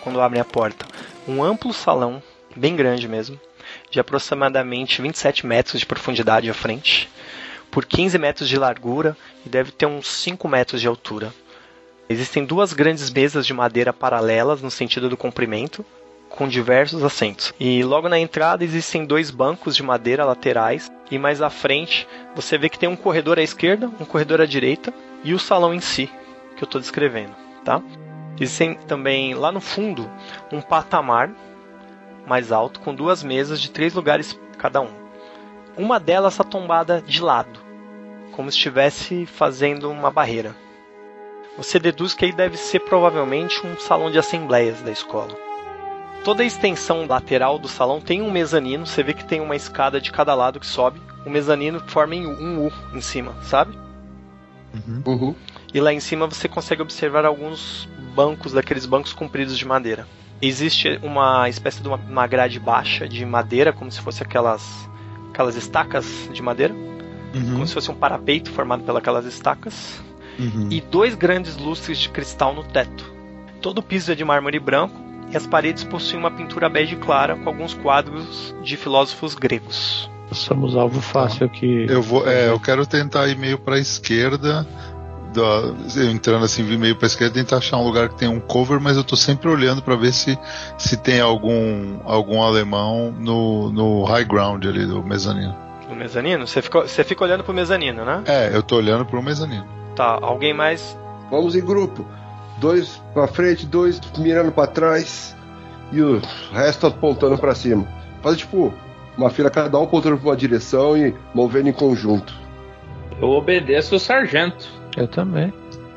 quando 0.00 0.20
abrem 0.20 0.40
a 0.40 0.44
porta? 0.44 0.86
Um 1.26 1.42
amplo 1.42 1.72
salão, 1.72 2.22
bem 2.54 2.76
grande 2.76 3.08
mesmo, 3.08 3.40
de 3.90 3.98
aproximadamente 3.98 5.02
27 5.02 5.44
metros 5.44 5.80
de 5.80 5.86
profundidade 5.86 6.48
à 6.48 6.54
frente, 6.54 7.10
por 7.68 7.84
15 7.84 8.16
metros 8.16 8.48
de 8.48 8.56
largura 8.56 9.16
e 9.44 9.48
deve 9.48 9.72
ter 9.72 9.86
uns 9.86 10.06
5 10.06 10.46
metros 10.46 10.80
de 10.80 10.86
altura. 10.86 11.34
Existem 12.08 12.44
duas 12.44 12.72
grandes 12.72 13.10
mesas 13.10 13.44
de 13.44 13.52
madeira 13.52 13.92
paralelas 13.92 14.62
no 14.62 14.70
sentido 14.70 15.08
do 15.08 15.16
comprimento, 15.16 15.84
com 16.34 16.48
diversos 16.48 17.04
assentos. 17.04 17.54
E 17.60 17.82
logo 17.84 18.08
na 18.08 18.18
entrada 18.18 18.64
existem 18.64 19.06
dois 19.06 19.30
bancos 19.30 19.76
de 19.76 19.82
madeira 19.82 20.24
laterais 20.24 20.90
e 21.10 21.16
mais 21.16 21.40
à 21.40 21.48
frente 21.48 22.08
você 22.34 22.58
vê 22.58 22.68
que 22.68 22.78
tem 22.78 22.88
um 22.88 22.96
corredor 22.96 23.38
à 23.38 23.42
esquerda, 23.42 23.90
um 24.00 24.04
corredor 24.04 24.40
à 24.40 24.46
direita 24.46 24.92
e 25.22 25.32
o 25.32 25.38
salão 25.38 25.72
em 25.72 25.80
si 25.80 26.10
que 26.56 26.64
eu 26.64 26.66
estou 26.66 26.80
descrevendo, 26.80 27.34
tá? 27.64 27.80
Existem 28.38 28.74
também 28.74 29.34
lá 29.34 29.52
no 29.52 29.60
fundo 29.60 30.10
um 30.52 30.60
patamar 30.60 31.30
mais 32.26 32.50
alto 32.50 32.80
com 32.80 32.94
duas 32.94 33.22
mesas 33.22 33.60
de 33.60 33.70
três 33.70 33.94
lugares 33.94 34.38
cada 34.58 34.80
um. 34.80 34.90
Uma 35.76 36.00
delas 36.00 36.34
está 36.34 36.44
tombada 36.44 37.00
de 37.00 37.22
lado, 37.22 37.60
como 38.32 38.50
se 38.50 38.56
estivesse 38.56 39.24
fazendo 39.26 39.90
uma 39.90 40.10
barreira. 40.10 40.54
Você 41.56 41.78
deduz 41.78 42.12
que 42.12 42.24
aí 42.24 42.32
deve 42.32 42.56
ser 42.56 42.80
provavelmente 42.80 43.64
um 43.64 43.78
salão 43.78 44.10
de 44.10 44.18
assembleias 44.18 44.82
da 44.82 44.90
escola. 44.90 45.53
Toda 46.24 46.42
a 46.42 46.46
extensão 46.46 47.06
lateral 47.06 47.58
do 47.58 47.68
salão 47.68 48.00
tem 48.00 48.22
um 48.22 48.30
mezanino, 48.30 48.86
você 48.86 49.02
vê 49.02 49.12
que 49.12 49.26
tem 49.26 49.42
uma 49.42 49.54
escada 49.54 50.00
de 50.00 50.10
cada 50.10 50.34
lado 50.34 50.58
que 50.58 50.66
sobe. 50.66 50.98
O 51.26 51.28
mezanino 51.28 51.80
forma 51.86 52.14
um 52.14 52.66
U 52.66 52.72
em 52.94 53.00
cima, 53.02 53.34
sabe? 53.42 53.76
Uhum. 54.74 55.02
E 55.72 55.80
lá 55.80 55.92
em 55.92 56.00
cima 56.00 56.26
você 56.26 56.48
consegue 56.48 56.80
observar 56.80 57.26
alguns 57.26 57.86
bancos, 58.14 58.52
daqueles 58.52 58.86
bancos 58.86 59.12
compridos 59.12 59.58
de 59.58 59.66
madeira. 59.66 60.06
Existe 60.40 60.98
uma 61.02 61.46
espécie 61.48 61.82
de 61.82 61.88
uma, 61.88 61.96
uma 61.96 62.26
grade 62.26 62.58
baixa 62.58 63.06
de 63.06 63.24
madeira, 63.26 63.70
como 63.70 63.92
se 63.92 64.00
fosse 64.00 64.22
aquelas, 64.22 64.88
aquelas 65.30 65.56
estacas 65.56 66.28
de 66.32 66.40
madeira, 66.40 66.74
como 67.52 67.66
se 67.66 67.74
fosse 67.74 67.90
um 67.90 67.94
parapeito 67.94 68.50
formado 68.50 68.82
pelas 68.82 69.26
estacas, 69.26 70.02
Uhum. 70.36 70.66
e 70.68 70.80
dois 70.80 71.14
grandes 71.14 71.56
lustres 71.56 71.96
de 71.98 72.08
cristal 72.08 72.52
no 72.54 72.64
teto. 72.64 73.12
Todo 73.60 73.78
o 73.78 73.82
piso 73.82 74.10
é 74.10 74.16
de 74.16 74.24
mármore 74.24 74.58
branco 74.58 75.03
e 75.34 75.36
as 75.36 75.46
paredes 75.46 75.82
possuem 75.82 76.20
uma 76.20 76.30
pintura 76.30 76.68
bege 76.68 76.94
clara 76.94 77.34
com 77.34 77.48
alguns 77.48 77.74
quadros 77.74 78.54
de 78.62 78.76
filósofos 78.76 79.34
gregos. 79.34 80.08
Somos 80.32 80.76
alvo 80.76 81.00
fácil 81.00 81.44
aqui. 81.46 81.86
Eu 81.88 82.00
vou, 82.00 82.26
é, 82.26 82.48
eu 82.48 82.58
quero 82.60 82.86
tentar 82.86 83.26
ir 83.28 83.36
meio 83.36 83.58
pra 83.58 83.78
esquerda. 83.78 84.64
da- 85.34 85.74
eu 85.96 86.10
entrando 86.12 86.44
assim, 86.44 86.62
vir 86.62 86.78
meio 86.78 86.94
pra 86.94 87.06
esquerda, 87.08 87.34
tentar 87.34 87.56
achar 87.56 87.76
um 87.78 87.82
lugar 87.84 88.08
que 88.08 88.14
tem 88.14 88.28
um 88.28 88.38
cover, 88.38 88.80
mas 88.80 88.96
eu 88.96 89.02
tô 89.02 89.16
sempre 89.16 89.48
olhando 89.48 89.82
pra 89.82 89.96
ver 89.96 90.12
se, 90.12 90.38
se 90.78 90.96
tem 90.96 91.20
algum, 91.20 91.98
algum 92.04 92.40
alemão 92.40 93.10
no, 93.18 93.68
no 93.72 94.04
high 94.04 94.24
ground 94.24 94.64
ali 94.64 94.86
do 94.86 95.02
mezanino. 95.02 95.52
No 95.90 95.96
mezanino? 95.96 96.46
Você 96.46 96.62
fica, 96.62 96.82
você 96.82 97.02
fica 97.02 97.24
olhando 97.24 97.42
pro 97.42 97.52
mezanino, 97.52 98.04
né? 98.04 98.22
É, 98.26 98.50
eu 98.54 98.62
tô 98.62 98.76
olhando 98.76 99.04
pro 99.04 99.20
mezanino. 99.20 99.66
Tá, 99.96 100.16
alguém 100.22 100.54
mais? 100.54 100.96
Vamos 101.28 101.56
em 101.56 101.60
grupo. 101.64 102.06
Dois 102.58 103.02
pra 103.12 103.26
frente, 103.26 103.66
dois 103.66 104.00
mirando 104.18 104.52
pra 104.52 104.66
trás 104.66 105.36
e 105.92 106.00
o 106.00 106.20
resto 106.52 106.86
apontando 106.86 107.36
pra 107.38 107.54
cima. 107.54 107.86
Faz 108.22 108.38
tipo 108.38 108.72
uma 109.18 109.30
fila 109.30 109.50
cada 109.50 109.78
um 109.78 109.84
apontando 109.84 110.16
pra 110.18 110.28
uma 110.30 110.36
direção 110.36 110.96
e 110.96 111.14
movendo 111.34 111.68
em 111.68 111.72
conjunto. 111.72 112.32
Eu 113.20 113.28
obedeço 113.30 113.94
o 113.96 113.98
sargento. 114.00 114.66
Eu 114.96 115.06
também. 115.08 115.52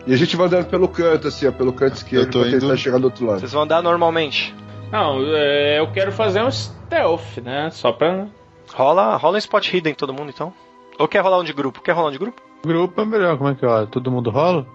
E 0.05 0.13
a 0.13 0.17
gente 0.17 0.35
vai 0.35 0.47
andando 0.47 0.65
pelo 0.67 0.87
canto, 0.87 1.27
assim, 1.27 1.47
ó, 1.47 1.51
pelo 1.51 1.73
canto 1.73 1.95
esquerdo 1.95 2.31
pra 2.31 2.43
tentar 2.49 2.65
indo- 2.65 2.77
chegar 2.77 2.97
do 2.99 3.05
outro 3.05 3.25
lado. 3.25 3.39
Vocês 3.39 3.51
vão 3.51 3.63
andar 3.63 3.81
normalmente. 3.81 4.55
Não, 4.91 5.19
é, 5.35 5.79
eu 5.79 5.91
quero 5.91 6.11
fazer 6.11 6.41
um 6.41 6.49
stealth, 6.51 7.37
né? 7.43 7.69
Só 7.71 7.91
pra. 7.91 8.27
Rola, 8.73 9.15
rola 9.17 9.35
um 9.35 9.37
spot 9.37 9.73
hidden 9.73 9.93
todo 9.93 10.13
mundo 10.13 10.29
então. 10.33 10.53
Ou 10.99 11.07
quer 11.07 11.19
rolar 11.21 11.39
um 11.39 11.43
de 11.43 11.53
grupo? 11.53 11.81
Quer 11.81 11.91
rolar 11.93 12.09
um 12.09 12.11
de 12.11 12.17
grupo? 12.17 12.41
Grupo 12.65 13.01
é 13.01 13.05
melhor, 13.05 13.37
como 13.37 13.49
é 13.49 13.55
que 13.55 13.65
é? 13.65 13.85
Todo 13.85 14.09
mundo 14.11 14.29
rola? 14.29 14.65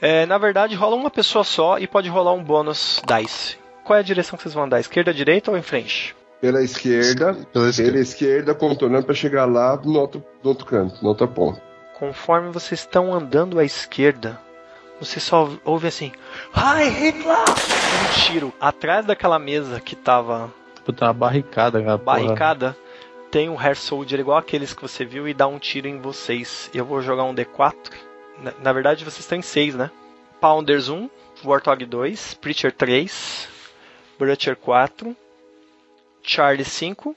É, 0.00 0.26
na 0.26 0.36
verdade, 0.38 0.74
rola 0.74 0.94
uma 0.96 1.10
pessoa 1.10 1.42
só 1.44 1.78
e 1.78 1.86
pode 1.86 2.08
rolar 2.08 2.32
um 2.32 2.42
bônus 2.44 3.00
dice. 3.06 3.56
Qual 3.84 3.96
é 3.96 4.00
a 4.00 4.04
direção 4.04 4.36
que 4.36 4.42
vocês 4.42 4.54
vão 4.54 4.64
andar? 4.64 4.80
Esquerda, 4.80 5.14
direita 5.14 5.50
ou 5.50 5.56
em 5.56 5.62
frente? 5.62 6.14
Pela 6.40 6.62
esquerda, 6.62 7.32
Pela 7.32 7.46
pela 7.52 7.68
esquerda. 7.70 7.98
esquerda, 7.98 8.54
contornando 8.54 9.06
pra 9.06 9.14
chegar 9.14 9.46
lá 9.46 9.76
no 9.76 9.98
outro, 9.98 10.22
no 10.42 10.50
outro 10.50 10.66
canto, 10.66 11.02
na 11.02 11.08
outra 11.08 11.26
ponta. 11.26 11.62
Conforme 11.98 12.50
vocês 12.52 12.80
estão 12.80 13.14
andando 13.14 13.58
à 13.58 13.64
esquerda, 13.64 14.38
você 15.00 15.18
só 15.18 15.48
ouve 15.64 15.88
assim: 15.88 16.12
Hi 16.54 16.88
Hitler! 16.90 17.38
Um 17.38 18.20
tiro. 18.20 18.52
Atrás 18.60 19.06
daquela 19.06 19.38
mesa 19.38 19.80
que 19.80 19.96
tava 19.96 20.52
Puta, 20.84 21.06
uma 21.06 21.12
barricada, 21.14 21.82
cara. 21.82 21.98
porra. 21.98 22.18
barricada, 22.20 22.76
tem 23.30 23.48
um 23.48 23.58
Hair 23.58 23.76
Soldier 23.76 24.20
igual 24.20 24.36
aqueles 24.36 24.74
que 24.74 24.82
você 24.82 25.06
viu 25.06 25.26
e 25.26 25.32
dá 25.32 25.46
um 25.46 25.58
tiro 25.58 25.88
em 25.88 25.98
vocês. 26.00 26.70
Eu 26.74 26.84
vou 26.84 27.00
jogar 27.00 27.24
um 27.24 27.34
D4. 27.34 27.74
Na, 28.42 28.52
na 28.62 28.72
verdade, 28.72 29.04
vocês 29.04 29.20
estão 29.20 29.38
em 29.38 29.42
6, 29.42 29.74
né? 29.74 29.90
Pounders 30.40 30.88
1, 30.88 31.08
Warthog 31.44 31.84
2, 31.84 32.34
Preacher 32.34 32.72
3, 32.72 33.48
Brutcher 34.18 34.56
4, 34.56 35.16
Charlie 36.22 36.64
5, 36.64 37.16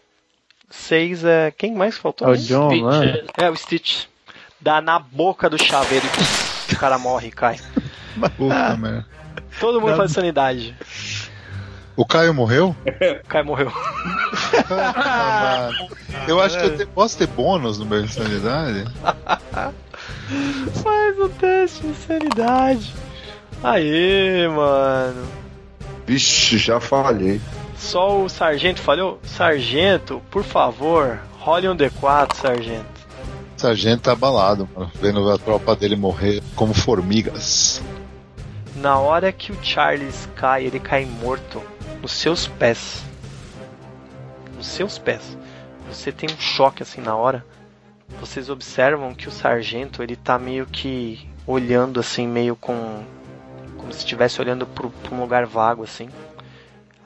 6 0.70 1.24
é. 1.26 1.51
Quem 1.51 1.74
mais 1.76 1.97
faltou? 1.97 2.28
É 2.28 2.32
o 2.32 2.38
John, 2.38 2.89
né? 2.89 3.24
É, 3.38 3.49
o 3.49 3.55
Stitch. 3.55 4.05
Dá 4.61 4.82
na 4.82 4.99
boca 4.99 5.49
do 5.49 5.57
chaveiro 5.61 6.05
e 6.70 6.74
o 6.74 6.78
cara 6.78 6.97
morre 6.99 7.30
e 7.30 7.32
cai. 7.32 7.57
Puta 8.38 8.76
merda. 8.78 9.05
Todo 9.59 9.80
mundo 9.82 9.95
faz 9.95 10.11
sanidade. 10.11 10.76
O 11.95 12.05
Caio 12.05 12.34
morreu? 12.34 12.76
O 13.24 13.28
Kai 13.28 13.43
morreu. 13.43 13.72
Ah. 14.72 15.70
Eu 16.28 16.39
acho 16.41 16.57
que 16.57 16.65
eu 16.65 16.78
te- 16.78 16.86
posso 16.86 17.17
ter 17.17 17.28
bônus 17.28 17.78
no 17.80 17.86
meu 17.86 18.01
insanidade? 18.03 18.86
Faz 20.84 21.19
o 21.19 21.30
teste 21.30 21.88
de 21.88 21.93
sanidade. 21.95 22.93
Aê, 23.63 24.47
mano. 24.47 25.27
Vixe, 26.05 26.57
já 26.57 26.80
falhei. 26.80 27.41
Só 27.77 28.21
o 28.21 28.30
sargento 28.30 28.82
falhou? 28.82 29.19
Sargento, 29.23 30.21
por 30.30 30.43
favor, 30.43 31.19
role 31.39 31.69
um 31.69 31.75
D4, 31.75 32.36
sargento. 32.36 32.99
Sargento 33.57 34.03
tá 34.03 34.11
abalado, 34.11 34.69
mano, 34.75 34.91
vendo 35.01 35.30
a 35.30 35.38
tropa 35.38 35.75
dele 35.75 35.95
morrer 35.95 36.41
como 36.55 36.73
formigas. 36.73 37.82
Na 38.75 38.97
hora 38.97 39.32
que 39.32 39.51
o 39.51 39.57
Charles 39.61 40.30
cai, 40.36 40.65
ele 40.65 40.80
cai 40.80 41.05
morto 41.05 41.61
nos 42.01 42.13
seus 42.13 42.47
pés. 42.47 43.01
Nos 44.55 44.67
seus 44.67 44.97
pés. 44.97 45.38
Você 45.89 46.11
tem 46.11 46.30
um 46.30 46.39
choque 46.39 46.84
assim 46.84 47.01
na 47.01 47.15
hora. 47.15 47.43
Vocês 48.18 48.49
observam 48.49 49.14
que 49.14 49.28
o 49.28 49.32
sargento 49.32 50.01
ele 50.01 50.16
tá 50.16 50.39
meio 50.39 50.66
que 50.66 51.30
olhando 51.45 51.99
assim, 51.99 52.28
meio 52.28 52.55
com. 52.55 53.03
como 53.78 53.91
se 53.91 53.99
estivesse 53.99 54.41
olhando 54.41 54.66
para 54.66 54.88
um 55.14 55.20
lugar 55.20 55.45
vago 55.45 55.84
assim. 55.84 56.10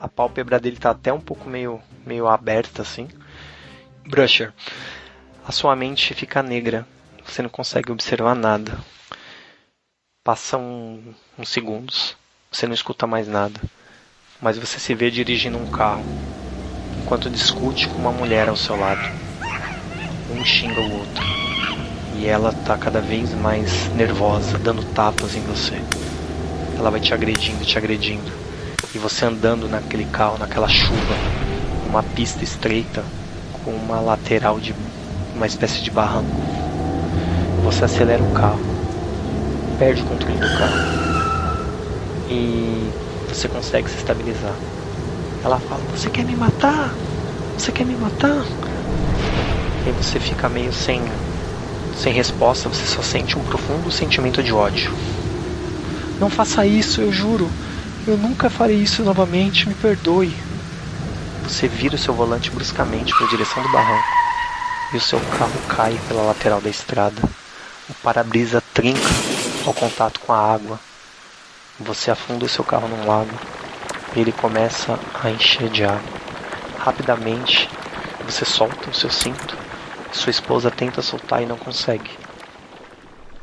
A 0.00 0.08
pálpebra 0.08 0.60
dele 0.60 0.76
tá 0.76 0.90
até 0.90 1.12
um 1.12 1.20
pouco 1.20 1.48
meio, 1.48 1.80
meio 2.04 2.26
aberta 2.26 2.82
assim. 2.82 3.08
Brusher, 4.06 4.52
a 5.46 5.52
sua 5.52 5.74
mente 5.74 6.14
fica 6.14 6.42
negra. 6.42 6.86
Você 7.24 7.42
não 7.42 7.48
consegue 7.48 7.90
observar 7.90 8.34
nada. 8.34 8.78
Passam 10.22 11.02
uns 11.38 11.48
segundos, 11.48 12.16
você 12.50 12.66
não 12.66 12.74
escuta 12.74 13.06
mais 13.06 13.28
nada, 13.28 13.60
mas 14.40 14.56
você 14.56 14.78
se 14.78 14.94
vê 14.94 15.10
dirigindo 15.10 15.58
um 15.58 15.66
carro 15.66 16.04
enquanto 16.96 17.28
discute 17.28 17.88
com 17.88 17.96
uma 17.96 18.12
mulher 18.12 18.48
ao 18.48 18.56
seu 18.56 18.76
lado. 18.76 19.33
Um 20.34 20.44
xinga 20.44 20.80
o 20.80 20.98
outro 20.98 21.24
e 22.16 22.26
ela 22.26 22.52
tá 22.52 22.76
cada 22.76 23.00
vez 23.00 23.32
mais 23.34 23.88
nervosa, 23.94 24.58
dando 24.58 24.84
tapas 24.92 25.34
em 25.34 25.40
você. 25.40 25.80
Ela 26.78 26.90
vai 26.90 27.00
te 27.00 27.14
agredindo, 27.14 27.64
te 27.64 27.78
agredindo, 27.78 28.30
e 28.94 28.98
você 28.98 29.24
andando 29.24 29.68
naquele 29.68 30.04
carro, 30.04 30.38
naquela 30.38 30.68
chuva, 30.68 31.14
uma 31.88 32.02
pista 32.02 32.44
estreita 32.44 33.02
com 33.64 33.70
uma 33.72 34.00
lateral 34.00 34.60
de 34.60 34.74
uma 35.34 35.46
espécie 35.46 35.82
de 35.82 35.90
barranco. 35.90 36.40
Você 37.64 37.84
acelera 37.84 38.22
o 38.22 38.32
carro 38.32 38.74
perde 39.78 40.02
o 40.02 40.04
controle 40.04 40.38
do 40.38 40.58
carro 40.58 40.78
e 42.28 42.90
você 43.28 43.48
consegue 43.48 43.88
se 43.90 43.96
estabilizar. 43.96 44.54
Ela 45.44 45.58
fala: 45.58 45.80
Você 45.94 46.08
quer 46.10 46.24
me 46.24 46.36
matar? 46.36 46.92
Você 47.58 47.72
quer 47.72 47.84
me 47.84 47.94
matar? 47.96 48.44
E 49.86 49.90
você 49.92 50.18
fica 50.18 50.48
meio 50.48 50.72
sem, 50.72 51.02
Sem 51.96 52.12
resposta, 52.12 52.68
você 52.68 52.84
só 52.86 53.02
sente 53.02 53.38
um 53.38 53.44
profundo 53.44 53.90
sentimento 53.90 54.42
de 54.42 54.52
ódio. 54.52 54.92
Não 56.18 56.28
faça 56.28 56.66
isso, 56.66 57.00
eu 57.00 57.12
juro. 57.12 57.50
Eu 58.06 58.16
nunca 58.16 58.50
farei 58.50 58.76
isso 58.76 59.02
novamente, 59.02 59.68
me 59.68 59.74
perdoe. 59.74 60.34
Você 61.42 61.68
vira 61.68 61.94
o 61.94 61.98
seu 61.98 62.14
volante 62.14 62.50
bruscamente 62.50 63.14
para 63.14 63.26
a 63.26 63.30
direção 63.30 63.62
do 63.62 63.68
barranco 63.70 64.08
e 64.92 64.96
o 64.96 65.00
seu 65.00 65.20
carro 65.20 65.58
cai 65.68 65.98
pela 66.08 66.22
lateral 66.22 66.60
da 66.60 66.70
estrada. 66.70 67.20
O 67.88 67.94
para-brisa 68.02 68.62
trinca 68.72 69.08
ao 69.66 69.74
contato 69.74 70.20
com 70.20 70.32
a 70.32 70.54
água. 70.54 70.78
Você 71.80 72.10
afunda 72.10 72.44
o 72.44 72.48
seu 72.48 72.64
carro 72.64 72.88
num 72.88 73.06
lago 73.06 73.34
e 74.14 74.20
ele 74.20 74.32
começa 74.32 74.98
a 75.22 75.30
encher 75.30 75.68
de 75.68 75.84
água. 75.84 76.00
Rapidamente, 76.78 77.68
você 78.26 78.44
solta 78.44 78.90
o 78.90 78.94
seu 78.94 79.10
cinto. 79.10 79.63
Sua 80.14 80.30
esposa 80.30 80.70
tenta 80.70 81.02
soltar 81.02 81.42
e 81.42 81.46
não 81.46 81.58
consegue. 81.58 82.10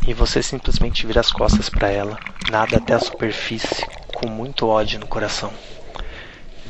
E 0.07 0.13
você 0.13 0.41
simplesmente 0.41 1.05
vira 1.05 1.19
as 1.19 1.31
costas 1.31 1.69
para 1.69 1.91
ela, 1.91 2.17
nada 2.49 2.77
até 2.77 2.93
a 2.93 2.99
superfície, 2.99 3.85
com 4.15 4.27
muito 4.27 4.67
ódio 4.67 4.99
no 4.99 5.05
coração. 5.05 5.51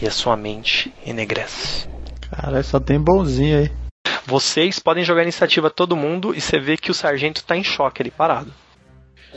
E 0.01 0.07
a 0.07 0.11
sua 0.11 0.35
mente 0.35 0.91
enegrece. 1.05 1.87
Cara, 2.31 2.63
só 2.63 2.79
tem 2.79 2.99
bonzinho 2.99 3.59
aí. 3.59 3.71
Vocês 4.25 4.79
podem 4.79 5.03
jogar 5.03 5.21
iniciativa 5.21 5.69
todo 5.69 5.95
mundo 5.95 6.35
e 6.35 6.41
você 6.41 6.59
vê 6.59 6.77
que 6.77 6.91
o 6.91 6.95
sargento 6.95 7.43
tá 7.43 7.55
em 7.55 7.63
choque 7.63 8.01
ali 8.01 8.11
parado. 8.11 8.51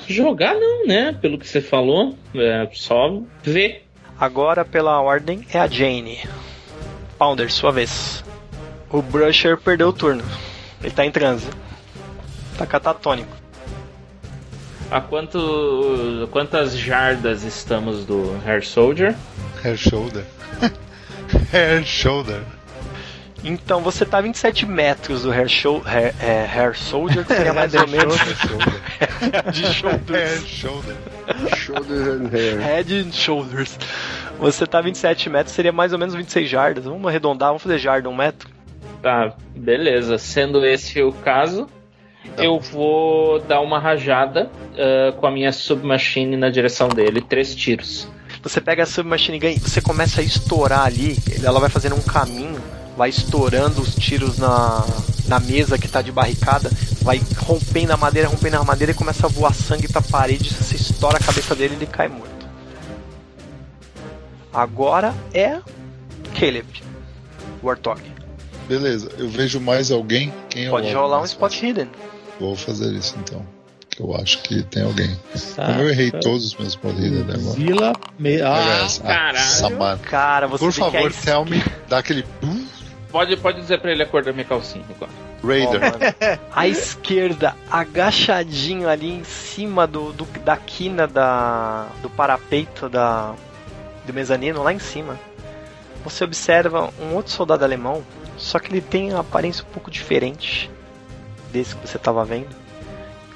Jogar 0.09 0.55
não, 0.55 0.87
né? 0.87 1.13
Pelo 1.13 1.39
que 1.39 1.47
você 1.47 1.61
falou. 1.61 2.17
É 2.35 2.69
só 2.73 3.21
ver. 3.43 3.87
Agora, 4.19 4.65
pela 4.65 5.01
ordem, 5.01 5.47
é 5.53 5.59
a 5.59 5.67
Jane. 5.67 6.27
Pounder, 7.19 7.53
sua 7.53 7.71
vez. 7.71 8.25
O 8.91 9.03
Brusher 9.03 9.59
perdeu 9.59 9.89
o 9.89 9.93
turno. 9.93 10.25
Ele 10.85 10.93
tá 10.93 11.05
em 11.05 11.11
transe. 11.11 11.49
Tá 12.59 12.67
catatônico. 12.67 13.35
A 14.91 15.01
quanto, 15.01 16.29
quantas 16.31 16.77
jardas 16.77 17.43
estamos 17.43 18.05
do 18.05 18.39
Hair 18.47 18.65
Soldier? 18.65 19.17
Hair 19.65 19.77
shoulder. 19.79 20.25
Hair 21.53 21.85
shoulder. 21.85 22.43
Então 23.43 23.81
você 23.81 24.05
tá 24.05 24.19
a 24.19 24.21
27 24.21 24.67
metros 24.67 25.23
do 25.23 25.31
Hair, 25.33 25.49
show, 25.49 25.83
hair, 25.85 26.15
é, 26.21 26.47
hair 26.47 26.77
Soldier, 26.77 27.25
que 27.25 27.35
seria 27.35 27.53
mais 27.53 27.75
ou 27.75 27.87
menos. 27.89 28.15
de 29.53 29.65
Hair 29.65 29.73
shoulders. 29.75 30.47
shoulder. 30.47 30.97
Shoulders 31.57 32.07
and 32.09 32.29
hair. 32.31 32.61
Head 32.61 32.95
and 33.09 33.13
Shoulders. 33.13 33.79
Você 34.39 34.67
tá 34.67 34.79
a 34.79 34.83
27 34.83 35.31
metros, 35.31 35.55
seria 35.55 35.73
mais 35.73 35.95
ou 35.95 35.99
menos 35.99 36.15
26 36.15 36.49
jardas. 36.49 36.85
Vamos 36.85 37.07
arredondar, 37.07 37.49
vamos 37.49 37.63
fazer 37.63 37.79
jarda 37.79 38.09
um 38.09 38.15
metro. 38.15 38.54
Tá, 39.05 39.35
beleza. 39.55 40.17
Sendo 40.17 40.65
esse 40.65 41.03
o 41.03 41.13
caso, 41.13 41.69
eu 42.39 42.59
vou 42.59 43.39
dar 43.39 43.61
uma 43.61 43.79
rajada 43.79 44.51
ah, 44.79 45.13
com 45.13 45.27
a 45.27 45.31
minha 45.31 45.53
submachine 45.53 46.39
na 46.39 46.49
direção 46.49 46.89
dele. 46.89 47.21
Três 47.21 47.55
tiros. 47.55 48.09
Você 48.43 48.63
pega 48.63 48.83
a 48.83 48.87
Submachine 48.87 49.39
Gun 49.39 49.49
e 49.49 49.59
você 49.59 49.83
começa 49.83 50.23
a 50.23 50.25
estourar 50.25 50.87
ali, 50.87 51.19
ela 51.43 51.61
vai 51.61 51.69
fazendo 51.69 51.97
um 51.97 52.03
caminho, 52.03 52.61
vai 52.97 53.11
estourando 53.11 53.81
os 53.81 53.95
tiros 53.95 54.39
na, 54.39 54.85
na 55.29 55.41
mesa 55.41 55.79
que 55.79 55.89
tá 55.89 56.01
de 56.03 56.13
barricada, 56.13 56.71
vai 57.03 57.21
rompendo 57.39 57.93
a 57.93 57.97
madeira, 57.97 58.29
rompendo 58.29 58.57
a 58.57 58.65
madeira 58.65 58.93
e 58.93 58.95
começa 58.95 59.27
a 59.27 59.31
voar 59.31 59.55
sangue 59.55 59.89
pra 59.89 60.03
parede, 60.03 60.53
você 60.53 60.77
estoura 60.77 61.17
a 61.17 61.21
cabeça 61.21 61.55
dele 61.55 61.75
e 61.75 61.77
ele 61.79 61.87
cai 61.87 62.09
morto. 62.09 62.47
Agora 64.53 65.15
é 65.33 65.61
Caleb, 66.39 66.83
Warthog. 67.63 68.14
Beleza, 68.69 69.11
eu 69.19 69.29
vejo 69.29 69.61
mais 69.61 69.91
alguém. 69.91 70.33
Quem 70.49 70.65
é 70.67 70.69
o 70.69 70.71
Pode 70.71 70.93
rolar 70.93 71.21
um 71.21 71.25
spot 71.25 71.53
fácil? 71.53 71.69
hidden. 71.69 71.91
Vou 72.41 72.57
fazer 72.57 72.93
isso 72.93 73.15
então. 73.19 73.45
Que 73.91 74.03
eu 74.03 74.15
acho 74.17 74.39
que 74.43 74.63
tem 74.65 74.83
alguém. 74.83 75.17
Como 75.55 75.83
eu 75.83 75.91
errei 75.91 76.11
todos 76.11 76.45
os 76.47 76.55
meus 76.57 76.71
spot 76.71 76.95
hidden 76.97 77.21
agora. 77.23 77.39
Zila. 77.39 77.93
Me... 78.19 78.41
Ah, 78.43 78.83
essa. 78.85 79.03
caralho. 79.03 79.99
Cara, 80.01 80.47
você 80.49 80.65
Por 80.65 80.73
favor, 80.73 81.11
a 81.11 81.25
tell 81.25 81.45
me. 81.45 81.63
Dá 81.89 81.99
aquele. 81.99 82.25
Pode, 83.13 83.37
pode 83.37 83.61
dizer 83.61 83.79
pra 83.81 83.93
ele 83.93 84.03
a 84.03 84.07
cor 84.07 84.25
da 84.25 84.33
minha 84.33 84.45
calcinha 84.45 84.85
agora. 84.97 85.11
Raider. 85.45 85.79
Mano, 85.81 85.99
a 86.53 86.67
esquerda, 86.67 87.55
agachadinho 87.71 88.89
ali 88.89 89.11
em 89.13 89.23
cima 89.25 89.87
do, 89.87 90.13
do- 90.13 90.27
da 90.41 90.57
quina 90.57 91.07
da, 91.07 91.87
do 92.03 92.09
parapeito 92.11 92.89
da, 92.89 93.35
do 94.07 94.13
mezanino, 94.13 94.63
lá 94.63 94.73
em 94.73 94.79
cima, 94.81 95.21
você 96.03 96.25
observa 96.25 96.91
um 97.01 97.15
outro 97.15 97.31
soldado 97.31 97.63
alemão, 97.63 98.03
só 98.45 98.59
que 98.59 98.71
ele 98.71 98.83
tem 98.83 99.11
uma 99.11 99.21
aparência 99.21 99.65
um 99.65 99.73
pouco 99.73 99.91
diferente 99.91 100.71
desse 101.51 101.75
que 101.75 101.87
você 101.87 101.97
estava 101.97 102.23
vendo. 102.27 102.55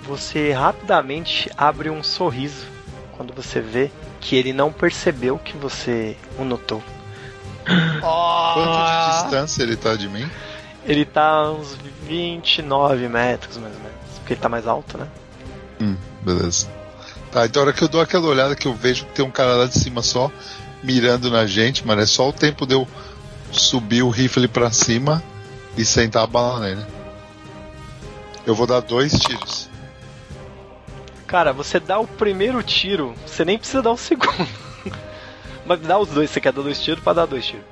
Você 0.03 0.53
rapidamente 0.53 1.51
abre 1.57 1.89
um 1.89 2.03
sorriso 2.03 2.67
quando 3.17 3.33
você 3.33 3.59
vê 3.59 3.91
que 4.21 4.37
ele 4.37 4.53
não 4.53 4.71
percebeu 4.71 5.39
que 5.39 5.57
você 5.57 6.15
o 6.39 6.45
notou. 6.45 6.83
Quanto 7.65 9.11
de 9.11 9.23
distância 9.23 9.63
ele 9.63 9.77
tá 9.77 9.97
de 9.97 10.09
mim? 10.09 10.31
Ele 10.85 11.07
tá 11.07 11.27
a 11.27 11.53
uns 11.53 11.75
29 12.07 13.09
metros 13.09 13.57
mais 13.57 13.75
ou 13.75 13.81
menos, 13.81 14.19
porque 14.19 14.35
ele 14.35 14.41
tá 14.41 14.49
mais 14.49 14.67
alto, 14.67 14.99
né? 14.99 15.09
Hum, 15.81 15.97
beleza. 16.23 16.69
Tá, 17.33 17.47
então 17.47 17.63
a 17.63 17.67
hora 17.67 17.75
que 17.75 17.83
eu 17.83 17.89
dou 17.89 18.01
aquela 18.01 18.27
olhada 18.27 18.55
que 18.55 18.67
eu 18.67 18.75
vejo 18.75 19.07
que 19.07 19.13
tem 19.13 19.25
um 19.25 19.31
cara 19.31 19.55
lá 19.55 19.67
de 19.67 19.79
cima 19.79 20.03
só 20.03 20.31
mirando 20.83 21.31
na 21.31 21.47
gente, 21.47 21.87
mano, 21.87 22.03
é 22.03 22.07
só 22.07 22.29
o 22.29 22.33
tempo 22.33 22.67
de 22.67 22.75
eu 22.75 22.87
subir 23.53 24.03
o 24.03 24.11
rifle 24.11 24.49
pra 24.49 24.71
cima 24.71 25.23
e 25.77 25.85
sentar 25.85 26.25
a 26.25 26.27
bala 26.27 26.61
nele. 26.61 26.85
Eu 28.47 28.55
vou 28.55 28.67
dar 28.67 28.81
dois 28.81 29.13
tiros. 29.13 29.69
Cara, 31.27 31.53
você 31.53 31.79
dá 31.79 31.99
o 31.99 32.07
primeiro 32.07 32.63
tiro, 32.63 33.15
você 33.27 33.45
nem 33.45 33.59
precisa 33.59 33.83
dar 33.83 33.93
o 33.93 33.97
segundo. 33.97 34.49
Mas 35.67 35.81
dá 35.81 35.99
os 35.99 36.09
dois, 36.09 36.31
você 36.31 36.41
quer 36.41 36.53
dar 36.53 36.63
dois 36.63 36.81
tiros 36.81 37.03
pra 37.03 37.13
dar 37.13 37.27
dois 37.27 37.45
tiros. 37.45 37.65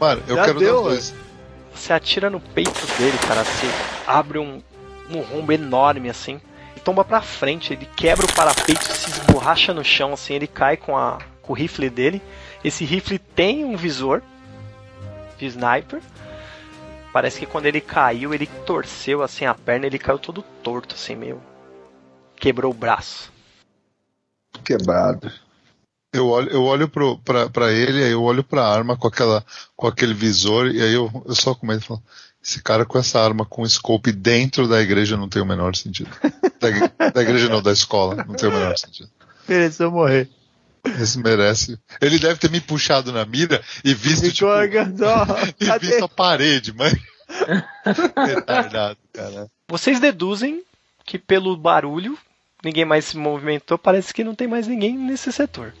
Mano, 0.00 0.22
eu 0.26 0.36
Já 0.36 0.44
quero 0.46 0.58
deu, 0.58 0.74
dar 0.74 0.80
os 0.80 0.84
dois. 0.88 1.14
Você 1.74 1.92
atira 1.92 2.30
no 2.30 2.40
peito 2.40 2.86
dele, 2.98 3.18
cara, 3.26 3.44
você 3.44 3.66
abre 4.06 4.38
um, 4.38 4.62
um 5.10 5.20
rombo 5.20 5.52
enorme 5.52 6.08
assim, 6.08 6.40
e 6.76 6.80
tomba 6.80 7.04
pra 7.04 7.20
frente, 7.20 7.72
ele 7.72 7.86
quebra 7.96 8.24
o 8.24 8.32
parapeito, 8.32 8.84
se 8.84 9.10
esborracha 9.10 9.74
no 9.74 9.84
chão 9.84 10.12
assim, 10.12 10.34
ele 10.34 10.46
cai 10.46 10.76
com, 10.76 10.96
a, 10.96 11.18
com 11.42 11.52
o 11.52 11.56
rifle 11.56 11.90
dele. 11.90 12.22
Esse 12.64 12.84
rifle 12.84 13.18
tem 13.18 13.64
um 13.64 13.76
visor 13.76 14.22
de 15.42 15.46
sniper. 15.46 16.00
Parece 17.12 17.40
que 17.40 17.46
quando 17.46 17.66
ele 17.66 17.80
caiu, 17.80 18.32
ele 18.32 18.46
torceu 18.64 19.22
assim 19.22 19.44
a 19.44 19.54
perna, 19.54 19.86
ele 19.86 19.98
caiu 19.98 20.18
todo 20.18 20.42
torto 20.62 20.94
assim, 20.94 21.14
meio 21.14 21.42
quebrou 22.36 22.72
o 22.72 22.74
braço. 22.74 23.30
Quebrado. 24.64 25.30
Eu 26.12 26.28
olho, 26.28 26.50
eu 26.50 26.62
olho 26.64 26.88
pro, 26.88 27.18
pra, 27.18 27.48
pra 27.48 27.72
ele, 27.72 28.04
aí 28.04 28.10
eu 28.10 28.22
olho 28.22 28.44
pra 28.44 28.66
arma 28.66 28.96
com, 28.96 29.06
aquela, 29.06 29.44
com 29.76 29.86
aquele 29.86 30.12
visor, 30.12 30.66
e 30.66 30.82
aí 30.82 30.92
eu, 30.92 31.10
eu 31.26 31.34
só 31.34 31.54
comento 31.54 31.84
e 31.84 31.86
falo: 31.86 32.02
esse 32.42 32.62
cara 32.62 32.84
com 32.84 32.98
essa 32.98 33.20
arma 33.20 33.46
com 33.46 33.66
scope 33.66 34.12
dentro 34.12 34.68
da 34.68 34.82
igreja 34.82 35.16
não 35.16 35.28
tem 35.28 35.40
o 35.40 35.46
menor 35.46 35.74
sentido. 35.74 36.10
Da, 36.60 37.10
da 37.10 37.22
igreja 37.22 37.48
não, 37.48 37.62
da 37.62 37.72
escola, 37.72 38.24
não 38.24 38.34
tem 38.34 38.48
o 38.48 38.52
menor 38.52 38.76
sentido. 38.76 39.10
mereceu 39.48 39.90
morrer. 39.90 40.28
Esse 40.84 41.18
merece. 41.18 41.78
Ele 42.00 42.18
deve 42.18 42.38
ter 42.38 42.50
me 42.50 42.60
puxado 42.60 43.12
na 43.12 43.24
mira 43.24 43.62
e 43.84 43.94
visto, 43.94 44.22
tipo, 44.32 44.32
Ficou 44.32 44.58
ó, 45.06 45.24
e 45.60 45.66
cadê? 45.66 45.86
visto 45.86 46.04
a 46.04 46.08
parede, 46.08 46.72
mas. 46.76 46.94
Retardado, 48.26 48.98
cara. 49.12 49.48
Vocês 49.68 50.00
deduzem 50.00 50.62
que 51.04 51.18
pelo 51.18 51.56
barulho, 51.56 52.18
ninguém 52.64 52.84
mais 52.84 53.04
se 53.06 53.16
movimentou, 53.16 53.78
parece 53.78 54.12
que 54.12 54.24
não 54.24 54.34
tem 54.34 54.48
mais 54.48 54.66
ninguém 54.66 54.96
nesse 54.96 55.32
setor. 55.32 55.72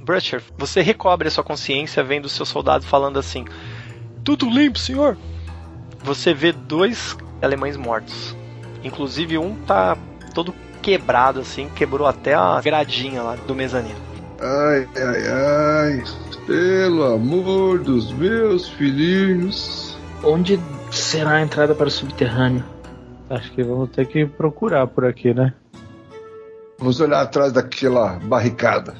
Brusher, 0.00 0.42
você 0.56 0.80
recobre 0.80 1.28
a 1.28 1.30
sua 1.30 1.44
consciência 1.44 2.02
vendo 2.02 2.26
o 2.26 2.30
seu 2.30 2.46
soldado 2.46 2.86
falando 2.86 3.18
assim: 3.18 3.44
Tudo 4.24 4.48
limpo, 4.48 4.78
senhor. 4.78 5.18
Você 6.02 6.32
vê 6.32 6.52
dois 6.52 7.16
alemães 7.42 7.76
mortos. 7.76 8.34
Inclusive 8.82 9.36
um 9.36 9.54
tá 9.64 9.98
todo 10.32 10.54
quebrado 10.80 11.40
assim, 11.40 11.68
quebrou 11.68 12.06
até 12.06 12.34
a 12.34 12.60
gradinha 12.62 13.22
lá 13.22 13.34
do 13.34 13.54
mezanino. 13.54 14.00
Ai, 14.40 14.88
ai, 14.96 15.28
ai. 15.28 16.04
Pelo 16.46 17.04
amor 17.04 17.80
dos 17.80 18.12
meus 18.12 18.68
filhinhos. 18.68 19.96
Onde 20.22 20.58
será 20.90 21.32
a 21.32 21.42
entrada 21.42 21.74
para 21.74 21.88
o 21.88 21.90
subterrâneo? 21.90 22.64
Acho 23.28 23.50
que 23.52 23.62
vamos 23.62 23.90
ter 23.90 24.06
que 24.06 24.24
procurar 24.24 24.86
por 24.86 25.04
aqui, 25.04 25.34
né? 25.34 25.52
Vamos 26.78 27.00
olhar 27.00 27.20
atrás 27.20 27.52
daquela 27.52 28.18
barricada. 28.22 28.94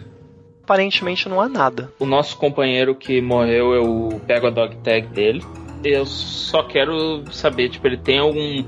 Aparentemente 0.64 1.28
não 1.28 1.40
há 1.40 1.48
nada. 1.48 1.90
O 1.98 2.04
nosso 2.04 2.36
companheiro 2.36 2.94
que 2.94 3.22
morreu, 3.22 3.72
eu 3.72 4.20
pego 4.26 4.48
a 4.48 4.50
dog 4.50 4.76
tag 4.78 5.06
dele. 5.06 5.42
Eu 5.82 6.04
só 6.04 6.64
quero 6.64 7.24
saber, 7.32 7.70
tipo, 7.70 7.86
ele 7.86 7.96
tem 7.96 8.18
algum 8.18 8.64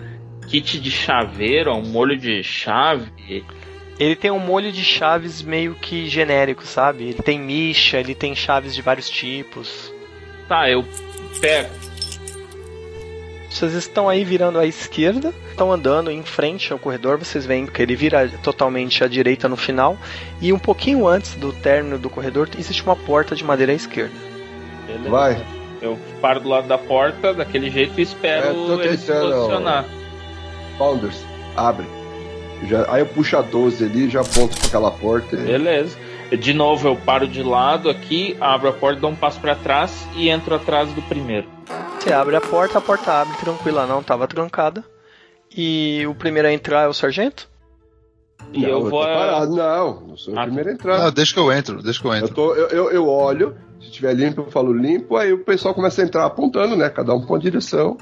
kit 0.46 0.80
de 0.80 0.90
chaveiro, 0.90 1.74
um 1.74 1.82
molho 1.82 2.16
de 2.16 2.42
chave? 2.42 3.44
Ele 4.00 4.16
tem 4.16 4.30
um 4.30 4.38
molho 4.38 4.72
de 4.72 4.82
chaves 4.82 5.42
meio 5.42 5.74
que 5.74 6.08
genérico, 6.08 6.64
sabe? 6.64 7.04
Ele 7.04 7.22
tem 7.22 7.38
micha, 7.38 7.98
ele 7.98 8.14
tem 8.14 8.34
chaves 8.34 8.74
de 8.74 8.80
vários 8.80 9.10
tipos. 9.10 9.92
Tá, 10.48 10.70
eu 10.70 10.82
pego. 11.38 11.68
Vocês 13.50 13.74
estão 13.74 14.08
aí 14.08 14.24
virando 14.24 14.58
à 14.58 14.64
esquerda, 14.64 15.34
estão 15.50 15.70
andando 15.70 16.10
em 16.10 16.22
frente 16.22 16.72
ao 16.72 16.78
corredor, 16.78 17.18
vocês 17.18 17.44
veem 17.44 17.66
que 17.66 17.82
ele 17.82 17.94
vira 17.94 18.26
totalmente 18.42 19.04
à 19.04 19.08
direita 19.08 19.48
no 19.48 19.56
final, 19.56 19.98
e 20.40 20.50
um 20.50 20.58
pouquinho 20.58 21.06
antes 21.06 21.34
do 21.34 21.52
término 21.52 21.98
do 21.98 22.08
corredor 22.08 22.48
existe 22.58 22.82
uma 22.82 22.96
porta 22.96 23.34
de 23.34 23.44
madeira 23.44 23.72
à 23.72 23.74
esquerda. 23.74 24.14
Beleza. 24.86 25.10
Vai. 25.10 25.46
Eu 25.82 25.98
paro 26.22 26.40
do 26.40 26.48
lado 26.48 26.68
da 26.68 26.78
porta, 26.78 27.34
daquele 27.34 27.68
jeito, 27.70 27.98
e 27.98 28.00
É, 28.00 28.02
espero 28.02 28.54
tô 28.54 28.80
ele 28.80 28.96
se 28.96 29.12
posicionar. 29.12 29.84
Founders, 30.78 31.22
abre. 31.54 31.99
Já, 32.64 32.92
aí 32.92 33.00
eu 33.00 33.06
puxo 33.06 33.36
a 33.36 33.42
12 33.42 33.84
ali, 33.84 34.08
já 34.10 34.20
aponto 34.20 34.56
pra 34.58 34.66
aquela 34.68 34.90
porta. 34.90 35.36
e- 35.36 35.40
Beleza. 35.44 35.96
De 36.38 36.52
novo, 36.52 36.86
eu 36.86 36.94
paro 36.96 37.26
de 37.26 37.42
lado 37.42 37.90
aqui, 37.90 38.36
abro 38.40 38.68
a 38.68 38.72
porta, 38.72 39.00
dou 39.00 39.10
um 39.10 39.16
passo 39.16 39.40
pra 39.40 39.54
trás 39.56 40.06
e 40.14 40.28
entro 40.28 40.54
atrás 40.54 40.92
do 40.92 41.02
primeiro. 41.02 41.48
Você 41.98 42.12
abre 42.12 42.36
a 42.36 42.40
porta, 42.40 42.78
a 42.78 42.80
porta 42.80 43.12
abre 43.12 43.36
tranquila, 43.38 43.86
não 43.86 44.00
estava 44.00 44.26
trancada. 44.28 44.84
E 45.56 46.06
o 46.06 46.14
primeiro 46.14 46.46
a 46.46 46.52
entrar 46.52 46.82
é 46.84 46.88
o 46.88 46.92
sargento? 46.94 47.48
E 48.52 48.62
Não, 48.62 48.68
eu 48.68 48.80
vou. 48.82 48.90
tô 49.02 49.06
parado. 49.06 49.56
Não, 49.56 50.00
não 50.08 50.16
sou 50.16 50.34
o 50.34 50.38
Ah, 50.38 50.44
primeiro 50.44 50.70
a 50.70 50.72
entrar. 50.72 50.98
Não, 50.98 51.10
deixa 51.10 51.34
que 51.34 51.40
eu 51.40 51.52
entro, 51.52 51.82
deixa 51.82 52.00
que 52.00 52.06
eu 52.06 52.12
Eu, 52.12 52.18
entro. 52.18 52.34
tô, 52.34 52.54
eu, 52.54 52.68
eu, 52.68 52.90
eu 52.92 53.08
olho, 53.08 53.56
se 53.80 53.90
tiver 53.90 54.14
limpo, 54.14 54.42
eu 54.42 54.50
falo 54.50 54.72
limpo, 54.72 55.16
aí 55.16 55.32
o 55.32 55.38
pessoal 55.44 55.74
começa 55.74 56.00
a 56.00 56.04
entrar 56.04 56.24
apontando, 56.24 56.76
né? 56.76 56.88
Cada 56.88 57.12
um 57.12 57.20
pra 57.20 57.30
uma 57.34 57.38
direção. 57.40 57.98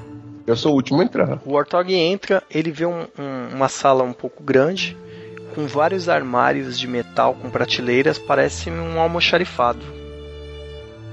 Eu 0.49 0.57
sou 0.57 0.73
o 0.73 0.75
último 0.77 1.03
a 1.03 1.05
entrar. 1.05 1.39
O 1.45 1.53
Warthog 1.53 1.93
entra, 1.95 2.43
ele 2.51 2.71
vê 2.71 2.87
um- 2.87 3.07
um- 3.19 3.55
uma 3.55 3.69
sala 3.69 4.03
um 4.03 4.15
pouco 4.15 4.43
grande, 4.43 4.97
com 5.55 5.67
vários 5.67 6.09
armários 6.09 6.79
de 6.79 6.87
metal 6.89 7.35
com 7.35 7.51
prateleiras, 7.51 8.19
parece 8.19 8.71
um 8.71 8.99
almoxarifado. 8.99 9.81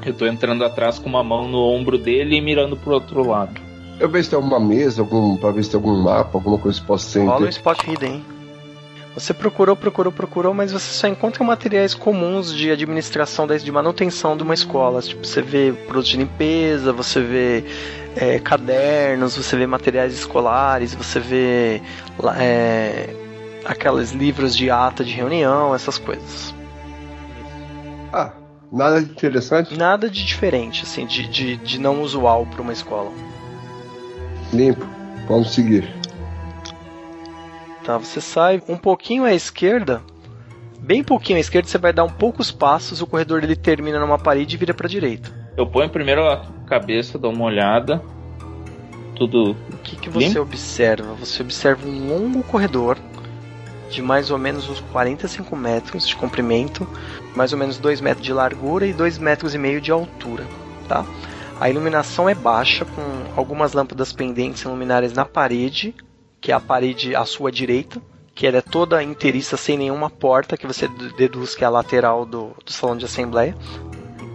Eu 0.06 0.14
tô 0.14 0.26
entrando 0.26 0.64
atrás 0.64 1.00
com 1.00 1.10
uma 1.10 1.22
mão 1.24 1.48
no 1.50 1.58
ombro 1.60 1.98
dele 1.98 2.38
e 2.38 2.42
mirando 2.42 2.78
pro 2.78 2.94
outro 2.94 3.28
lado. 3.28 3.60
Eu 4.00 4.08
vejo 4.10 4.24
se 4.26 4.30
tem 4.30 4.38
alguma 4.38 4.60
mesa, 4.60 5.02
algum, 5.02 5.36
pra 5.36 5.52
ver 5.52 5.64
se 5.64 5.72
tem 5.72 5.78
algum 5.78 6.02
mapa, 6.02 6.38
alguma 6.38 6.58
coisa 6.58 6.80
que 6.80 6.86
possa 6.88 7.10
ser. 7.10 7.26
Rola 7.26 7.46
um 7.46 7.50
spot 7.50 7.80
hidden. 7.88 8.14
hein? 8.14 8.26
Você 9.16 9.34
procurou, 9.34 9.78
procurou, 9.78 10.12
procurou, 10.12 10.54
mas 10.54 10.74
você 10.74 10.92
só 10.92 11.08
encontra 11.08 11.42
materiais 11.42 11.94
comuns 11.94 12.54
de 12.54 12.70
administração, 12.70 13.48
de 13.48 13.72
manutenção 13.72 14.36
de 14.36 14.44
uma 14.44 14.54
escola. 14.54 15.02
Tipo, 15.02 15.26
você 15.26 15.42
vê 15.42 15.72
produtos 15.72 16.10
de 16.10 16.18
limpeza, 16.18 16.92
você 16.92 17.22
vê 17.22 17.64
é, 18.18 18.40
cadernos, 18.40 19.38
você 19.38 19.56
vê 19.56 19.66
materiais 19.66 20.14
escolares, 20.14 20.94
você 20.94 21.22
vê 21.22 21.82
é, 22.38 23.16
aqueles 23.64 24.12
livros 24.12 24.54
de 24.56 24.70
ata 24.70 25.02
de 25.02 25.14
reunião, 25.14 25.74
essas 25.74 25.98
coisas. 25.98 26.54
Ah, 28.12 28.34
nada 28.70 29.02
de 29.02 29.10
interessante? 29.10 29.78
Nada 29.78 30.10
de 30.10 30.26
diferente, 30.26 30.84
assim, 30.84 31.06
de, 31.06 31.26
de, 31.26 31.56
de 31.56 31.80
não 31.80 32.02
usual 32.02 32.46
para 32.46 32.62
uma 32.62 32.74
escola. 32.74 33.12
Limpo. 34.52 34.86
Vamos 35.30 35.54
seguir. 35.54 35.90
Tá, 37.86 37.98
você 37.98 38.20
sai 38.20 38.62
um 38.68 38.78
pouquinho 38.78 39.26
à 39.26 39.34
esquerda, 39.34 40.02
bem 40.80 41.04
pouquinho 41.04 41.38
à 41.38 41.40
esquerda, 41.40 41.68
você 41.68 41.78
vai 41.78 41.94
dar 41.94 42.04
um 42.04 42.10
poucos 42.10 42.52
passos, 42.52 43.00
o 43.00 43.06
corredor 43.06 43.44
ele 43.44 43.56
termina 43.56 44.00
numa 44.00 44.18
parede 44.18 44.56
e 44.56 44.58
vira 44.58 44.74
para 44.74 44.88
direita. 44.88 45.32
Eu 45.56 45.68
ponho 45.68 45.88
primeiro 45.88 46.28
a 46.28 46.46
cabeça, 46.66 47.20
dou 47.20 47.32
uma 47.32 47.46
olhada. 47.46 48.02
Tudo. 49.16 49.56
O 49.72 49.78
que, 49.84 49.96
que 49.96 50.10
você 50.10 50.28
Limpo? 50.28 50.42
observa? 50.42 51.14
Você 51.14 51.44
observa 51.44 51.88
um 51.88 52.08
longo 52.10 52.44
corredor 52.44 52.98
de 53.90 54.02
mais 54.02 54.32
ou 54.32 54.38
menos 54.40 54.68
uns 54.68 54.80
45 54.92 55.56
metros 55.56 56.08
de 56.08 56.16
comprimento, 56.16 56.88
mais 57.36 57.54
ou 57.54 57.60
menos 57.60 57.78
2 57.78 58.02
metros 58.02 58.26
de 58.26 58.34
largura 58.34 58.88
e 58.88 58.94
2 58.94 59.20
metros 59.20 59.54
e 59.54 59.60
meio 59.60 59.80
de 59.80 59.92
altura, 59.92 60.44
tá? 60.88 61.06
A 61.60 61.70
iluminação 61.70 62.28
é 62.28 62.34
baixa, 62.36 62.84
com 62.84 63.02
algumas 63.40 63.74
lâmpadas 63.74 64.12
pendentes 64.12 64.66
em 64.66 64.68
luminárias 64.68 65.14
na 65.14 65.24
parede, 65.24 65.96
que 66.46 66.52
é 66.52 66.56
a 66.56 66.60
parede 66.60 67.16
à 67.16 67.26
sua 67.26 67.52
direita, 67.52 68.00
que 68.36 68.46
ela 68.46 68.58
é 68.58 68.62
toda 68.62 69.02
inteiriça 69.02 69.58
sem 69.58 69.80
nenhuma 69.80 70.12
porta, 70.12 70.56
que 70.56 70.68
você 70.68 70.88
deduz 71.18 71.56
que 71.56 71.64
é 71.64 71.68
a 71.68 71.72
lateral 71.72 72.24
do, 72.24 72.56
do 72.64 72.72
salão 72.72 72.96
de 72.96 73.06
assembleia. 73.06 73.58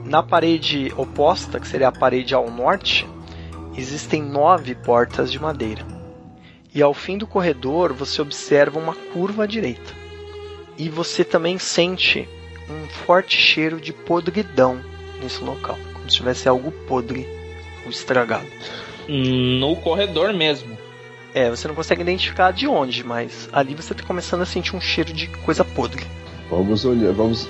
Na 0.04 0.20
parede 0.20 0.92
oposta, 0.96 1.61
que 1.61 1.68
seria 1.68 1.86
a 1.86 1.92
parede 1.92 2.34
ao 2.34 2.50
norte, 2.50 3.06
existem 3.76 4.20
nove 4.20 4.74
portas 4.74 5.30
de 5.30 5.40
madeira. 5.40 5.86
E 6.74 6.82
ao 6.82 6.92
fim 6.92 7.16
do 7.16 7.28
corredor 7.28 7.92
você 7.92 8.20
observa 8.20 8.76
uma 8.76 8.96
curva 9.12 9.44
à 9.44 9.46
direita. 9.46 9.94
E 10.76 10.88
você 10.88 11.22
também 11.22 11.61
sente 11.61 12.28
um 12.68 12.88
forte 12.88 13.40
cheiro 13.40 13.80
de 13.80 13.92
podridão 13.92 14.80
nesse 15.22 15.44
local, 15.44 15.78
como 15.92 16.11
se 16.11 16.16
tivesse 16.16 16.48
algo 16.48 16.72
podre 16.88 17.24
ou 17.84 17.90
estragado. 17.92 18.48
No 19.08 19.76
corredor 19.76 20.32
mesmo. 20.32 20.79
É, 21.34 21.48
você 21.48 21.68
não 21.68 21.74
consegue 21.74 22.02
identificar 22.02 22.52
de 22.52 22.66
onde, 22.66 23.04
mas 23.04 23.48
ali 23.52 23.74
você 23.74 23.92
está 23.92 24.04
começando 24.04 24.42
a 24.42 24.46
sentir 24.46 24.74
um 24.74 24.80
cheiro 24.80 25.12
de 25.12 25.28
coisa 25.28 25.64
podre. 25.64 26.04
Vamos 26.50 26.84
olhar, 26.84 27.12
vamos, 27.12 27.48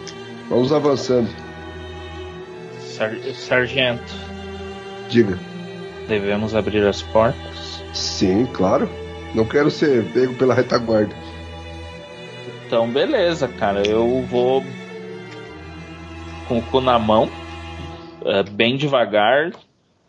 vamos 0.48 0.72
avançando. 0.72 1.28
Sar- 2.80 3.16
Sargento, 3.34 4.12
Diga. 5.08 5.38
devemos 6.06 6.54
abrir 6.54 6.86
as 6.86 7.00
portas. 7.00 7.82
Sim, 7.94 8.46
claro. 8.52 8.88
Não 9.34 9.44
quero 9.46 9.70
ser 9.70 10.04
pego 10.12 10.34
pela 10.34 10.52
retaguarda. 10.54 11.14
Então, 12.66 12.88
beleza, 12.88 13.48
cara. 13.48 13.86
Eu 13.86 14.22
vou 14.28 14.62
com 16.46 16.58
o 16.58 16.62
cu 16.62 16.80
na 16.80 16.98
mão, 16.98 17.30
eh, 18.24 18.42
bem 18.42 18.76
devagar, 18.76 19.52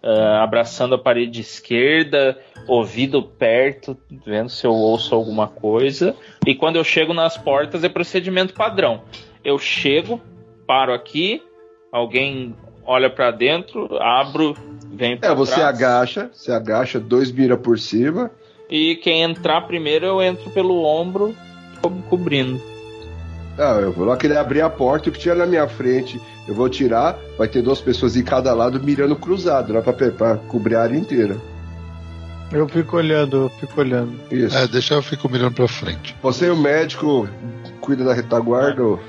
eh, 0.03 0.37
abraçando 0.41 0.95
a 0.95 0.97
parede 0.97 1.41
esquerda, 1.41 2.37
ouvido 2.67 3.21
perto, 3.23 3.97
vendo 4.25 4.49
se 4.49 4.65
eu 4.65 4.71
ouço 4.73 5.13
alguma 5.15 5.47
coisa. 5.47 6.15
E 6.45 6.55
quando 6.55 6.75
eu 6.77 6.83
chego 6.83 7.13
nas 7.13 7.37
portas, 7.37 7.83
é 7.83 7.89
procedimento 7.89 8.53
padrão. 8.53 9.01
Eu 9.43 9.57
chego, 9.59 10.19
paro 10.67 10.93
aqui, 10.93 11.41
alguém 11.91 12.55
olha 12.85 13.09
pra 13.09 13.31
dentro, 13.31 13.97
abro, 14.01 14.55
vem 14.91 15.17
pra 15.17 15.29
É, 15.31 15.35
você 15.35 15.55
trás. 15.55 15.67
agacha, 15.75 16.29
você 16.33 16.51
agacha, 16.51 16.99
dois 16.99 17.31
mira 17.31 17.57
por 17.57 17.77
cima. 17.77 18.31
E 18.69 18.95
quem 18.95 19.21
entrar 19.21 19.61
primeiro, 19.67 20.05
eu 20.05 20.21
entro 20.21 20.49
pelo 20.51 20.83
ombro, 20.83 21.35
co- 21.81 21.91
cobrindo. 22.09 22.61
Ah, 23.57 23.79
eu 23.81 23.91
vou 23.91 24.05
lá 24.05 24.15
querer 24.17 24.37
abrir 24.37 24.61
a 24.61 24.69
porta, 24.69 25.09
o 25.09 25.11
que 25.11 25.19
tinha 25.19 25.35
na 25.35 25.45
minha 25.45 25.67
frente, 25.67 26.19
eu 26.47 26.55
vou 26.55 26.69
tirar, 26.69 27.17
vai 27.37 27.47
ter 27.47 27.61
duas 27.61 27.81
pessoas 27.81 28.15
em 28.15 28.23
cada 28.23 28.53
lado 28.53 28.81
mirando 28.81 29.15
cruzado, 29.15 29.73
lá 29.73 29.81
pra, 29.81 29.93
pra 30.11 30.37
cobrir 30.37 30.75
a 30.75 30.83
área 30.83 30.97
inteira. 30.97 31.37
Eu 32.51 32.67
fico 32.67 32.97
olhando, 32.97 33.37
eu 33.43 33.49
fico 33.59 33.79
olhando. 33.79 34.13
Isso. 34.31 34.57
É, 34.57 34.67
deixa 34.67 34.93
eu 34.95 35.01
fico 35.01 35.29
mirando 35.29 35.53
pra 35.53 35.67
frente. 35.67 36.15
Você 36.21 36.47
e 36.47 36.49
o 36.49 36.55
médico 36.57 37.27
cuida 37.79 38.03
da 38.03 38.13
retaguarda. 38.13 38.83
ou- 38.83 38.99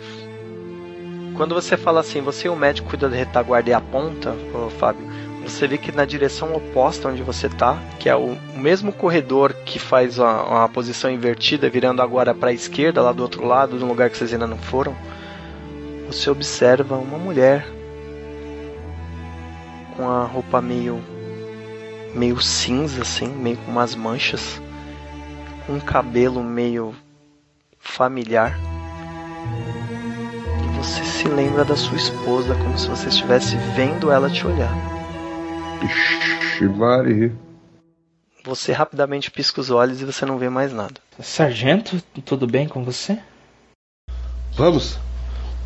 Quando 1.36 1.54
você 1.54 1.76
fala 1.76 2.00
assim, 2.00 2.20
você 2.20 2.46
e 2.46 2.50
o 2.50 2.56
médico 2.56 2.88
cuida 2.88 3.08
da 3.08 3.16
retaguarda 3.16 3.70
e 3.70 3.72
aponta, 3.72 4.34
ô, 4.54 4.68
Fábio, 4.70 5.04
você 5.42 5.66
vê 5.66 5.76
que 5.76 5.90
na 5.90 6.04
direção 6.04 6.54
oposta 6.54 7.08
onde 7.08 7.22
você 7.22 7.48
tá, 7.48 7.78
que 7.98 8.08
é 8.08 8.14
o, 8.14 8.36
mesmo 8.54 8.92
corredor 8.92 9.52
que 9.64 9.78
faz 9.78 10.18
uma 10.18 10.68
posição 10.68 11.10
invertida, 11.10 11.68
virando 11.68 12.00
agora 12.00 12.34
para 12.34 12.50
a 12.50 12.52
esquerda, 12.52 13.02
lá 13.02 13.12
do 13.12 13.22
outro 13.22 13.44
lado, 13.44 13.76
no 13.76 13.86
lugar 13.86 14.08
que 14.08 14.16
vocês 14.16 14.32
ainda 14.32 14.46
não 14.46 14.58
foram, 14.58 14.96
você 16.06 16.30
observa 16.30 16.96
uma 16.96 17.18
mulher 17.18 17.66
com 19.96 20.08
a 20.08 20.24
roupa 20.24 20.60
meio 20.60 21.02
meio 22.14 22.40
cinza 22.40 23.02
assim, 23.02 23.28
meio 23.28 23.56
com 23.56 23.70
umas 23.70 23.94
manchas, 23.94 24.60
com 25.66 25.74
um 25.74 25.80
cabelo 25.80 26.42
meio 26.44 26.94
familiar. 27.78 28.58
E 30.62 30.76
você 30.76 31.02
se 31.04 31.26
lembra 31.28 31.64
da 31.64 31.76
sua 31.76 31.96
esposa 31.96 32.54
como 32.54 32.78
se 32.78 32.88
você 32.88 33.08
estivesse 33.08 33.56
vendo 33.74 34.10
ela 34.10 34.28
te 34.28 34.46
olhar. 34.46 35.01
Ixi. 35.84 37.32
Você 38.44 38.72
rapidamente 38.72 39.30
pisca 39.30 39.60
os 39.60 39.70
olhos 39.70 40.00
e 40.00 40.04
você 40.04 40.26
não 40.26 40.38
vê 40.38 40.48
mais 40.48 40.72
nada. 40.72 40.94
Sargento, 41.20 42.02
tudo 42.24 42.46
bem 42.46 42.68
com 42.68 42.84
você? 42.84 43.18
Vamos. 44.54 44.98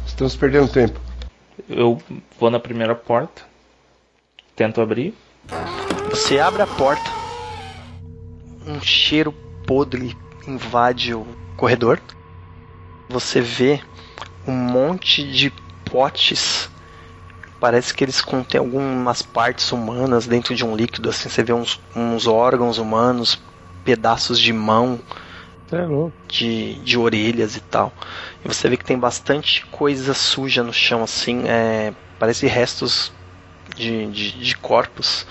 Estamos 0.07 0.37
perdendo 0.37 0.69
tempo. 0.69 1.01
Eu 1.69 2.01
vou 2.39 2.51
na 2.51 2.61
primeira 2.61 2.95
porta, 2.95 3.43
tento 4.55 4.81
abrir. 4.81 5.15
Você 6.11 6.39
abre 6.39 6.63
a 6.63 6.67
porta, 6.67 7.11
um 8.67 8.81
cheiro 8.81 9.33
podre 9.67 10.17
invade 10.47 11.15
o 11.15 11.27
corredor. 11.57 12.01
Você 13.09 13.41
vê 13.41 13.81
um 14.47 14.53
monte 14.53 15.31
de 15.31 15.51
potes. 15.85 16.71
Parece 17.67 17.93
que 17.93 18.05
eles 18.05 18.21
contêm 18.21 18.61
algumas 18.61 19.23
partes 19.23 19.73
humanas 19.73 20.27
dentro 20.29 20.55
de 20.55 20.65
um 20.65 20.77
líquido. 20.77 21.11
Assim, 21.11 21.29
você 21.29 21.43
vê 21.43 21.53
uns, 21.53 21.81
uns 21.97 22.27
órgãos 22.29 22.79
humanos, 22.79 23.41
pedaços 23.85 24.39
de 24.41 24.53
mão, 24.53 25.01
é 25.71 25.87
louco. 25.87 26.17
de, 26.29 26.75
de 26.83 26.99
orelhas 26.99 27.57
e 27.57 27.61
tal. 27.61 27.95
E 28.45 28.49
você 28.49 28.69
vê 28.69 28.77
que 28.77 28.85
tem 28.85 28.99
bastante 28.99 29.65
coisa 29.67 30.15
suja 30.15 30.63
no 30.63 30.73
chão, 30.73 31.03
assim, 31.03 31.45
é, 31.49 31.95
parece 32.19 32.47
restos 32.47 33.13
de, 33.75 34.07
de, 34.13 34.33
de 34.41 34.57
corpos. 34.57 35.27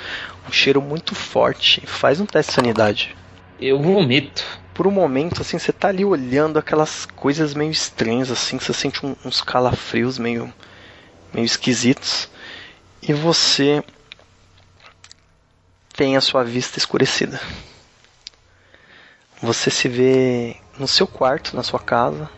um 0.47 0.51
cheiro 0.51 0.81
muito 0.81 1.15
forte. 1.15 1.85
Faz 1.87 2.19
um 2.19 2.27
teste 2.27 2.51
de 2.51 2.55
sanidade. 2.55 3.17
Eu 3.59 3.81
vomito. 3.81 4.43
Por 4.73 4.85
um 4.87 4.91
momento, 4.91 5.41
assim, 5.41 5.57
você 5.57 5.71
tá 5.73 5.87
ali 5.87 6.03
olhando 6.05 6.59
aquelas 6.59 7.05
coisas 7.05 7.53
meio 7.55 7.71
estranhas, 7.71 8.29
assim, 8.29 8.59
você 8.59 8.73
sente 8.73 9.05
um- 9.05 9.15
uns 9.25 9.41
calafrios 9.41 10.19
meio, 10.19 10.53
meio 11.35 11.45
esquisitos. 11.45 12.29
E 13.01 13.13
você 13.13 13.83
tem 15.93 16.15
a 16.15 16.21
sua 16.21 16.43
vista 16.43 16.79
escurecida. 16.79 17.39
Você 19.41 19.69
se 19.69 19.89
vê 19.89 20.55
no 20.79 20.87
seu 20.87 21.05
quarto, 21.05 21.55
na 21.55 21.61
sua 21.61 21.79
casa, 21.79 22.29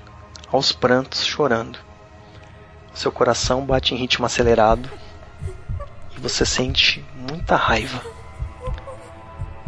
aos 0.51 0.71
prantos, 0.71 1.23
chorando. 1.23 1.77
Seu 2.93 3.11
coração 3.11 3.63
bate 3.63 3.93
em 3.93 3.97
ritmo 3.97 4.25
acelerado 4.25 4.89
e 6.15 6.19
você 6.19 6.43
sente 6.43 7.05
muita 7.15 7.55
raiva. 7.55 8.01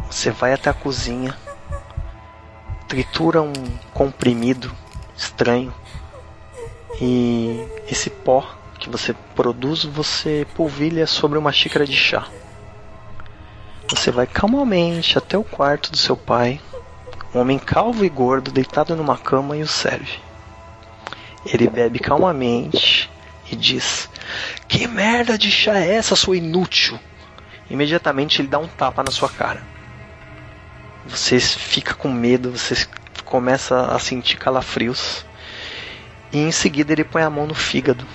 Você 0.10 0.32
vai 0.32 0.54
até 0.54 0.72
a 0.72 0.74
cozinha, 0.74 1.38
tritura 2.88 3.44
um 3.44 3.54
comprimido 3.94 4.76
estranho 5.16 5.72
e 7.00 7.64
esse 7.88 8.10
pó 8.10 8.59
que 8.80 8.90
você 8.90 9.14
produz 9.36 9.84
você 9.84 10.48
polvilha 10.56 11.06
sobre 11.06 11.38
uma 11.38 11.52
xícara 11.52 11.86
de 11.86 11.96
chá. 11.96 12.28
Você 13.90 14.10
vai 14.12 14.26
calmamente 14.26 15.18
até 15.18 15.38
o 15.38 15.44
quarto 15.44 15.92
do 15.92 15.98
seu 15.98 16.16
pai, 16.16 16.62
um 17.36 17.40
homem 17.40 17.60
calvo 17.60 18.06
e 18.06 18.10
gordo 18.10 18.52
deitado 18.52 18.96
numa 18.96 19.18
cama 19.18 19.58
e 19.58 19.62
o 19.62 19.68
serve. 19.68 20.20
Ele 21.46 21.68
bebe 21.68 22.00
calmamente 22.00 23.10
e 23.52 23.56
diz: 23.56 24.10
Que 24.68 24.88
merda 24.88 25.38
de 25.38 25.52
chá 25.52 25.80
é 25.80 25.96
essa, 25.96 26.16
sua 26.16 26.38
inútil? 26.38 27.00
Imediatamente 27.70 28.42
ele 28.42 28.48
dá 28.48 28.60
um 28.60 28.68
tapa 28.68 29.04
na 29.04 29.12
sua 29.12 29.30
cara. 29.30 29.62
Você 31.06 31.40
fica 31.40 31.94
com 31.94 32.10
medo, 32.10 32.52
você 32.52 32.88
começa 33.26 33.88
a 33.88 34.00
sentir 34.00 34.38
calafrios. 34.38 35.26
E 36.32 36.38
em 36.38 36.52
seguida 36.52 36.94
ele 36.94 37.04
põe 37.04 37.24
a 37.24 37.30
mão 37.30 37.48
no 37.48 37.56
fígado. 37.56 38.06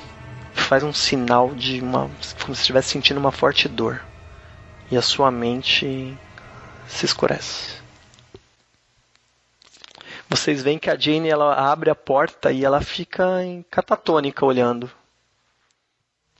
Faz 0.54 0.82
um 0.82 0.92
sinal 0.92 1.54
de 1.54 1.80
uma. 1.80 2.10
como 2.42 2.54
se 2.54 2.62
estivesse 2.62 2.88
sentindo 2.88 3.20
uma 3.20 3.32
forte 3.32 3.68
dor. 3.68 4.00
E 4.90 4.96
a 4.96 5.02
sua 5.02 5.30
mente 5.30 6.16
se 6.86 7.04
escurece. 7.04 7.82
Vocês 10.28 10.62
veem 10.62 10.78
que 10.78 10.90
a 10.90 10.98
Jane 10.98 11.28
ela 11.28 11.70
abre 11.70 11.90
a 11.90 11.94
porta 11.94 12.50
e 12.50 12.64
ela 12.64 12.80
fica 12.80 13.44
em 13.44 13.64
catatônica 13.70 14.44
olhando. 14.44 14.90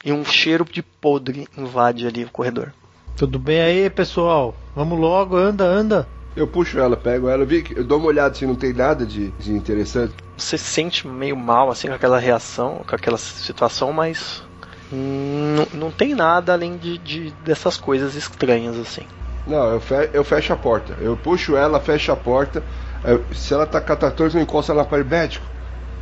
E 0.05 0.13
um 0.13 0.25
cheiro 0.25 0.65
de 0.65 0.83
podre 0.83 1.47
invade 1.57 2.07
ali 2.07 2.25
o 2.25 2.31
corredor. 2.31 2.73
Tudo 3.17 3.39
bem 3.39 3.61
aí, 3.61 3.89
pessoal? 3.89 4.55
Vamos 4.75 4.99
logo, 4.99 5.37
anda, 5.37 5.65
anda. 5.65 6.09
Eu 6.35 6.49
puxo 6.49 6.79
ela, 6.79 6.97
pego 6.97 7.29
ela, 7.29 7.45
vi 7.45 7.63
que 7.63 7.79
eu 7.79 7.85
dou 7.85 7.99
uma 7.99 8.09
olhada 8.09 8.35
se 8.35 8.45
não 8.45 8.57
tem 8.57 8.73
nada 8.73 9.07
de, 9.07 9.31
de 9.33 9.53
interessante. 9.53 10.15
Você 10.37 10.59
se 10.59 10.65
sente 10.65 11.07
meio 11.09 11.37
mal 11.37 11.71
assim 11.71 11.89
com 11.89 11.95
aquela 11.95 12.19
reação, 12.19 12.85
com 12.87 12.95
aquela 12.95 13.19
situação, 13.19 13.93
mas 13.93 14.43
não, 14.91 15.67
não 15.73 15.93
tem 15.93 16.15
nada 16.15 16.53
além 16.53 16.77
de, 16.79 16.99
de 16.99 17.31
dessas 17.33 17.77
coisas 17.77 18.15
estranhas 18.15 18.77
assim. 18.79 19.09
Não, 19.47 19.73
eu, 19.73 19.81
fe 19.81 20.11
eu 20.13 20.25
fecho 20.25 20.53
a 20.53 20.57
porta. 20.57 20.95
Eu 21.01 21.17
puxo 21.17 21.57
ela, 21.57 21.81
fecho 21.81 22.13
a 22.13 22.17
porta. 22.17 22.65
Eu- 23.03 23.25
se 23.33 23.53
ela 23.53 23.67
tá 23.67 23.81
catatônica, 23.81 24.39
eu 24.39 24.43
encosto 24.43 24.73
ela 24.73 24.85
para 24.85 25.05
médico. 25.05 25.47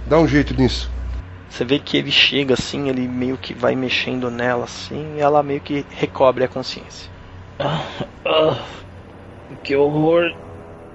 Dá 0.06 0.18
um 0.18 0.28
jeito 0.28 0.54
nisso. 0.54 0.90
Você 1.48 1.64
vê 1.64 1.78
que 1.78 1.96
ele 1.96 2.10
chega 2.10 2.54
assim, 2.54 2.88
ele 2.88 3.06
meio 3.06 3.38
que 3.38 3.54
vai 3.54 3.76
mexendo 3.76 4.28
nela 4.28 4.64
assim, 4.64 5.14
e 5.14 5.20
ela 5.20 5.40
meio 5.40 5.60
que 5.60 5.86
recobre 5.88 6.42
a 6.42 6.48
consciência. 6.48 7.12
Ah, 8.24 8.66
que 9.64 9.76
horror. 9.76 10.24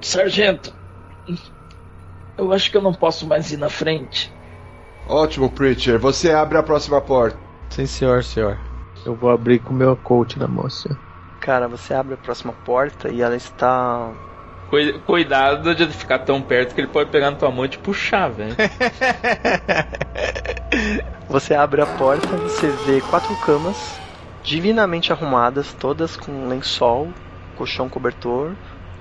Sargento, 0.04 0.74
eu 2.38 2.52
acho 2.54 2.70
que 2.72 2.78
eu 2.78 2.82
não 2.82 2.94
posso 2.94 3.26
mais 3.28 3.52
ir 3.52 3.58
na 3.58 3.70
frente. 3.70 4.32
Ótimo, 5.08 5.50
Preacher. 5.50 5.98
Você 6.00 6.32
abre 6.32 6.58
a 6.58 6.64
próxima 6.64 7.00
porta. 7.02 7.38
Sim, 7.70 7.86
senhor, 7.86 8.24
senhor. 8.24 8.58
Eu 9.06 9.16
vou 9.16 9.30
abrir 9.30 9.60
com 9.60 9.74
o 9.74 9.76
meu 9.76 9.96
coach 9.96 10.38
mão, 10.40 10.70
senhor. 10.70 10.98
Cara, 11.40 11.68
você 11.68 11.94
abre 11.94 12.14
a 12.16 12.18
próxima 12.18 12.52
porta 12.66 13.10
e 13.10 13.22
ela 13.22 13.36
está 13.36 14.12
Cui- 14.70 15.00
Cuidado 15.06 15.74
de 15.74 15.88
ficar 15.88 16.20
tão 16.20 16.42
perto 16.42 16.76
que 16.76 16.82
ele 16.82 16.88
pode 16.90 17.10
pegar 17.10 17.32
na 17.32 17.38
tua 17.38 17.50
mão 17.50 17.64
e 17.66 17.70
te 17.70 17.78
puxar, 17.78 18.30
velho. 18.30 18.56
Você 21.30 21.54
abre 21.54 21.82
a 21.82 21.86
porta, 21.86 22.28
você 22.38 22.68
vê 22.86 23.02
quatro 23.02 23.36
camas 23.46 24.00
divinamente 24.44 25.12
arrumadas, 25.12 25.74
todas 25.74 26.16
com 26.16 26.48
lençol, 26.48 27.10
colchão 27.58 27.90
cobertor, 27.90 28.54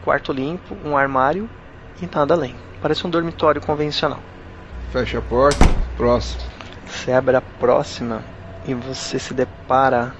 quarto 0.05 0.33
limpo, 0.33 0.77
um 0.85 0.97
armário 0.97 1.49
e 2.03 2.09
nada 2.13 2.35
além. 2.35 2.55
Parece 2.81 3.07
um 3.07 3.11
dormitório 3.11 3.61
convencional. 3.61 4.21
Fecha 4.91 5.19
a 5.19 5.23
porta. 5.23 5.65
Próximo. 5.97 6.43
Você 6.87 7.13
abre 7.13 7.37
a 7.37 7.41
próxima 7.41 8.23
e 8.67 8.75
você 8.75 9.19
se 9.19 9.35
depara 9.35 10.15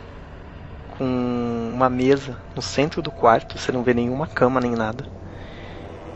com 0.97 1.71
uma 1.75 1.89
mesa 1.89 2.41
no 2.55 2.63
centro 2.63 3.01
do 3.03 3.11
quarto. 3.11 3.59
Você 3.59 3.71
não 3.71 3.83
vê 3.83 3.95
nenhuma 3.95 4.27
cama 4.27 4.61
nem 4.61 4.73
nada. 4.73 5.07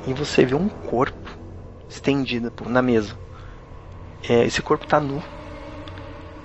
E 0.06 0.12
você 0.12 0.44
vê 0.44 0.54
um 0.54 0.68
corpo 0.68 1.38
estendido 1.88 2.52
na 2.66 2.80
mesa. 2.80 3.16
É, 4.28 4.44
esse 4.44 4.62
corpo 4.62 4.86
tá 4.86 4.98
nu. 4.98 5.22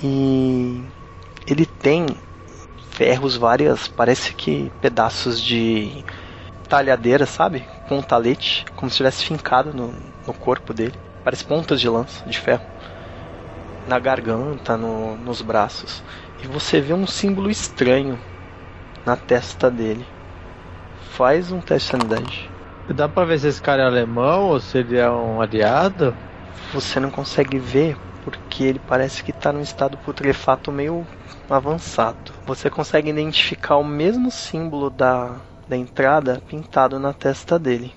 E 0.03 0.83
ele 1.47 1.65
tem 1.65 2.05
ferros, 2.91 3.35
várias, 3.35 3.87
parece 3.87 4.33
que 4.33 4.71
pedaços 4.81 5.41
de 5.41 6.03
talhadeira, 6.67 7.25
sabe? 7.25 7.65
Com 7.87 7.99
um 7.99 8.01
talete, 8.01 8.65
como 8.75 8.89
se 8.89 8.97
tivesse 8.97 9.23
fincado 9.23 9.73
no, 9.73 9.93
no 10.25 10.33
corpo 10.33 10.73
dele. 10.73 10.99
Parece 11.23 11.43
pontas 11.43 11.79
de 11.79 11.89
lança, 11.89 12.27
de 12.29 12.37
ferro 12.37 12.63
na 13.87 13.99
garganta, 13.99 14.75
no- 14.77 15.17
nos 15.17 15.41
braços. 15.41 16.03
E 16.41 16.47
você 16.47 16.81
vê 16.81 16.93
um 16.93 17.05
símbolo 17.07 17.49
estranho 17.49 18.19
na 19.05 19.15
testa 19.15 19.69
dele. 19.69 20.07
Faz 21.11 21.51
um 21.51 21.61
teste 21.61 21.95
de 21.95 22.03
sanidade. 22.03 22.51
Dá 22.87 23.07
pra 23.09 23.25
ver 23.25 23.39
se 23.39 23.47
esse 23.47 23.61
cara 23.61 23.83
é 23.83 23.85
alemão 23.85 24.49
ou 24.49 24.59
se 24.59 24.79
ele 24.79 24.97
é 24.97 25.09
um 25.09 25.41
aliado? 25.41 26.15
Você 26.73 26.99
não 26.99 27.09
consegue 27.11 27.57
ver 27.57 27.97
porque 28.21 28.63
ele 28.63 28.79
parece 28.79 29.23
que 29.23 29.31
está 29.31 29.51
num 29.53 29.61
estado 29.61 29.97
putrefato 29.97 30.71
meio 30.71 31.07
avançado. 31.49 32.31
Você 32.45 32.69
consegue 32.69 33.09
identificar 33.09 33.77
o 33.77 33.83
mesmo 33.83 34.31
símbolo 34.31 34.89
da, 34.89 35.41
da 35.67 35.75
entrada 35.75 36.41
pintado 36.47 36.99
na 36.99 37.13
testa 37.13 37.57
dele. 37.57 37.93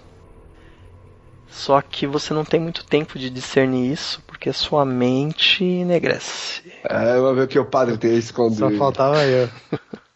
Só 1.48 1.80
que 1.80 2.06
você 2.06 2.34
não 2.34 2.44
tem 2.44 2.60
muito 2.60 2.84
tempo 2.84 3.18
de 3.18 3.30
discernir 3.30 3.90
isso 3.90 4.22
porque 4.26 4.52
sua 4.52 4.84
mente 4.84 5.64
enegrece. 5.64 6.62
É, 6.84 7.14
vamos 7.16 7.36
ver 7.36 7.44
o 7.44 7.48
que 7.48 7.58
o 7.58 7.64
padre 7.64 7.96
tem 7.96 8.12
Só 8.12 8.18
escondido. 8.18 8.76
faltava 8.76 9.24
eu. 9.24 9.48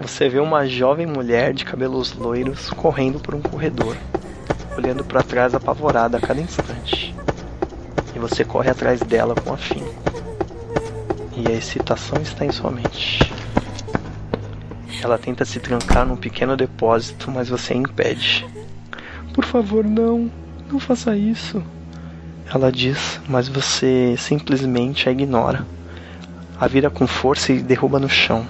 Você 0.00 0.30
vê 0.30 0.40
uma 0.40 0.66
jovem 0.66 1.06
mulher 1.06 1.52
de 1.52 1.62
cabelos 1.62 2.14
loiros 2.14 2.70
correndo 2.70 3.20
por 3.20 3.34
um 3.34 3.42
corredor, 3.42 3.94
olhando 4.76 5.04
para 5.04 5.22
trás 5.22 5.54
apavorada 5.54 6.16
a 6.16 6.20
cada 6.20 6.40
instante. 6.40 7.14
E 8.16 8.18
você 8.18 8.42
corre 8.42 8.70
atrás 8.70 9.00
dela 9.00 9.34
com 9.34 9.52
afinco. 9.52 10.29
E 11.42 11.50
a 11.50 11.54
excitação 11.54 12.20
está 12.20 12.44
em 12.44 12.52
sua 12.52 12.70
mente. 12.70 13.32
Ela 15.02 15.16
tenta 15.16 15.42
se 15.42 15.58
trancar 15.58 16.04
num 16.04 16.16
pequeno 16.16 16.54
depósito, 16.54 17.30
mas 17.30 17.48
você 17.48 17.72
impede. 17.72 18.46
Por 19.32 19.46
favor, 19.46 19.82
não, 19.82 20.30
não 20.70 20.78
faça 20.78 21.16
isso. 21.16 21.62
Ela 22.52 22.70
diz, 22.70 23.18
mas 23.26 23.48
você 23.48 24.16
simplesmente 24.18 25.08
a 25.08 25.12
ignora. 25.12 25.66
A 26.60 26.68
vira 26.68 26.90
com 26.90 27.06
força 27.06 27.54
e 27.54 27.62
derruba 27.62 27.98
no 27.98 28.08
chão. 28.08 28.46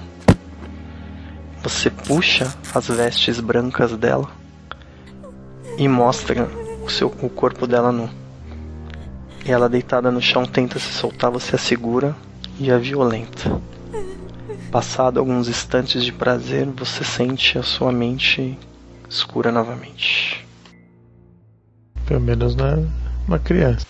Você 1.63 1.89
puxa 1.89 2.53
as 2.75 2.89
vestes 2.89 3.39
brancas 3.39 3.95
dela 3.95 4.29
e 5.77 5.87
mostra 5.87 6.49
o, 6.83 6.89
seu, 6.89 7.07
o 7.21 7.29
corpo 7.29 7.65
dela 7.65 7.89
nu. 7.89 8.09
Ela 9.45 9.69
deitada 9.69 10.11
no 10.11 10.21
chão 10.21 10.45
tenta 10.45 10.77
se 10.77 10.91
soltar, 10.91 11.31
você 11.31 11.55
a 11.55 11.59
segura 11.59 12.13
e 12.61 12.71
a 12.71 12.77
violenta. 12.77 13.59
Passado 14.71 15.19
alguns 15.19 15.47
instantes 15.47 16.05
de 16.05 16.13
prazer, 16.13 16.67
você 16.67 17.03
sente 17.03 17.57
a 17.57 17.63
sua 17.63 17.91
mente 17.91 18.55
escura 19.09 19.51
novamente. 19.51 20.45
Pelo 22.05 22.21
menos 22.21 22.55
é 22.55 22.87
uma 23.27 23.39
criança. 23.39 23.87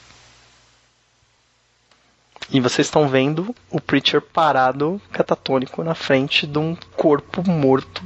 E 2.49 2.61
vocês 2.61 2.87
estão 2.87 3.09
vendo 3.09 3.53
o 3.69 3.81
Preacher 3.81 4.21
parado, 4.21 5.01
catatônico, 5.11 5.83
na 5.83 5.93
frente 5.93 6.47
de 6.47 6.57
um 6.57 6.73
corpo 6.95 7.47
morto, 7.49 8.01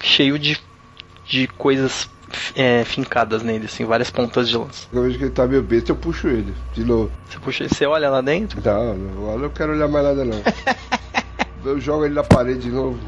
cheio 0.00 0.38
de, 0.38 0.60
de 1.26 1.48
coisas 1.48 2.08
é, 2.54 2.84
fincadas 2.84 3.42
nele, 3.42 3.66
assim, 3.66 3.84
várias 3.84 4.10
pontas 4.10 4.48
de 4.48 4.56
lança. 4.56 4.88
Eu 4.92 5.02
vejo 5.02 5.18
que 5.18 5.24
ele 5.24 5.30
tá 5.30 5.46
meio 5.46 5.62
besta, 5.62 5.92
eu 5.92 5.96
puxo 5.96 6.28
ele. 6.28 6.54
De 6.72 6.84
novo. 6.84 7.10
Você 7.28 7.38
puxa, 7.38 7.68
você 7.68 7.86
olha 7.86 8.10
lá 8.10 8.20
dentro, 8.20 8.60
Não, 8.64 8.94
não, 8.96 9.32
eu 9.32 9.38
não 9.38 9.50
quero 9.50 9.72
olhar 9.72 9.88
mais 9.88 10.04
nada 10.04 10.24
não. 10.24 10.42
eu 11.64 11.80
jogo 11.80 12.04
ele 12.04 12.14
na 12.14 12.22
parede 12.22 12.60
de 12.60 12.70
novo. 12.70 12.98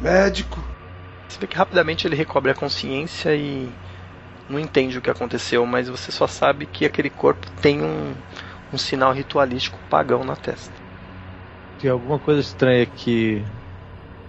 Médico! 0.00 0.62
você 1.28 1.38
vê 1.40 1.46
que 1.46 1.56
rapidamente 1.56 2.06
ele 2.06 2.14
recobre 2.14 2.50
a 2.50 2.54
consciência 2.54 3.34
e 3.34 3.68
não 4.48 4.58
entende 4.58 4.98
o 4.98 5.00
que 5.00 5.08
aconteceu, 5.08 5.64
mas 5.64 5.88
você 5.88 6.12
só 6.12 6.26
sabe 6.26 6.66
que 6.66 6.84
aquele 6.84 7.08
corpo 7.08 7.46
tem 7.62 7.80
um, 7.80 8.12
um 8.72 8.76
sinal 8.76 9.12
ritualístico 9.12 9.78
pagão 9.88 10.24
na 10.24 10.36
testa. 10.36 10.72
Tem 11.80 11.90
alguma 11.90 12.18
coisa 12.18 12.40
estranha 12.40 12.82
aqui. 12.82 13.42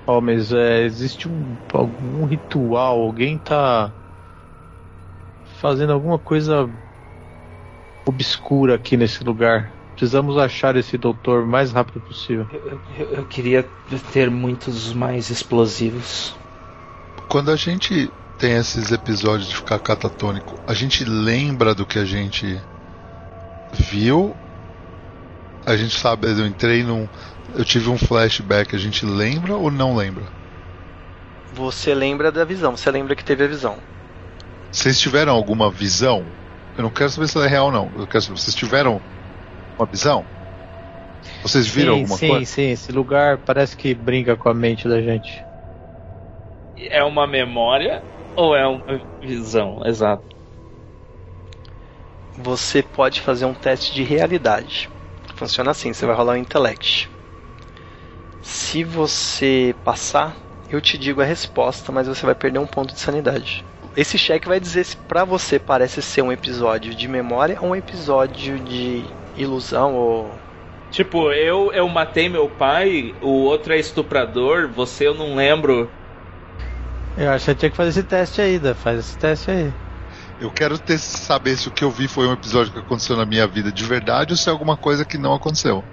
Homens, 0.05 0.51
é, 0.53 0.83
existe 0.83 1.27
um 1.27 1.55
algum 1.73 2.25
ritual, 2.25 3.01
alguém 3.01 3.37
tá 3.37 3.91
fazendo 5.63 5.93
alguma 5.93 6.19
coisa 6.19 6.69
obscura 8.05 8.75
aqui 8.75 8.97
nesse 8.97 9.23
lugar. 9.23 9.73
Precisamos 9.95 10.37
achar 10.37 10.75
esse 10.75 10.97
doutor 10.97 11.43
o 11.43 11.47
mais 11.47 11.71
rápido 11.71 12.01
possível. 12.01 12.45
Eu, 12.51 12.81
eu- 12.99 13.13
eu 13.19 13.25
queria 13.25 13.63
ter 14.11 14.29
muitos 14.29 14.91
mais 14.93 15.29
explosivos. 15.29 16.35
Quando 17.29 17.49
a 17.49 17.55
gente 17.55 18.11
tem 18.37 18.53
esses 18.57 18.91
episódios 18.91 19.47
de 19.47 19.55
ficar 19.55 19.79
catatônico, 19.79 20.59
a 20.67 20.73
gente 20.73 21.05
lembra 21.05 21.73
do 21.73 21.85
que 21.85 21.97
a 21.97 22.05
gente 22.05 22.61
viu? 23.89 24.35
A 25.65 25.75
gente 25.75 25.97
sabe, 25.97 26.27
eu 26.27 26.45
entrei 26.45 26.83
num. 26.83 27.07
Eu 27.55 27.63
tive 27.65 27.89
um 27.89 27.97
flashback, 27.97 28.75
a 28.75 28.79
gente 28.79 29.05
lembra 29.05 29.55
ou 29.55 29.71
não 29.71 29.95
lembra? 29.95 30.25
Você 31.53 31.95
lembra 31.95 32.33
da 32.33 32.43
visão, 32.43 32.75
você 32.75 32.91
lembra 32.91 33.15
que 33.15 33.23
teve 33.23 33.45
a 33.45 33.47
visão. 33.47 33.81
Vocês 34.73 34.99
tiveram 34.99 35.33
alguma 35.33 35.69
visão? 35.69 36.25
Eu 36.75 36.81
não 36.81 36.89
quero 36.89 37.07
saber 37.11 37.27
se 37.27 37.37
ela 37.37 37.45
é 37.45 37.49
real 37.49 37.67
ou 37.67 37.71
não. 37.71 37.91
Eu 37.95 38.07
quero 38.07 38.23
saber, 38.23 38.39
vocês 38.39 38.55
tiveram 38.55 38.99
uma 39.77 39.85
visão? 39.85 40.25
Vocês 41.43 41.67
viram 41.67 41.93
sim, 41.93 41.99
alguma 42.01 42.17
sim, 42.17 42.27
coisa? 42.27 42.45
sim, 42.45 42.71
esse 42.71 42.91
lugar 42.91 43.37
parece 43.37 43.77
que 43.77 43.93
brinca 43.93 44.35
com 44.35 44.49
a 44.49 44.53
mente 44.53 44.89
da 44.89 44.99
gente. 44.99 45.45
É 46.89 47.03
uma 47.03 47.27
memória 47.27 48.03
ou 48.35 48.55
é 48.55 48.67
uma 48.67 48.99
visão? 49.21 49.85
Exato. 49.85 50.25
Você 52.39 52.81
pode 52.81 53.21
fazer 53.21 53.45
um 53.45 53.53
teste 53.53 53.93
de 53.93 54.01
realidade. 54.01 54.89
Funciona 55.35 55.69
assim, 55.69 55.93
você 55.93 56.03
vai 56.03 56.15
rolar 56.15 56.33
um 56.33 56.37
intellect. 56.37 57.11
Se 58.41 58.83
você 58.83 59.75
passar, 59.83 60.35
eu 60.67 60.81
te 60.81 60.97
digo 60.97 61.21
a 61.21 61.25
resposta, 61.25 61.91
mas 61.91 62.07
você 62.07 62.25
vai 62.25 62.33
perder 62.33 62.57
um 62.57 62.65
ponto 62.65 62.91
de 62.91 62.99
sanidade. 62.99 63.63
Esse 63.95 64.17
cheque 64.17 64.47
vai 64.47 64.59
dizer 64.59 64.83
se 64.83 64.95
pra 64.95 65.23
você 65.23 65.59
parece 65.59 66.01
ser 66.01 66.21
um 66.21 66.31
episódio 66.31 66.95
de 66.95 67.07
memória 67.07 67.57
ou 67.61 67.69
um 67.69 67.75
episódio 67.75 68.59
de 68.59 69.05
ilusão 69.35 69.95
ou 69.95 70.43
Tipo, 70.93 71.31
eu, 71.31 71.73
eu 71.73 71.89
matei 71.89 72.29
meu 72.29 72.47
pai, 72.47 73.15
o 73.19 73.45
outro 73.45 73.73
é 73.73 73.79
estuprador, 73.79 74.67
você 74.67 75.07
eu 75.07 75.15
não 75.15 75.35
lembro. 75.35 75.89
Eu 77.17 77.31
acho 77.31 77.45
que 77.45 77.51
você 77.51 77.55
tinha 77.55 77.71
que 77.71 77.77
fazer 77.77 77.89
esse 77.89 78.03
teste 78.03 78.41
aí, 78.41 78.59
Da. 78.59 78.75
Faz 78.75 78.99
esse 78.99 79.17
teste 79.17 79.49
aí. 79.49 79.73
Eu 80.39 80.51
quero 80.51 80.77
ter, 80.77 80.99
saber 80.99 81.57
se 81.57 81.67
o 81.67 81.71
que 81.71 81.83
eu 81.83 81.89
vi 81.89 82.07
foi 82.07 82.27
um 82.27 82.33
episódio 82.33 82.71
que 82.71 82.77
aconteceu 82.77 83.17
na 83.17 83.25
minha 83.25 83.47
vida 83.47 83.71
de 83.71 83.83
verdade 83.83 84.33
ou 84.33 84.37
se 84.37 84.49
é 84.49 84.51
alguma 84.51 84.77
coisa 84.77 85.03
que 85.03 85.17
não 85.17 85.33
aconteceu. 85.33 85.83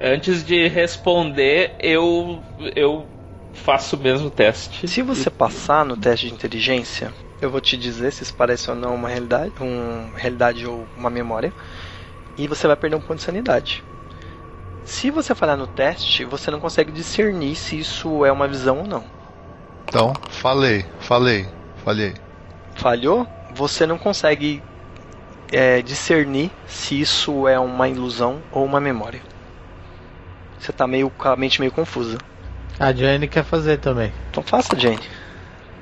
Antes 0.00 0.44
de 0.44 0.68
responder, 0.68 1.74
eu 1.80 2.42
eu 2.76 3.08
faço 3.52 3.96
o 3.96 3.98
mesmo 3.98 4.30
teste. 4.30 4.86
Se 4.88 5.02
você 5.02 5.30
passar 5.30 5.84
no 5.84 5.96
teste 5.96 6.28
de 6.28 6.34
inteligência, 6.34 7.12
eu 7.40 7.50
vou 7.50 7.60
te 7.60 7.76
dizer 7.76 8.12
se 8.12 8.22
isso 8.22 8.34
parece 8.34 8.70
ou 8.70 8.76
não 8.76 8.94
uma 8.94 9.08
realidade, 9.08 9.52
uma 9.60 10.16
realidade 10.16 10.66
ou 10.66 10.86
uma 10.96 11.10
memória, 11.10 11.52
e 12.36 12.46
você 12.46 12.66
vai 12.66 12.76
perder 12.76 12.96
um 12.96 13.00
ponto 13.00 13.16
de 13.16 13.22
sanidade. 13.22 13.84
Se 14.84 15.10
você 15.10 15.34
falhar 15.34 15.56
no 15.56 15.66
teste, 15.66 16.24
você 16.24 16.50
não 16.50 16.58
consegue 16.58 16.90
discernir 16.90 17.54
se 17.54 17.78
isso 17.78 18.24
é 18.24 18.32
uma 18.32 18.48
visão 18.48 18.78
ou 18.78 18.86
não. 18.86 19.04
Então, 19.84 20.12
falei, 20.30 20.84
falei, 21.00 21.46
falhei. 21.84 22.14
Falhou, 22.74 23.26
você 23.54 23.86
não 23.86 23.98
consegue 23.98 24.62
é, 25.52 25.82
discernir 25.82 26.50
se 26.66 27.00
isso 27.00 27.46
é 27.46 27.58
uma 27.58 27.88
ilusão 27.88 28.40
ou 28.50 28.64
uma 28.64 28.80
memória. 28.80 29.20
Você 30.58 30.72
tá 30.72 30.86
meio 30.86 31.10
com 31.10 31.28
a 31.28 31.36
mente 31.36 31.60
meio 31.60 31.72
confusa. 31.72 32.18
A 32.78 32.92
Jane 32.92 33.28
quer 33.28 33.44
fazer 33.44 33.78
também. 33.78 34.12
Então 34.30 34.42
faça, 34.42 34.78
Jane. 34.78 35.00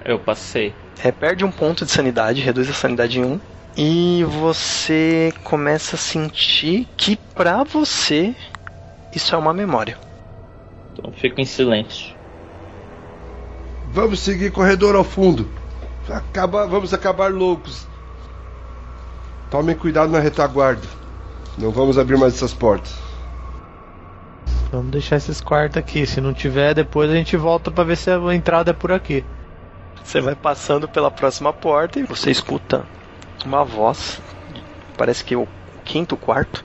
Eu 0.04 0.18
passei. 0.18 0.74
É, 1.02 1.10
perde 1.10 1.44
um 1.44 1.50
ponto 1.50 1.84
de 1.84 1.90
sanidade, 1.90 2.40
reduz 2.40 2.68
a 2.68 2.74
sanidade 2.74 3.18
em 3.18 3.24
um. 3.24 3.40
E 3.76 4.24
você 4.24 5.32
começa 5.44 5.96
a 5.96 5.98
sentir 5.98 6.88
que 6.96 7.16
pra 7.16 7.62
você 7.64 8.34
isso 9.14 9.34
é 9.34 9.38
uma 9.38 9.52
memória. 9.52 9.98
Então 10.92 11.12
fico 11.12 11.40
em 11.40 11.44
silêncio. 11.44 12.14
Vamos 13.92 14.20
seguir 14.20 14.50
corredor 14.50 14.94
ao 14.94 15.04
fundo. 15.04 15.48
Acaba, 16.08 16.66
vamos 16.66 16.92
acabar 16.92 17.32
loucos. 17.32 17.86
Tomem 19.50 19.76
cuidado 19.76 20.12
na 20.12 20.20
retaguarda. 20.20 20.86
Não 21.58 21.70
vamos 21.70 21.98
abrir 21.98 22.16
mais 22.16 22.34
essas 22.34 22.52
portas. 22.52 22.94
Vamos 24.70 24.92
deixar 24.92 25.16
esses 25.16 25.40
quartos 25.40 25.78
aqui. 25.78 26.06
Se 26.06 26.20
não 26.20 26.32
tiver, 26.32 26.74
depois 26.74 27.10
a 27.10 27.14
gente 27.14 27.36
volta 27.36 27.70
pra 27.70 27.82
ver 27.82 27.96
se 27.96 28.10
a 28.10 28.34
entrada 28.34 28.70
é 28.70 28.74
por 28.74 28.92
aqui. 28.92 29.24
Você 30.04 30.20
vai 30.20 30.34
passando 30.34 30.88
pela 30.88 31.10
próxima 31.10 31.52
porta 31.52 31.98
e 31.98 32.04
você 32.04 32.30
escuta 32.30 32.84
uma 33.44 33.64
voz. 33.64 34.20
Parece 34.96 35.24
que 35.24 35.34
o 35.34 35.48
quinto 35.84 36.16
quarto. 36.16 36.64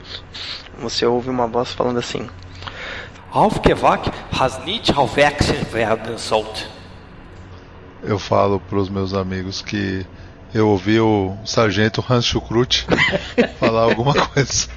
Você 0.78 1.04
ouve 1.04 1.30
uma 1.30 1.46
voz 1.46 1.72
falando 1.72 1.98
assim: 1.98 2.28
Aufgewacht 3.32 4.10
has 4.32 4.64
nicht 4.64 4.92
aufwachsen 4.96 5.66
werden 5.72 6.16
sollte. 6.18 6.66
Eu 8.02 8.18
falo 8.18 8.60
pros 8.60 8.88
meus 8.88 9.14
amigos 9.14 9.60
que 9.60 10.06
eu 10.54 10.68
ouvi 10.68 11.00
o 11.00 11.36
sargento 11.44 12.04
Hans 12.08 12.24
Schukrut 12.24 12.86
falar 13.58 13.82
alguma 13.82 14.14
coisa. 14.14 14.68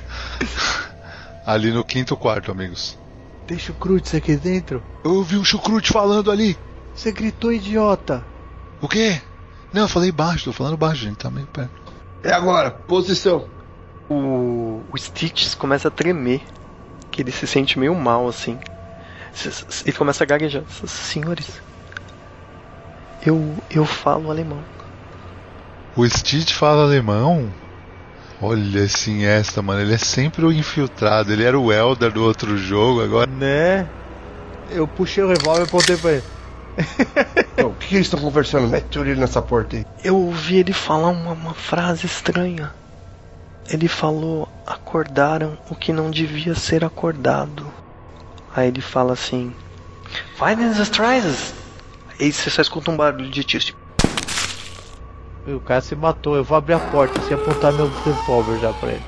Ali 1.46 1.72
no 1.72 1.84
quinto 1.84 2.18
quarto, 2.18 2.52
amigos. 2.52 2.98
Deixa 3.50 3.72
o 3.72 3.76
Cruz 3.76 4.14
aqui 4.14 4.36
dentro. 4.36 4.84
Eu 5.04 5.16
ouvi 5.16 5.36
um 5.36 5.44
Chucrute 5.44 5.92
falando 5.92 6.30
ali. 6.30 6.56
Você 6.94 7.12
gritou, 7.12 7.52
idiota. 7.52 8.24
O 8.80 8.88
quê? 8.88 9.20
Não, 9.74 9.82
eu 9.82 9.88
falei 9.90 10.12
baixo, 10.12 10.46
tô 10.46 10.54
falando 10.54 10.78
baixo, 10.78 11.02
gente, 11.02 11.18
tá 11.18 11.32
meio 11.32 11.48
perto. 11.48 11.74
É 12.24 12.32
agora, 12.32 12.70
posição. 12.70 13.50
o, 14.08 14.84
o 14.88 14.98
Stitch 14.98 15.56
começa 15.56 15.88
a 15.88 15.92
tremer. 15.92 16.44
Que 17.12 17.24
ele 17.24 17.32
se 17.32 17.48
sente 17.48 17.80
meio 17.80 17.96
mal 17.96 18.28
assim. 18.28 18.60
Ele 19.84 19.98
começa 19.98 20.24
a 20.24 20.28
gaguejar. 20.28 20.64
"S- 20.64 20.88
Senhores, 20.88 21.60
eu, 23.26 23.58
eu 23.70 23.84
falo 23.86 24.30
alemão. 24.30 24.64
O 25.96 26.08
Stitch 26.08 26.54
fala 26.54 26.84
alemão? 26.84 27.52
Olha 28.42 28.80
esse 28.80 29.12
Iniesta, 29.12 29.62
mano, 29.62 29.82
ele 29.82 29.94
é 29.94 29.98
sempre 29.98 30.46
o 30.46 30.52
infiltrado. 30.52 31.32
Ele 31.32 31.44
era 31.44 31.60
o 31.60 31.74
Elder 31.74 32.12
do 32.12 32.24
outro 32.24 32.58
jogo, 32.58 33.02
agora. 33.02 33.30
Né? 33.30 33.88
Eu 34.72 34.88
puxei 34.88 35.24
o 35.24 35.28
revólver 35.28 35.62
e 35.62 35.64
apontei 35.64 35.98
pra 35.98 36.12
ele. 36.14 36.24
Então, 37.54 37.72
o 37.72 37.76
que, 37.76 37.96
eles 37.96 38.08
estão 38.08 38.22
conversando? 38.22 38.70
Mete 38.70 38.98
o 38.98 39.02
orelha 39.02 39.20
nessa 39.20 39.42
porta 39.42 39.76
aí. 39.76 39.86
Eu 40.02 40.16
ouvi 40.16 40.58
ele 40.58 40.72
falar 40.72 41.10
uma, 41.10 41.34
uma 41.34 41.54
frase 41.54 42.06
estranha. 42.06 42.72
Ele 43.70 43.90
falou: 43.90 44.48
acordaram 44.66 45.58
o 45.70 45.76
que 45.76 45.92
não 45.92 46.10
devia 46.10 46.56
ser 46.56 46.86
acordado. 46.86 47.68
Aí 48.56 48.70
ele 48.70 48.80
fala 48.80 49.12
assim: 49.12 49.54
Finance 50.38 50.82
Straßes. 50.82 51.54
Aí 52.20 52.32
você 52.32 52.50
só 52.50 52.62
escuta 52.62 52.92
um 52.92 52.98
barulho 52.98 53.30
de 53.30 53.44
tiro. 53.44 53.64
tipo, 53.64 53.89
O 55.56 55.60
cara 55.60 55.82
se 55.82 55.96
matou. 55.96 56.36
Eu 56.36 56.44
vou 56.44 56.58
abrir 56.58 56.74
a 56.74 56.80
porta 56.80 57.20
e 57.30 57.34
apontar 57.34 57.74
meu 57.74 57.90
revólver 58.06 58.60
já 58.60 58.74
pra 58.74 58.90
ele. 58.92 59.04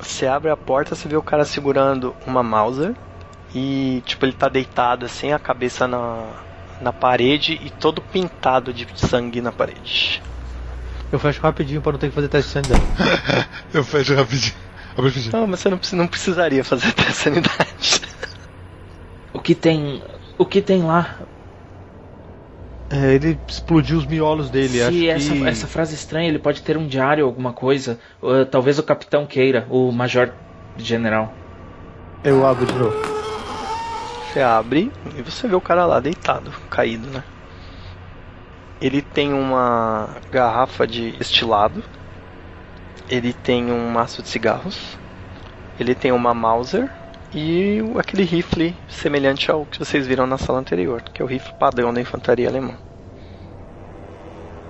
Você 0.00 0.26
abre 0.26 0.50
a 0.50 0.56
porta, 0.56 0.94
você 0.94 1.08
vê 1.08 1.16
o 1.16 1.22
cara 1.22 1.44
segurando 1.44 2.14
uma 2.26 2.42
Mauser 2.42 2.94
e 3.54 4.02
tipo 4.04 4.24
ele 4.24 4.32
tá 4.32 4.48
deitado 4.48 5.06
assim, 5.06 5.32
a 5.32 5.38
cabeça 5.38 5.86
na, 5.86 6.26
na 6.80 6.92
parede 6.92 7.58
e 7.62 7.70
todo 7.70 8.02
pintado 8.02 8.72
de 8.72 8.86
sangue 8.96 9.40
na 9.40 9.52
parede. 9.52 10.22
Eu 11.12 11.18
fecho 11.18 11.40
rapidinho 11.40 11.80
pra 11.80 11.92
não 11.92 11.98
ter 11.98 12.08
que 12.08 12.14
fazer 12.14 12.28
teste 12.28 12.48
de 12.48 12.52
sanidade. 12.52 12.84
Eu 13.72 13.84
fecho 13.84 14.14
rapidinho. 14.14 14.54
Abre 14.96 15.10
rapidinho. 15.10 15.32
Não, 15.32 15.46
mas 15.46 15.60
você 15.60 15.70
não, 15.70 15.80
não 15.92 16.06
precisaria 16.08 16.64
fazer 16.64 16.90
teste 16.94 17.12
de 17.12 17.16
sanidade. 17.16 18.00
O 19.32 19.40
que 19.40 19.54
tem. 19.54 20.02
O 20.36 20.44
que 20.44 20.60
tem 20.60 20.82
lá? 20.82 21.18
É, 22.90 23.14
ele 23.14 23.38
explodiu 23.48 23.96
os 23.96 24.06
miolos 24.06 24.50
dele. 24.50 24.82
acho 24.82 24.92
Se 24.92 25.08
essa, 25.08 25.32
que... 25.32 25.46
essa 25.46 25.66
frase 25.66 25.94
estranha, 25.94 26.28
ele 26.28 26.38
pode 26.38 26.62
ter 26.62 26.76
um 26.76 26.86
diário, 26.86 27.24
alguma 27.24 27.52
coisa. 27.52 27.98
Uh, 28.22 28.44
talvez 28.44 28.78
o 28.78 28.82
capitão 28.82 29.26
queira, 29.26 29.66
o 29.70 29.90
major 29.90 30.32
general. 30.76 31.32
Eu 32.22 32.46
abro 32.46 32.66
de 32.66 32.74
novo. 32.74 32.96
Você 34.32 34.40
abre 34.40 34.92
e 35.16 35.22
você 35.22 35.46
vê 35.46 35.54
o 35.54 35.60
cara 35.60 35.86
lá 35.86 36.00
deitado, 36.00 36.50
caído, 36.68 37.08
né? 37.08 37.22
Ele 38.80 39.00
tem 39.00 39.32
uma 39.32 40.16
garrafa 40.30 40.86
de 40.86 41.14
estilado. 41.20 41.82
Ele 43.08 43.32
tem 43.32 43.70
um 43.70 43.88
maço 43.90 44.22
de 44.22 44.28
cigarros. 44.28 44.98
Ele 45.78 45.94
tem 45.94 46.12
uma 46.12 46.34
Mauser 46.34 46.90
e 47.34 47.80
aquele 47.98 48.22
rifle 48.24 48.78
semelhante 48.88 49.50
ao 49.50 49.66
que 49.66 49.78
vocês 49.78 50.06
viram 50.06 50.26
na 50.26 50.38
sala 50.38 50.60
anterior, 50.60 51.02
que 51.02 51.20
é 51.20 51.24
o 51.24 51.28
rifle 51.28 51.52
padrão 51.58 51.92
da 51.92 52.00
infantaria 52.00 52.48
alemã. 52.48 52.78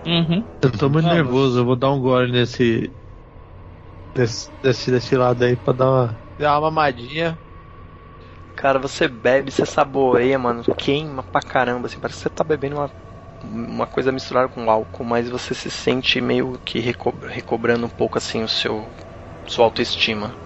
Uhum. 0.07 0.49
Eu 0.61 0.73
tô 0.77 0.91
muito 0.91 1.07
Vamos. 1.07 1.09
nervoso, 1.09 1.61
eu 1.61 1.65
vou 1.65 1.77
dar 1.77 1.93
um 1.93 2.01
gole 2.01 2.33
nesse. 2.33 2.97
Desse, 4.15 4.51
desse, 4.63 4.91
desse 4.91 5.17
lado 5.17 5.45
aí 5.45 5.57
pra 5.57 5.73
dar 5.73 5.91
uma. 5.91 6.25
Dar 6.39 6.53
uma 6.61 6.71
mamadinha. 6.71 7.41
Cara, 8.57 8.79
você 8.79 9.09
bebe, 9.09 9.51
você 9.51 9.67
saboreia, 9.67 10.39
mano, 10.39 10.63
queima 10.79 11.23
pra 11.25 11.41
caramba, 11.43 11.87
assim, 11.89 11.99
parece 12.01 12.19
que 12.19 12.23
você 12.25 12.31
tá 12.31 12.45
bebendo 12.45 12.77
uma, 12.77 12.91
uma 13.43 13.87
coisa 13.87 14.13
misturada 14.13 14.49
com 14.49 14.71
álcool, 14.71 15.05
mas 15.05 15.29
você 15.29 15.55
se 15.55 15.71
sente 15.71 16.21
meio 16.21 16.59
que 16.65 16.79
reco- 16.79 17.19
recobrando 17.27 17.87
um 17.87 17.91
pouco, 17.91 18.17
assim, 18.19 18.43
o 18.45 18.49
seu 18.49 18.95
sua 19.49 19.65
autoestima. 19.67 20.39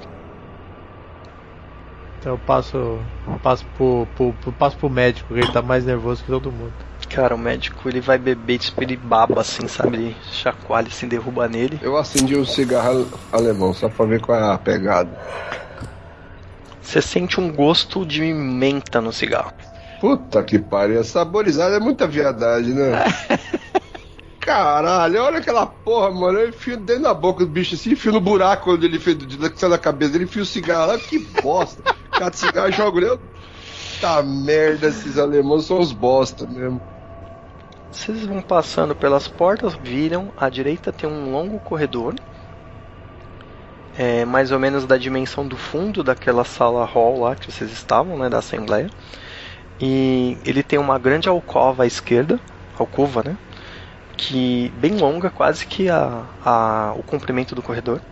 Então 2.21 2.33
eu 2.33 2.39
passo. 2.39 2.99
passo 3.43 3.65
pro, 3.77 4.07
pro, 4.17 4.33
pro- 4.35 4.53
passo 4.53 4.77
pro 4.77 4.91
médico, 4.91 5.33
que 5.33 5.41
ele 5.41 5.53
tá 5.53 5.63
mais 5.63 5.85
nervoso 5.85 6.23
que 6.25 6.31
todo 6.31 6.51
mundo. 6.51 6.73
Cara, 7.09 7.35
o 7.35 7.39
médico, 7.39 7.89
ele 7.89 8.01
vai 8.01 8.19
beber, 8.19 8.59
tipo, 8.59 8.83
ele 8.83 8.97
baba, 8.97 9.41
assim, 9.41 9.67
sabe, 9.67 9.97
ele 9.97 10.17
chacoalha, 10.31 10.89
assim, 10.89 11.09
derruba 11.09 11.49
nele. 11.49 11.79
Eu 11.81 11.97
acendi 11.97 12.37
um 12.37 12.45
cigarro 12.45 13.07
alemão, 13.33 13.73
só 13.73 13.89
pra 13.89 14.05
ver 14.05 14.21
qual 14.21 14.39
é 14.39 14.53
a 14.53 14.59
pegada. 14.59 15.09
Você 16.83 17.01
sente 17.01 17.41
um 17.41 17.51
gosto 17.53 18.05
de 18.05 18.23
menta 18.33 19.01
no 19.01 19.13
cigarro. 19.13 19.53
Puta 20.01 20.43
que 20.43 20.59
pariu, 20.59 21.03
saborizado 21.03 21.75
é 21.75 21.81
muita 21.81 22.07
viadagem, 22.07 22.75
né? 22.75 22.93
Caralho, 24.49 25.25
olha 25.25 25.41
aquela 25.41 25.67
porra, 25.67 26.11
mano. 26.11 26.39
Eu 26.39 26.49
enfio 26.49 26.79
dentro 26.79 27.03
da 27.03 27.13
boca 27.13 27.45
do 27.45 27.51
bicho 27.51 27.75
assim, 27.75 27.93
enfio 27.93 28.13
no 28.13 28.19
buraco 28.19 28.73
onde 28.73 28.87
ele 28.87 28.99
fez, 28.99 29.19
sai 29.57 29.69
da 29.69 29.77
cabeça 29.77 30.13
dele, 30.13 30.25
enfio 30.25 30.43
o 30.43 30.47
cigarro 30.47 30.87
lá, 30.87 30.99
que 30.99 31.19
bosta. 31.19 31.83
Cada 32.11 32.35
cigarro 32.35 32.73
joga 32.73 32.99
eu. 32.99 33.21
Tá 34.01 34.23
merda, 34.23 34.89
esses 34.89 35.19
alemães 35.19 35.67
são 35.67 35.79
os 35.79 35.93
bosta 35.93 36.47
mesmo. 36.47 36.81
Vocês 37.93 38.25
vão 38.25 38.41
passando 38.41 38.97
pelas 38.97 39.29
portas, 39.29 39.75
viram, 39.75 40.33
à 40.35 40.49
direita 40.49 40.91
tem 40.91 41.11
um 41.11 41.31
longo 41.31 41.59
corredor, 41.59 42.15
é, 43.99 44.25
mais 44.25 44.51
ou 44.51 44.59
menos 44.59 44.87
da 44.87 44.97
dimensão 44.97 45.47
do 45.47 45.59
fundo 45.59 46.03
daquela 46.03 46.43
sala 46.43 46.87
hall 46.87 47.21
lá 47.21 47.37
que 47.37 47.53
vocês 47.53 47.71
estavam, 47.71 48.17
né, 48.17 48.31
da 48.31 48.39
assembleia. 48.39 48.89
E 49.79 50.39
ele 50.47 50.63
tem 50.63 50.79
uma 50.79 50.99
grande 50.99 51.29
alcova 51.29 51.83
à 51.83 51.87
esquerda, 51.87 52.41
alcova, 52.79 53.23
né, 53.23 53.37
que 54.19 54.71
bem 54.77 54.97
longa, 54.97 55.31
quase 55.31 55.65
que 55.65 55.89
a, 55.89 56.25
a, 56.45 56.93
o 56.97 57.03
comprimento 57.03 57.55
do 57.55 57.63
corredor. 57.63 58.03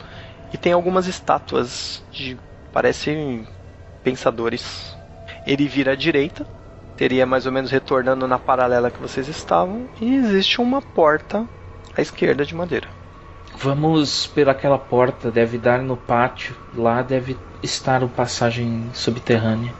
E 0.52 0.56
tem 0.56 0.72
algumas 0.72 1.06
estátuas 1.06 2.02
de 2.10 2.38
parecem 2.72 3.46
pensadores. 4.04 4.96
Ele 5.46 5.66
vira 5.66 5.92
à 5.92 5.96
direita, 5.96 6.46
teria 6.96 7.26
mais 7.26 7.44
ou 7.44 7.52
menos 7.52 7.70
retornando 7.70 8.26
na 8.28 8.38
paralela 8.38 8.90
que 8.90 9.02
vocês 9.02 9.28
estavam, 9.28 9.88
e 10.00 10.14
existe 10.14 10.60
uma 10.60 10.80
porta 10.80 11.46
à 11.96 12.00
esquerda 12.00 12.46
de 12.46 12.54
madeira. 12.54 12.88
Vamos 13.58 14.26
pelaquela 14.28 14.78
porta, 14.78 15.30
deve 15.30 15.58
dar 15.58 15.80
no 15.82 15.96
pátio. 15.96 16.54
Lá 16.74 17.02
deve 17.02 17.36
estar 17.62 18.02
uma 18.02 18.08
passagem 18.08 18.88
subterrânea. 18.92 19.72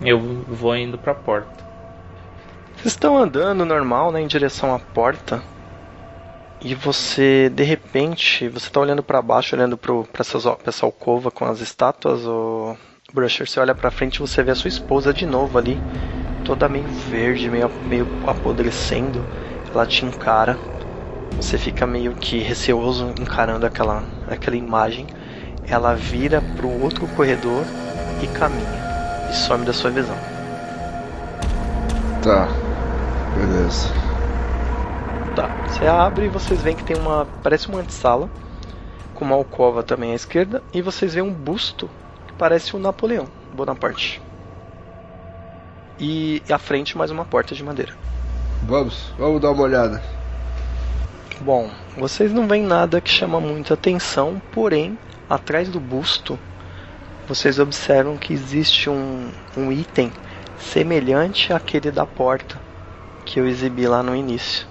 Eu 0.00 0.18
vou 0.46 0.76
indo 0.76 0.98
pra 0.98 1.14
porta. 1.14 1.69
Vocês 2.80 2.94
estão 2.94 3.18
andando 3.18 3.62
normal, 3.66 4.10
né, 4.10 4.22
em 4.22 4.26
direção 4.26 4.74
à 4.74 4.78
porta, 4.78 5.42
e 6.62 6.74
você, 6.74 7.50
de 7.50 7.62
repente, 7.62 8.48
você 8.48 8.68
está 8.68 8.80
olhando 8.80 9.02
para 9.02 9.20
baixo, 9.20 9.54
olhando 9.54 9.76
para 9.76 9.92
essa, 10.18 10.86
alcova 10.86 11.30
com 11.30 11.44
as 11.44 11.60
estátuas, 11.60 12.24
o 12.24 12.74
Brusher, 13.12 13.46
você 13.46 13.60
olha 13.60 13.74
para 13.74 13.90
frente 13.90 14.16
e 14.16 14.20
você 14.20 14.42
vê 14.42 14.52
a 14.52 14.54
sua 14.54 14.68
esposa 14.68 15.12
de 15.12 15.26
novo 15.26 15.58
ali, 15.58 15.78
toda 16.42 16.70
meio 16.70 16.86
verde, 17.10 17.50
meio, 17.50 17.70
meio 17.86 18.08
apodrecendo, 18.26 19.26
ela 19.70 19.84
te 19.84 20.06
encara, 20.06 20.56
você 21.36 21.58
fica 21.58 21.86
meio 21.86 22.14
que 22.14 22.38
receoso 22.38 23.12
encarando 23.20 23.66
aquela, 23.66 24.02
aquela 24.26 24.56
imagem, 24.56 25.06
ela 25.68 25.94
vira 25.94 26.42
para 26.56 26.64
o 26.64 26.82
outro 26.82 27.06
corredor 27.08 27.62
e 28.22 28.26
caminha, 28.26 29.28
e 29.30 29.36
some 29.36 29.66
da 29.66 29.72
sua 29.74 29.90
visão. 29.90 30.16
Tá, 32.22 32.48
beleza. 33.36 33.88
Tá, 35.34 35.48
você 35.66 35.86
abre 35.86 36.26
e 36.26 36.28
vocês 36.28 36.60
veem 36.60 36.76
que 36.76 36.84
tem 36.84 36.96
uma. 36.96 37.26
parece 37.42 37.68
uma 37.68 37.80
antessala, 37.80 38.28
com 39.14 39.24
uma 39.24 39.36
alcova 39.36 39.82
também 39.82 40.12
à 40.12 40.14
esquerda, 40.14 40.62
e 40.72 40.82
vocês 40.82 41.14
veem 41.14 41.26
um 41.26 41.32
busto 41.32 41.88
que 42.26 42.32
parece 42.34 42.74
o 42.74 42.78
Napoleão 42.78 43.28
Bonaparte. 43.54 44.20
E 45.98 46.42
à 46.50 46.58
frente 46.58 46.96
mais 46.96 47.10
uma 47.10 47.24
porta 47.24 47.54
de 47.54 47.62
madeira. 47.62 47.94
Vamos, 48.62 49.12
vamos 49.18 49.40
dar 49.40 49.50
uma 49.50 49.62
olhada. 49.62 50.02
Bom, 51.40 51.70
vocês 51.96 52.32
não 52.32 52.46
veem 52.48 52.64
nada 52.64 53.00
que 53.00 53.08
chama 53.08 53.40
muita 53.40 53.74
atenção, 53.74 54.40
porém, 54.52 54.98
atrás 55.28 55.68
do 55.68 55.80
busto, 55.80 56.38
vocês 57.26 57.58
observam 57.58 58.16
que 58.16 58.32
existe 58.32 58.90
um, 58.90 59.30
um 59.56 59.70
item 59.70 60.12
semelhante 60.58 61.52
àquele 61.52 61.90
da 61.90 62.04
porta 62.04 62.69
que 63.24 63.38
eu 63.40 63.46
exibi 63.46 63.86
lá 63.86 64.02
no 64.02 64.14
início. 64.16 64.66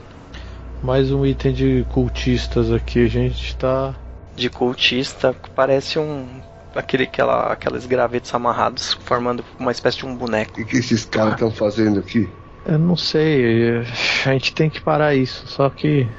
Mais 0.81 1.11
um 1.11 1.25
item 1.25 1.53
de 1.53 1.85
cultistas 1.89 2.71
aqui, 2.71 3.03
a 3.05 3.07
gente 3.09 3.55
tá. 3.57 3.95
de 4.35 4.49
cultista 4.49 5.33
que 5.33 5.49
parece 5.49 5.99
um 5.99 6.41
aquele 6.75 7.03
aquela 7.03 7.51
aqueles 7.53 7.85
gravetos 7.85 8.33
amarrados 8.33 8.93
formando 9.03 9.43
uma 9.59 9.71
espécie 9.71 9.97
de 9.99 10.05
um 10.05 10.15
boneco. 10.15 10.51
O 10.51 10.55
que, 10.55 10.65
que 10.65 10.77
esses 10.77 11.05
caras 11.05 11.33
estão 11.33 11.51
fazendo 11.51 11.99
aqui? 11.99 12.37
Eu 12.65 12.77
não 12.79 12.95
sei, 12.95 13.79
a 14.25 14.33
gente 14.33 14.53
tem 14.53 14.69
que 14.69 14.81
parar 14.81 15.15
isso, 15.15 15.47
só 15.47 15.69
que 15.69 16.15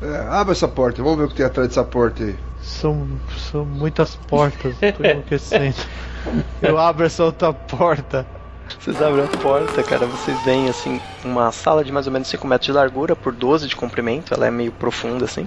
É, 0.00 0.26
abre 0.28 0.52
essa 0.52 0.68
porta, 0.68 1.02
vamos 1.02 1.18
ver 1.18 1.24
o 1.24 1.28
que 1.28 1.34
tem 1.36 1.46
atrás 1.46 1.68
dessa 1.68 1.84
porta 1.84 2.24
aí. 2.24 2.44
são, 2.58 3.20
são 3.36 3.64
muitas 3.66 4.16
portas, 4.16 4.84
tô 4.92 5.04
enlouquecendo. 5.04 5.76
Eu 6.60 6.78
abro 6.78 7.06
essa 7.06 7.24
outra 7.24 7.52
porta. 7.52 8.26
Vocês 8.68 9.00
abrem 9.00 9.24
a 9.24 9.28
porta, 9.38 9.82
cara, 9.82 10.06
vocês 10.06 10.38
veem 10.44 10.68
assim 10.68 11.00
uma 11.24 11.50
sala 11.52 11.84
de 11.84 11.92
mais 11.92 12.06
ou 12.06 12.12
menos 12.12 12.28
5 12.28 12.46
metros 12.46 12.66
de 12.66 12.72
largura 12.72 13.16
por 13.16 13.32
12 13.32 13.68
de 13.68 13.76
comprimento, 13.76 14.34
ela 14.34 14.46
é 14.46 14.50
meio 14.50 14.72
profunda 14.72 15.24
assim. 15.24 15.46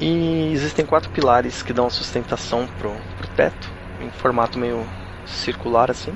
E 0.00 0.50
existem 0.52 0.84
quatro 0.84 1.10
pilares 1.10 1.62
que 1.62 1.72
dão 1.72 1.88
sustentação 1.88 2.66
pro, 2.78 2.92
pro 3.16 3.28
teto, 3.28 3.70
em 4.00 4.10
formato 4.10 4.58
meio 4.58 4.86
circular 5.26 5.90
assim. 5.90 6.14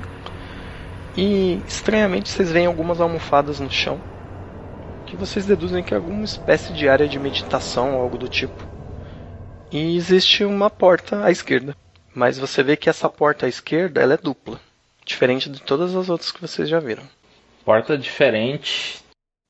E 1.17 1.61
estranhamente 1.67 2.29
vocês 2.29 2.51
veem 2.51 2.65
algumas 2.65 3.01
almofadas 3.01 3.59
no 3.59 3.71
chão, 3.71 3.99
que 5.05 5.15
vocês 5.15 5.45
deduzem 5.45 5.83
que 5.83 5.93
é 5.93 5.97
alguma 5.97 6.23
espécie 6.23 6.71
de 6.73 6.87
área 6.87 7.07
de 7.07 7.19
meditação 7.19 7.95
ou 7.95 8.01
algo 8.01 8.17
do 8.17 8.27
tipo. 8.27 8.63
E 9.71 9.97
existe 9.97 10.43
uma 10.43 10.69
porta 10.69 11.23
à 11.23 11.31
esquerda, 11.31 11.75
mas 12.13 12.37
você 12.37 12.61
vê 12.61 12.75
que 12.75 12.89
essa 12.89 13.09
porta 13.09 13.45
à 13.45 13.49
esquerda 13.49 14.01
ela 14.01 14.13
é 14.13 14.17
dupla, 14.17 14.59
diferente 15.09 15.49
de 15.49 15.59
todas 15.61 15.95
as 15.95 16.07
outras 16.07 16.31
que 16.31 16.39
vocês 16.39 16.69
já 16.69 16.79
viram. 16.79 17.03
Porta 17.65 17.97
diferente. 17.97 19.03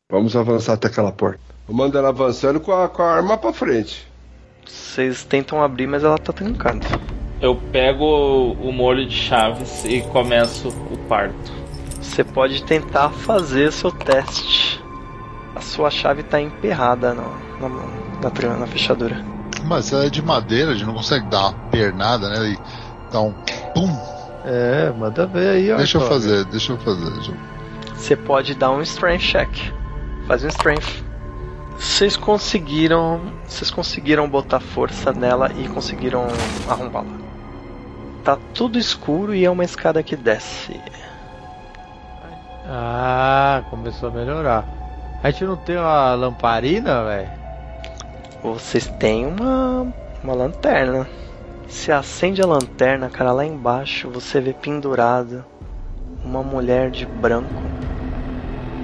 Vamos 0.10 0.36
avançar 0.36 0.73
até 0.73 0.88
aquela 0.88 1.11
porta. 1.11 1.40
Eu 1.68 1.76
mando 1.76 1.98
ela 1.98 2.10
avançando 2.10 2.60
com 2.60 2.72
a, 2.72 2.88
com 2.88 3.03
a 3.03 3.14
arma 3.14 3.38
pra 3.38 3.53
frente. 3.53 4.07
Vocês 4.65 5.23
tentam 5.23 5.61
abrir, 5.61 5.86
mas 5.86 6.03
ela 6.03 6.18
tá 6.18 6.31
trancada. 6.34 6.88
Eu 7.41 7.56
pego 7.56 8.53
o 8.53 8.72
molho 8.72 9.06
de 9.06 9.15
chaves 9.15 9.86
e 9.86 10.02
começo 10.02 10.69
o 10.69 10.98
parto. 11.07 11.52
Você 12.02 12.23
pode 12.23 12.64
tentar 12.64 13.10
fazer 13.10 13.72
seu 13.72 13.91
teste. 13.91 14.81
A 15.56 15.61
sua 15.61 15.91
chave 15.91 16.23
tá 16.23 16.41
emperrada 16.41 17.14
na, 17.14 17.23
na, 17.60 17.69
na, 17.69 18.57
na 18.57 18.68
fechadura. 18.68 19.23
Mas 19.65 19.91
ela 19.91 20.06
é 20.06 20.10
de 20.10 20.22
madeira, 20.22 20.72
a 20.72 20.73
gente 20.73 20.86
não 20.86 20.94
consegue 20.94 21.26
dar 21.27 21.49
uma 21.49 21.69
pernada, 21.69 22.30
né? 22.30 22.53
E 22.53 23.11
dar 23.11 23.22
um 23.22 23.34
pum. 23.73 24.19
É, 24.51 24.91
manda 24.97 25.27
ver 25.27 25.49
aí, 25.49 25.71
ó. 25.71 25.77
Deixa 25.77 25.99
eu 25.99 26.07
fazer, 26.07 26.43
deixa 26.45 26.73
eu 26.73 26.77
fazer. 26.80 27.35
Você 27.93 28.15
pode 28.15 28.55
dar 28.55 28.71
um 28.71 28.81
strength 28.81 29.21
check. 29.21 29.49
Faz 30.26 30.43
um 30.43 30.47
strength. 30.47 31.03
Vocês 31.77 32.17
conseguiram. 32.17 33.21
Vocês 33.45 33.69
conseguiram 33.69 34.27
botar 34.27 34.59
força 34.59 35.13
nela 35.13 35.51
e 35.55 35.67
conseguiram 35.67 36.27
arrombá-la. 36.67 37.05
Tá 38.23 38.39
tudo 38.55 38.80
escuro 38.80 39.35
e 39.35 39.45
é 39.45 39.51
uma 39.51 39.63
escada 39.63 40.01
que 40.01 40.15
desce. 40.15 40.81
Ah, 42.65 43.63
começou 43.69 44.09
a 44.09 44.11
melhorar. 44.11 44.65
A 45.21 45.30
gente 45.30 45.43
não 45.43 45.57
tem 45.57 45.77
uma 45.77 46.15
lamparina, 46.15 47.03
velho? 47.03 47.30
Vocês 48.41 48.88
têm 48.99 49.27
uma, 49.27 49.93
uma 50.23 50.34
lanterna. 50.34 51.07
Se 51.70 51.91
acende 51.91 52.41
a 52.41 52.46
lanterna, 52.46 53.10
cara, 53.10 53.32
lá 53.32 53.46
embaixo 53.46 54.10
você 54.10 54.41
vê 54.41 54.54
pendurada 54.54 55.46
uma 56.26 56.44
mulher 56.44 56.90
de 56.90 57.06
branco, 57.06 57.54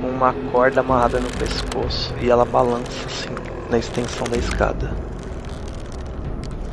com 0.01 0.07
uma 0.07 0.33
corda 0.51 0.79
amarrada 0.79 1.19
no 1.19 1.29
pescoço 1.31 2.13
e 2.21 2.29
ela 2.29 2.45
balança 2.45 3.05
assim 3.05 3.29
na 3.69 3.77
extensão 3.77 4.25
da 4.27 4.37
escada. 4.37 4.93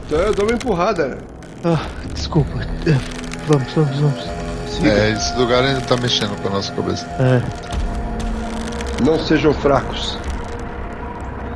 Então 0.06 0.18
eu 0.20 0.34
dou 0.34 0.44
uma 0.44 0.54
empurrada. 0.54 1.18
Ah, 1.64 1.86
desculpa. 2.12 2.60
É, 2.86 3.22
Vamos, 3.46 3.72
vamos, 3.72 3.98
vamos. 3.98 4.42
É, 4.84 5.10
esse 5.10 5.36
lugar 5.36 5.64
ainda 5.64 5.80
tá 5.80 5.96
mexendo 5.96 6.40
com 6.40 6.48
a 6.48 6.50
nossa 6.52 6.72
cabeça. 6.72 7.06
É. 7.18 7.42
Não 9.04 9.18
sejam 9.18 9.52
fracos. 9.52 10.18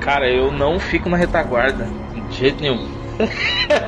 Cara, 0.01 0.29
eu 0.29 0.51
não 0.51 0.81
fico 0.81 1.09
na 1.09 1.17
retaguarda. 1.17 1.87
De 2.31 2.37
jeito 2.37 2.61
nenhum. 2.61 2.89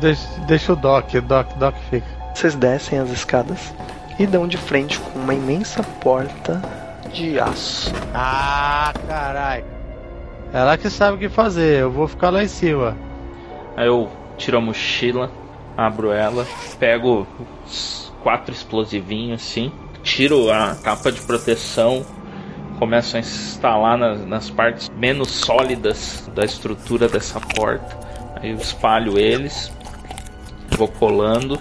Deixa, 0.00 0.28
deixa 0.46 0.72
o 0.72 0.76
Doc, 0.76 1.14
o 1.14 1.22
Doc, 1.22 1.52
Doc 1.54 1.74
fica. 1.90 2.06
Vocês 2.34 2.54
descem 2.54 2.98
as 2.98 3.10
escadas 3.10 3.74
e 4.18 4.26
dão 4.26 4.46
de 4.46 4.56
frente 4.56 4.98
com 4.98 5.18
uma 5.18 5.34
imensa 5.34 5.82
porta 5.82 6.62
de 7.12 7.38
aço. 7.38 7.92
Ah, 8.14 8.92
caralho. 9.06 9.64
Ela 10.52 10.78
que 10.78 10.88
sabe 10.88 11.16
o 11.16 11.18
que 11.18 11.28
fazer, 11.28 11.82
eu 11.82 11.90
vou 11.90 12.08
ficar 12.08 12.30
lá 12.30 12.42
em 12.42 12.48
cima. 12.48 12.96
Aí 13.76 13.86
eu 13.86 14.08
tiro 14.36 14.58
a 14.58 14.60
mochila, 14.60 15.30
abro 15.76 16.10
ela, 16.10 16.46
pego 16.78 17.26
os 17.66 18.12
quatro 18.22 18.52
explosivinhos 18.52 19.42
assim, 19.42 19.72
tiro 20.02 20.50
a 20.50 20.74
capa 20.76 21.12
de 21.12 21.20
proteção, 21.20 22.04
começo 22.78 23.16
a 23.16 23.20
instalar 23.20 23.98
nas, 23.98 24.26
nas 24.26 24.50
partes 24.50 24.88
menos 24.90 25.28
sólidas 25.28 26.28
da 26.34 26.44
estrutura 26.44 27.08
dessa 27.08 27.40
porta. 27.40 27.98
Aí 28.36 28.50
eu 28.50 28.56
espalho 28.56 29.18
eles, 29.18 29.72
vou 30.78 30.86
colando, 30.86 31.60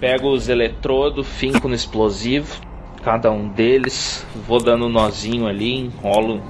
pego 0.00 0.32
os 0.32 0.48
eletrodos, 0.48 1.26
finco 1.26 1.68
no 1.68 1.74
explosivo, 1.74 2.58
cada 3.04 3.30
um 3.30 3.48
deles, 3.48 4.26
vou 4.48 4.58
dando 4.58 4.86
um 4.86 4.88
nozinho 4.88 5.46
ali, 5.46 5.74
enrolo 5.74 6.42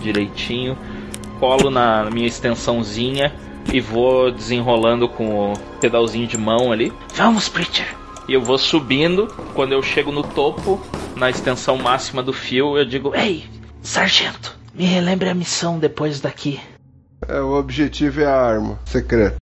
direitinho, 0.00 0.76
colo 1.38 1.70
na 1.70 2.08
minha 2.10 2.26
extensãozinha 2.26 3.32
e 3.72 3.78
vou 3.78 4.30
desenrolando 4.32 5.06
com 5.06 5.52
o 5.52 5.58
pedalzinho 5.80 6.26
de 6.26 6.38
mão 6.38 6.72
ali. 6.72 6.90
Vamos, 7.14 7.48
Preacher! 7.48 7.86
E 8.26 8.32
eu 8.32 8.40
vou 8.40 8.58
subindo. 8.58 9.28
Quando 9.54 9.72
eu 9.72 9.82
chego 9.82 10.10
no 10.10 10.22
topo, 10.22 10.80
na 11.14 11.28
extensão 11.28 11.76
máxima 11.76 12.22
do 12.22 12.32
fio, 12.32 12.76
eu 12.76 12.84
digo: 12.84 13.14
Ei, 13.14 13.44
sargento, 13.82 14.56
me 14.74 14.84
relembre 14.84 15.28
a 15.28 15.34
missão 15.34 15.78
depois 15.78 16.20
daqui. 16.20 16.58
É, 17.28 17.40
o 17.40 17.52
objetivo 17.52 18.22
é 18.22 18.26
a 18.26 18.34
arma 18.34 18.78
secreta. 18.84 19.36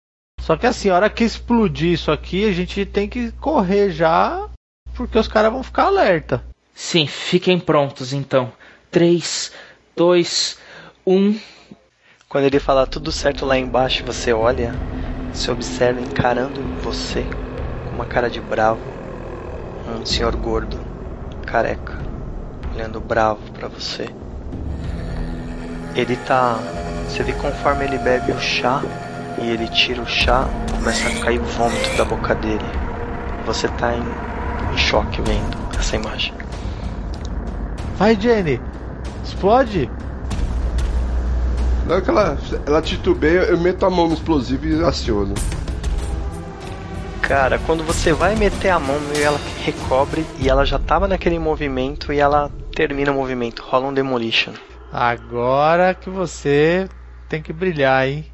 Só 0.45 0.55
que 0.55 0.67
assim, 0.67 0.89
a 0.91 0.95
hora 0.95 1.09
que 1.09 1.23
explodir 1.23 1.93
isso 1.93 2.11
aqui, 2.11 2.47
a 2.47 2.53
gente 2.53 2.85
tem 2.85 3.09
que 3.09 3.31
correr 3.31 3.89
já, 3.89 4.47
porque 4.93 5.17
os 5.17 5.27
caras 5.27 5.51
vão 5.51 5.63
ficar 5.63 5.85
alerta. 5.85 6.43
Sim, 6.71 7.07
fiquem 7.07 7.59
prontos 7.59 8.13
então. 8.13 8.53
3, 8.91 9.51
2, 9.95 10.59
1. 11.03 11.39
Quando 12.29 12.43
ele 12.43 12.59
fala 12.59 12.85
tudo 12.85 13.11
certo 13.11 13.43
lá 13.43 13.57
embaixo, 13.57 14.05
você 14.05 14.33
olha, 14.33 14.75
se 15.33 15.49
observa 15.49 15.99
encarando 15.99 16.61
você 16.83 17.23
com 17.89 17.95
uma 17.95 18.05
cara 18.05 18.29
de 18.29 18.39
bravo, 18.39 18.81
um 19.99 20.05
senhor 20.05 20.35
gordo, 20.35 20.79
careca, 21.43 21.97
olhando 22.75 22.99
bravo 22.99 23.41
pra 23.53 23.67
você. 23.67 24.07
Ele 25.95 26.15
tá, 26.17 26.59
você 27.07 27.23
vê 27.23 27.33
conforme 27.33 27.85
ele 27.85 27.97
bebe 27.97 28.31
o 28.31 28.39
chá 28.39 28.83
e 29.41 29.49
ele 29.49 29.67
tira 29.67 30.01
o 30.01 30.05
chá, 30.05 30.47
começa 30.71 31.07
a 31.07 31.23
cair 31.23 31.39
vômito 31.39 31.97
da 31.97 32.05
boca 32.05 32.35
dele. 32.35 32.65
Você 33.45 33.67
tá 33.67 33.93
em, 33.93 34.73
em 34.73 34.77
choque 34.77 35.21
vendo 35.21 35.57
essa 35.77 35.95
imagem. 35.95 36.33
Vai, 37.97 38.19
Jenny! 38.19 38.59
Explode! 39.23 39.89
Na 41.85 41.95
hora 41.95 42.01
que 42.01 42.09
ela, 42.09 42.37
ela 42.65 42.81
titubeia, 42.81 43.41
eu 43.41 43.59
meto 43.59 43.85
a 43.85 43.89
mão 43.89 44.07
no 44.07 44.15
explosivo 44.15 44.65
e 44.65 44.83
aciono. 44.83 45.35
Cara, 47.21 47.59
quando 47.59 47.83
você 47.83 48.13
vai 48.13 48.35
meter 48.35 48.69
a 48.69 48.79
mão 48.79 48.99
e 49.15 49.21
ela 49.21 49.39
recobre 49.63 50.25
e 50.39 50.49
ela 50.49 50.65
já 50.65 50.77
tava 50.77 51.07
naquele 51.07 51.39
movimento 51.39 52.11
e 52.13 52.19
ela 52.19 52.51
termina 52.75 53.11
o 53.11 53.15
movimento, 53.15 53.63
rola 53.63 53.87
um 53.87 53.93
demolition. 53.93 54.53
Agora 54.91 55.93
que 55.93 56.09
você 56.09 56.87
tem 57.27 57.41
que 57.41 57.51
brilhar, 57.51 58.07
hein? 58.07 58.25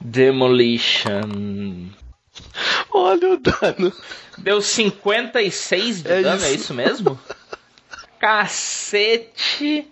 Demolition. 0.00 1.88
Olha 2.92 3.32
o 3.32 3.36
dano. 3.36 3.92
Deu 4.38 4.62
56 4.62 6.02
de 6.02 6.10
É 6.10 6.22
dano, 6.22 6.36
isso. 6.36 6.46
é 6.46 6.52
isso 6.52 6.74
mesmo? 6.74 7.18
Cacete! 8.18 9.86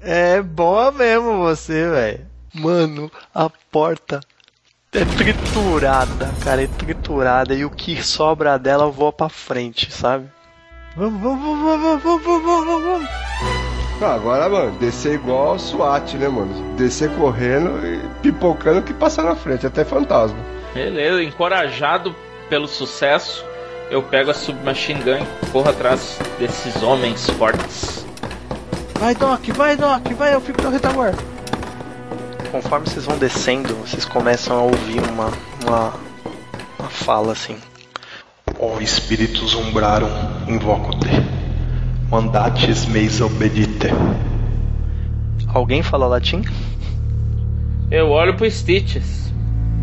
É 0.00 0.42
boa 0.42 0.90
mesmo 0.92 1.38
você, 1.38 1.88
velho. 1.88 2.26
Mano, 2.54 3.10
a 3.34 3.48
porta 3.70 4.20
é 4.92 5.04
triturada, 5.04 6.32
cara, 6.42 6.62
é 6.62 6.66
triturada 6.66 7.54
e 7.54 7.64
o 7.64 7.70
que 7.70 8.02
sobra 8.02 8.58
dela 8.58 8.88
voa 8.90 9.12
pra 9.12 9.28
frente, 9.28 9.92
sabe? 9.92 10.30
Vamos, 10.96 11.20
vamos, 11.20 11.58
vamos, 11.60 12.02
vamos, 12.02 12.22
vamos, 12.24 12.44
vamos, 12.44 12.82
vamos. 12.84 13.75
Ah, 14.00 14.14
agora, 14.14 14.46
mano, 14.48 14.72
descer 14.78 15.14
igual 15.14 15.54
o 15.54 15.58
SWAT, 15.58 16.18
né, 16.18 16.28
mano? 16.28 16.76
Descer 16.76 17.10
correndo 17.12 17.70
e 17.86 17.98
pipocando 18.20 18.82
que 18.82 18.92
passa 18.92 19.22
na 19.22 19.34
frente, 19.34 19.66
até 19.66 19.84
fantasma. 19.84 20.38
Beleza, 20.74 21.22
encorajado 21.22 22.14
pelo 22.50 22.68
sucesso, 22.68 23.42
eu 23.90 24.02
pego 24.02 24.30
a 24.30 24.34
submachine 24.34 25.02
gun 25.02 25.24
e 25.42 25.46
corro 25.46 25.70
atrás 25.70 26.18
desses 26.38 26.82
homens 26.82 27.28
fortes. 27.30 28.04
Vai, 28.98 29.14
Doc, 29.14 29.42
vai, 29.54 29.76
Doc, 29.76 30.06
vai, 30.12 30.34
eu 30.34 30.40
fico 30.42 30.62
na 30.62 30.68
retaguarda. 30.68 31.18
Conforme 32.50 32.86
vocês 32.86 33.06
vão 33.06 33.16
descendo, 33.16 33.74
vocês 33.76 34.04
começam 34.04 34.58
a 34.58 34.62
ouvir 34.62 35.00
uma, 35.10 35.32
uma, 35.64 35.94
uma 36.78 36.88
fala 36.90 37.32
assim. 37.32 37.56
Ó 38.58 38.78
espíritos 38.80 39.54
umbrarum, 39.54 40.08
invoco-te. 40.46 41.35
Mandates 42.10 42.86
meis 42.86 43.20
obedite. 43.20 43.88
Alguém 45.48 45.82
fala 45.82 46.06
latim? 46.06 46.42
Eu 47.90 48.10
olho 48.10 48.36
pro 48.36 48.48
Stitches. 48.50 49.32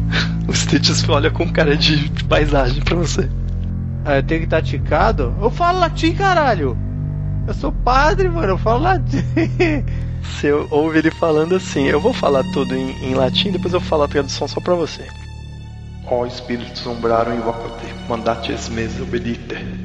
O 0.47 0.53
Stitches 0.53 1.07
olha 1.07 1.31
com 1.31 1.49
cara 1.49 1.75
de 1.77 2.09
paisagem 2.27 2.81
pra 2.83 2.95
você. 2.95 3.29
Ah, 4.03 4.17
eu 4.17 4.23
tenho 4.23 4.41
que 4.41 4.45
estar 4.45 4.61
ticado? 4.61 5.33
Eu 5.41 5.49
falo 5.49 5.79
latim, 5.79 6.13
caralho! 6.13 6.77
Eu 7.47 7.53
sou 7.53 7.71
padre, 7.71 8.29
mano, 8.29 8.49
eu 8.53 8.57
falo 8.57 8.83
latim. 8.83 9.23
Você 10.21 10.51
ouve 10.51 10.99
ele 10.99 11.11
falando 11.11 11.55
assim. 11.55 11.85
Eu 11.85 11.99
vou 11.99 12.13
falar 12.13 12.43
tudo 12.53 12.75
em, 12.75 12.91
em 13.05 13.13
latim, 13.13 13.51
depois 13.51 13.73
eu 13.73 13.81
falo 13.81 14.03
a 14.03 14.07
tradução 14.07 14.47
só 14.47 14.61
pra 14.61 14.73
você. 14.73 15.05
Ó 16.09 16.25
espíritos 16.25 16.85
umbrarum, 16.85 17.35
invoco-te. 17.35 17.93
Mandates 18.07 18.69
meis 18.69 18.99
obedite. 19.01 19.82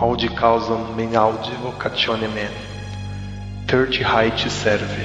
Audi 0.00 0.30
causam 0.30 0.94
men 0.94 1.14
audi 1.14 1.50
vocatione 1.56 2.26
men. 2.26 2.48
Terti 3.66 4.02
te 4.34 4.48
serve. 4.48 5.04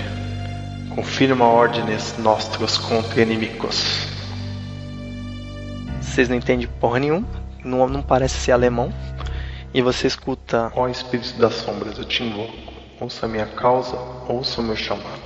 Confirma 0.95 1.43
ordines 1.43 2.17
nostros 2.17 2.77
contra 2.77 3.21
inimicos. 3.21 4.07
Vocês 5.99 6.29
não 6.29 6.37
entendem 6.37 6.69
porra 6.79 6.99
nenhuma, 6.99 7.27
não, 7.61 7.85
não 7.89 8.01
parece 8.01 8.37
ser 8.37 8.53
alemão. 8.53 8.93
E 9.73 9.81
você 9.81 10.07
escuta 10.07 10.71
Ó 10.73 10.87
espíritos 10.87 11.33
das 11.33 11.55
sombras, 11.55 11.97
eu 11.97 12.05
te 12.05 12.23
invoco. 12.23 12.55
Ouça 12.97 13.25
a 13.25 13.29
minha 13.29 13.47
causa, 13.47 13.97
ouça 14.29 14.61
o 14.61 14.63
meu 14.63 14.77
chamado. 14.77 15.19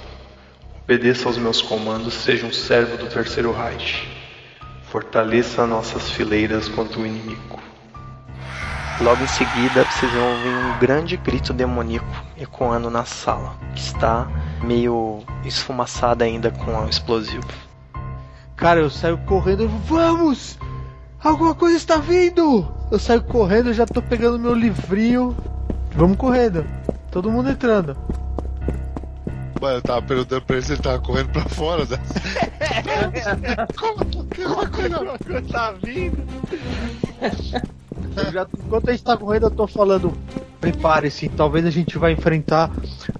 Obedeça 0.84 1.30
aos 1.30 1.38
meus 1.38 1.62
comandos, 1.62 2.16
seja 2.16 2.44
um 2.44 2.52
servo 2.52 2.98
do 2.98 3.06
terceiro 3.06 3.52
Reich. 3.52 4.10
Fortaleça 4.82 5.68
nossas 5.68 6.10
fileiras 6.10 6.68
contra 6.68 7.00
o 7.00 7.06
inimigo. 7.06 7.60
Logo 9.02 9.24
em 9.24 9.28
seguida, 9.28 9.86
vocês 9.86 10.12
vão 10.12 10.30
ouvir 10.30 10.50
um 10.50 10.80
grande 10.80 11.16
grito 11.16 11.54
demoníaco 11.54 12.06
ecoando 12.38 12.90
na 12.90 13.06
sala, 13.06 13.56
que 13.74 13.80
está 13.80 14.28
meio 14.62 15.24
esfumaçada 15.46 16.26
ainda 16.26 16.52
com 16.52 16.72
o 16.72 16.90
explosivo. 16.90 17.48
Cara, 18.58 18.82
eu 18.82 18.90
saio 18.90 19.18
correndo, 19.20 19.64
eu, 19.64 19.70
vamos! 19.70 20.60
Alguma 21.24 21.56
coisa 21.56 21.78
está 21.78 21.96
vindo! 21.96 22.70
Eu 22.92 23.00
saio 23.00 23.24
correndo, 23.24 23.74
já 23.74 23.86
tô 23.86 24.02
pegando 24.02 24.38
meu 24.38 24.54
livrinho. 24.54 25.34
Vamos 25.96 26.18
correndo. 26.18 26.66
Todo 27.10 27.32
mundo 27.32 27.50
entrando. 27.50 27.96
Mano, 29.62 29.78
eu 29.78 29.82
tava 29.82 30.02
perguntando 30.02 30.42
pra 30.42 30.58
ele 30.58 30.66
se 30.66 30.74
ele 30.74 30.82
tava 30.82 31.00
correndo 31.00 31.30
pra 31.30 31.44
fora, 31.44 31.86
né? 31.86 31.98
Como 33.78 34.26
que 34.26 34.44
coisa 34.72 34.98
Alguma 34.98 35.18
coisa 35.20 35.42
tá 35.50 35.72
vindo. 35.84 36.18
Já, 38.32 38.48
enquanto 38.66 38.90
a 38.90 38.92
gente 38.92 39.04
tá 39.04 39.18
correndo, 39.18 39.48
eu 39.48 39.52
tô 39.52 39.68
falando. 39.68 40.14
Prepare-se, 40.60 41.30
talvez 41.30 41.66
a 41.66 41.70
gente 41.70 41.98
vai 41.98 42.12
enfrentar 42.12 42.70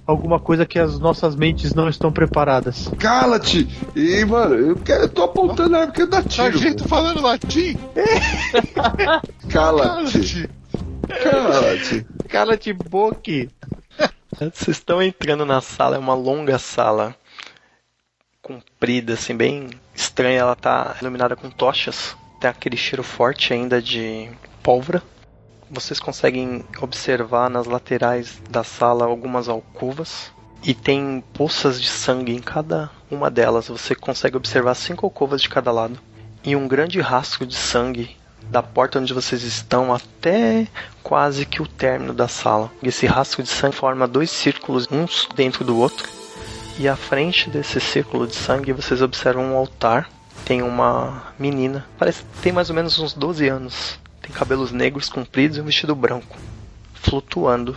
alguma 0.06 0.38
coisa 0.38 0.66
que 0.66 0.78
as 0.78 0.98
nossas 0.98 1.34
mentes 1.34 1.72
não 1.72 1.88
estão 1.88 2.12
preparadas. 2.12 2.90
Cala-te! 2.98 3.66
E, 3.96 4.22
mano, 4.26 4.54
eu, 4.54 4.76
quero, 4.76 5.04
eu 5.04 5.08
tô 5.08 5.22
apontando 5.22 5.74
a 5.74 5.80
arma 5.80 5.92
que 5.92 6.02
eu 6.02 6.06
dá 6.06 6.22
tiro. 6.22 6.52
Sargento 6.52 6.86
falando 6.86 7.22
latim? 7.22 7.78
Cala-te! 9.48 10.50
Cala-te! 11.22 12.06
Cala-te! 12.28 12.72
Boque. 12.74 13.48
Vocês 14.38 14.68
estão 14.68 15.02
entrando 15.02 15.46
na 15.46 15.62
sala, 15.62 15.96
é 15.96 15.98
uma 15.98 16.14
longa 16.14 16.58
sala 16.58 17.16
comprida, 18.42 19.14
assim, 19.14 19.36
bem 19.36 19.70
estranha. 19.94 20.40
Ela 20.40 20.56
tá 20.56 20.96
iluminada 21.00 21.36
com 21.36 21.50
tochas. 21.50 22.16
Tem 22.40 22.50
aquele 22.50 22.76
cheiro 22.76 23.02
forte 23.02 23.52
ainda 23.52 23.80
de 23.80 24.30
pólvora. 24.62 25.02
Vocês 25.70 26.00
conseguem 26.00 26.64
observar 26.80 27.48
nas 27.48 27.66
laterais 27.66 28.40
da 28.50 28.64
sala 28.64 29.04
algumas 29.04 29.48
alcovas. 29.48 30.32
E 30.62 30.74
tem 30.74 31.24
poças 31.32 31.80
de 31.80 31.88
sangue 31.88 32.34
em 32.34 32.40
cada 32.40 32.90
uma 33.10 33.30
delas. 33.30 33.68
Você 33.68 33.94
consegue 33.94 34.36
observar 34.36 34.74
cinco 34.74 35.06
alcovas 35.06 35.40
de 35.40 35.48
cada 35.48 35.72
lado. 35.72 35.98
E 36.44 36.54
um 36.54 36.68
grande 36.68 37.00
rastro 37.00 37.46
de 37.46 37.54
sangue 37.54 38.16
da 38.50 38.62
porta 38.62 38.98
onde 38.98 39.14
vocês 39.14 39.42
estão 39.42 39.94
até 39.94 40.66
quase 41.02 41.46
que 41.46 41.62
o 41.62 41.66
término 41.66 42.12
da 42.12 42.26
sala. 42.26 42.70
Esse 42.82 43.06
rastro 43.06 43.42
de 43.42 43.48
sangue 43.48 43.76
forma 43.76 44.08
dois 44.08 44.30
círculos, 44.30 44.88
uns 44.90 45.28
dentro 45.34 45.64
do 45.64 45.78
outro. 45.78 46.08
E 46.78 46.88
à 46.88 46.96
frente 46.96 47.48
desse 47.48 47.80
círculo 47.80 48.26
de 48.26 48.34
sangue 48.34 48.72
vocês 48.72 49.00
observam 49.00 49.52
um 49.52 49.56
altar. 49.56 50.10
Tem 50.44 50.62
uma 50.62 51.32
menina, 51.38 51.86
parece 51.98 52.22
que 52.22 52.40
tem 52.42 52.52
mais 52.52 52.70
ou 52.70 52.74
menos 52.74 52.98
uns 52.98 53.12
12 53.12 53.46
anos. 53.48 53.99
Tem 54.22 54.30
cabelos 54.30 54.70
negros 54.72 55.08
compridos 55.08 55.56
e 55.56 55.60
um 55.60 55.64
vestido 55.64 55.94
branco, 55.94 56.36
flutuando. 56.94 57.76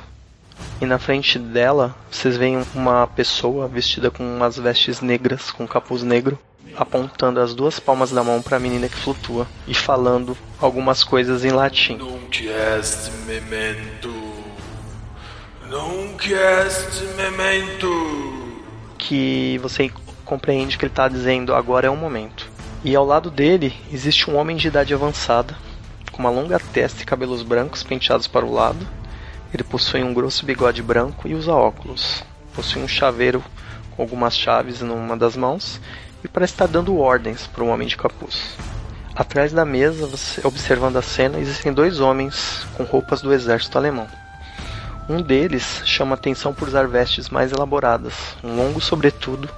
E 0.82 0.86
na 0.86 1.00
frente 1.00 1.40
dela 1.40 1.96
vocês 2.12 2.38
veem 2.38 2.64
uma 2.76 3.08
pessoa 3.08 3.68
vestida 3.68 4.12
com 4.12 4.24
umas 4.24 4.58
vestes 4.58 5.02
negras, 5.02 5.52
com 5.52 5.68
capuz 5.68 6.04
negro, 6.04 6.38
apontando 6.76 7.40
as 7.40 7.54
duas 7.54 7.80
palmas 7.80 8.12
da 8.12 8.24
mão 8.24 8.42
para 8.42 8.58
a 8.58 8.60
menina 8.60 8.90
que 8.90 8.96
flutua 8.96 9.48
e 9.68 9.74
falando 9.74 10.38
algumas 10.60 11.04
coisas 11.04 11.46
em 11.46 11.52
latim. 11.52 11.98
Nunc 11.98 12.48
est 12.48 13.12
memento. 13.26 14.14
Nunc 15.70 16.32
est 16.32 17.02
memento. 17.16 18.34
que 19.04 19.58
você 19.58 19.92
compreende 20.24 20.78
que 20.78 20.86
ele 20.86 20.92
está 20.92 21.08
dizendo 21.08 21.54
agora 21.54 21.88
é 21.88 21.90
o 21.90 21.98
momento. 21.98 22.50
E 22.84 22.96
ao 22.96 23.06
lado 23.06 23.30
dele 23.30 23.74
existe 23.92 24.30
um 24.30 24.36
homem 24.36 24.56
de 24.56 24.68
idade 24.68 24.94
avançada, 24.94 25.56
com 26.14 26.20
uma 26.20 26.30
longa 26.30 26.58
testa 26.60 27.02
e 27.02 27.06
cabelos 27.06 27.44
brancos 27.44 27.84
penteados 27.84 28.28
para 28.28 28.46
o 28.46 28.54
lado. 28.54 28.88
Ele 29.54 29.64
possui 29.64 30.02
um 30.02 30.14
grosso 30.14 30.46
bigode 30.46 30.82
branco 30.82 31.28
e 31.28 31.36
usa 31.36 31.52
óculos. 31.52 32.24
Possui 32.56 32.82
um 32.82 32.88
chaveiro 32.88 33.44
com 33.92 34.02
algumas 34.02 34.38
chaves 34.38 34.82
numa 34.82 35.18
das 35.18 35.36
mãos 35.36 35.82
e 36.24 36.28
parece 36.28 36.54
estar 36.54 36.68
dando 36.68 36.98
ordens 36.98 37.46
para 37.48 37.64
um 37.64 37.70
homem 37.70 37.88
de 37.88 37.98
capuz. 37.98 38.56
Atrás 39.16 39.52
da 39.52 39.66
mesa, 39.66 40.08
você, 40.08 40.42
observando 40.48 40.98
a 40.98 41.02
cena, 41.02 41.40
existem 41.40 41.74
dois 41.74 42.00
homens 42.00 42.66
com 42.76 42.84
roupas 42.84 43.22
do 43.22 43.34
exército 43.34 43.78
alemão. 43.78 44.08
Um 45.10 45.22
deles 45.22 45.82
chama 45.86 46.16
atenção 46.16 46.54
por 46.54 46.68
usar 46.68 46.88
vestes 46.88 47.30
mais 47.30 47.52
elaboradas, 47.52 48.14
um 48.44 48.56
longo 48.56 48.80
sobretudo, 48.80 49.50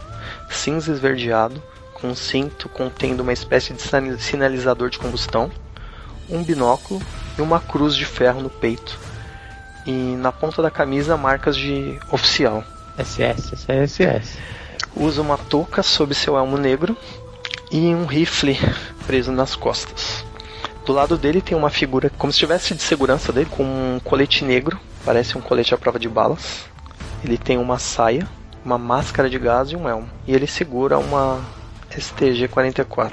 cinza 0.50 0.92
esverdeado, 0.92 1.62
com 1.94 2.10
um 2.10 2.16
cinto 2.16 2.68
contendo 2.68 3.22
uma 3.22 3.32
espécie 3.32 3.74
de 3.74 3.82
sina- 3.82 4.18
sinalizador 4.18 4.90
de 4.90 4.98
combustão, 4.98 5.52
um 6.30 6.44
binóculo 6.44 7.02
e 7.38 7.42
uma 7.42 7.60
cruz 7.60 7.96
de 7.96 8.06
ferro 8.06 8.42
no 8.42 8.50
peito. 8.50 9.00
E 9.86 9.92
na 9.92 10.32
ponta 10.32 10.62
da 10.62 10.72
camisa 10.72 11.16
marcas 11.18 11.56
de 11.56 12.00
oficial. 12.12 12.64
SS, 12.98 13.54
essa 13.54 13.74
é 13.74 13.88
SS. 13.88 14.38
Usa 14.96 15.22
uma 15.22 15.38
touca 15.38 15.84
sob 15.84 16.16
seu 16.16 16.38
elmo 16.38 16.58
negro 16.58 16.98
e 17.72 17.94
um 17.94 18.06
rifle 18.06 18.58
preso 19.06 19.32
nas 19.32 19.56
costas. 19.56 20.24
Do 20.86 20.94
lado 20.94 21.18
dele 21.18 21.42
tem 21.42 21.58
uma 21.58 21.70
figura 21.70 22.12
como 22.18 22.32
se 22.32 22.38
estivesse 22.38 22.74
de 22.76 22.82
segurança 22.82 23.34
dele, 23.34 23.50
com 23.50 23.64
um 23.64 24.00
colete 24.04 24.46
negro, 24.46 24.80
parece 25.04 25.38
um 25.38 25.42
colete 25.42 25.74
à 25.74 25.78
prova 25.78 26.00
de 26.00 26.08
balas. 26.08 26.66
Ele 27.24 27.38
tem 27.38 27.58
uma 27.58 27.80
saia, 27.80 28.28
uma 28.64 28.78
máscara 28.78 29.30
de 29.30 29.40
gás 29.40 29.72
e 29.72 29.76
um 29.76 29.90
elmo. 29.90 30.08
E 30.28 30.34
ele 30.34 30.48
segura 30.48 30.98
uma 30.98 31.42
STG-44. 31.92 33.12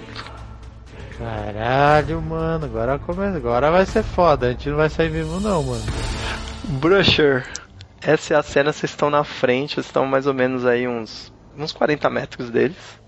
Caralho, 1.23 2.21
mano, 2.21 2.65
agora 2.65 2.99
começa. 2.99 3.37
Agora 3.37 3.71
vai 3.71 3.87
ser 3.87 4.03
foda, 4.03 4.49
a 4.49 4.51
gente 4.51 4.69
não 4.69 4.77
vai 4.77 4.91
sair 4.91 5.09
vivo 5.09 5.39
não, 5.39 5.63
mano. 5.63 5.85
Brusher, 6.81 7.47
essa 8.01 8.35
é 8.35 8.37
a 8.37 8.43
cena, 8.43 8.73
vocês 8.73 8.91
estão 8.91 9.09
na 9.09 9.23
frente, 9.23 9.75
vocês 9.75 9.87
estão 9.87 10.05
mais 10.05 10.27
ou 10.27 10.35
menos 10.35 10.67
aí 10.67 10.89
uns, 10.89 11.33
uns 11.57 11.71
40 11.71 12.11
metros 12.11 12.51
deles. 12.51 13.01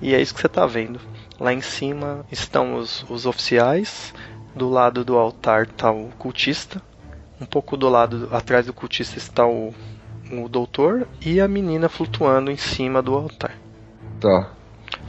E 0.00 0.12
é 0.12 0.20
isso 0.20 0.34
que 0.34 0.40
você 0.40 0.48
tá 0.48 0.66
vendo. 0.66 0.98
Lá 1.38 1.52
em 1.52 1.60
cima 1.60 2.26
estão 2.32 2.74
os, 2.74 3.08
os 3.08 3.26
oficiais, 3.26 4.12
do 4.52 4.68
lado 4.68 5.04
do 5.04 5.16
altar 5.16 5.68
tá 5.68 5.92
o 5.92 6.08
cultista, 6.18 6.82
um 7.40 7.46
pouco 7.46 7.76
do 7.76 7.88
lado 7.88 8.28
atrás 8.32 8.66
do 8.66 8.72
cultista 8.72 9.18
está 9.18 9.46
o, 9.46 9.72
o 10.32 10.48
doutor 10.48 11.06
e 11.24 11.40
a 11.40 11.46
menina 11.46 11.88
flutuando 11.88 12.50
em 12.50 12.56
cima 12.56 13.00
do 13.00 13.14
altar. 13.14 13.54
Tá. 14.20 14.55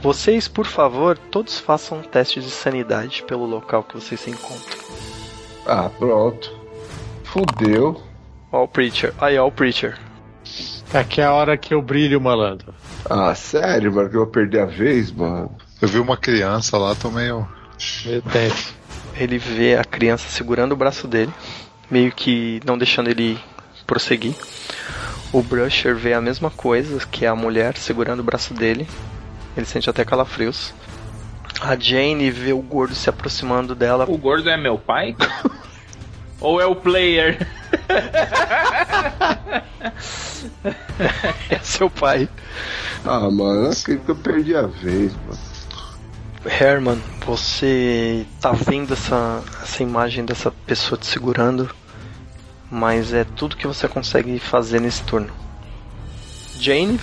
Vocês, 0.00 0.46
por 0.46 0.66
favor, 0.66 1.18
todos 1.18 1.58
façam 1.58 1.98
um 1.98 2.02
teste 2.02 2.40
de 2.40 2.50
sanidade 2.50 3.24
pelo 3.24 3.44
local 3.44 3.82
que 3.82 3.94
vocês 3.94 4.20
se 4.20 4.30
encontram. 4.30 4.78
Ah, 5.66 5.90
pronto. 5.98 6.56
Fudeu. 7.24 8.00
Ó 8.52 8.62
o 8.62 8.68
Preacher. 8.68 9.12
Aí, 9.20 9.36
ó 9.36 9.46
o 9.46 9.52
Preacher. 9.52 9.98
Aqui 10.94 11.20
é 11.20 11.24
a 11.24 11.32
hora 11.32 11.56
que 11.56 11.74
eu 11.74 11.82
brilho, 11.82 12.20
malandro. 12.20 12.72
Ah, 13.10 13.34
sério, 13.34 13.92
mano, 13.92 14.08
que 14.08 14.16
eu 14.16 14.20
vou 14.20 14.30
perder 14.30 14.60
a 14.60 14.66
vez, 14.66 15.10
mano. 15.10 15.50
Eu 15.82 15.88
vi 15.88 15.98
uma 15.98 16.16
criança 16.16 16.78
lá, 16.78 16.94
tô 16.94 17.10
meio. 17.10 17.46
Meio 18.04 18.22
tenso. 18.22 18.74
Ele 19.16 19.36
vê 19.36 19.76
a 19.76 19.84
criança 19.84 20.28
segurando 20.28 20.72
o 20.72 20.76
braço 20.76 21.08
dele, 21.08 21.32
meio 21.90 22.12
que 22.12 22.60
não 22.64 22.78
deixando 22.78 23.10
ele 23.10 23.38
prosseguir. 23.86 24.34
O 25.32 25.42
Brusher 25.42 25.94
vê 25.94 26.14
a 26.14 26.20
mesma 26.20 26.50
coisa, 26.50 27.04
que 27.06 27.24
é 27.24 27.28
a 27.28 27.34
mulher 27.34 27.76
segurando 27.76 28.20
o 28.20 28.24
braço 28.24 28.54
dele. 28.54 28.88
Ele 29.58 29.66
sente 29.66 29.90
até 29.90 30.04
calafrios. 30.04 30.72
A 31.60 31.74
Jane 31.74 32.30
vê 32.30 32.52
o 32.52 32.62
gordo 32.62 32.94
se 32.94 33.10
aproximando 33.10 33.74
dela. 33.74 34.04
O 34.08 34.16
gordo 34.16 34.48
é 34.48 34.56
meu 34.56 34.78
pai? 34.78 35.16
Ou 36.40 36.60
é 36.60 36.66
o 36.66 36.76
player? 36.76 37.44
É 41.50 41.58
seu 41.58 41.90
pai. 41.90 42.28
Ah, 43.04 43.30
mano, 43.30 43.64
eu 43.66 43.70
acredito 43.70 44.04
que 44.04 44.10
eu 44.10 44.16
perdi 44.16 44.54
a 44.54 44.62
vez, 44.62 45.12
mano. 45.12 45.38
Herman, 46.44 47.02
você 47.26 48.26
tá 48.40 48.52
vendo 48.52 48.92
essa, 48.92 49.42
essa 49.62 49.82
imagem 49.82 50.24
dessa 50.24 50.50
pessoa 50.50 50.98
te 50.98 51.06
segurando, 51.06 51.68
mas 52.70 53.12
é 53.12 53.24
tudo 53.24 53.56
que 53.56 53.66
você 53.66 53.88
consegue 53.88 54.38
fazer 54.38 54.80
nesse 54.80 55.02
turno. 55.02 55.30
Jane, 56.60 57.00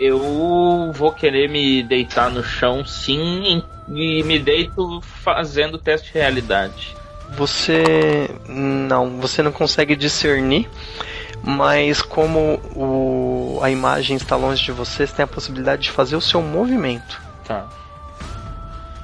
Eu 0.00 0.90
vou 0.94 1.12
querer 1.12 1.48
me 1.48 1.82
deitar 1.82 2.30
no 2.30 2.42
chão, 2.42 2.84
sim, 2.86 3.62
e 3.86 4.22
me 4.22 4.38
deito 4.38 5.02
fazendo 5.22 5.76
teste 5.76 6.12
de 6.12 6.18
realidade. 6.18 6.96
você 7.36 8.30
não, 8.48 9.20
você 9.20 9.42
não 9.42 9.52
consegue 9.52 9.94
discernir, 9.94 10.68
mas 11.42 12.02
como 12.02 12.60
o, 12.74 13.60
a 13.62 13.70
imagem 13.70 14.16
está 14.16 14.36
longe 14.36 14.64
de 14.64 14.72
você, 14.72 15.06
você 15.06 15.14
tem 15.14 15.24
a 15.24 15.28
possibilidade 15.28 15.82
de 15.82 15.90
fazer 15.90 16.16
o 16.16 16.20
seu 16.20 16.42
movimento. 16.42 17.20
Tá. 17.44 17.68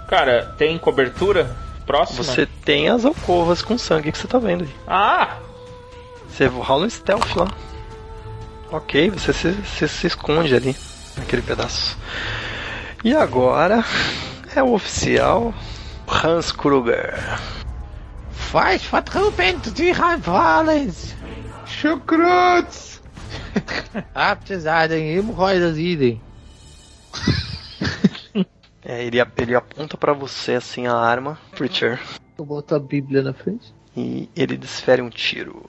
Cara, 0.08 0.54
tem 0.56 0.78
cobertura 0.78 1.54
próxima? 1.84 2.22
Você 2.22 2.46
tem 2.64 2.88
as 2.88 3.04
alcovas 3.04 3.62
com 3.62 3.76
sangue 3.76 4.12
que 4.12 4.18
você 4.18 4.26
tá 4.26 4.38
vendo 4.38 4.64
aí. 4.64 4.70
Ah! 4.86 5.36
Você 6.28 6.46
rola 6.46 6.86
um 6.86 6.90
stealth 6.90 7.34
lá. 7.36 7.48
Ok, 8.70 9.10
você 9.10 9.32
se, 9.32 9.54
se, 9.64 9.88
se 9.88 10.06
esconde 10.06 10.54
ali, 10.54 10.76
naquele 11.16 11.42
pedaço. 11.42 11.96
E 13.04 13.14
agora 13.14 13.84
é 14.54 14.62
o 14.62 14.72
oficial 14.72 15.54
Hans 16.08 16.50
Kruger. 16.50 17.14
Faz 18.30 18.82
vertrubend 18.82 19.70
die 19.72 19.92
Rheinfallens! 19.92 21.14
Chucrutes! 21.66 23.00
Abgesagem, 24.14 25.10
Hemorroidas 25.16 25.76
idem. 25.78 26.20
É, 28.84 29.04
ele, 29.04 29.18
ele 29.36 29.54
aponta 29.54 29.96
pra 29.96 30.12
você 30.12 30.54
assim 30.54 30.86
a 30.86 30.94
arma, 30.94 31.38
Preacher, 31.52 32.00
Eu 32.38 32.44
boto 32.44 32.74
a 32.74 32.78
Bíblia 32.78 33.20
na 33.22 33.32
frente. 33.32 33.74
e 33.96 34.28
ele 34.36 34.56
desfere 34.56 35.02
um 35.02 35.10
tiro. 35.10 35.68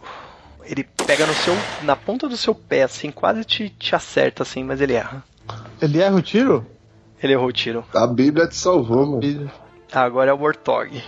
Ele 0.70 0.84
pega 1.06 1.26
no 1.26 1.34
seu, 1.34 1.54
na 1.84 1.96
ponta 1.96 2.28
do 2.28 2.36
seu 2.36 2.54
pé, 2.54 2.84
assim, 2.84 3.10
quase 3.10 3.44
te, 3.46 3.70
te 3.70 3.96
acerta, 3.96 4.44
assim, 4.44 4.64
mas 4.64 4.82
ele 4.82 4.94
erra. 4.94 5.24
Ele 5.82 6.00
erra 6.00 6.16
o 6.16 6.22
tiro? 6.22 6.66
Ele 7.24 7.34
errou 7.34 7.48
o 7.48 7.54
tiro. 7.54 7.86
A 7.94 8.06
Bíblia 8.06 8.48
te 8.48 8.56
salvou, 8.56 9.06
mano. 9.06 9.52
Agora 9.92 10.32
é 10.32 10.34
o 10.34 10.38
Warthog. 10.38 11.02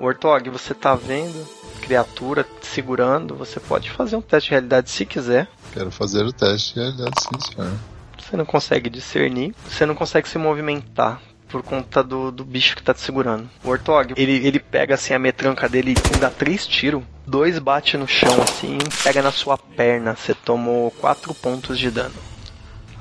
Warthog, 0.00 0.50
você 0.50 0.74
tá 0.74 0.94
vendo 0.94 1.46
criatura 1.82 2.44
te 2.44 2.66
segurando, 2.66 3.34
você 3.34 3.58
pode 3.58 3.90
fazer 3.90 4.16
um 4.16 4.20
teste 4.20 4.48
de 4.48 4.50
realidade 4.52 4.90
se 4.90 5.04
quiser. 5.04 5.48
Quero 5.72 5.90
fazer 5.90 6.24
o 6.24 6.32
teste 6.32 6.74
de 6.74 6.80
realidade, 6.80 7.14
sim, 7.20 7.54
senhor. 7.54 7.72
Você 8.18 8.36
não 8.36 8.44
consegue 8.44 8.88
discernir, 8.88 9.54
você 9.68 9.84
não 9.84 9.94
consegue 9.94 10.28
se 10.28 10.38
movimentar 10.38 11.20
por 11.52 11.62
conta 11.62 12.02
do, 12.02 12.32
do 12.32 12.44
bicho 12.44 12.74
que 12.74 12.82
tá 12.82 12.94
te 12.94 13.02
segurando. 13.02 13.48
O 13.62 13.68
Ortog, 13.68 14.14
ele, 14.16 14.46
ele 14.46 14.58
pega 14.58 14.94
assim 14.94 15.12
a 15.12 15.18
metranca 15.18 15.68
dele 15.68 15.92
e 15.92 16.18
dá 16.18 16.30
três 16.30 16.66
tiros. 16.66 17.02
Dois 17.26 17.58
bate 17.58 17.98
no 17.98 18.08
chão 18.08 18.42
assim, 18.42 18.78
pega 19.04 19.22
na 19.22 19.30
sua 19.30 19.58
perna. 19.58 20.16
Você 20.16 20.34
tomou 20.34 20.90
quatro 20.92 21.34
pontos 21.34 21.78
de 21.78 21.90
dano. 21.90 22.14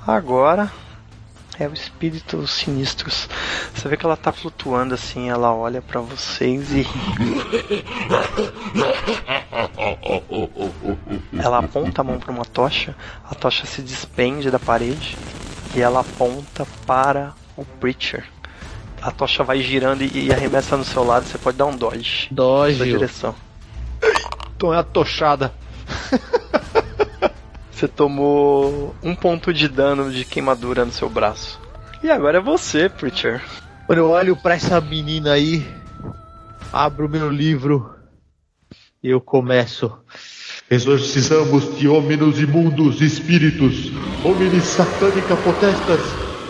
Agora 0.05 0.69
é 1.57 1.65
o 1.67 1.73
espírito 1.73 2.45
sinistros. 2.45 3.29
Você 3.73 3.87
vê 3.87 3.95
que 3.95 4.05
ela 4.05 4.17
tá 4.17 4.33
flutuando 4.33 4.93
assim, 4.93 5.29
ela 5.29 5.53
olha 5.53 5.81
pra 5.81 6.01
vocês 6.01 6.71
e 6.71 6.85
ela 11.41 11.59
aponta 11.59 12.01
a 12.01 12.03
mão 12.03 12.19
pra 12.19 12.31
uma 12.31 12.45
tocha, 12.45 12.95
a 13.29 13.33
tocha 13.33 13.65
se 13.65 13.81
despende 13.81 14.51
da 14.51 14.59
parede 14.59 15.17
e 15.73 15.81
ela 15.81 16.01
aponta 16.01 16.67
para 16.85 17.33
o 17.55 17.63
Preacher. 17.63 18.25
A 19.01 19.11
tocha 19.11 19.43
vai 19.43 19.61
girando 19.61 20.03
e, 20.03 20.27
e 20.27 20.33
arremessa 20.33 20.77
no 20.77 20.83
seu 20.83 21.03
lado, 21.03 21.25
você 21.25 21.37
pode 21.37 21.57
dar 21.57 21.65
um 21.65 21.75
dodge. 21.75 22.27
Dodge. 22.31 22.79
Na 22.79 22.85
direção. 22.85 23.35
Toma 24.57 24.79
a 24.79 24.83
tochada. 24.83 25.53
Você 27.81 27.87
tomou 27.87 28.95
um 29.01 29.15
ponto 29.15 29.51
de 29.51 29.67
dano 29.67 30.11
de 30.11 30.23
queimadura 30.23 30.85
no 30.85 30.91
seu 30.91 31.09
braço. 31.09 31.59
E 32.03 32.11
agora 32.11 32.37
é 32.37 32.41
você, 32.41 32.87
Preacher. 32.87 33.41
Quando 33.87 33.97
eu 33.97 34.11
olho 34.11 34.37
pra 34.37 34.53
essa 34.53 34.79
menina 34.79 35.31
aí, 35.31 35.65
abro 36.71 37.09
meu 37.09 37.27
livro 37.27 37.95
e 39.01 39.09
eu 39.09 39.19
começo. 39.19 39.91
Exorcizamos 40.69 41.75
de 41.75 41.87
homens 41.87 42.37
imundos 42.37 43.01
espíritos, 43.01 43.91
homens 44.23 44.63
satânica 44.63 45.35
potestas, 45.37 46.01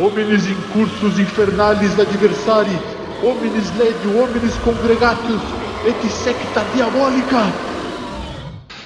homens 0.02 0.48
incursos 0.48 1.20
infernales 1.20 2.00
adversari, 2.00 2.72
homens 3.24 3.72
ledio, 3.78 4.20
homens 4.20 4.56
congregatius, 4.64 5.42
et 5.86 6.10
secta 6.10 6.66
diabólica. 6.74 7.38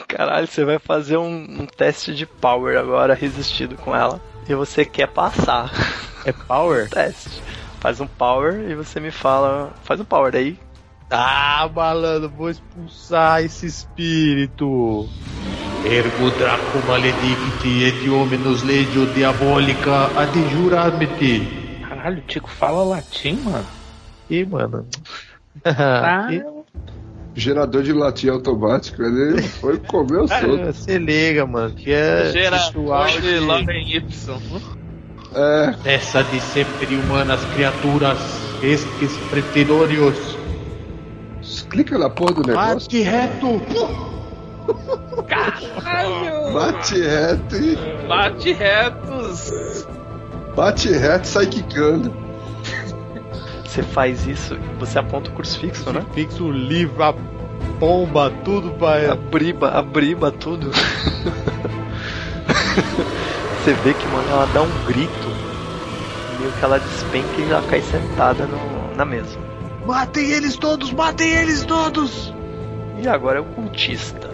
Caralho, 0.08 0.48
você 0.48 0.66
vai 0.66 0.78
fazer 0.78 1.18
um, 1.18 1.62
um 1.62 1.66
teste 1.66 2.14
de 2.14 2.26
power 2.26 2.78
agora 2.78 3.14
resistido 3.14 3.76
com 3.78 3.96
ela. 3.96 4.20
E 4.48 4.54
você 4.54 4.86
quer 4.86 5.08
passar. 5.08 5.72
É 6.26 6.32
power? 6.32 6.88
Teste. 6.92 7.42
Faz 7.80 8.00
um 8.00 8.08
power 8.08 8.70
e 8.70 8.76
você 8.76 9.00
me 9.00 9.12
fala. 9.12 9.74
Faz 9.84 10.00
um 10.00 10.06
power 10.06 10.36
aí. 10.36 10.58
Ah, 11.10 11.70
malandro, 11.74 12.30
vou 12.30 12.50
expulsar 12.50 13.44
esse 13.44 13.68
espírito. 13.68 15.08
Ergo 15.86 16.32
Draco 16.32 16.80
maledicti 16.88 17.84
et 17.84 18.66
legio 18.66 19.06
diabolica 19.14 20.08
adjuramete. 20.20 21.48
Caralho, 21.88 22.18
o 22.18 22.22
Tico 22.22 22.50
fala 22.50 22.84
latim, 22.84 23.38
mano. 23.44 23.66
Ih, 24.30 24.46
mano. 24.46 24.88
Tá. 25.64 26.28
Gerador 27.36 27.84
de 27.84 27.94
latim 27.94 28.30
automático, 28.30 29.04
ele 29.04 29.44
foi 29.44 29.78
comer 29.78 30.22
o 30.22 30.28
solto. 30.28 30.74
Você 30.74 30.98
liga, 30.98 31.46
mano, 31.46 31.76
que 31.76 31.92
é 31.92 32.32
Gerador 32.32 33.08
de 33.22 33.40
Loren 33.40 33.88
Y. 33.88 34.62
É, 35.36 35.96
Essa 35.96 36.24
de 36.24 36.40
sempre 36.40 36.96
humanas 36.96 37.44
criaturas, 37.54 38.18
estes 38.64 39.18
pretendorios. 39.30 40.45
Clica 41.76 41.98
na 41.98 42.10
porra 42.10 42.34
do 42.36 42.42
negócio, 42.48 42.74
Bate 42.76 43.02
reto! 43.02 43.62
Caralho! 45.28 46.54
bate 46.54 47.02
reto 47.02 47.56
e. 47.56 47.76
Bate 48.08 48.54
retos! 48.54 49.86
Bate 50.56 50.90
reto 50.92 51.26
e 51.26 51.28
sai 51.28 51.46
quicando. 51.48 52.14
Você 53.66 53.84
faz 53.84 54.26
isso, 54.26 54.58
você 54.80 54.98
aponta 55.00 55.30
o 55.30 55.34
crucifixo, 55.34 55.92
né? 55.92 56.02
Fixa 56.14 56.42
o 56.42 56.50
livro, 56.52 57.04
a 57.04 57.14
bomba, 57.78 58.32
tudo 58.46 58.70
A 58.70 58.74
pra. 58.78 59.16
briba, 59.16 59.70
a 59.72 59.82
briba, 59.82 60.32
tudo. 60.32 60.72
Você 63.64 63.74
vê 63.84 63.94
que, 63.94 64.08
mano, 64.08 64.30
ela 64.30 64.46
dá 64.54 64.62
um 64.62 64.86
grito. 64.86 65.28
Meio 66.40 66.52
que 66.54 66.64
ela 66.64 66.80
despenca 66.80 67.42
e 67.42 67.50
já 67.50 67.62
cai 67.64 67.82
sentada 67.82 68.46
no- 68.46 68.96
na 68.96 69.04
mesa. 69.04 69.38
Matem 69.86 70.32
eles 70.32 70.58
todos, 70.58 70.92
matem 70.92 71.32
eles 71.32 71.64
todos! 71.64 72.34
E 72.98 73.08
agora 73.08 73.38
é 73.38 73.42
o 73.42 73.46
cultista. 73.46 74.32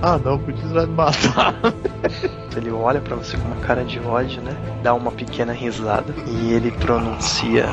Ah, 0.00 0.18
não, 0.18 0.38
podia 0.38 0.64
vai 0.68 0.86
me 0.86 0.94
matar. 0.94 1.54
Ele 2.56 2.70
olha 2.70 3.00
pra 3.00 3.16
você 3.16 3.36
com 3.36 3.46
uma 3.46 3.56
cara 3.56 3.84
de 3.84 3.98
ódio, 4.00 4.42
né? 4.42 4.54
Dá 4.82 4.92
uma 4.94 5.10
pequena 5.10 5.52
risada 5.52 6.12
e 6.26 6.52
ele 6.52 6.70
pronuncia 6.72 7.66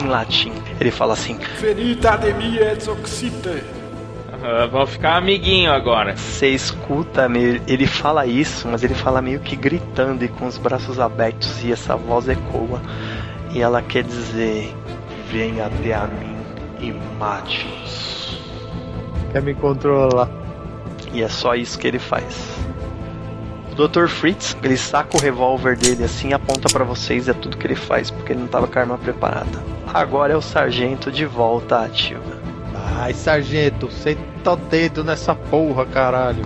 em 0.00 0.06
latim. 0.06 0.52
Ele 0.80 0.90
fala 0.90 1.12
assim: 1.12 1.38
Venita 1.60 2.16
de 2.16 2.32
mi 2.34 2.56
et 2.56 2.88
oxite. 2.88 3.62
Ah, 4.42 4.66
vão 4.66 4.86
ficar 4.86 5.16
amiguinho 5.16 5.70
agora. 5.72 6.16
Você 6.16 6.48
escuta, 6.48 7.28
ele 7.66 7.86
fala 7.86 8.26
isso, 8.26 8.66
mas 8.68 8.82
ele 8.82 8.94
fala 8.94 9.20
meio 9.20 9.40
que 9.40 9.54
gritando 9.54 10.24
e 10.24 10.28
com 10.28 10.46
os 10.46 10.56
braços 10.56 10.98
abertos 10.98 11.62
e 11.62 11.72
essa 11.72 11.96
voz 11.96 12.28
ecoa. 12.28 12.80
E 13.52 13.60
ela 13.60 13.82
quer 13.82 14.04
dizer: 14.04 14.74
Venha 15.30 15.66
até 15.66 15.94
a 15.94 16.06
mim 16.06 16.41
e 16.82 16.92
mate-os. 17.18 18.38
Quer 19.30 19.40
me 19.40 19.54
controlar. 19.54 20.28
E 21.12 21.22
é 21.22 21.28
só 21.28 21.54
isso 21.54 21.78
que 21.78 21.86
ele 21.86 21.98
faz. 21.98 22.62
O 23.70 23.74
Dr. 23.74 24.06
Fritz, 24.06 24.56
ele 24.62 24.76
saca 24.76 25.16
o 25.16 25.20
revólver 25.20 25.76
dele 25.76 26.04
assim 26.04 26.34
aponta 26.34 26.68
pra 26.70 26.84
vocês, 26.84 27.28
é 27.28 27.32
tudo 27.32 27.56
que 27.56 27.66
ele 27.66 27.74
faz, 27.74 28.10
porque 28.10 28.32
ele 28.32 28.40
não 28.40 28.46
tava 28.46 28.66
com 28.66 28.78
a 28.78 28.82
arma 28.82 28.98
preparada. 28.98 29.62
Agora 29.86 30.34
é 30.34 30.36
o 30.36 30.42
sargento 30.42 31.10
de 31.10 31.24
volta 31.24 31.82
ativa. 31.82 32.42
Ai, 32.74 33.14
sargento, 33.14 33.90
senta 33.90 34.52
o 34.52 34.56
dedo 34.56 35.02
nessa 35.02 35.34
porra, 35.34 35.86
caralho. 35.86 36.44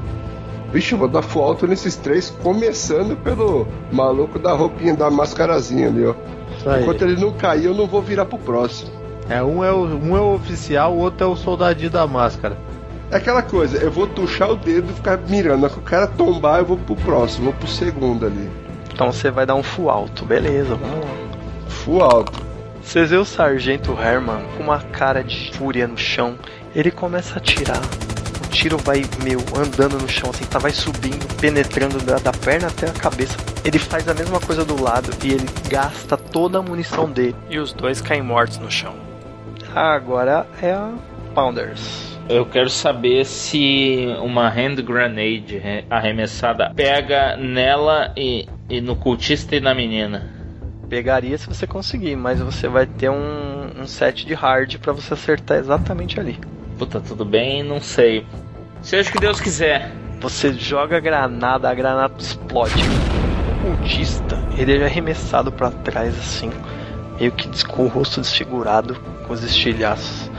Vixe, 0.73 0.93
eu 0.93 0.99
vou 0.99 1.09
dar 1.09 1.23
full 1.23 1.43
alto 1.43 1.67
nesses 1.67 1.97
três, 1.97 2.31
começando 2.43 3.17
pelo 3.17 3.67
maluco 3.91 4.39
da 4.39 4.53
roupinha 4.53 4.95
da 4.95 5.11
mascarazinha 5.11 5.89
ali, 5.89 6.07
ó. 6.07 6.15
Enquanto 6.81 7.03
ele 7.03 7.21
não 7.21 7.33
cair, 7.33 7.67
eu 7.67 7.75
não 7.75 7.87
vou 7.87 8.03
virar 8.03 8.25
pro 8.25 8.39
próximo. 8.39 8.91
É, 9.29 9.43
um 9.43 9.65
é, 9.65 9.73
o, 9.73 9.85
um 9.85 10.17
é 10.17 10.21
o 10.21 10.35
oficial, 10.35 10.93
o 10.95 10.99
outro 10.99 11.27
é 11.27 11.29
o 11.29 11.37
soldadinho 11.37 11.91
da 11.91 12.07
máscara. 12.07 12.57
É 13.11 13.17
aquela 13.17 13.43
coisa, 13.43 13.79
eu 13.79 13.91
vou 13.91 14.07
tuchar 14.07 14.51
o 14.51 14.57
dedo 14.57 14.91
e 14.91 14.95
ficar 14.95 15.17
mirando. 15.29 15.69
Que 15.69 15.79
o 15.79 15.83
cara 15.83 16.07
tombar, 16.07 16.61
eu 16.61 16.67
vou 16.67 16.77
pro 16.77 16.97
próximo, 16.97 17.47
vou 17.47 17.55
pro 17.55 17.69
segundo 17.69 18.27
ali. 18.27 18.51
Então 18.93 19.13
você 19.13 19.31
vai 19.31 19.45
dar 19.45 19.55
um 19.55 19.63
full 19.63 19.91
alto, 19.91 20.25
beleza, 20.25 20.75
vamos 20.75 21.05
lá. 21.05 21.11
Full 21.69 22.03
alto. 22.03 22.47
Vocês 22.83 23.11
vê 23.11 23.17
o 23.17 23.25
sargento 23.25 23.93
Herman 24.01 24.45
com 24.57 24.63
uma 24.63 24.81
cara 24.81 25.23
de 25.23 25.53
fúria 25.53 25.89
no 25.89 25.99
chão. 25.99 26.37
Ele 26.75 26.91
começa 26.91 27.35
a 27.35 27.39
atirar. 27.39 27.81
O 28.45 28.49
tiro 28.49 28.79
vai, 28.79 29.05
meu, 29.23 29.41
andando 29.57 29.99
no 29.99 30.09
chão, 30.09 30.31
assim, 30.31 30.45
tá, 30.45 30.59
vai 30.59 30.71
subindo, 30.71 31.27
penetrando 31.37 31.99
da, 31.99 32.17
da 32.17 32.33
perna 32.33 32.69
até 32.69 32.89
a 32.89 32.93
cabeça. 32.93 33.37
Ele 33.65 33.79
faz 33.79 34.09
a 34.09 34.15
mesma 34.15 34.41
coisa 34.41 34.65
do 34.65 34.81
lado 34.81 35.11
e 35.25 35.33
ele 35.33 35.47
gasta 35.69 36.17
toda 36.17 36.59
a 36.59 36.63
munição 36.63 37.11
dele. 37.11 37.37
E 37.51 37.59
os 37.59 37.73
dois 37.73 38.01
caem 38.01 38.23
mortos 38.23 38.59
no 38.59 38.71
chão. 38.71 39.06
Agora 39.77 40.47
é 40.63 40.73
a 40.73 40.95
Pounders. 41.35 42.17
Eu 42.31 42.47
quero 42.47 42.71
saber 42.71 43.27
se 43.27 44.07
uma 44.23 44.49
hand 44.49 44.77
grenade 44.83 45.59
re- 45.59 45.85
arremessada 45.91 46.73
pega 46.75 47.37
nela 47.37 48.11
e, 48.17 48.49
e 48.71 48.81
no 48.81 48.97
cultista 48.97 49.55
e 49.55 49.61
na 49.61 49.75
menina. 49.75 50.31
Pegaria 50.89 51.37
se 51.37 51.47
você 51.47 51.67
conseguir, 51.67 52.17
mas 52.17 52.41
você 52.41 52.69
vai 52.69 52.87
ter 52.87 53.11
um, 53.11 53.83
um 53.83 53.87
set 53.87 54.25
de 54.27 54.33
hard 54.33 54.79
pra 54.79 54.95
você 54.95 55.13
acertar 55.13 55.59
exatamente 55.59 56.19
ali. 56.19 56.39
Puta, 56.79 56.99
tudo 56.99 57.25
bem? 57.25 57.63
Não 57.63 57.81
sei. 57.81 58.25
Seja 58.81 59.11
o 59.11 59.13
que 59.13 59.21
Deus 59.21 59.41
quiser. 59.41 59.93
Você 60.21 60.55
joga 60.55 60.97
a 60.97 61.01
granada, 61.01 61.69
a 61.69 61.75
granada 61.75 62.15
explode. 62.19 62.83
O 63.63 63.77
cultista, 63.77 64.39
ele 64.57 64.79
é 64.79 64.87
arremessado 64.87 65.53
pra 65.53 65.71
trás 65.71 66.19
assim, 66.19 66.51
meio 67.19 67.33
que 67.33 67.65
com 67.67 67.85
o 67.85 67.89
rosto 67.89 68.21
desfigurado, 68.21 68.97
com 69.27 69.33
os 69.33 69.43
estilhaços. 69.43 70.31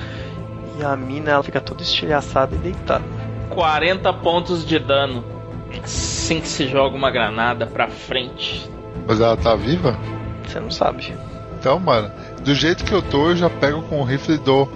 E 0.79 0.83
a 0.83 0.95
mina 0.95 1.31
ela 1.31 1.43
fica 1.43 1.59
toda 1.59 1.81
estilhaçada 1.81 2.55
e 2.55 2.59
deitada. 2.59 3.03
40 3.49 4.13
pontos 4.13 4.65
de 4.65 4.77
dano. 4.77 5.23
Assim 5.83 6.39
que 6.39 6.47
se 6.47 6.67
joga 6.67 6.95
uma 6.95 7.09
granada 7.09 7.65
pra 7.65 7.87
frente. 7.87 8.69
Mas 9.07 9.19
ela 9.19 9.35
tá 9.35 9.55
viva? 9.55 9.97
Você 10.45 10.59
não 10.59 10.71
sabe. 10.71 11.13
Então, 11.59 11.79
mano, 11.79 12.11
do 12.43 12.53
jeito 12.53 12.83
que 12.83 12.93
eu 12.93 13.01
tô, 13.01 13.29
eu 13.29 13.35
já 13.35 13.49
pego 13.49 13.81
com 13.83 13.99
o 13.99 14.03
rifle 14.03 14.35
e 14.35 14.37
dou 14.37 14.71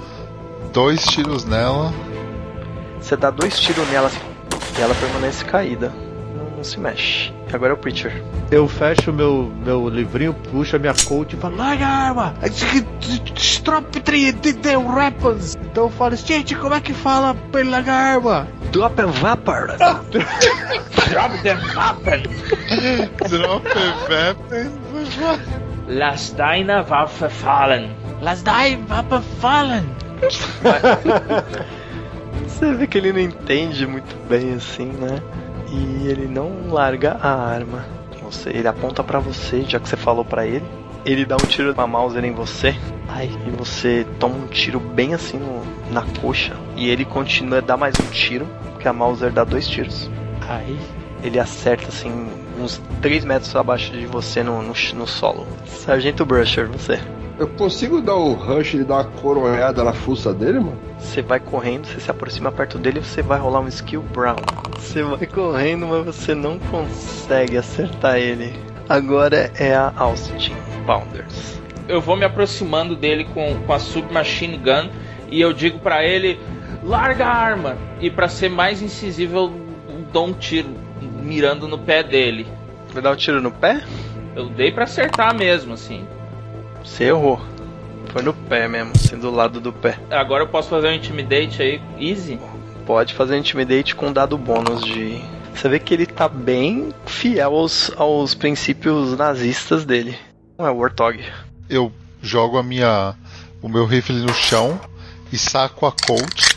dois 0.73 1.05
tiros 1.05 1.45
nela. 1.45 1.93
Você 2.99 3.15
dá 3.15 3.29
dois 3.29 3.59
tiros 3.59 3.87
nela 3.89 4.09
e 4.77 4.81
ela 4.81 4.95
permanece 4.95 5.45
caída. 5.45 5.91
Não, 6.61 6.63
se 6.63 6.79
mexe. 6.79 7.33
Agora 7.51 7.71
é 7.71 7.73
o 7.73 7.77
Preacher. 7.77 8.23
Eu 8.51 8.67
fecho 8.67 9.11
meu, 9.11 9.51
meu 9.65 9.89
livrinho, 9.89 10.31
puxo 10.31 10.75
a 10.75 10.79
minha 10.79 10.93
coach 11.07 11.35
e 11.35 11.39
falo, 11.39 11.57
larga 11.57 11.87
a 11.87 11.89
arma! 11.89 12.35
Drop 13.63 13.87
the, 13.99 14.31
the, 14.31 14.53
the 14.53 14.77
weapons! 14.77 15.55
Então 15.55 15.85
eu 15.85 15.89
falo, 15.89 16.15
gente, 16.15 16.53
como 16.53 16.75
é 16.75 16.79
que 16.79 16.93
fala 16.93 17.33
pra 17.51 17.61
ele 17.61 17.71
largar 17.71 17.93
a 17.93 18.13
arma? 18.13 18.47
Drop 18.71 19.01
a 19.01 19.05
vapor! 19.07 19.75
Drop 21.09 21.35
the 21.41 21.55
weapon! 21.55 22.21
Drop 23.27 23.67
a 23.67 23.95
weapon. 24.07 24.69
Lass 25.87 26.29
deine 26.29 26.83
Waffe 26.87 27.27
fallen. 27.27 27.89
Lass 28.21 28.43
die 28.43 28.77
Waffe 28.87 29.19
fallen! 29.39 29.83
Você 32.45 32.71
vê 32.75 32.85
que 32.85 32.99
ele 32.99 33.11
não 33.13 33.19
entende 33.19 33.87
muito 33.87 34.15
bem 34.29 34.53
assim, 34.53 34.85
né? 34.85 35.19
E 35.71 36.07
ele 36.07 36.27
não 36.27 36.69
larga 36.69 37.17
a 37.21 37.33
arma. 37.33 37.85
Você, 38.21 38.49
ele 38.49 38.67
aponta 38.67 39.03
pra 39.03 39.19
você, 39.19 39.63
já 39.63 39.79
que 39.79 39.89
você 39.89 39.97
falou 39.97 40.23
pra 40.23 40.45
ele. 40.45 40.65
Ele 41.03 41.25
dá 41.25 41.35
um 41.35 41.47
tiro 41.47 41.73
com 41.73 41.81
a 41.81 41.87
Mauser 41.87 42.23
em 42.23 42.33
você. 42.33 42.75
Ai, 43.07 43.29
e 43.47 43.49
você 43.49 44.05
toma 44.19 44.35
um 44.35 44.47
tiro 44.47 44.79
bem 44.79 45.13
assim 45.13 45.37
no, 45.37 45.63
na 45.91 46.03
coxa. 46.21 46.55
E 46.75 46.89
ele 46.89 47.03
continua 47.03 47.57
a 47.57 47.61
dar 47.61 47.77
mais 47.77 47.95
um 47.99 48.11
tiro, 48.11 48.47
porque 48.71 48.87
a 48.87 48.93
Mauser 48.93 49.31
dá 49.31 49.43
dois 49.43 49.67
tiros. 49.67 50.09
Aí, 50.47 50.77
Ele 51.23 51.39
acerta 51.39 51.87
assim, 51.87 52.29
uns 52.59 52.81
3 53.01 53.25
metros 53.25 53.55
abaixo 53.55 53.91
de 53.91 54.05
você 54.05 54.43
no, 54.43 54.61
no, 54.61 54.73
no 54.73 55.07
solo. 55.07 55.47
Sargento 55.65 56.25
Brusher, 56.25 56.67
você. 56.67 56.99
Eu 57.39 57.47
consigo 57.47 58.01
dar 58.01 58.15
um 58.15 58.33
rush 58.33 58.75
e 58.75 58.83
dar 58.83 58.95
uma 58.95 59.03
coronhada 59.03 59.83
na 59.83 59.93
fuça 59.93 60.33
dele, 60.33 60.59
mano? 60.59 60.77
Você 60.99 61.21
vai 61.21 61.39
correndo, 61.39 61.87
você 61.87 61.99
se 61.99 62.11
aproxima 62.11 62.51
perto 62.51 62.77
dele 62.77 62.99
e 62.99 63.03
você 63.03 63.21
vai 63.21 63.39
rolar 63.39 63.61
um 63.61 63.67
skill 63.67 64.03
brown. 64.13 64.35
Você 64.77 65.01
vai 65.01 65.25
correndo, 65.25 65.87
mas 65.87 66.05
você 66.05 66.35
não 66.35 66.59
consegue 66.59 67.57
acertar 67.57 68.17
ele. 68.17 68.53
Agora 68.87 69.51
é 69.57 69.73
a 69.73 69.91
Austin 69.95 70.53
Pounders. 70.85 71.59
Eu 71.87 72.01
vou 72.01 72.15
me 72.15 72.25
aproximando 72.25 72.95
dele 72.95 73.25
com, 73.33 73.55
com 73.65 73.73
a 73.73 73.79
submachine 73.79 74.57
gun 74.57 74.89
e 75.29 75.41
eu 75.41 75.53
digo 75.53 75.79
pra 75.79 76.05
ele: 76.05 76.39
larga 76.83 77.25
a 77.25 77.35
arma. 77.35 77.77
E 77.99 78.09
pra 78.09 78.27
ser 78.27 78.49
mais 78.49 78.81
incisivo, 78.81 79.37
eu 79.37 79.53
dou 80.11 80.27
um 80.27 80.33
tiro 80.33 80.69
mirando 81.01 81.67
no 81.67 81.77
pé 81.77 82.03
dele. 82.03 82.45
Vai 82.93 83.01
dar 83.01 83.11
um 83.11 83.15
tiro 83.15 83.41
no 83.41 83.51
pé? 83.51 83.81
Eu 84.35 84.49
dei 84.49 84.71
pra 84.71 84.83
acertar 84.83 85.33
mesmo, 85.35 85.73
assim. 85.73 86.05
Você 86.83 87.05
errou. 87.05 87.39
Foi 88.11 88.21
no 88.21 88.33
pé 88.33 88.67
mesmo, 88.67 88.91
assim, 88.95 89.17
do 89.17 89.31
lado 89.31 89.61
do 89.61 89.71
pé. 89.71 89.97
Agora 90.09 90.43
eu 90.43 90.47
posso 90.47 90.69
fazer 90.69 90.87
um 90.87 90.93
intimidate 90.93 91.61
aí, 91.61 91.81
easy. 91.97 92.39
Pode 92.85 93.13
fazer 93.13 93.37
intimidate 93.37 93.95
com 93.95 94.11
dado 94.11 94.37
bônus 94.37 94.83
de. 94.83 95.21
Você 95.53 95.69
vê 95.69 95.79
que 95.79 95.93
ele 95.93 96.05
tá 96.05 96.27
bem 96.27 96.93
fiel 97.05 97.55
aos, 97.55 97.91
aos 97.95 98.33
princípios 98.33 99.17
nazistas 99.17 99.85
dele. 99.85 100.17
Não 100.57 100.67
é 100.67 100.71
Warthog. 100.71 101.23
Eu 101.69 101.91
jogo 102.21 102.57
a 102.57 102.63
minha, 102.63 103.15
o 103.61 103.69
meu 103.69 103.85
rifle 103.85 104.15
no 104.15 104.33
chão 104.33 104.79
e 105.31 105.37
saco 105.37 105.85
a 105.85 105.91
Colt 105.91 106.55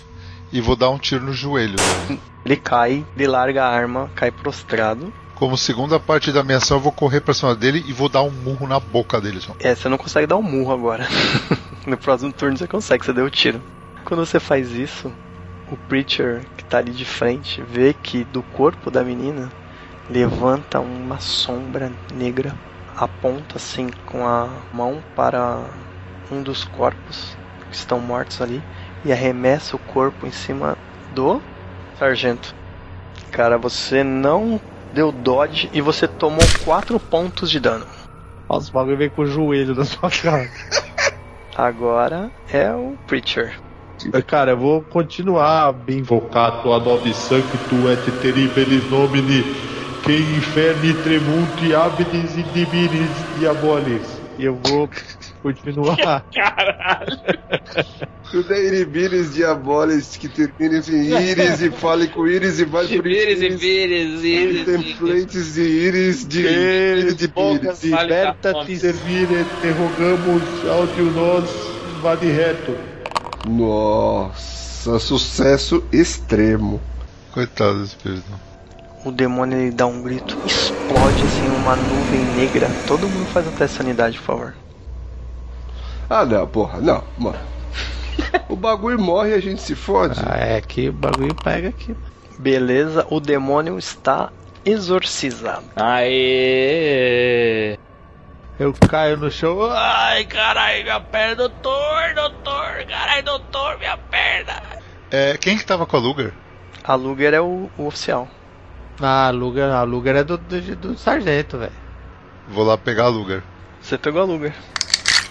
e 0.52 0.60
vou 0.60 0.76
dar 0.76 0.90
um 0.90 0.98
tiro 0.98 1.24
no 1.24 1.32
joelho. 1.32 1.76
dele. 1.76 2.20
Ele 2.44 2.56
cai, 2.56 3.04
ele 3.16 3.26
larga 3.26 3.64
a 3.64 3.68
arma, 3.68 4.10
cai 4.14 4.30
prostrado. 4.30 5.12
Como 5.34 5.58
segunda 5.58 5.98
parte 5.98 6.30
da 6.30 6.44
minha 6.44 6.58
ação, 6.58 6.76
eu 6.76 6.80
vou 6.80 6.92
correr 6.92 7.20
pra 7.20 7.34
cima 7.34 7.54
dele 7.54 7.82
e 7.86 7.92
vou 7.92 8.08
dar 8.08 8.22
um 8.22 8.30
murro 8.30 8.68
na 8.68 8.78
boca 8.78 9.20
dele 9.20 9.40
só. 9.40 9.54
É, 9.58 9.74
você 9.74 9.88
não 9.88 9.98
consegue 9.98 10.26
dar 10.26 10.36
um 10.36 10.42
murro 10.42 10.72
agora. 10.72 11.06
no 11.86 11.96
próximo 11.96 12.32
turno 12.32 12.56
você 12.56 12.68
consegue, 12.68 13.04
você 13.04 13.12
deu 13.12 13.26
o 13.26 13.30
tiro. 13.30 13.60
Quando 14.04 14.24
você 14.24 14.38
faz 14.38 14.70
isso, 14.70 15.12
o 15.70 15.76
Preacher 15.76 16.44
que 16.56 16.64
tá 16.64 16.78
ali 16.78 16.92
de 16.92 17.04
frente 17.04 17.62
vê 17.62 17.92
que 17.92 18.22
do 18.24 18.42
corpo 18.42 18.90
da 18.90 19.02
menina 19.02 19.50
levanta 20.08 20.78
uma 20.78 21.18
sombra 21.18 21.90
negra, 22.12 22.54
aponta 22.96 23.56
assim 23.56 23.88
com 24.06 24.26
a 24.26 24.48
mão 24.72 25.02
para 25.16 25.64
um 26.30 26.42
dos 26.42 26.64
corpos 26.64 27.36
que 27.70 27.76
estão 27.76 27.98
mortos 27.98 28.40
ali 28.40 28.62
e 29.04 29.12
arremessa 29.12 29.74
o 29.74 29.78
corpo 29.80 30.26
em 30.26 30.32
cima 30.32 30.76
do 31.12 31.42
sargento. 31.98 32.54
Cara, 33.32 33.58
você 33.58 34.04
não 34.04 34.60
deu 34.94 35.10
dodge 35.12 35.68
e 35.72 35.80
você 35.80 36.06
tomou 36.06 36.46
4 36.64 36.98
pontos 37.00 37.50
de 37.50 37.58
dano. 37.58 37.84
Nossa, 38.48 38.70
o 38.70 38.72
bagulho 38.72 38.96
veio 38.96 39.10
com 39.10 39.22
o 39.22 39.26
joelho 39.26 39.74
na 39.74 39.84
sua 39.84 40.08
cara. 40.08 40.48
Agora 41.56 42.30
é 42.52 42.70
o 42.72 42.96
Preacher. 43.06 43.58
Cara, 44.26 44.52
eu 44.52 44.56
vou 44.56 44.82
continuar 44.82 45.72
bem 45.72 45.98
Invocato 45.98 46.72
ad 46.72 46.84
nobis 46.84 47.16
sanctu 47.16 47.88
et 47.90 48.20
terribilis 48.20 48.90
nomini, 48.90 49.42
que 50.02 50.16
inferni 50.16 50.92
tremunti 50.94 51.74
abdis 51.74 52.36
indivinis 52.36 53.10
diabolis. 53.38 54.24
e 54.38 54.44
eu 54.44 54.58
vou 54.64 54.88
continuar. 55.44 56.24
Caralho. 56.32 57.20
Tudo 58.30 58.52
é 58.54 58.64
iribiris 58.66 59.34
diabolis 59.34 60.16
que 60.16 60.28
termina 60.28 60.78
em 60.88 61.30
íris 61.30 61.60
e 61.60 61.70
fale 61.70 62.08
com 62.08 62.26
íris 62.26 62.58
e 62.58 62.64
vai 62.64 62.86
por 62.96 63.02
Vires 63.02 63.40
e 63.40 63.46
íris. 63.46 64.24
íris. 64.24 64.64
Templates 64.64 65.54
de 65.54 65.62
íris 65.62 66.26
de 66.26 66.40
íris 66.40 67.16
de 67.16 67.26
dar 67.28 68.02
Liberta-te. 68.02 68.76
Servire, 68.78 69.44
te 69.60 69.68
rogamos, 69.70 70.42
audio 70.68 71.04
nós, 71.12 71.50
vade 72.00 72.26
reto. 72.26 72.74
Nossa, 73.46 74.98
sucesso 74.98 75.84
extremo. 75.92 76.80
Coitado 77.32 77.80
desse 77.80 77.96
espírito. 77.96 78.24
O 79.04 79.12
demônio 79.12 79.58
ele 79.58 79.70
dá 79.70 79.86
um 79.86 80.00
grito, 80.02 80.36
explode 80.46 81.22
assim 81.22 81.46
uma 81.58 81.76
nuvem 81.76 82.24
negra. 82.36 82.70
Todo 82.86 83.06
mundo 83.06 83.26
faz 83.26 83.46
um 83.46 83.50
teste 83.50 83.76
de 83.76 83.82
sanidade, 83.84 84.18
por 84.18 84.24
favor. 84.24 84.54
Ah 86.08 86.24
não, 86.24 86.46
porra, 86.46 86.80
não, 86.80 87.02
mano. 87.18 87.38
O 88.48 88.56
bagulho 88.56 89.00
morre 89.00 89.30
e 89.30 89.34
a 89.34 89.40
gente 89.40 89.60
se 89.62 89.74
fode. 89.74 90.20
Ah, 90.24 90.38
é 90.38 90.60
que 90.60 90.88
o 90.88 90.92
bagulho 90.92 91.34
pega 91.34 91.68
aqui. 91.68 91.96
Beleza, 92.38 93.06
o 93.10 93.20
demônio 93.20 93.78
está 93.78 94.30
exorcizado. 94.64 95.64
Aê! 95.76 96.98
Eu 98.58 98.72
caio 98.88 99.16
no 99.16 99.30
chão. 99.30 99.58
Ai, 99.70 100.24
caralho, 100.26 100.84
minha 100.84 101.00
perna, 101.00 101.34
doutor, 101.34 102.14
doutor, 102.14 102.84
caralho, 102.88 103.24
doutor, 103.24 103.78
minha 103.78 103.96
perna. 103.96 104.62
É, 105.10 105.36
quem 105.36 105.58
que 105.58 105.66
tava 105.66 105.86
com 105.86 105.96
a 105.96 106.00
Luger? 106.00 106.32
A 106.82 106.94
Luger 106.94 107.34
é 107.34 107.40
o, 107.40 107.70
o 107.76 107.86
oficial. 107.86 108.28
Ah, 109.00 109.26
a 109.26 109.30
Luger, 109.30 109.70
a 109.70 109.82
Luger 109.82 110.16
é 110.16 110.24
do, 110.24 110.38
do, 110.38 110.76
do 110.76 110.98
sargento, 110.98 111.58
velho. 111.58 111.72
Vou 112.48 112.64
lá 112.64 112.78
pegar 112.78 113.04
a 113.04 113.08
Luger. 113.08 113.42
Você 113.80 113.98
pegou 113.98 114.22
a 114.22 114.24
Luger. 114.24 114.54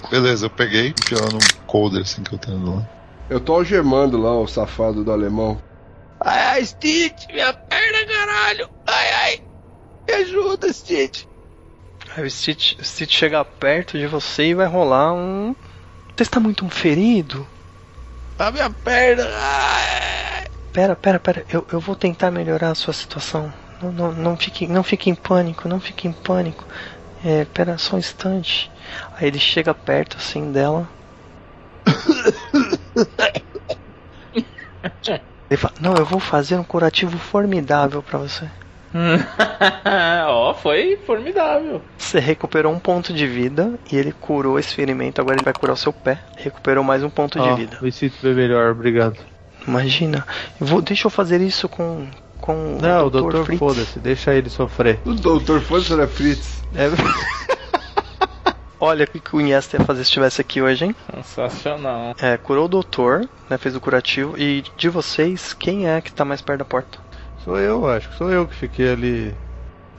Beleza, 0.09 0.45
eu 0.45 0.49
peguei, 0.49 0.93
enfiei 0.97 1.19
ela 1.19 1.31
num 1.31 1.39
coder 1.65 2.01
assim 2.01 2.23
que 2.23 2.33
eu 2.33 2.39
tenho 2.39 2.63
lá. 2.65 2.87
Eu 3.29 3.39
tô 3.39 3.53
algemando 3.53 4.17
lá 4.17 4.37
o 4.37 4.47
safado 4.47 5.03
do 5.03 5.11
alemão. 5.11 5.61
Ai, 6.19 6.39
ai, 6.39 6.65
Stitch, 6.65 7.27
minha 7.31 7.53
perna, 7.53 8.05
caralho. 8.05 8.69
Ai, 8.85 9.13
ai. 9.13 9.43
Me 10.07 10.13
ajuda, 10.13 10.71
Stitch. 10.71 11.25
Aí 12.15 12.25
o 12.25 12.29
Stitch, 12.29 12.79
o 12.79 12.83
Stitch 12.83 13.13
chega 13.17 13.43
perto 13.43 13.97
de 13.97 14.07
você 14.07 14.47
e 14.47 14.53
vai 14.53 14.67
rolar 14.67 15.13
um. 15.13 15.55
Você 16.15 16.23
está 16.23 16.39
muito 16.39 16.67
ferido? 16.69 17.47
A 18.37 18.51
minha 18.51 18.69
perna. 18.69 19.25
Ai. 19.35 20.47
Pera, 20.71 20.95
pera, 20.95 21.19
pera. 21.19 21.45
Eu, 21.49 21.65
eu 21.71 21.79
vou 21.79 21.95
tentar 21.95 22.29
melhorar 22.31 22.71
a 22.71 22.75
sua 22.75 22.93
situação. 22.93 23.51
Não, 23.81 23.91
não, 23.91 24.11
não, 24.11 24.37
fique, 24.37 24.67
não 24.67 24.83
fique 24.83 25.09
em 25.09 25.15
pânico, 25.15 25.67
não 25.67 25.79
fique 25.79 26.07
em 26.07 26.11
pânico. 26.11 26.65
É, 27.23 27.45
pera 27.45 27.77
só 27.77 27.95
um 27.95 27.99
instante. 27.99 28.71
Aí 29.15 29.27
ele 29.27 29.39
chega 29.39 29.73
perto 29.73 30.17
assim 30.17 30.51
dela. 30.51 30.87
Ele 35.49 35.57
fala, 35.57 35.73
não, 35.79 35.95
eu 35.95 36.05
vou 36.05 36.19
fazer 36.19 36.55
um 36.55 36.63
curativo 36.63 37.17
formidável 37.17 38.01
pra 38.01 38.17
você. 38.19 38.45
Ó, 40.27 40.53
foi 40.53 40.97
formidável. 41.05 41.81
Você 41.97 42.19
recuperou 42.19 42.71
um 42.71 42.79
ponto 42.79 43.11
de 43.13 43.25
vida 43.25 43.73
e 43.91 43.95
ele 43.95 44.11
curou 44.11 44.59
esse 44.59 44.73
ferimento. 44.73 45.19
Agora 45.19 45.35
ele 45.37 45.43
vai 45.43 45.53
curar 45.53 45.73
o 45.73 45.77
seu 45.77 45.91
pé. 45.91 46.19
Recuperou 46.37 46.83
mais 46.83 47.03
um 47.03 47.09
ponto 47.09 47.39
de 47.39 47.47
Ó, 47.47 47.55
vida. 47.55 47.77
Me 47.81 47.91
sinto 47.91 48.15
bem 48.21 48.33
melhor, 48.33 48.71
obrigado. 48.71 49.17
Imagina. 49.67 50.25
Eu 50.59 50.67
vou, 50.67 50.81
deixa 50.81 51.07
eu 51.07 51.11
fazer 51.11 51.41
isso 51.41 51.67
com. 51.69 52.07
com 52.39 52.77
Não, 52.81 53.07
o 53.07 53.09
Dr. 53.09 53.19
doutor, 53.19 53.45
Fritz. 53.45 53.59
foda-se, 53.59 53.99
deixa 53.99 54.33
ele 54.33 54.49
sofrer. 54.49 54.99
O 55.05 55.13
doutor 55.13 55.61
Foda-se 55.61 55.93
era 55.93 56.07
Fritz. 56.07 56.61
É, 56.75 56.87
Olha 58.85 59.05
o 59.05 59.07
que 59.07 59.33
o 59.33 59.39
Iniesta 59.39 59.77
ia 59.77 59.85
fazer 59.85 60.03
se 60.03 60.09
estivesse 60.09 60.41
aqui 60.41 60.61
hoje, 60.61 60.83
hein? 60.83 60.95
Sensacional. 61.15 62.13
É, 62.21 62.35
curou 62.35 62.65
o 62.65 62.67
doutor, 62.67 63.29
né? 63.49 63.57
Fez 63.57 63.77
o 63.77 63.79
curativo. 63.79 64.37
E 64.37 64.61
de 64.75 64.89
vocês, 64.89 65.53
quem 65.53 65.87
é 65.87 66.01
que 66.01 66.11
tá 66.11 66.25
mais 66.25 66.41
perto 66.41 66.59
da 66.59 66.65
porta? 66.65 66.99
sou 67.45 67.57
eu, 67.57 67.87
acho 67.87 68.09
que 68.09 68.17
sou 68.17 68.29
eu 68.29 68.45
que 68.45 68.53
fiquei 68.53 68.91
ali. 68.91 69.33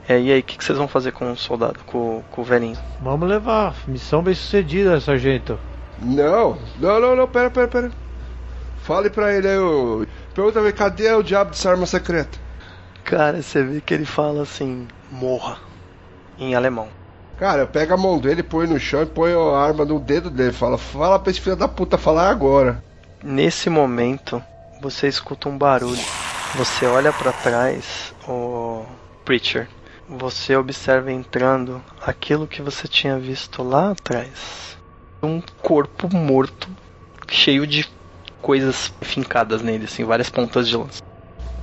É, 0.07 0.19
e 0.19 0.31
aí, 0.31 0.39
o 0.39 0.43
que, 0.43 0.55
que 0.55 0.63
vocês 0.63 0.77
vão 0.77 0.87
fazer 0.87 1.13
com 1.13 1.31
o 1.31 1.35
soldado, 1.35 1.79
com, 1.87 2.23
com 2.29 2.41
o 2.43 2.45
velhinho? 2.45 2.77
Vamos 3.01 3.27
levar. 3.27 3.73
Missão 3.87 4.21
bem 4.21 4.35
sucedida, 4.35 5.01
sargento. 5.01 5.57
Não, 5.99 6.55
não, 6.79 6.99
não, 6.99 7.15
não, 7.15 7.27
pera, 7.27 7.49
pera, 7.49 7.67
pera. 7.67 7.91
Fale 8.83 9.09
pra 9.09 9.33
ele 9.33 9.47
aí, 9.47 9.57
ô. 9.57 10.05
Pergunta 10.35 10.59
pra 10.59 10.69
ele, 10.69 10.77
cadê 10.77 11.11
o 11.11 11.23
diabo 11.23 11.49
dessa 11.49 11.71
arma 11.71 11.87
secreta? 11.87 12.37
Cara, 13.03 13.41
você 13.41 13.63
vê 13.63 13.81
que 13.81 13.95
ele 13.95 14.05
fala 14.05 14.43
assim: 14.43 14.87
morra. 15.11 15.57
Em 16.37 16.53
alemão. 16.53 16.87
Cara, 17.37 17.63
eu 17.63 17.67
pego 17.67 17.93
a 17.93 17.97
mão 17.97 18.17
dele, 18.17 18.41
põe 18.41 18.65
no 18.65 18.79
chão 18.79 19.03
e 19.03 19.05
põe 19.05 19.33
a 19.33 19.57
arma 19.57 19.83
no 19.83 19.99
dedo 19.99 20.29
dele. 20.29 20.53
Fala, 20.53 20.77
fala 20.77 21.19
pra 21.19 21.31
esse 21.31 21.41
filho 21.41 21.55
da 21.55 21.67
puta 21.67 21.97
falar 21.97 22.29
agora. 22.29 22.81
Nesse 23.21 23.69
momento, 23.69 24.41
você 24.81 25.07
escuta 25.07 25.49
um 25.49 25.57
barulho. 25.57 26.03
Você 26.55 26.85
olha 26.85 27.11
pra 27.11 27.33
trás, 27.33 28.13
o 28.27 28.85
Preacher. 29.25 29.67
Você 30.07 30.55
observa 30.55 31.11
entrando 31.11 31.81
aquilo 32.05 32.47
que 32.47 32.61
você 32.61 32.87
tinha 32.87 33.17
visto 33.17 33.63
lá 33.63 33.91
atrás. 33.91 34.77
um 35.23 35.41
corpo 35.61 36.07
morto, 36.15 36.69
cheio 37.27 37.65
de 37.65 37.89
coisas 38.41 38.93
fincadas 39.01 39.63
nele, 39.63 39.85
assim, 39.85 40.03
várias 40.03 40.29
pontas 40.29 40.67
de 40.67 40.77
lança. 40.77 41.01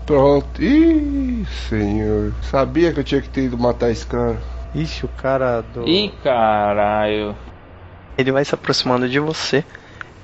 Pronto. 0.04 0.60
Ih, 0.60 1.46
senhor. 1.68 2.34
Sabia 2.42 2.92
que 2.92 2.98
eu 2.98 3.04
tinha 3.04 3.22
que 3.22 3.28
ter 3.28 3.44
ido 3.44 3.56
matar 3.56 3.90
esse 3.90 4.04
cara. 4.04 4.36
Ixi, 4.74 5.04
o 5.04 5.08
cara 5.08 5.60
do. 5.60 5.86
Ih, 5.86 6.12
caralho. 6.22 7.36
Ele 8.16 8.32
vai 8.32 8.44
se 8.44 8.54
aproximando 8.54 9.08
de 9.08 9.18
você 9.18 9.64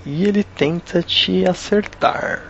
e 0.06 0.24
ele 0.24 0.42
tenta 0.42 1.02
te 1.02 1.46
acertar. 1.46 2.42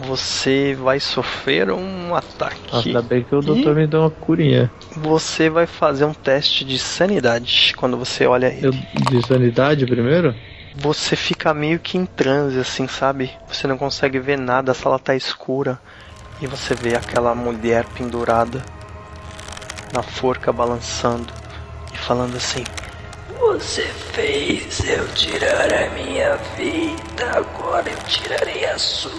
Você 0.00 0.74
vai 0.74 0.98
sofrer 1.00 1.70
um 1.70 2.14
ataque. 2.14 2.60
Nossa, 2.72 2.88
ainda 2.88 3.02
bem 3.02 3.22
que 3.22 3.34
o 3.34 3.40
doutor 3.40 3.74
me 3.74 3.86
deu 3.86 4.00
uma 4.00 4.10
curinha. 4.10 4.70
Você 4.96 5.50
vai 5.50 5.66
fazer 5.66 6.04
um 6.04 6.14
teste 6.14 6.64
de 6.64 6.78
sanidade 6.78 7.74
quando 7.76 7.96
você 7.96 8.26
olha 8.26 8.46
ele. 8.46 8.66
Eu, 8.66 8.72
de 8.72 9.26
sanidade 9.26 9.86
primeiro? 9.86 10.34
Você 10.76 11.14
fica 11.14 11.52
meio 11.52 11.78
que 11.78 11.98
em 11.98 12.06
transe, 12.06 12.58
assim, 12.58 12.88
sabe? 12.88 13.30
Você 13.46 13.66
não 13.66 13.76
consegue 13.76 14.18
ver 14.18 14.38
nada, 14.38 14.72
a 14.72 14.74
sala 14.74 14.98
tá 14.98 15.14
escura. 15.14 15.78
E 16.40 16.46
você 16.46 16.74
vê 16.74 16.96
aquela 16.96 17.34
mulher 17.34 17.84
pendurada 17.94 18.62
na 19.92 20.02
forca 20.02 20.52
balançando 20.52 21.32
e 21.92 21.98
falando 21.98 22.36
assim: 22.36 22.64
Você 23.38 23.82
fez 23.82 24.80
eu 24.88 25.06
tirar 25.08 25.72
a 25.72 25.90
minha 25.90 26.36
vida, 26.56 27.30
agora 27.36 27.88
eu 27.88 27.98
tirarei 28.08 28.64
a 28.64 28.78
sua. 28.78 29.12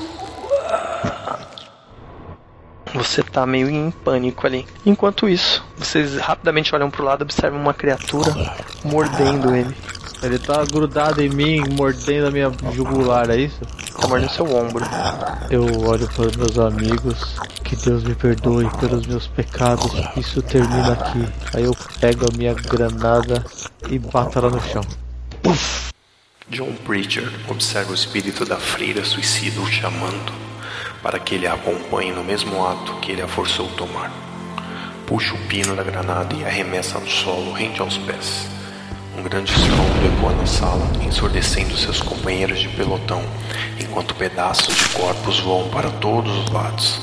Você 2.93 3.23
tá 3.23 3.45
meio 3.45 3.69
em 3.69 3.89
pânico 3.89 4.45
ali. 4.45 4.67
Enquanto 4.85 5.27
isso, 5.27 5.65
vocês 5.75 6.15
rapidamente 6.17 6.73
olham 6.75 6.91
pro 6.91 7.03
lado 7.03 7.21
e 7.21 7.23
observam 7.23 7.59
uma 7.59 7.73
criatura 7.73 8.31
mordendo 8.83 9.55
ele. 9.55 9.75
Ele 10.23 10.39
tá 10.39 10.63
grudado 10.63 11.21
em 11.21 11.29
mim, 11.29 11.61
mordendo 11.75 12.27
a 12.27 12.31
minha 12.31 12.51
jugular, 12.73 13.29
é 13.29 13.37
isso? 13.37 13.59
Tá 13.99 14.07
mordendo 14.07 14.31
seu 14.31 14.45
ombro. 14.45 14.85
Eu 15.49 15.65
olho 15.81 16.07
para 16.07 16.27
os 16.27 16.35
meus 16.37 16.57
amigos, 16.57 17.35
que 17.63 17.75
Deus 17.75 18.03
me 18.03 18.15
perdoe 18.15 18.69
pelos 18.79 19.05
meus 19.05 19.27
pecados, 19.27 19.91
isso 20.15 20.41
termina 20.41 20.93
aqui. 20.93 21.27
Aí 21.53 21.63
eu 21.65 21.75
pego 21.99 22.25
a 22.31 22.37
minha 22.37 22.53
granada 22.53 23.45
e 23.89 23.99
bato 23.99 24.39
ela 24.39 24.49
no 24.49 24.61
chão. 24.61 24.83
John 26.49 26.73
Preacher 26.85 27.29
observa 27.49 27.91
o 27.91 27.95
espírito 27.95 28.45
da 28.45 28.57
freira 28.57 29.03
suicida 29.03 29.59
o 29.59 29.67
chamando 29.67 30.31
para 31.01 31.19
que 31.19 31.35
ele 31.35 31.45
a 31.45 31.53
acompanhe 31.53 32.13
no 32.13 32.23
mesmo 32.23 32.65
ato 32.65 32.93
que 33.01 33.11
ele 33.11 33.21
a 33.21 33.27
forçou 33.27 33.67
tomar. 33.71 34.09
Puxa 35.05 35.35
o 35.35 35.47
pino 35.47 35.75
da 35.75 35.83
granada 35.83 36.33
e 36.33 36.45
arremessa 36.45 36.97
no 36.97 37.09
solo 37.09 37.51
rente 37.51 37.81
aos 37.81 37.97
pés. 37.97 38.47
Um 39.15 39.21
grande 39.21 39.51
estrondo 39.51 40.17
ecoa 40.17 40.33
na 40.33 40.45
sala, 40.45 40.85
ensurdecendo 41.05 41.77
seus 41.77 42.01
companheiros 42.01 42.59
de 42.59 42.67
pelotão, 42.69 43.21
enquanto 43.79 44.15
pedaços 44.15 44.75
de 44.75 44.89
corpos 44.89 45.39
voam 45.39 45.69
para 45.69 45.89
todos 45.91 46.35
os 46.35 46.49
lados. 46.49 46.99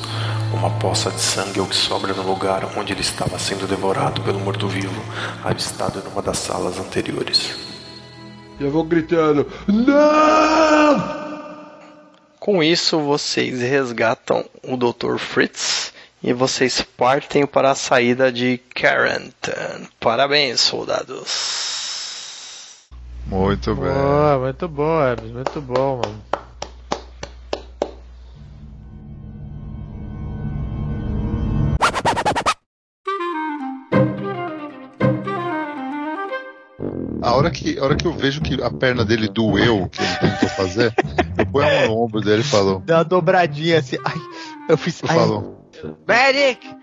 Uma 0.53 0.71
poça 0.71 1.11
de 1.11 1.21
sangue 1.21 1.61
é 1.61 1.63
o 1.63 1.67
que 1.67 1.77
sobra 1.77 2.13
no 2.13 2.23
lugar 2.23 2.65
onde 2.77 2.93
ele 2.93 3.01
estava 3.01 3.39
sendo 3.39 3.69
devorado 3.69 4.21
pelo 4.23 4.41
morto-vivo, 4.41 5.01
avistado 5.45 6.03
numa 6.03 6.21
das 6.21 6.39
salas 6.39 6.79
anteriores. 6.79 7.55
Eu 8.59 8.71
vou 8.71 8.83
gritando: 8.83 9.47
Não! 9.69 11.21
Com 12.41 12.63
isso, 12.63 12.99
vocês 12.99 13.61
resgatam 13.61 14.45
o 14.65 14.77
Dr. 14.77 15.17
Fritz 15.19 15.93
e 16.23 16.33
vocês 16.33 16.83
partem 16.97 17.47
para 17.47 17.71
a 17.71 17.75
saída 17.75 18.33
de 18.33 18.59
Carrington. 18.75 19.87
Parabéns, 20.01 20.61
soldados. 20.61 21.80
Muito 23.27 23.75
bem. 23.75 23.85
Boa, 23.85 24.39
muito 24.39 24.69
bom, 24.69 25.01
Hermes, 25.03 25.31
muito 25.33 25.61
bom, 25.61 26.01
mano. 26.05 26.31
A 37.23 37.35
hora, 37.35 37.51
que, 37.51 37.79
a 37.79 37.85
hora 37.85 37.95
que 37.95 38.07
eu 38.07 38.13
vejo 38.13 38.41
que 38.41 38.61
a 38.63 38.71
perna 38.71 39.05
dele 39.05 39.29
doeu, 39.29 39.89
que 39.89 40.03
ele 40.03 40.17
tentou 40.17 40.49
fazer, 40.49 40.95
eu 41.39 41.47
ponho 41.47 41.69
a 41.69 41.87
mão 41.87 41.89
no 41.89 42.03
ombro 42.03 42.21
dele 42.21 42.41
e 42.41 42.45
falo. 42.45 42.83
Deu 42.85 42.97
uma 42.97 43.05
dobradinha 43.05 43.79
assim. 43.79 43.99
Ai, 44.05 44.17
eu 44.69 44.79
fiz. 44.79 45.03
Eu 45.03 45.09
ai, 45.11 45.17
falo. 45.17 45.61
Medic! 46.09 46.77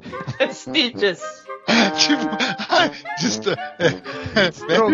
Stitches! 0.50 1.41
tipo, 1.96 2.28
ai, 2.68 2.90
dista- 3.18 3.56
é, 3.78 3.86
é, 3.86 4.50
meu 4.68 4.88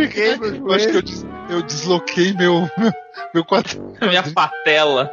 eu 0.68 0.74
acho 0.74 0.88
que 0.88 0.96
eu, 0.96 1.02
des- 1.02 1.26
eu 1.48 1.62
desloquei 1.62 2.32
meu, 2.34 2.68
meu, 2.76 2.92
meu 3.34 3.44
quadril. 3.44 3.94
Minha 4.02 4.22
patela. 4.22 5.08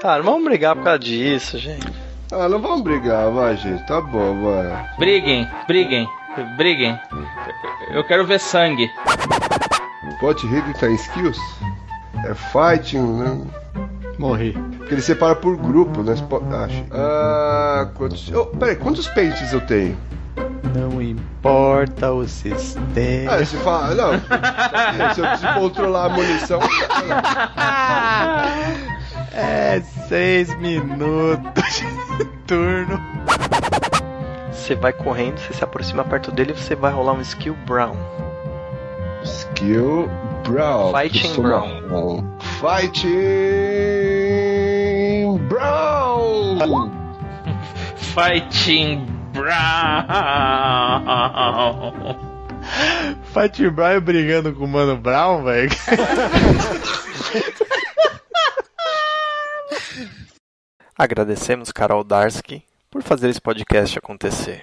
Cara, 0.00 0.18
não 0.22 0.32
vamos 0.32 0.44
brigar 0.44 0.76
por 0.76 0.84
causa 0.84 0.98
disso, 0.98 1.58
gente. 1.58 1.86
Ah, 2.32 2.48
não 2.48 2.60
vamos 2.60 2.82
brigar, 2.82 3.30
vai, 3.30 3.56
gente. 3.56 3.86
Tá 3.86 4.00
bom, 4.00 4.42
vai. 4.42 4.96
Briguem, 4.98 5.48
briguem, 5.66 6.08
briguem. 6.56 6.98
Eu 7.92 8.04
quero 8.04 8.26
ver 8.26 8.40
sangue. 8.40 8.88
Pode 10.20 10.46
rir 10.46 10.62
tá 10.78 10.88
em 10.88 10.94
skills? 10.94 11.38
É 12.26 12.34
fighting, 12.34 12.98
né? 13.18 13.46
Morri. 14.18 14.52
Porque 14.78 14.94
ele 14.94 15.02
separa 15.02 15.34
por 15.34 15.56
grupo, 15.56 16.02
né? 16.02 16.12
Acho. 16.12 16.84
Ah, 16.92 17.88
quantos. 17.94 18.30
Oh, 18.32 18.46
peraí, 18.46 18.76
quantos 18.76 19.08
pentes 19.08 19.52
eu 19.52 19.60
tenho? 19.62 19.96
Não 20.74 21.00
importa 21.00 22.12
o 22.12 22.26
sistema. 22.26 23.32
Ah, 23.32 23.44
você 23.44 23.56
fala. 23.58 23.94
Não. 23.94 24.12
Se 25.14 25.20
eu 25.20 25.26
preciso 25.26 25.54
controlar 25.54 26.06
a 26.06 26.08
munição. 26.08 26.60
É 29.32 29.80
seis 30.08 30.56
minutos 30.58 31.82
de 32.18 32.24
turno. 32.46 33.00
Você 34.52 34.74
vai 34.74 34.92
correndo, 34.92 35.38
você 35.38 35.52
se 35.52 35.62
aproxima 35.64 36.04
perto 36.04 36.32
dele 36.32 36.52
e 36.52 36.60
você 36.60 36.74
vai 36.74 36.92
rolar 36.92 37.12
um 37.12 37.20
skill 37.20 37.56
Brown. 37.66 37.96
Skill 39.22 40.08
Brown. 40.44 40.92
Fighting 40.92 41.34
Eu 41.36 42.24
sou 42.54 42.70
Brown. 45.48 46.58
Fighting 47.96 49.06
Brown. 49.32 49.50
Fighting 53.32 53.70
Brown. 53.70 54.00
Brigando 54.00 54.52
com 54.54 54.64
o 54.64 54.68
Mano 54.68 54.96
Brown, 54.96 55.44
velho. 55.44 55.70
Agradecemos 60.96 61.72
Carol 61.72 62.04
Darsky 62.04 62.62
por 62.88 63.02
fazer 63.02 63.28
esse 63.28 63.40
podcast 63.40 63.98
acontecer. 63.98 64.62